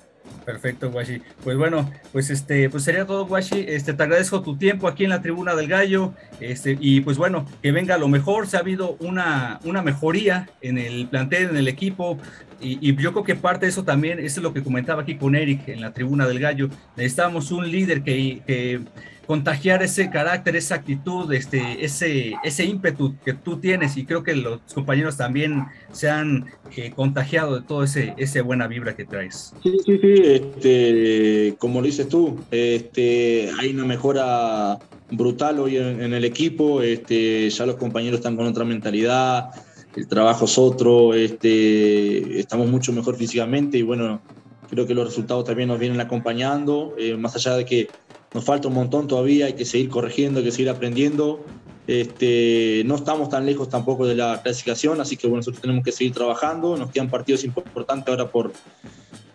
Perfecto, 0.46 0.92
Guashi. 0.92 1.20
Pues 1.42 1.56
bueno, 1.56 1.90
pues 2.12 2.30
este, 2.30 2.70
pues 2.70 2.84
sería 2.84 3.04
todo, 3.04 3.26
Guashi. 3.26 3.64
Este, 3.66 3.92
te 3.92 4.02
agradezco 4.04 4.42
tu 4.42 4.56
tiempo 4.56 4.86
aquí 4.86 5.02
en 5.02 5.10
la 5.10 5.20
tribuna 5.20 5.56
del 5.56 5.66
gallo. 5.66 6.14
Este, 6.38 6.78
y 6.80 7.00
pues 7.00 7.18
bueno, 7.18 7.44
que 7.62 7.72
venga 7.72 7.98
lo 7.98 8.06
mejor. 8.06 8.46
Se 8.46 8.56
ha 8.56 8.60
habido 8.60 8.96
una, 9.00 9.58
una 9.64 9.82
mejoría 9.82 10.48
en 10.60 10.78
el 10.78 11.08
plantel, 11.08 11.50
en 11.50 11.56
el 11.56 11.66
equipo. 11.66 12.16
Y, 12.60 12.94
yo 12.94 13.12
creo 13.12 13.24
que 13.24 13.34
parte 13.34 13.66
de 13.66 13.70
eso 13.70 13.82
también, 13.82 14.20
eso 14.20 14.38
es 14.38 14.42
lo 14.44 14.54
que 14.54 14.62
comentaba 14.62 15.02
aquí 15.02 15.16
con 15.16 15.34
Eric 15.34 15.68
en 15.68 15.80
la 15.80 15.92
tribuna 15.92 16.28
del 16.28 16.38
gallo. 16.38 16.68
Necesitamos 16.96 17.50
un 17.50 17.68
líder 17.68 18.02
que, 18.02 18.82
contagiar 19.26 19.82
ese 19.82 20.08
carácter, 20.08 20.56
esa 20.56 20.76
actitud, 20.76 21.32
este, 21.32 21.84
ese, 21.84 22.34
ese 22.44 22.64
ímpetu 22.64 23.16
que 23.24 23.32
tú 23.32 23.58
tienes 23.58 23.96
y 23.96 24.06
creo 24.06 24.22
que 24.22 24.36
los 24.36 24.60
compañeros 24.72 25.16
también 25.16 25.64
se 25.90 26.08
han 26.08 26.46
eh, 26.76 26.92
contagiado 26.94 27.60
de 27.60 27.66
todo 27.66 27.82
ese, 27.82 28.14
ese 28.16 28.40
buena 28.40 28.68
vibra 28.68 28.94
que 28.94 29.04
traes. 29.04 29.52
Sí, 29.62 29.76
sí, 29.84 29.98
sí, 29.98 30.14
este, 30.24 31.56
como 31.58 31.80
lo 31.80 31.86
dices 31.86 32.08
tú, 32.08 32.38
este, 32.50 33.50
hay 33.58 33.70
una 33.70 33.84
mejora 33.84 34.78
brutal 35.10 35.58
hoy 35.60 35.76
en, 35.76 36.12
el 36.12 36.24
equipo, 36.24 36.82
este, 36.82 37.50
ya 37.50 37.66
los 37.66 37.76
compañeros 37.76 38.20
están 38.20 38.36
con 38.36 38.46
otra 38.46 38.64
mentalidad, 38.64 39.50
el 39.96 40.06
trabajo 40.06 40.44
es 40.44 40.58
otro, 40.58 41.14
este, 41.14 42.38
estamos 42.38 42.68
mucho 42.68 42.92
mejor 42.92 43.16
físicamente 43.16 43.78
y 43.78 43.82
bueno, 43.82 44.20
creo 44.68 44.86
que 44.86 44.94
los 44.94 45.06
resultados 45.06 45.44
también 45.44 45.68
nos 45.68 45.78
vienen 45.78 46.00
acompañando, 46.00 46.94
eh, 46.98 47.16
más 47.16 47.34
allá 47.36 47.56
de 47.56 47.64
que 47.64 47.88
nos 48.36 48.44
falta 48.44 48.68
un 48.68 48.74
montón 48.74 49.08
todavía, 49.08 49.46
hay 49.46 49.54
que 49.54 49.64
seguir 49.64 49.88
corrigiendo, 49.88 50.40
hay 50.40 50.44
que 50.44 50.52
seguir 50.52 50.68
aprendiendo. 50.68 51.42
Este, 51.86 52.82
no 52.84 52.96
estamos 52.96 53.30
tan 53.30 53.46
lejos 53.46 53.70
tampoco 53.70 54.06
de 54.06 54.14
la 54.14 54.42
clasificación, 54.42 55.00
así 55.00 55.16
que 55.16 55.26
bueno, 55.26 55.38
nosotros 55.38 55.62
tenemos 55.62 55.82
que 55.82 55.90
seguir 55.90 56.12
trabajando. 56.12 56.76
Nos 56.76 56.90
quedan 56.90 57.08
partidos 57.08 57.44
importantes 57.44 58.08
ahora 58.08 58.30
por, 58.30 58.52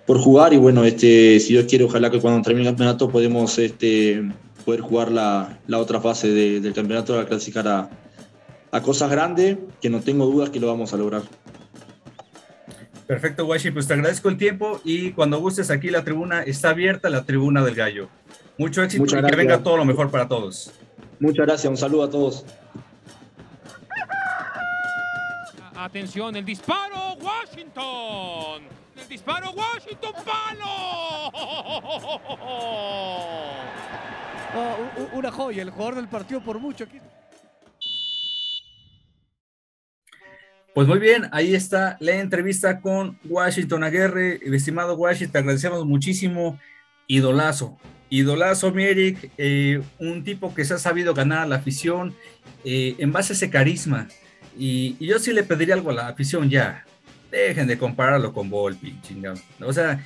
por 0.06 0.20
jugar 0.20 0.54
y 0.54 0.58
bueno, 0.58 0.84
este, 0.84 1.40
si 1.40 1.54
Dios 1.54 1.66
quiere, 1.66 1.86
ojalá 1.86 2.12
que 2.12 2.20
cuando 2.20 2.44
termine 2.44 2.68
el 2.68 2.74
campeonato 2.74 3.10
podemos 3.10 3.58
este, 3.58 4.22
poder 4.62 4.82
jugar 4.82 5.12
la, 5.12 5.60
la 5.66 5.80
otra 5.80 6.00
fase 6.00 6.30
del 6.30 6.74
campeonato 6.74 7.16
para 7.16 7.28
clasificar 7.28 7.68
a, 7.68 8.82
cosas 8.82 9.10
grandes, 9.10 9.58
que 9.82 9.90
no 9.90 10.00
tengo 10.00 10.28
dudas 10.28 10.52
que 10.52 10.60
lo 10.60 10.68
vamos 10.68 10.94
a 10.94 10.98
lograr. 10.98 11.24
Perfecto, 13.08 13.46
Washi, 13.48 13.72
pues 13.72 13.88
te 13.88 13.94
agradezco 13.96 14.30
el 14.30 14.38
tiempo 14.38 14.80
y 14.86 15.12
cuando 15.12 15.40
gustes 15.40 15.72
aquí 15.72 15.90
la 15.90 16.04
tribuna 16.04 16.44
está 16.44 16.70
abierta, 16.70 17.10
la 17.10 17.26
tribuna 17.26 17.66
del 17.66 17.74
gallo. 17.74 18.08
Mucho 18.62 18.84
éxito 18.84 19.18
y 19.18 19.24
que 19.24 19.36
venga 19.36 19.64
todo 19.64 19.78
lo 19.78 19.86
mejor 19.86 20.12
para 20.12 20.28
todos. 20.28 20.72
Muchas 21.20 21.48
gracias, 21.48 21.68
un 21.68 21.78
saludo 21.78 22.04
a 22.04 22.12
todos. 22.12 22.46
Atención, 25.76 26.36
el 26.36 26.46
disparo, 26.46 27.16
Washington. 27.20 28.62
El 29.02 29.08
disparo, 29.10 29.50
Washington, 29.50 30.14
palo. 30.24 31.32
una 35.14 35.32
joya, 35.32 35.64
el 35.64 35.72
jugador 35.72 35.96
del 35.96 36.08
partido 36.08 36.44
por 36.44 36.60
mucho 36.60 36.84
aquí. 36.84 37.00
Pues 40.76 40.88
muy 40.88 41.00
bien, 41.00 41.30
ahí 41.32 41.56
está 41.56 41.98
la 42.00 42.12
entrevista 42.12 42.80
con 42.80 43.18
Washington 43.26 43.84
Aguirre. 43.84 44.40
Estimado 44.56 44.94
Washington, 44.94 45.32
te 45.32 45.40
agradecemos 45.40 45.84
muchísimo. 45.84 46.60
Idolazo, 47.08 47.80
idolazo, 48.12 48.72
mi 48.72 48.84
Eric, 48.84 49.32
eh, 49.38 49.82
un 49.98 50.24
tipo 50.24 50.54
que 50.54 50.66
se 50.66 50.76
ha 50.76 50.78
sabido 50.78 51.16
ganar 51.16 51.40
a 51.40 51.46
la 51.48 51.56
afición 51.56 52.14
eh, 52.64 52.96
en 53.00 53.12
base 53.12 53.34
a 53.34 53.36
ese 53.36 53.50
carisma. 53.50 54.08
Y, 54.56 55.04
yo 55.04 55.18
sí 55.18 55.34
le 55.34 55.44
pediría 55.44 55.74
algo 55.74 55.90
a 55.90 55.94
la 55.94 56.08
afición 56.10 56.50
ya. 56.50 56.86
Dejen 57.32 57.66
de 57.66 57.78
compararlo 57.78 58.34
con 58.34 58.50
Volpi, 58.50 59.00
chingado. 59.02 59.40
O 59.62 59.72
sea, 59.72 60.06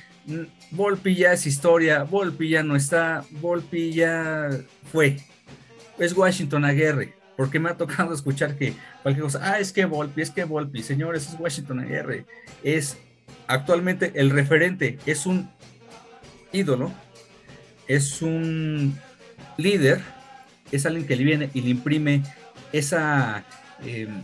Volpi 0.70 1.16
ya 1.16 1.32
es 1.32 1.44
historia, 1.46 2.04
Volpi 2.04 2.48
ya 2.48 2.62
no 2.62 2.76
está, 2.76 3.24
Volpi 3.32 3.92
ya 3.92 4.50
fue. 4.90 5.16
Es 5.98 6.16
Washington 6.16 6.64
Aguirre 6.64 7.14
porque 7.36 7.58
me 7.58 7.68
ha 7.68 7.76
tocado 7.76 8.14
escuchar 8.14 8.56
que 8.56 8.74
cualquier 9.02 9.24
cosa, 9.24 9.40
ah, 9.42 9.60
es 9.60 9.72
que 9.72 9.84
Volpi, 9.84 10.22
es 10.22 10.30
que 10.30 10.44
Volpi, 10.44 10.82
señores, 10.82 11.28
es 11.28 11.38
Washington 11.38 11.80
Aguirre, 11.80 12.24
es 12.62 12.96
actualmente 13.46 14.12
el 14.14 14.30
referente, 14.30 14.98
es 15.06 15.26
un 15.26 15.50
ídolo, 16.52 16.92
es 17.88 18.22
un 18.22 18.98
líder, 19.56 20.00
es 20.72 20.86
alguien 20.86 21.06
que 21.06 21.16
le 21.16 21.24
viene 21.24 21.50
y 21.54 21.60
le 21.60 21.70
imprime 21.70 22.22
esa, 22.72 23.44
em, 23.84 24.22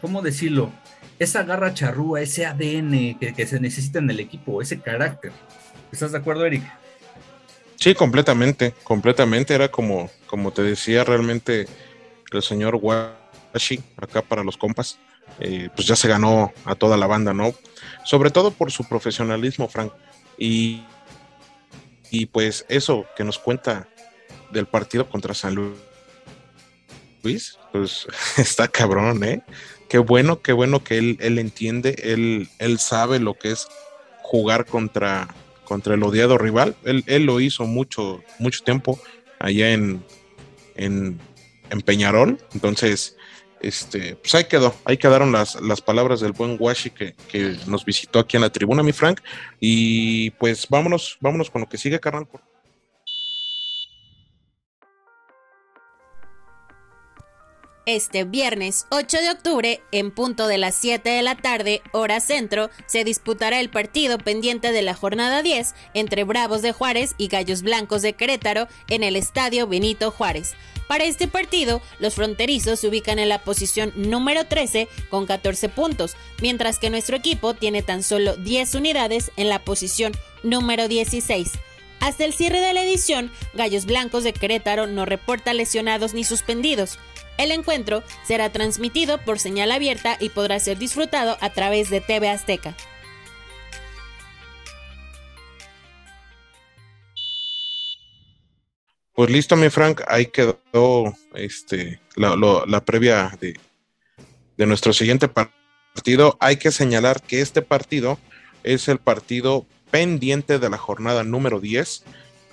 ¿cómo 0.00 0.22
decirlo? 0.22 0.72
Esa 1.18 1.44
garra 1.44 1.74
charrúa, 1.74 2.20
ese 2.20 2.46
ADN 2.46 3.18
que, 3.18 3.34
que 3.36 3.46
se 3.46 3.60
necesita 3.60 3.98
en 3.98 4.10
el 4.10 4.20
equipo, 4.20 4.60
ese 4.60 4.80
carácter. 4.80 5.32
¿Estás 5.92 6.12
de 6.12 6.18
acuerdo, 6.18 6.44
Eric? 6.44 6.64
Sí, 7.76 7.94
completamente, 7.94 8.74
completamente. 8.82 9.54
Era 9.54 9.70
como, 9.70 10.10
como 10.26 10.52
te 10.52 10.62
decía, 10.62 11.04
realmente 11.04 11.66
el 12.32 12.42
señor 12.42 12.78
Washi, 12.80 13.80
acá 13.96 14.22
para 14.22 14.42
los 14.42 14.56
compas, 14.56 14.98
eh, 15.40 15.68
pues 15.74 15.86
ya 15.86 15.96
se 15.96 16.08
ganó 16.08 16.52
a 16.64 16.74
toda 16.74 16.96
la 16.96 17.06
banda, 17.06 17.32
¿no? 17.32 17.54
Sobre 18.04 18.30
todo 18.30 18.50
por 18.50 18.70
su 18.70 18.84
profesionalismo, 18.84 19.68
Frank. 19.68 19.92
Y, 20.38 20.82
y 22.14 22.26
pues 22.26 22.64
eso 22.68 23.06
que 23.16 23.24
nos 23.24 23.40
cuenta 23.40 23.88
del 24.52 24.66
partido 24.66 25.08
contra 25.08 25.34
San 25.34 25.56
Luis, 27.24 27.58
pues 27.72 28.06
está 28.36 28.68
cabrón, 28.68 29.24
¿eh? 29.24 29.42
Qué 29.88 29.98
bueno, 29.98 30.40
qué 30.40 30.52
bueno 30.52 30.84
que 30.84 30.98
él, 30.98 31.18
él 31.20 31.40
entiende, 31.40 31.96
él, 32.04 32.48
él 32.60 32.78
sabe 32.78 33.18
lo 33.18 33.34
que 33.34 33.50
es 33.50 33.66
jugar 34.22 34.64
contra, 34.64 35.26
contra 35.64 35.94
el 35.94 36.04
odiado 36.04 36.38
rival. 36.38 36.76
Él, 36.84 37.02
él 37.08 37.24
lo 37.24 37.40
hizo 37.40 37.64
mucho, 37.64 38.22
mucho 38.38 38.62
tiempo 38.62 39.00
allá 39.40 39.72
en, 39.72 40.04
en, 40.76 41.18
en 41.70 41.80
Peñarol. 41.82 42.38
Entonces, 42.54 43.16
este, 43.66 44.16
pues 44.16 44.34
ahí 44.34 44.44
quedó, 44.44 44.74
ahí 44.84 44.96
quedaron 44.96 45.32
las, 45.32 45.60
las 45.60 45.80
palabras 45.80 46.20
del 46.20 46.32
buen 46.32 46.56
Washi 46.58 46.90
que, 46.90 47.14
que, 47.28 47.56
nos 47.66 47.84
visitó 47.84 48.18
aquí 48.18 48.36
en 48.36 48.42
la 48.42 48.50
tribuna, 48.50 48.82
mi 48.82 48.92
Frank. 48.92 49.20
Y 49.60 50.30
pues 50.32 50.66
vámonos, 50.68 51.16
vámonos 51.20 51.50
con 51.50 51.62
lo 51.62 51.68
que 51.68 51.78
sigue, 51.78 52.00
carnal. 52.00 52.26
Este 57.86 58.24
viernes 58.24 58.86
8 58.88 59.18
de 59.18 59.30
octubre, 59.30 59.82
en 59.92 60.10
punto 60.10 60.46
de 60.46 60.56
las 60.56 60.74
7 60.74 61.06
de 61.10 61.20
la 61.20 61.36
tarde, 61.36 61.82
hora 61.92 62.18
centro, 62.20 62.70
se 62.86 63.04
disputará 63.04 63.60
el 63.60 63.68
partido 63.68 64.16
pendiente 64.16 64.72
de 64.72 64.80
la 64.80 64.94
jornada 64.94 65.42
10 65.42 65.74
entre 65.92 66.24
Bravos 66.24 66.62
de 66.62 66.72
Juárez 66.72 67.14
y 67.18 67.28
Gallos 67.28 67.60
Blancos 67.60 68.00
de 68.00 68.14
Querétaro 68.14 68.68
en 68.88 69.02
el 69.02 69.16
Estadio 69.16 69.66
Benito 69.66 70.10
Juárez. 70.10 70.54
Para 70.88 71.04
este 71.04 71.28
partido, 71.28 71.82
los 71.98 72.14
fronterizos 72.14 72.80
se 72.80 72.88
ubican 72.88 73.18
en 73.18 73.28
la 73.28 73.44
posición 73.44 73.92
número 73.96 74.46
13 74.46 74.88
con 75.10 75.26
14 75.26 75.68
puntos, 75.68 76.16
mientras 76.40 76.78
que 76.78 76.88
nuestro 76.88 77.18
equipo 77.18 77.52
tiene 77.52 77.82
tan 77.82 78.02
solo 78.02 78.34
10 78.36 78.76
unidades 78.76 79.30
en 79.36 79.50
la 79.50 79.62
posición 79.62 80.12
número 80.42 80.88
16. 80.88 81.50
Hasta 82.00 82.24
el 82.24 82.34
cierre 82.34 82.60
de 82.60 82.74
la 82.74 82.82
edición, 82.82 83.30
Gallos 83.54 83.86
Blancos 83.86 84.24
de 84.24 84.32
Querétaro 84.32 84.86
no 84.86 85.04
reporta 85.06 85.54
lesionados 85.54 86.12
ni 86.12 86.24
suspendidos. 86.24 86.98
El 87.36 87.50
encuentro 87.50 88.02
será 88.24 88.50
transmitido 88.50 89.18
por 89.18 89.38
señal 89.38 89.72
abierta 89.72 90.16
y 90.20 90.28
podrá 90.28 90.60
ser 90.60 90.78
disfrutado 90.78 91.36
a 91.40 91.50
través 91.50 91.90
de 91.90 92.00
TV 92.00 92.28
Azteca. 92.28 92.76
Pues 99.14 99.30
listo, 99.30 99.54
mi 99.54 99.70
Frank, 99.70 100.02
ahí 100.08 100.26
quedó 100.26 101.14
este, 101.34 102.00
la, 102.16 102.84
previa 102.84 103.36
de, 103.40 104.66
nuestro 104.66 104.92
siguiente 104.92 105.28
partido. 105.28 106.36
Hay 106.40 106.56
que 106.56 106.72
señalar 106.72 107.22
que 107.22 107.40
este 107.40 107.62
partido 107.62 108.18
es 108.64 108.88
el 108.88 108.98
partido 108.98 109.66
pendiente 109.92 110.58
de 110.58 110.68
la 110.68 110.78
jornada 110.78 111.22
número 111.22 111.60
10, 111.60 112.02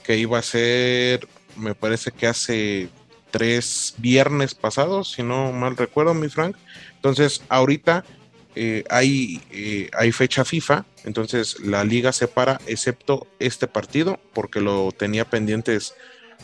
que 0.04 0.18
iba 0.18 0.38
a 0.38 0.44
ser, 0.44 1.28
me 1.56 1.74
parece 1.74 2.12
que 2.12 2.28
hace 2.28 2.90
tres 3.32 3.96
viernes 3.98 4.54
pasados, 4.54 5.12
si 5.12 5.24
no 5.24 5.52
mal 5.52 5.78
recuerdo, 5.78 6.14
mi 6.14 6.30
Frank. 6.30 6.56
Entonces, 6.96 7.42
ahorita 7.50 8.04
eh, 8.56 8.84
hay, 8.90 9.42
eh, 9.52 9.90
hay 9.98 10.12
fecha 10.12 10.44
FIFA, 10.44 10.86
entonces 11.06 11.60
la 11.62 11.84
liga 11.84 12.12
se 12.12 12.28
para, 12.28 12.60
excepto 12.68 13.28
este 13.40 13.68
partido, 13.68 14.20
porque 14.34 14.60
lo 14.60 14.92
tenía 14.92 15.26
pendientes 15.26 15.96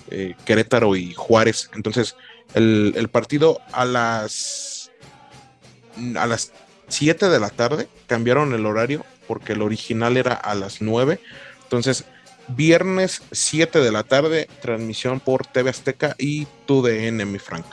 eh, 0.10 0.36
Querétaro 0.46 0.96
y 0.96 1.14
Juárez. 1.14 1.70
Entonces, 1.76 2.16
el, 2.54 3.10
partido 3.12 3.60
a 3.74 3.84
las 3.84 4.92
a 6.16 6.28
las 6.28 6.54
7 6.88 7.28
de 7.28 7.40
la 7.40 7.50
tarde 7.50 7.90
cambiaron 8.06 8.54
el 8.54 8.66
horario 8.66 9.06
porque 9.28 9.54
el 9.54 9.62
original 9.62 10.16
era 10.16 10.34
a 10.34 10.56
las 10.56 10.82
9. 10.82 11.20
Entonces, 11.64 12.06
viernes 12.50 13.22
7 13.32 13.80
de 13.80 13.92
la 13.92 14.04
tarde, 14.04 14.48
transmisión 14.62 15.20
por 15.20 15.46
TV 15.46 15.70
Azteca 15.70 16.16
y 16.18 16.48
TUDN, 16.66 17.32
mi 17.32 17.40
Frank. 17.40 17.66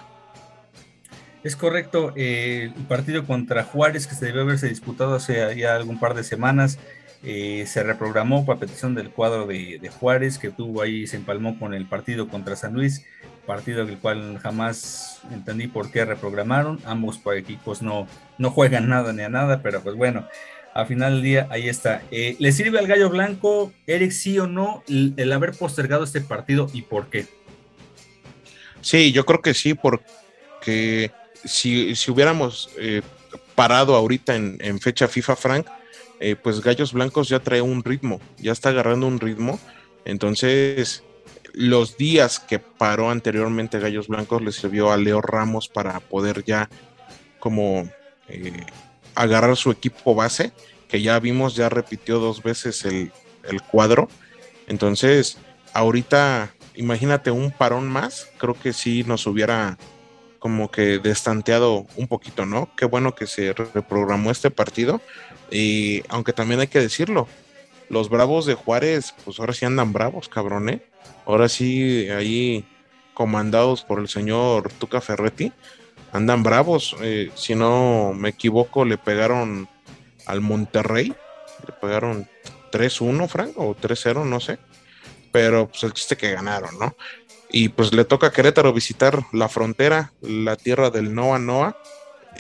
Es 1.42 1.56
correcto, 1.56 2.12
eh, 2.16 2.72
el 2.74 2.84
partido 2.84 3.26
contra 3.26 3.64
Juárez 3.64 4.06
que 4.06 4.14
se 4.14 4.26
debe 4.26 4.40
haberse 4.40 4.68
disputado 4.68 5.14
hace 5.14 5.56
ya 5.56 5.76
algún 5.76 6.00
par 6.00 6.14
de 6.14 6.24
semanas 6.24 6.78
eh, 7.26 7.64
se 7.66 7.82
reprogramó 7.82 8.44
por 8.44 8.58
petición 8.58 8.94
del 8.94 9.08
cuadro 9.08 9.46
de, 9.46 9.90
Juárez, 9.98 10.38
que 10.38 10.50
tuvo 10.50 10.82
ahí, 10.82 11.06
se 11.06 11.16
empalmó 11.16 11.58
con 11.58 11.72
el 11.72 11.86
partido 11.86 12.28
contra 12.28 12.54
San 12.54 12.74
Luis, 12.74 13.06
partido 13.46 13.86
del 13.86 13.96
cual 13.96 14.38
jamás 14.42 15.22
entendí 15.32 15.66
por 15.66 15.90
qué 15.90 16.04
reprogramaron. 16.04 16.80
Ambos 16.84 17.20
equipos 17.34 17.80
no, 17.80 18.06
no 18.36 18.50
juegan 18.50 18.90
nada 18.90 19.14
ni 19.14 19.22
a 19.22 19.30
nada, 19.30 19.62
pero 19.62 19.80
pues 19.80 19.96
bueno, 19.96 20.28
a 20.74 20.84
final 20.86 21.14
del 21.14 21.22
día 21.22 21.46
ahí 21.50 21.68
está. 21.68 22.02
Eh, 22.10 22.34
¿Le 22.40 22.50
sirve 22.50 22.80
al 22.80 22.88
Gallo 22.88 23.08
Blanco, 23.08 23.72
Eric, 23.86 24.10
sí 24.10 24.38
o 24.40 24.48
no, 24.48 24.82
el, 24.88 25.32
haber 25.32 25.52
postergado 25.52 26.02
este 26.02 26.20
partido 26.20 26.68
y 26.72 26.82
por 26.82 27.06
qué? 27.06 27.26
Sí, 28.80 29.12
yo 29.12 29.24
creo 29.24 29.40
que 29.40 29.54
sí, 29.54 29.74
porque 29.74 31.12
si, 31.44 31.94
si 31.94 32.10
hubiéramos 32.10 32.70
eh, 32.76 33.02
parado 33.54 33.94
ahorita 33.94 34.34
en, 34.34 34.58
en, 34.60 34.80
fecha 34.80 35.06
FIFA 35.06 35.36
Frank, 35.36 35.66
eh, 36.18 36.34
pues 36.34 36.60
Gallos 36.60 36.92
Blancos 36.92 37.28
ya 37.28 37.38
trae 37.38 37.62
un 37.62 37.84
ritmo, 37.84 38.20
ya 38.38 38.50
está 38.50 38.70
agarrando 38.70 39.06
un 39.06 39.20
ritmo. 39.20 39.60
Entonces, 40.04 41.04
los 41.52 41.96
días 41.96 42.40
que 42.40 42.58
paró 42.58 43.10
anteriormente 43.10 43.78
Gallos 43.78 44.08
Blancos 44.08 44.42
le 44.42 44.50
sirvió 44.50 44.90
a 44.90 44.96
Leo 44.96 45.22
Ramos 45.22 45.68
para 45.68 46.00
poder 46.00 46.42
ya 46.44 46.68
como 47.38 47.88
agarrar 49.14 49.56
su 49.56 49.70
equipo 49.70 50.14
base, 50.14 50.52
que 50.88 51.02
ya 51.02 51.18
vimos, 51.18 51.56
ya 51.56 51.68
repitió 51.68 52.18
dos 52.18 52.42
veces 52.42 52.84
el, 52.84 53.12
el 53.48 53.62
cuadro. 53.62 54.08
Entonces, 54.66 55.38
ahorita, 55.72 56.54
imagínate 56.74 57.30
un 57.30 57.50
parón 57.50 57.88
más, 57.88 58.28
creo 58.38 58.54
que 58.54 58.72
sí 58.72 59.04
nos 59.04 59.26
hubiera 59.26 59.78
como 60.38 60.70
que 60.70 60.98
destanteado 60.98 61.86
un 61.96 62.06
poquito, 62.06 62.44
¿no? 62.44 62.68
Qué 62.76 62.84
bueno 62.84 63.14
que 63.14 63.26
se 63.26 63.54
reprogramó 63.54 64.30
este 64.30 64.50
partido. 64.50 65.00
Y 65.50 66.02
aunque 66.08 66.34
también 66.34 66.60
hay 66.60 66.66
que 66.66 66.80
decirlo, 66.80 67.28
los 67.88 68.10
bravos 68.10 68.44
de 68.44 68.52
Juárez, 68.52 69.14
pues 69.24 69.40
ahora 69.40 69.54
sí 69.54 69.64
andan 69.64 69.92
bravos, 69.92 70.28
cabrón, 70.28 70.68
¿eh? 70.68 70.82
Ahora 71.24 71.48
sí, 71.48 72.10
ahí 72.10 72.66
comandados 73.14 73.84
por 73.84 74.00
el 74.00 74.08
señor 74.08 74.70
Tuca 74.72 75.00
Ferretti, 75.00 75.52
andan 76.14 76.44
bravos. 76.44 76.96
Eh, 77.02 77.30
si 77.34 77.54
no 77.54 78.12
me 78.14 78.30
equivoco, 78.30 78.84
le 78.84 78.96
pegaron 78.96 79.68
al 80.26 80.40
Monterrey, 80.40 81.12
le 81.66 81.72
pegaron 81.80 82.28
3-1, 82.72 83.28
Frank, 83.28 83.52
o 83.56 83.74
3-0, 83.74 84.24
no 84.24 84.40
sé. 84.40 84.58
Pero 85.32 85.68
pues 85.68 85.82
el 85.82 85.92
chiste 85.92 86.16
que 86.16 86.32
ganaron, 86.32 86.78
¿no? 86.78 86.96
Y 87.50 87.68
pues 87.68 87.92
le 87.92 88.04
toca 88.04 88.28
a 88.28 88.32
Querétaro 88.32 88.72
visitar 88.72 89.24
la 89.32 89.48
frontera, 89.48 90.12
la 90.22 90.56
tierra 90.56 90.90
del 90.90 91.14
Noa 91.14 91.38
Noa, 91.40 91.76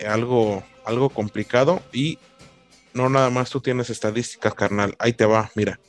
algo, 0.08 0.62
algo 0.84 1.10
complicado. 1.10 1.82
Y 1.92 2.18
no 2.94 3.08
nada 3.08 3.28
más 3.30 3.50
tú 3.50 3.60
tienes 3.60 3.90
estadísticas, 3.90 4.54
carnal. 4.54 4.94
Ahí 5.00 5.12
te 5.12 5.26
va, 5.26 5.50
mira. 5.56 5.80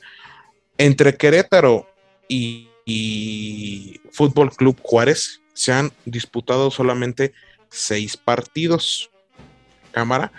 Entre 0.76 1.16
Querétaro 1.16 1.88
y, 2.28 2.68
y 2.84 4.00
Fútbol 4.10 4.50
Club 4.50 4.76
Juárez 4.82 5.40
se 5.54 5.72
han 5.72 5.92
disputado 6.04 6.70
solamente 6.72 7.32
seis 7.70 8.16
partidos. 8.16 9.10
Cámara, 9.92 10.32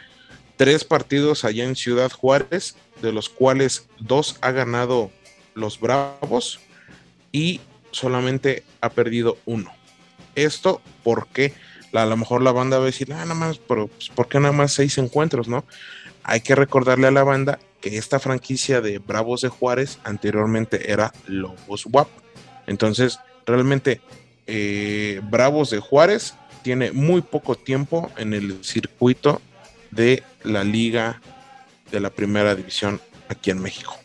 tres 0.56 0.84
partidos 0.84 1.44
allá 1.44 1.64
en 1.64 1.76
Ciudad 1.76 2.12
Juárez, 2.12 2.76
de 3.02 3.12
los 3.12 3.30
cuales 3.30 3.88
dos 4.00 4.38
ha 4.42 4.52
ganado 4.52 5.12
los 5.56 5.80
Bravos 5.80 6.60
y 7.32 7.62
solamente 7.92 8.64
ha 8.82 8.90
perdido 8.90 9.38
uno. 9.46 9.74
Esto 10.36 10.82
porque 11.04 11.54
a 11.94 12.06
lo 12.06 12.18
mejor 12.18 12.42
la 12.42 12.52
banda 12.52 12.78
va 12.78 12.84
a 12.84 12.88
decir, 12.88 13.12
ah, 13.14 13.18
nada 13.18 13.34
más, 13.34 13.58
pero 13.58 13.88
pues, 13.88 14.10
¿por 14.10 14.28
qué 14.28 14.40
nada 14.40 14.52
más 14.52 14.74
seis 14.74 14.98
encuentros, 14.98 15.48
no? 15.48 15.66
Hay 16.24 16.42
que 16.42 16.56
recordarle 16.56 17.08
a 17.08 17.12
la 17.12 17.24
banda 17.24 17.60
que 17.82 17.98
esta 17.98 18.20
franquicia 18.20 18.82
de 18.82 19.00
Bravos 19.00 19.42
de 19.42 19.50
Juárez 19.50 20.00
anteriormente 20.04 20.92
era 20.92 21.14
Lobos 21.28 21.86
WAP. 21.86 22.08
Entonces, 22.68 23.20
realmente, 23.46 24.02
eh, 24.46 25.22
Bravos 25.24 25.70
de 25.70 25.80
Juárez 25.80 26.36
tiene 26.68 26.92
muy 26.92 27.22
poco 27.22 27.56
tiempo 27.56 28.12
en 28.18 28.34
el 28.34 28.62
circuito 28.62 29.42
de 29.90 30.22
la 30.44 30.66
liga 30.66 31.22
de 31.92 32.02
la 32.02 32.10
primera 32.10 32.56
división 32.56 33.00
aquí 33.30 33.52
en 33.52 33.60
México. 33.60 33.96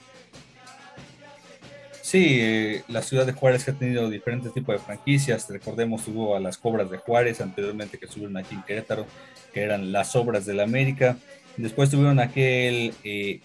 Sí, 2.02 2.39
eh, 2.40 2.84
la 2.86 3.02
ciudad 3.02 3.26
de 3.26 3.32
Juárez 3.32 3.68
ha 3.68 3.72
tenido 3.72 4.09
diferentes 4.09 4.55
tipos 4.55 4.76
de 4.76 4.78
franquicias. 4.78 5.48
Recordemos, 5.51 6.06
hubo 6.06 6.36
a 6.36 6.40
las 6.40 6.56
Cobras 6.56 6.89
de 6.89 6.98
Juárez 6.98 7.40
anteriormente 7.40 7.98
que 7.98 8.05
estuvieron 8.05 8.36
aquí 8.36 8.55
en 8.55 8.62
Querétaro, 8.62 9.09
que 9.52 9.62
eran 9.62 9.90
las 9.90 10.14
Obras 10.14 10.47
de 10.47 10.55
la 10.55 10.62
América. 10.62 11.16
Después 11.56 11.90
tuvieron 11.90 12.20
aquel 12.20 12.94
eh, 13.02 13.40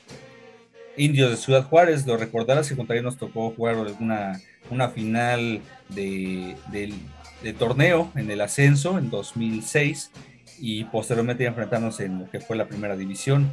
Indios 0.95 1.31
de 1.31 1.38
Ciudad 1.38 1.64
Juárez, 1.64 2.06
lo 2.06 2.18
recordarás 2.18 2.69
que 2.69 2.76
contra 2.76 3.02
nos 3.02 3.18
tocó 3.18 3.49
jugar 3.49 3.77
una, 3.99 4.39
una 4.69 4.89
final 4.89 5.61
de, 5.89 6.56
de 7.43 7.53
torneo 7.53 8.11
en 8.15 8.31
el 8.31 8.41
ascenso 8.41 8.97
en 8.97 9.09
2006 9.09 10.11
y 10.59 10.85
posteriormente 10.85 11.45
enfrentarnos 11.45 11.99
en 11.99 12.19
lo 12.19 12.30
que 12.30 12.39
fue 12.39 12.55
la 12.55 12.68
primera 12.68 12.95
división. 12.95 13.49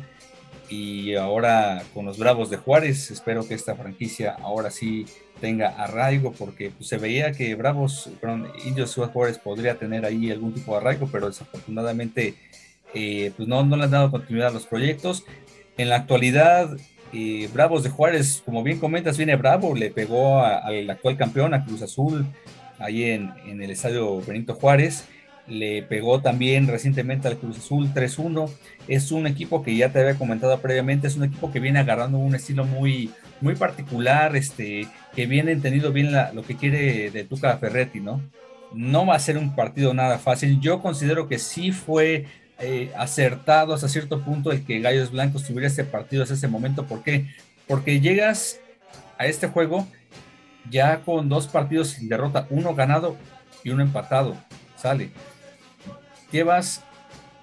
Y 0.71 1.15
ahora 1.15 1.83
con 1.93 2.07
los 2.07 2.19
Bravos 2.19 2.49
de 2.49 2.57
Juárez 2.57 3.11
espero 3.11 3.47
que 3.47 3.55
esta 3.55 3.77
franquicia 3.77 4.37
ahora 4.41 4.71
sí 4.71 5.05
tenga 5.41 5.69
arraigo 5.69 6.33
porque 6.33 6.71
pues, 6.71 6.89
se 6.89 6.97
veía 6.97 7.33
que 7.33 7.55
Bravos, 7.55 8.09
perdón, 8.21 8.49
Indios 8.65 8.93
Ciudad 8.93 9.13
Juárez 9.13 9.39
podría 9.39 9.75
tener 9.75 10.07
ahí 10.07 10.31
algún 10.31 10.55
tipo 10.55 10.73
de 10.73 10.79
arraigo 10.79 11.09
pero 11.13 11.27
desafortunadamente 11.27 12.35
eh, 12.95 13.33
pues 13.37 13.47
no, 13.47 13.65
no 13.65 13.77
le 13.77 13.85
han 13.85 13.91
dado 13.91 14.11
continuidad 14.11 14.49
a 14.49 14.53
los 14.53 14.67
proyectos. 14.67 15.25
En 15.77 15.91
la 15.91 15.97
actualidad 15.97 16.75
eh, 17.13 17.49
Bravos 17.53 17.83
de 17.83 17.91
Juárez 17.91 18.43
como 18.43 18.63
bien 18.63 18.79
comentas 18.79 19.19
viene 19.19 19.37
Bravo 19.37 19.75
le 19.75 19.91
pegó 19.91 20.43
al 20.43 20.89
actual 20.89 21.19
campeón 21.19 21.53
a 21.53 21.65
Cruz 21.67 21.83
Azul 21.83 22.27
ahí 22.79 23.05
en, 23.05 23.33
el 23.47 23.71
estadio 23.71 24.21
Benito 24.21 24.55
Juárez 24.55 25.05
le 25.47 25.83
pegó 25.83 26.23
también 26.23 26.67
recientemente 26.67 27.29
al 27.29 27.37
Cruz 27.37 27.59
Azul 27.59 27.93
3-1. 27.93 28.51
Es 28.89 29.13
un 29.13 29.27
equipo 29.27 29.63
que 29.63 29.77
ya 29.77 29.91
te 29.91 30.01
había 30.01 30.15
comentado 30.15 30.59
previamente, 30.61 31.07
es 31.07 31.17
un 31.17 31.25
equipo 31.25 31.53
que 31.53 31.61
viene 31.61 31.79
agarrando 31.79 32.19
un 32.19 32.35
estilo 32.35 32.65
muy, 32.65 33.11
muy 33.41 33.55
particular, 33.55 34.37
este, 34.37 34.89
que 35.15 35.27
viene 35.27 35.53
entendido 35.53 35.93
bien 35.93 36.13
lo 36.33 36.43
que 36.43 36.57
quiere 36.57 37.11
de 37.11 37.25
Tuca 37.25 37.59
Ferretti, 37.59 38.01
¿no? 38.01 38.23
No 38.73 39.07
va 39.07 39.17
a 39.17 39.21
ser 39.21 39.37
un 39.37 39.55
partido 39.55 39.93
nada 39.93 40.19
fácil. 40.19 40.61
Yo 40.61 40.81
considero 40.81 41.29
que 41.29 41.39
sí 41.39 41.73
fue 41.73 42.27
eh, 42.59 42.93
acertado 42.97 43.75
hasta 43.75 43.89
cierto 43.89 44.23
punto 44.23 44.53
el 44.53 44.65
que 44.65 44.81
Gallos 44.81 45.11
Blancos 45.11 45.45
tuviera 45.45 45.67
este 45.67 45.85
partido 45.85 46.23
hasta 46.23 46.35
ese 46.35 46.49
momento. 46.49 46.87
¿Por 46.87 47.03
qué? 47.03 47.27
Porque 47.67 48.01
llegas 48.01 48.61
a 49.19 49.27
este 49.27 49.49
juego 49.49 49.87
ya 50.71 51.01
con 51.01 51.29
dos 51.29 51.49
partidos 51.49 51.89
sin 51.89 52.09
derrota, 52.09 52.47
uno 52.51 52.75
ganado 52.75 53.17
y 53.63 53.71
uno 53.71 53.83
empatado. 53.83 54.37
Sale 54.77 55.11
llevas 56.35 56.83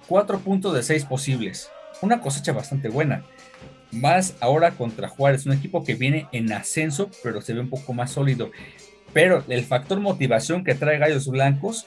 cuatro 0.06 0.38
puntos 0.40 0.74
de 0.74 0.82
seis 0.82 1.06
posibles. 1.06 1.70
Una 2.02 2.20
cosecha 2.20 2.52
bastante 2.52 2.90
buena. 2.90 3.24
Más 3.90 4.36
ahora 4.40 4.72
contra 4.72 5.08
Juárez, 5.08 5.46
un 5.46 5.52
equipo 5.52 5.82
que 5.82 5.94
viene 5.94 6.28
en 6.32 6.52
ascenso, 6.52 7.10
pero 7.22 7.40
se 7.40 7.54
ve 7.54 7.60
un 7.60 7.70
poco 7.70 7.94
más 7.94 8.10
sólido. 8.10 8.50
Pero 9.14 9.44
el 9.48 9.64
factor 9.64 9.98
motivación 9.98 10.62
que 10.62 10.74
trae 10.74 10.98
Gallos 10.98 11.26
Blancos 11.26 11.86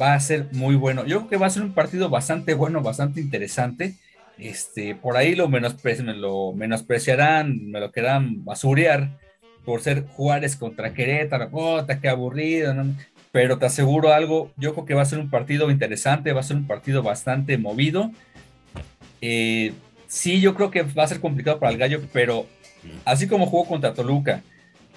va 0.00 0.14
a 0.14 0.20
ser 0.20 0.48
muy 0.52 0.74
bueno. 0.74 1.06
Yo 1.06 1.18
creo 1.18 1.30
que 1.30 1.36
va 1.36 1.46
a 1.46 1.50
ser 1.50 1.62
un 1.62 1.72
partido 1.72 2.08
bastante 2.08 2.54
bueno, 2.54 2.82
bastante 2.82 3.20
interesante. 3.20 3.94
Este, 4.36 4.96
por 4.96 5.16
ahí 5.16 5.36
lo, 5.36 5.48
menospre 5.48 6.02
me 6.02 6.14
lo 6.14 6.52
menospreciarán, 6.52 7.70
me 7.70 7.78
lo 7.78 7.92
querrán 7.92 8.44
basurear 8.44 9.18
por 9.64 9.82
ser 9.82 10.06
Juárez 10.06 10.56
contra 10.56 10.92
Querétaro. 10.94 11.50
¡Puta, 11.50 12.00
qué 12.00 12.08
aburrido! 12.08 12.74
pero 13.32 13.58
te 13.58 13.66
aseguro 13.66 14.12
algo, 14.12 14.50
yo 14.56 14.72
creo 14.74 14.86
que 14.86 14.94
va 14.94 15.02
a 15.02 15.06
ser 15.06 15.18
un 15.18 15.30
partido 15.30 15.70
interesante, 15.70 16.32
va 16.32 16.40
a 16.40 16.44
ser 16.44 16.56
un 16.56 16.66
partido 16.66 17.02
bastante 17.02 17.58
movido. 17.58 18.10
Eh, 19.20 19.72
sí, 20.08 20.40
yo 20.40 20.54
creo 20.54 20.70
que 20.70 20.82
va 20.82 21.04
a 21.04 21.08
ser 21.08 21.20
complicado 21.20 21.60
para 21.60 21.72
el 21.72 21.78
Gallo, 21.78 22.00
pero 22.12 22.46
así 23.04 23.28
como 23.28 23.46
jugó 23.46 23.66
contra 23.66 23.94
Toluca, 23.94 24.42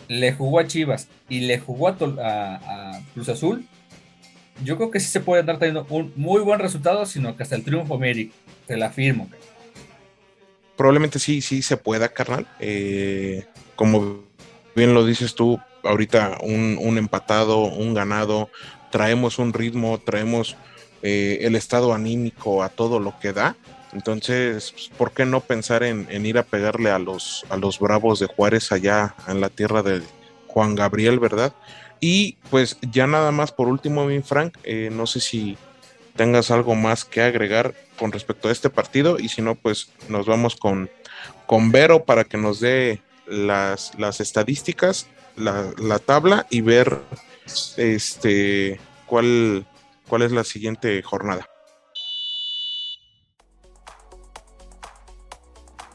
le 0.08 0.34
jugó 0.34 0.60
a 0.60 0.68
Chivas 0.68 1.08
y 1.30 1.42
le 1.42 1.60
jugó 1.60 1.90
a, 1.90 3.02
Cruz 3.14 3.30
Azul, 3.30 3.66
yo 4.64 4.78
creo 4.78 4.92
que 4.92 5.00
sí 5.00 5.08
se 5.08 5.20
puede 5.20 5.42
andar 5.42 5.60
teniendo 5.60 5.86
un 5.90 6.12
muy 6.16 6.42
buen 6.42 6.60
resultado, 6.60 7.06
sino 7.06 7.36
que 7.36 7.44
hasta 7.44 7.56
el 7.56 7.64
triunfo, 7.64 8.00
Mérico, 8.00 8.34
te 8.66 8.78
la 8.78 8.90
firmo. 8.90 9.30
Probablemente 10.76 11.20
sí, 11.20 11.42
sí 11.42 11.62
se 11.62 11.78
pueda, 11.78 12.10
carnal. 12.10 12.48
Eh, 12.60 13.46
como 13.76 14.24
bien 14.76 14.94
lo 14.94 15.06
dices 15.06 15.36
tú, 15.36 15.60
ahorita 15.84 16.38
un, 16.42 16.98
empatado, 16.98 17.60
un 17.60 17.94
ganado, 17.94 18.50
traemos 18.92 19.40
un 19.40 19.54
ritmo, 19.54 20.00
traemos 20.00 20.56
eh, 21.02 21.40
el 21.42 21.56
estado 21.56 21.94
anímico 21.94 22.64
a 22.64 22.70
todo 22.70 23.00
lo 23.00 23.20
que 23.20 23.34
da. 23.34 23.56
Entonces, 23.94 24.72
pues, 24.72 24.90
¿por 24.98 25.12
qué 25.12 25.26
no 25.26 25.42
pensar 25.42 25.84
en, 25.84 26.08
ir 26.26 26.38
a 26.38 26.44
pegarle 26.44 26.90
a 26.90 27.00
los, 27.00 27.46
a 27.50 27.58
los 27.58 27.80
bravos 27.80 28.20
de 28.20 28.28
Juárez 28.28 28.72
allá 28.72 29.16
en 29.28 29.40
la 29.40 29.50
tierra 29.50 29.84
de 29.84 30.02
Juan 30.48 30.76
Gabriel, 30.76 31.20
verdad? 31.20 31.54
Y 32.00 32.38
pues 32.50 32.78
ya 32.92 33.08
nada 33.08 33.32
más 33.32 33.52
por 33.52 33.68
último, 33.68 34.06
mi 34.06 34.22
Frank, 34.22 34.58
eh, 34.64 34.90
no 34.92 35.08
sé 35.08 35.22
si 35.22 35.58
tengas 36.16 36.52
algo 36.52 36.76
más 36.76 37.06
que 37.06 37.22
agregar 37.22 37.74
con 37.98 38.12
respecto 38.12 38.50
a 38.50 38.52
este 38.52 38.70
partido 38.70 39.20
y 39.20 39.30
si 39.30 39.42
no, 39.42 39.56
pues 39.56 39.90
nos 40.10 40.26
vamos 40.26 40.56
con, 40.56 40.90
con 41.46 41.72
Vero 41.72 42.04
para 42.04 42.24
que 42.24 42.38
nos 42.38 42.60
dé 42.60 43.02
las, 43.28 43.98
las 43.98 44.20
estadísticas 44.20 45.08
la, 45.36 46.00
tabla 46.00 46.46
y 46.50 46.62
ver 46.62 47.02
este 47.78 48.80
cuál, 49.06 49.66
cuál 50.08 50.22
es 50.22 50.32
la 50.32 50.44
siguiente 50.44 51.02
jornada. 51.02 51.48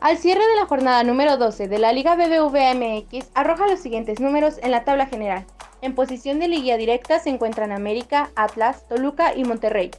Al 0.01 0.17
cierre 0.19 0.47
de 0.47 0.57
la 0.57 0.67
jornada 0.67 1.03
número 1.03 1.37
12 1.37 1.67
de 1.67 1.79
la 1.79 1.93
Liga 1.93 2.15
BBVA 2.15 2.75
MX 2.75 3.31
arroja 3.35 3.67
los 3.67 3.81
siguientes 3.81 4.21
números 4.21 4.59
en 4.63 4.71
la 4.71 4.85
tabla 4.85 5.07
general. 5.07 5.45
En 5.81 5.95
posición 5.95 6.39
de 6.39 6.49
liguilla 6.49 6.77
directa 6.77 7.19
se 7.19 7.31
encuentran 7.31 7.73
América, 7.73 8.31
Atlas, 8.37 8.87
Toluca 8.89 9.35
y 9.35 9.45
Monterrey. 9.45 9.91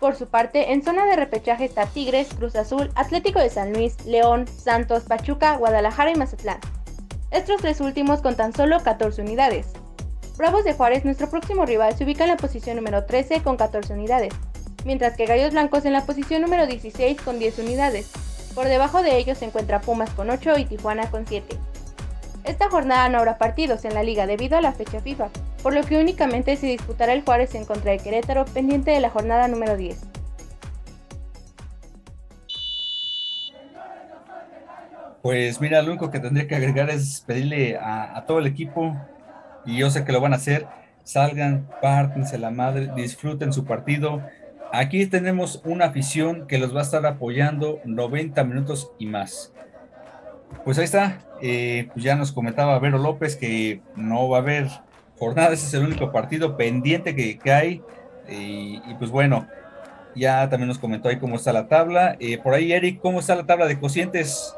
Por 0.00 0.14
su 0.14 0.28
parte, 0.28 0.72
en 0.72 0.84
zona 0.84 1.06
de 1.06 1.16
repechaje 1.16 1.64
está 1.64 1.86
Tigres, 1.86 2.28
Cruz 2.34 2.54
Azul, 2.54 2.90
Atlético 2.94 3.40
de 3.40 3.50
San 3.50 3.72
Luis, 3.72 3.96
León, 4.06 4.46
Santos, 4.46 5.02
Pachuca, 5.04 5.56
Guadalajara 5.56 6.12
y 6.12 6.14
Mazatlán. 6.14 6.60
Estos 7.32 7.60
tres 7.60 7.80
últimos 7.80 8.22
con 8.22 8.36
tan 8.36 8.54
solo 8.54 8.78
14 8.80 9.22
unidades. 9.22 9.66
Bravos 10.36 10.62
de 10.62 10.72
Juárez, 10.72 11.04
nuestro 11.04 11.28
próximo 11.28 11.66
rival, 11.66 11.96
se 11.96 12.04
ubica 12.04 12.22
en 12.22 12.30
la 12.30 12.36
posición 12.36 12.76
número 12.76 13.06
13 13.06 13.42
con 13.42 13.56
14 13.56 13.92
unidades, 13.92 14.32
mientras 14.84 15.16
que 15.16 15.26
Gallos 15.26 15.50
Blancos 15.50 15.84
en 15.84 15.92
la 15.92 16.06
posición 16.06 16.42
número 16.42 16.68
16 16.68 17.20
con 17.20 17.40
10 17.40 17.58
unidades. 17.58 18.12
Por 18.54 18.66
debajo 18.66 19.02
de 19.02 19.18
ellos 19.18 19.38
se 19.38 19.46
encuentra 19.46 19.80
Pumas 19.80 20.10
con 20.10 20.30
8 20.30 20.58
y 20.58 20.64
Tijuana 20.64 21.10
con 21.10 21.26
7. 21.26 21.56
Esta 22.44 22.70
jornada 22.70 23.08
no 23.08 23.18
habrá 23.18 23.36
partidos 23.36 23.84
en 23.84 23.94
la 23.94 24.04
liga 24.04 24.28
debido 24.28 24.56
a 24.56 24.62
la 24.62 24.72
fecha 24.72 25.00
FIFA, 25.00 25.28
por 25.62 25.74
lo 25.74 25.82
que 25.82 25.98
únicamente 25.98 26.56
se 26.56 26.66
disputará 26.66 27.12
el 27.12 27.22
Juárez 27.22 27.54
en 27.54 27.64
contra 27.64 27.92
de 27.92 27.98
Querétaro 27.98 28.44
pendiente 28.44 28.90
de 28.90 29.00
la 29.00 29.10
jornada 29.10 29.48
número 29.48 29.76
10. 29.76 29.98
Pues 35.22 35.60
mira, 35.60 35.82
lo 35.82 35.90
único 35.90 36.10
que 36.10 36.20
tendría 36.20 36.46
que 36.46 36.54
agregar 36.54 36.90
es 36.90 37.22
pedirle 37.26 37.76
a, 37.76 38.24
todo 38.26 38.38
el 38.38 38.46
equipo, 38.46 38.96
y 39.66 39.76
yo 39.76 39.90
sé 39.90 40.04
que 40.04 40.12
lo 40.12 40.20
van 40.20 40.32
a 40.32 40.36
hacer, 40.36 40.66
salgan, 41.02 41.68
pártense 41.82 42.38
la 42.38 42.50
madre, 42.50 42.90
disfruten 42.94 43.52
su 43.52 43.64
partido. 43.64 44.22
Aquí 44.72 45.04
tenemos 45.06 45.60
una 45.64 45.86
afición 45.86 46.46
que 46.46 46.58
los 46.58 46.74
va 46.74 46.80
a 46.80 46.84
estar 46.84 47.04
apoyando 47.04 47.80
90 47.84 48.42
minutos 48.44 48.92
y 48.98 49.06
más. 49.06 49.52
Pues 50.64 50.78
ahí 50.78 50.84
está, 50.84 51.18
eh, 51.42 51.88
ya 51.96 52.14
nos 52.14 52.32
comentaba 52.32 52.78
Vero 52.78 52.98
López 52.98 53.36
que 53.36 53.82
no 53.96 54.28
va 54.28 54.38
a 54.38 54.40
haber 54.40 54.68
jornada, 55.18 55.52
ese 55.52 55.66
es 55.66 55.74
el 55.74 55.84
único 55.84 56.12
partido 56.12 56.56
pendiente 56.56 57.14
que, 57.14 57.52
hay. 57.52 57.82
Y, 58.28 58.94
pues 58.98 59.10
bueno, 59.10 59.46
ya 60.14 60.48
también 60.48 60.68
nos 60.68 60.78
comentó 60.78 61.08
ahí 61.08 61.18
cómo 61.18 61.36
está 61.36 61.52
la 61.52 61.68
tabla. 61.68 62.16
Eh, 62.20 62.38
por 62.38 62.54
ahí, 62.54 62.72
Eric, 62.72 63.00
¿cómo 63.00 63.20
está 63.20 63.34
la 63.34 63.46
tabla 63.46 63.66
de 63.66 63.78
cocientes? 63.78 64.54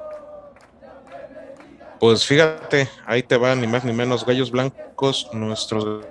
Pues 1.98 2.26
fíjate, 2.26 2.88
ahí 3.06 3.22
te 3.22 3.36
van 3.36 3.60
ni 3.60 3.66
más 3.66 3.84
ni 3.84 3.92
menos 3.92 4.24
gallos 4.24 4.50
blancos, 4.50 5.28
nuestros 5.32 6.06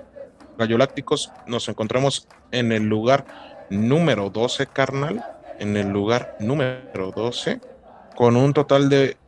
gallolácticos. 0.56 1.32
Nos 1.46 1.68
encontramos 1.68 2.28
en 2.52 2.70
el 2.70 2.88
lugar 2.88 3.26
número 3.70 4.30
12, 4.30 4.66
carnal. 4.68 5.24
En 5.58 5.76
el 5.76 5.88
lugar 5.90 6.36
número 6.40 7.10
12, 7.10 7.60
con 8.16 8.36
un 8.36 8.54
total 8.54 8.88
de 8.88 9.18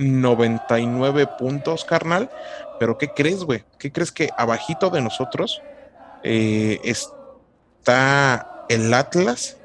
99 0.00 1.28
puntos, 1.38 1.84
carnal. 1.84 2.30
Pero 2.78 2.96
¿qué 2.96 3.08
crees, 3.08 3.44
güey? 3.44 3.64
¿Qué 3.78 3.92
crees 3.92 4.10
que 4.10 4.30
abajito 4.36 4.90
de 4.90 5.02
nosotros 5.02 5.62
eh, 6.22 6.80
está 6.82 8.64
el 8.68 8.92
Atlas 8.94 9.58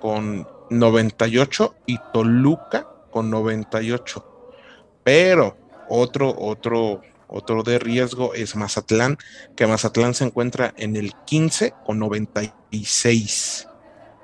con 0.00 0.48
98 0.70 1.74
y 1.86 1.98
Toluca 2.12 2.86
con 3.10 3.30
98? 3.30 4.24
Pero 5.02 5.56
otro, 5.88 6.32
otro, 6.38 7.02
otro 7.26 7.62
de 7.64 7.80
riesgo 7.80 8.32
es 8.34 8.54
Mazatlán, 8.54 9.18
que 9.56 9.66
Mazatlán 9.66 10.14
se 10.14 10.24
encuentra 10.24 10.72
en 10.76 10.94
el 10.94 11.12
15 11.26 11.74
con 11.84 11.98
96. 11.98 13.66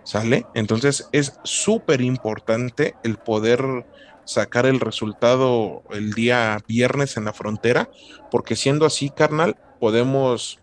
¿Sale? 0.04 0.46
Entonces 0.54 1.08
es 1.10 1.32
súper 1.42 2.00
importante 2.00 2.94
el 3.02 3.16
poder 3.16 3.84
sacar 4.26 4.66
el 4.66 4.80
resultado 4.80 5.82
el 5.90 6.12
día 6.12 6.58
viernes 6.68 7.16
en 7.16 7.24
la 7.24 7.32
frontera, 7.32 7.88
porque 8.30 8.56
siendo 8.56 8.84
así, 8.84 9.08
carnal, 9.08 9.56
podemos 9.80 10.60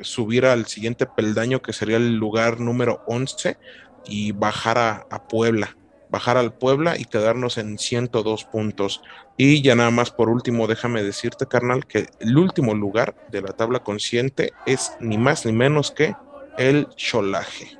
subir 0.00 0.46
al 0.46 0.66
siguiente 0.66 1.06
peldaño 1.06 1.60
que 1.60 1.72
sería 1.72 1.98
el 1.98 2.16
lugar 2.16 2.60
número 2.60 3.02
11 3.06 3.58
y 4.06 4.32
bajar 4.32 4.78
a, 4.78 5.28
Puebla, 5.28 5.76
bajar 6.08 6.36
al 6.36 6.54
Puebla 6.54 6.96
y 6.96 7.04
quedarnos 7.04 7.58
en 7.58 7.78
102 7.78 8.44
puntos. 8.44 9.02
Y 9.36 9.62
ya 9.62 9.74
nada 9.74 9.90
más 9.90 10.10
por 10.10 10.28
último, 10.28 10.66
déjame 10.66 11.02
decirte, 11.02 11.46
carnal, 11.46 11.86
que 11.86 12.08
el 12.20 12.38
último 12.38 12.74
lugar 12.74 13.14
de 13.30 13.42
la 13.42 13.52
tabla 13.52 13.80
consciente 13.80 14.52
es 14.66 14.92
ni 15.00 15.18
más 15.18 15.44
ni 15.44 15.52
menos 15.52 15.90
que 15.90 16.14
el 16.56 16.88
cholaje. 16.96 17.78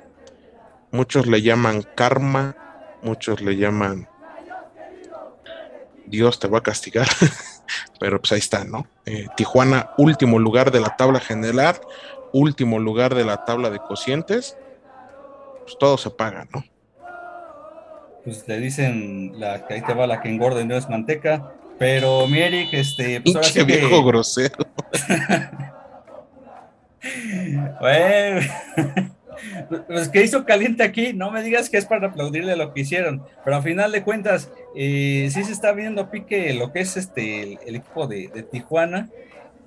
Muchos 0.91 1.25
le 1.27 1.41
llaman 1.41 1.83
karma, 1.95 2.55
muchos 3.01 3.41
le 3.41 3.55
llaman 3.55 4.07
Dios 6.11 6.39
te 6.39 6.47
va 6.47 6.59
a 6.59 6.63
castigar. 6.63 7.07
Pero 7.99 8.19
pues 8.19 8.33
ahí 8.33 8.39
está, 8.39 8.65
¿no? 8.65 8.85
Eh, 9.05 9.27
Tijuana, 9.35 9.91
último 9.97 10.37
lugar 10.37 10.71
de 10.71 10.81
la 10.81 10.95
tabla 10.97 11.19
general, 11.19 11.79
último 12.33 12.79
lugar 12.79 13.15
de 13.15 13.23
la 13.23 13.45
tabla 13.45 13.69
de 13.69 13.79
cocientes. 13.79 14.57
Pues 15.63 15.77
todo 15.79 15.97
se 15.97 16.09
paga, 16.09 16.47
¿no? 16.53 16.63
Pues 18.23 18.47
le 18.47 18.59
dicen 18.59 19.39
la 19.39 19.65
que 19.65 19.75
ahí 19.75 19.81
te 19.81 19.93
va 19.93 20.05
la 20.05 20.21
que 20.21 20.29
engorda 20.29 20.61
y 20.61 20.65
no 20.65 20.75
es 20.75 20.89
manteca. 20.89 21.53
Pero 21.79 22.27
mi 22.27 22.39
Eric, 22.39 22.69
este. 22.73 23.21
Pues 23.21 23.35
ahora 23.35 23.63
viejo 23.63 24.03
grosero. 24.03 24.67
bueno. 27.79 28.41
Pues 29.87 30.09
que 30.09 30.23
hizo 30.23 30.45
caliente 30.45 30.83
aquí, 30.83 31.13
no 31.13 31.31
me 31.31 31.43
digas 31.43 31.69
que 31.69 31.77
es 31.77 31.85
para 31.85 32.07
aplaudirle 32.07 32.55
lo 32.55 32.73
que 32.73 32.81
hicieron, 32.81 33.23
pero 33.43 33.57
a 33.57 33.61
final 33.61 33.91
de 33.91 34.03
cuentas, 34.03 34.51
eh, 34.75 35.29
sí 35.31 35.43
se 35.43 35.51
está 35.51 35.71
viendo 35.73 36.09
pique 36.09 36.53
lo 36.53 36.71
que 36.71 36.81
es 36.81 36.97
este 36.97 37.59
el, 37.67 37.75
equipo 37.75 38.07
de, 38.07 38.27
Tijuana. 38.51 39.09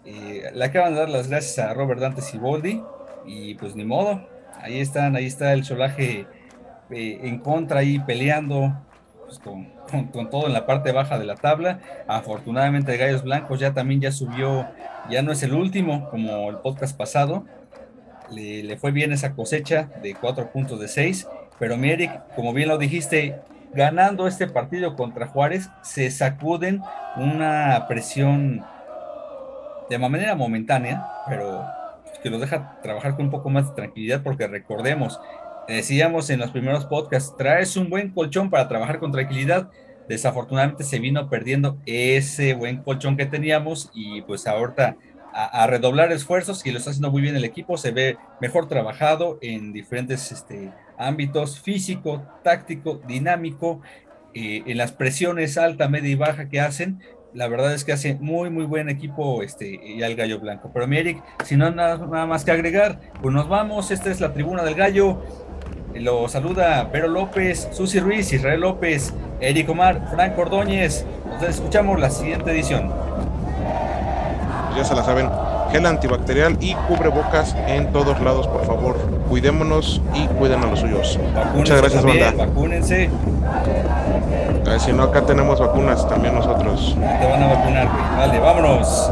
Eh, 0.05 0.51
le 0.52 0.64
acaban 0.64 0.94
de 0.94 1.01
dar 1.01 1.09
las 1.09 1.28
gracias 1.28 1.59
a 1.59 1.72
Robert 1.72 2.01
Dante 2.01 2.20
Siboldi 2.20 2.82
y 3.26 3.55
pues 3.55 3.74
ni 3.74 3.84
modo, 3.84 4.26
ahí 4.60 4.78
están, 4.80 5.16
ahí 5.16 5.26
está 5.26 5.52
el 5.52 5.64
solaje 5.64 6.26
eh, 6.90 7.18
en 7.22 7.38
contra 7.38 7.80
ahí 7.80 7.98
peleando 8.01 8.74
pues, 9.24 9.38
con, 9.38 9.72
con, 10.12 10.30
todo 10.30 10.46
en 10.46 10.52
la 10.52 10.66
parte 10.66 10.92
baja 10.92 11.18
de 11.18 11.24
la 11.24 11.34
tabla. 11.34 11.80
Afortunadamente 12.06 12.96
Gallos 12.96 13.22
Blancos 13.22 13.60
ya 13.60 13.72
también 13.72 14.01
ya 14.01 14.12
subió, 14.12 14.68
ya 15.10 15.22
no 15.22 15.32
es 15.32 15.42
el 15.42 15.55
último 15.55 16.09
como 16.10 16.51
el 16.51 16.59
podcast 16.59 16.96
pasado, 16.96 17.44
le, 18.30 18.76
fue 18.76 18.90
bien 18.90 19.12
esa 19.12 19.34
cosecha 19.34 19.90
de 20.02 20.14
cuatro 20.14 20.51
puntos 20.51 20.80
de 20.80 20.88
seis, 20.88 21.26
pero 21.59 21.76
mi 21.76 21.94
como 22.34 22.52
bien 22.52 22.68
lo 22.68 22.78
dijiste, 22.78 23.36
ganando 23.74 24.26
este 24.26 24.46
partido 24.46 24.96
contra 24.96 25.26
Juárez, 25.26 25.68
se 25.82 26.10
sacuden 26.10 26.82
una 27.16 27.86
presión 27.88 28.64
de 29.88 29.98
manera 29.98 30.34
momentánea, 30.34 31.06
pero 31.28 31.64
que 32.22 32.30
los 32.30 32.40
deja 32.40 32.80
trabajar 32.82 33.16
con 33.16 33.26
un 33.26 33.30
poco 33.30 33.51
más 33.51 33.68
de 33.68 33.74
tranquilidad, 33.74 34.22
porque 34.22 34.46
recordemos, 34.46 35.20
decíamos 35.68 36.30
en 36.30 36.40
los 36.40 36.51
primeros 36.51 36.86
podcasts, 36.86 37.36
traes 37.36 37.76
un 37.76 37.90
buen 37.90 38.10
colchón 38.10 38.48
para 38.48 38.66
trabajar 38.66 38.98
con 38.98 39.12
tranquilidad. 39.12 39.68
Desafortunadamente 40.09 40.84
se 40.84 40.98
vino 40.98 41.28
perdiendo 41.28 41.78
ese 41.86 42.55
buen 42.55 42.78
colchón 42.82 43.16
que 43.16 43.26
teníamos 43.26 43.90
y 43.94 44.22
pues 44.22 44.46
ahorita 44.46 44.96
a, 45.35 45.66
redoblar 45.66 46.12
esfuerzos 46.12 46.65
y 46.65 46.70
lo 46.70 46.78
está 46.78 46.90
haciendo 46.90 47.11
muy 47.11 47.20
bien 47.20 47.35
el 47.35 47.44
equipo, 47.44 47.77
se 47.77 47.90
ve 47.90 48.16
mejor 48.40 48.69
trabajado 48.69 49.39
en 49.43 49.73
diferentes 49.73 50.31
este, 50.31 50.70
ámbitos, 50.97 51.61
físico, 51.61 52.23
táctico, 52.44 53.01
dinámico, 53.06 53.81
eh, 54.32 54.62
en 54.66 54.78
las 54.78 54.93
presiones 54.93 55.59
alta, 55.59 55.89
media 55.89 56.11
y 56.11 56.15
baja 56.15 56.48
que 56.48 56.61
hacen, 56.61 57.01
la 57.32 57.48
verdad 57.48 57.74
es 57.74 57.85
que 57.85 57.93
hace 57.93 58.15
muy, 58.15 58.48
muy 58.48 58.65
buen 58.65 58.89
equipo 58.89 59.43
este, 59.43 59.81
y 59.85 60.02
al 60.05 60.15
Gallo 60.15 60.39
Blanco. 60.39 60.70
Pero 60.73 60.86
mi 60.86 60.98
Eric, 60.98 61.20
si 61.44 61.56
no 61.56 61.69
nada, 61.73 61.98
nada 61.98 62.27
más 62.27 62.44
que 62.44 62.52
agregar, 62.52 63.01
pues 63.20 63.35
nos 63.35 63.48
vamos, 63.48 63.90
esta 63.90 64.12
es 64.12 64.20
la 64.20 64.32
tribuna 64.32 64.62
del 64.62 64.77
Gallo, 64.77 65.20
lo 65.94 66.28
saluda 66.28 66.90
Pero 66.93 67.09
López, 67.09 67.69
Susi 67.73 67.98
Ruiz, 68.01 68.32
Israel 68.32 68.61
López, 68.61 69.12
Eric 69.40 69.69
Omar, 69.69 70.09
Frank 70.12 70.39
Ordóñez, 70.39 71.05
nos 71.27 71.43
escuchamos 71.43 71.98
la 71.98 72.11
siguiente 72.11 72.52
edición 72.52 73.14
ya 74.76 74.84
se 74.84 74.94
la 74.94 75.02
saben, 75.05 75.30
gel 75.70 75.86
antibacterial 75.86 76.56
y 76.60 76.74
cubrebocas 76.74 77.55
en 77.66 77.92
todos 77.92 78.20
lados, 78.20 78.46
por 78.48 78.64
favor. 78.64 78.96
Cuidémonos 79.28 80.01
y 80.14 80.26
cuiden 80.26 80.62
a 80.62 80.66
los 80.66 80.80
suyos. 80.80 81.18
Muchas 81.55 81.80
gracias, 81.80 82.02
también, 82.02 82.36
Vacúnense. 82.36 83.10
si 84.78 84.92
no, 84.92 85.05
acá 85.05 85.22
tenemos 85.22 85.60
vacunas 85.60 86.09
también 86.09 86.34
nosotros. 86.34 86.96
Te 87.20 87.26
van 87.26 87.42
a 87.42 87.46
vacunar, 87.48 87.88
Vale, 88.16 88.38
vámonos. 88.38 89.10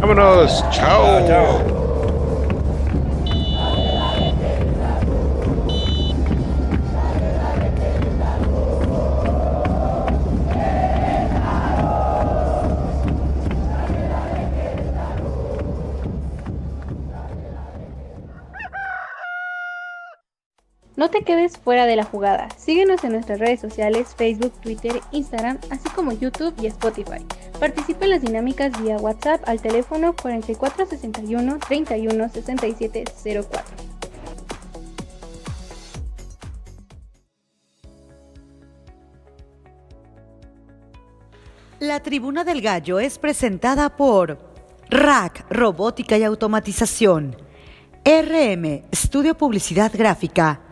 Vámonos. 0.00 0.64
chao. 0.70 1.26
chao. 1.26 1.83
No 21.04 21.10
te 21.10 21.22
quedes 21.22 21.58
fuera 21.58 21.84
de 21.84 21.96
la 21.96 22.04
jugada. 22.04 22.48
Síguenos 22.56 23.04
en 23.04 23.12
nuestras 23.12 23.38
redes 23.38 23.60
sociales, 23.60 24.14
Facebook, 24.16 24.54
Twitter, 24.62 25.02
Instagram, 25.12 25.58
así 25.68 25.86
como 25.90 26.12
YouTube 26.12 26.54
y 26.62 26.66
Spotify. 26.66 27.22
Participa 27.60 28.06
en 28.06 28.12
las 28.12 28.22
dinámicas 28.22 28.72
vía 28.82 28.96
WhatsApp 28.96 29.46
al 29.46 29.60
teléfono 29.60 30.16
4461 30.16 31.58
31 31.58 32.28
67 32.30 33.04
04. 33.22 33.62
La 41.80 42.00
Tribuna 42.00 42.44
del 42.44 42.62
Gallo 42.62 42.98
es 42.98 43.18
presentada 43.18 43.94
por 43.94 44.38
Rack 44.88 45.44
Robótica 45.50 46.16
y 46.16 46.22
Automatización, 46.22 47.36
RM 48.06 48.84
Estudio 48.90 49.36
Publicidad 49.36 49.92
Gráfica, 49.94 50.63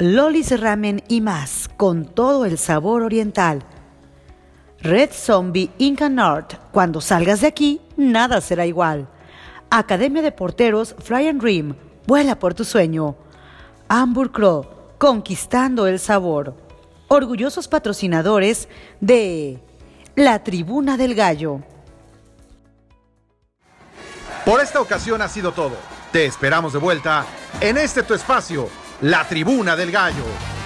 Lolis 0.00 0.58
Ramen 0.58 1.02
y 1.08 1.20
más, 1.20 1.68
con 1.76 2.06
todo 2.06 2.46
el 2.46 2.56
sabor 2.56 3.02
oriental. 3.02 3.62
Red 4.80 5.10
Zombie 5.12 5.70
Inca 5.76 6.08
North, 6.08 6.54
cuando 6.72 7.02
salgas 7.02 7.42
de 7.42 7.48
aquí, 7.48 7.82
nada 7.98 8.40
será 8.40 8.64
igual. 8.64 9.08
Academia 9.68 10.22
de 10.22 10.32
Porteros 10.32 10.96
Fly 11.00 11.28
and 11.28 11.42
Dream, 11.42 11.76
vuela 12.06 12.38
por 12.38 12.54
tu 12.54 12.64
sueño. 12.64 13.14
Ambur 13.88 14.32
Crow, 14.32 14.64
conquistando 14.96 15.86
el 15.86 15.98
sabor. 15.98 16.54
Orgullosos 17.08 17.68
patrocinadores 17.68 18.70
de 19.02 19.62
La 20.16 20.42
Tribuna 20.42 20.96
del 20.96 21.14
Gallo. 21.14 21.60
Por 24.46 24.62
esta 24.62 24.80
ocasión 24.80 25.20
ha 25.20 25.28
sido 25.28 25.52
todo. 25.52 25.76
Te 26.10 26.24
esperamos 26.24 26.72
de 26.72 26.78
vuelta 26.78 27.26
en 27.60 27.76
este 27.76 28.02
tu 28.02 28.14
espacio, 28.14 28.70
La 29.02 29.24
Tribuna 29.26 29.74
del 29.76 29.90
Gallo. 29.90 30.59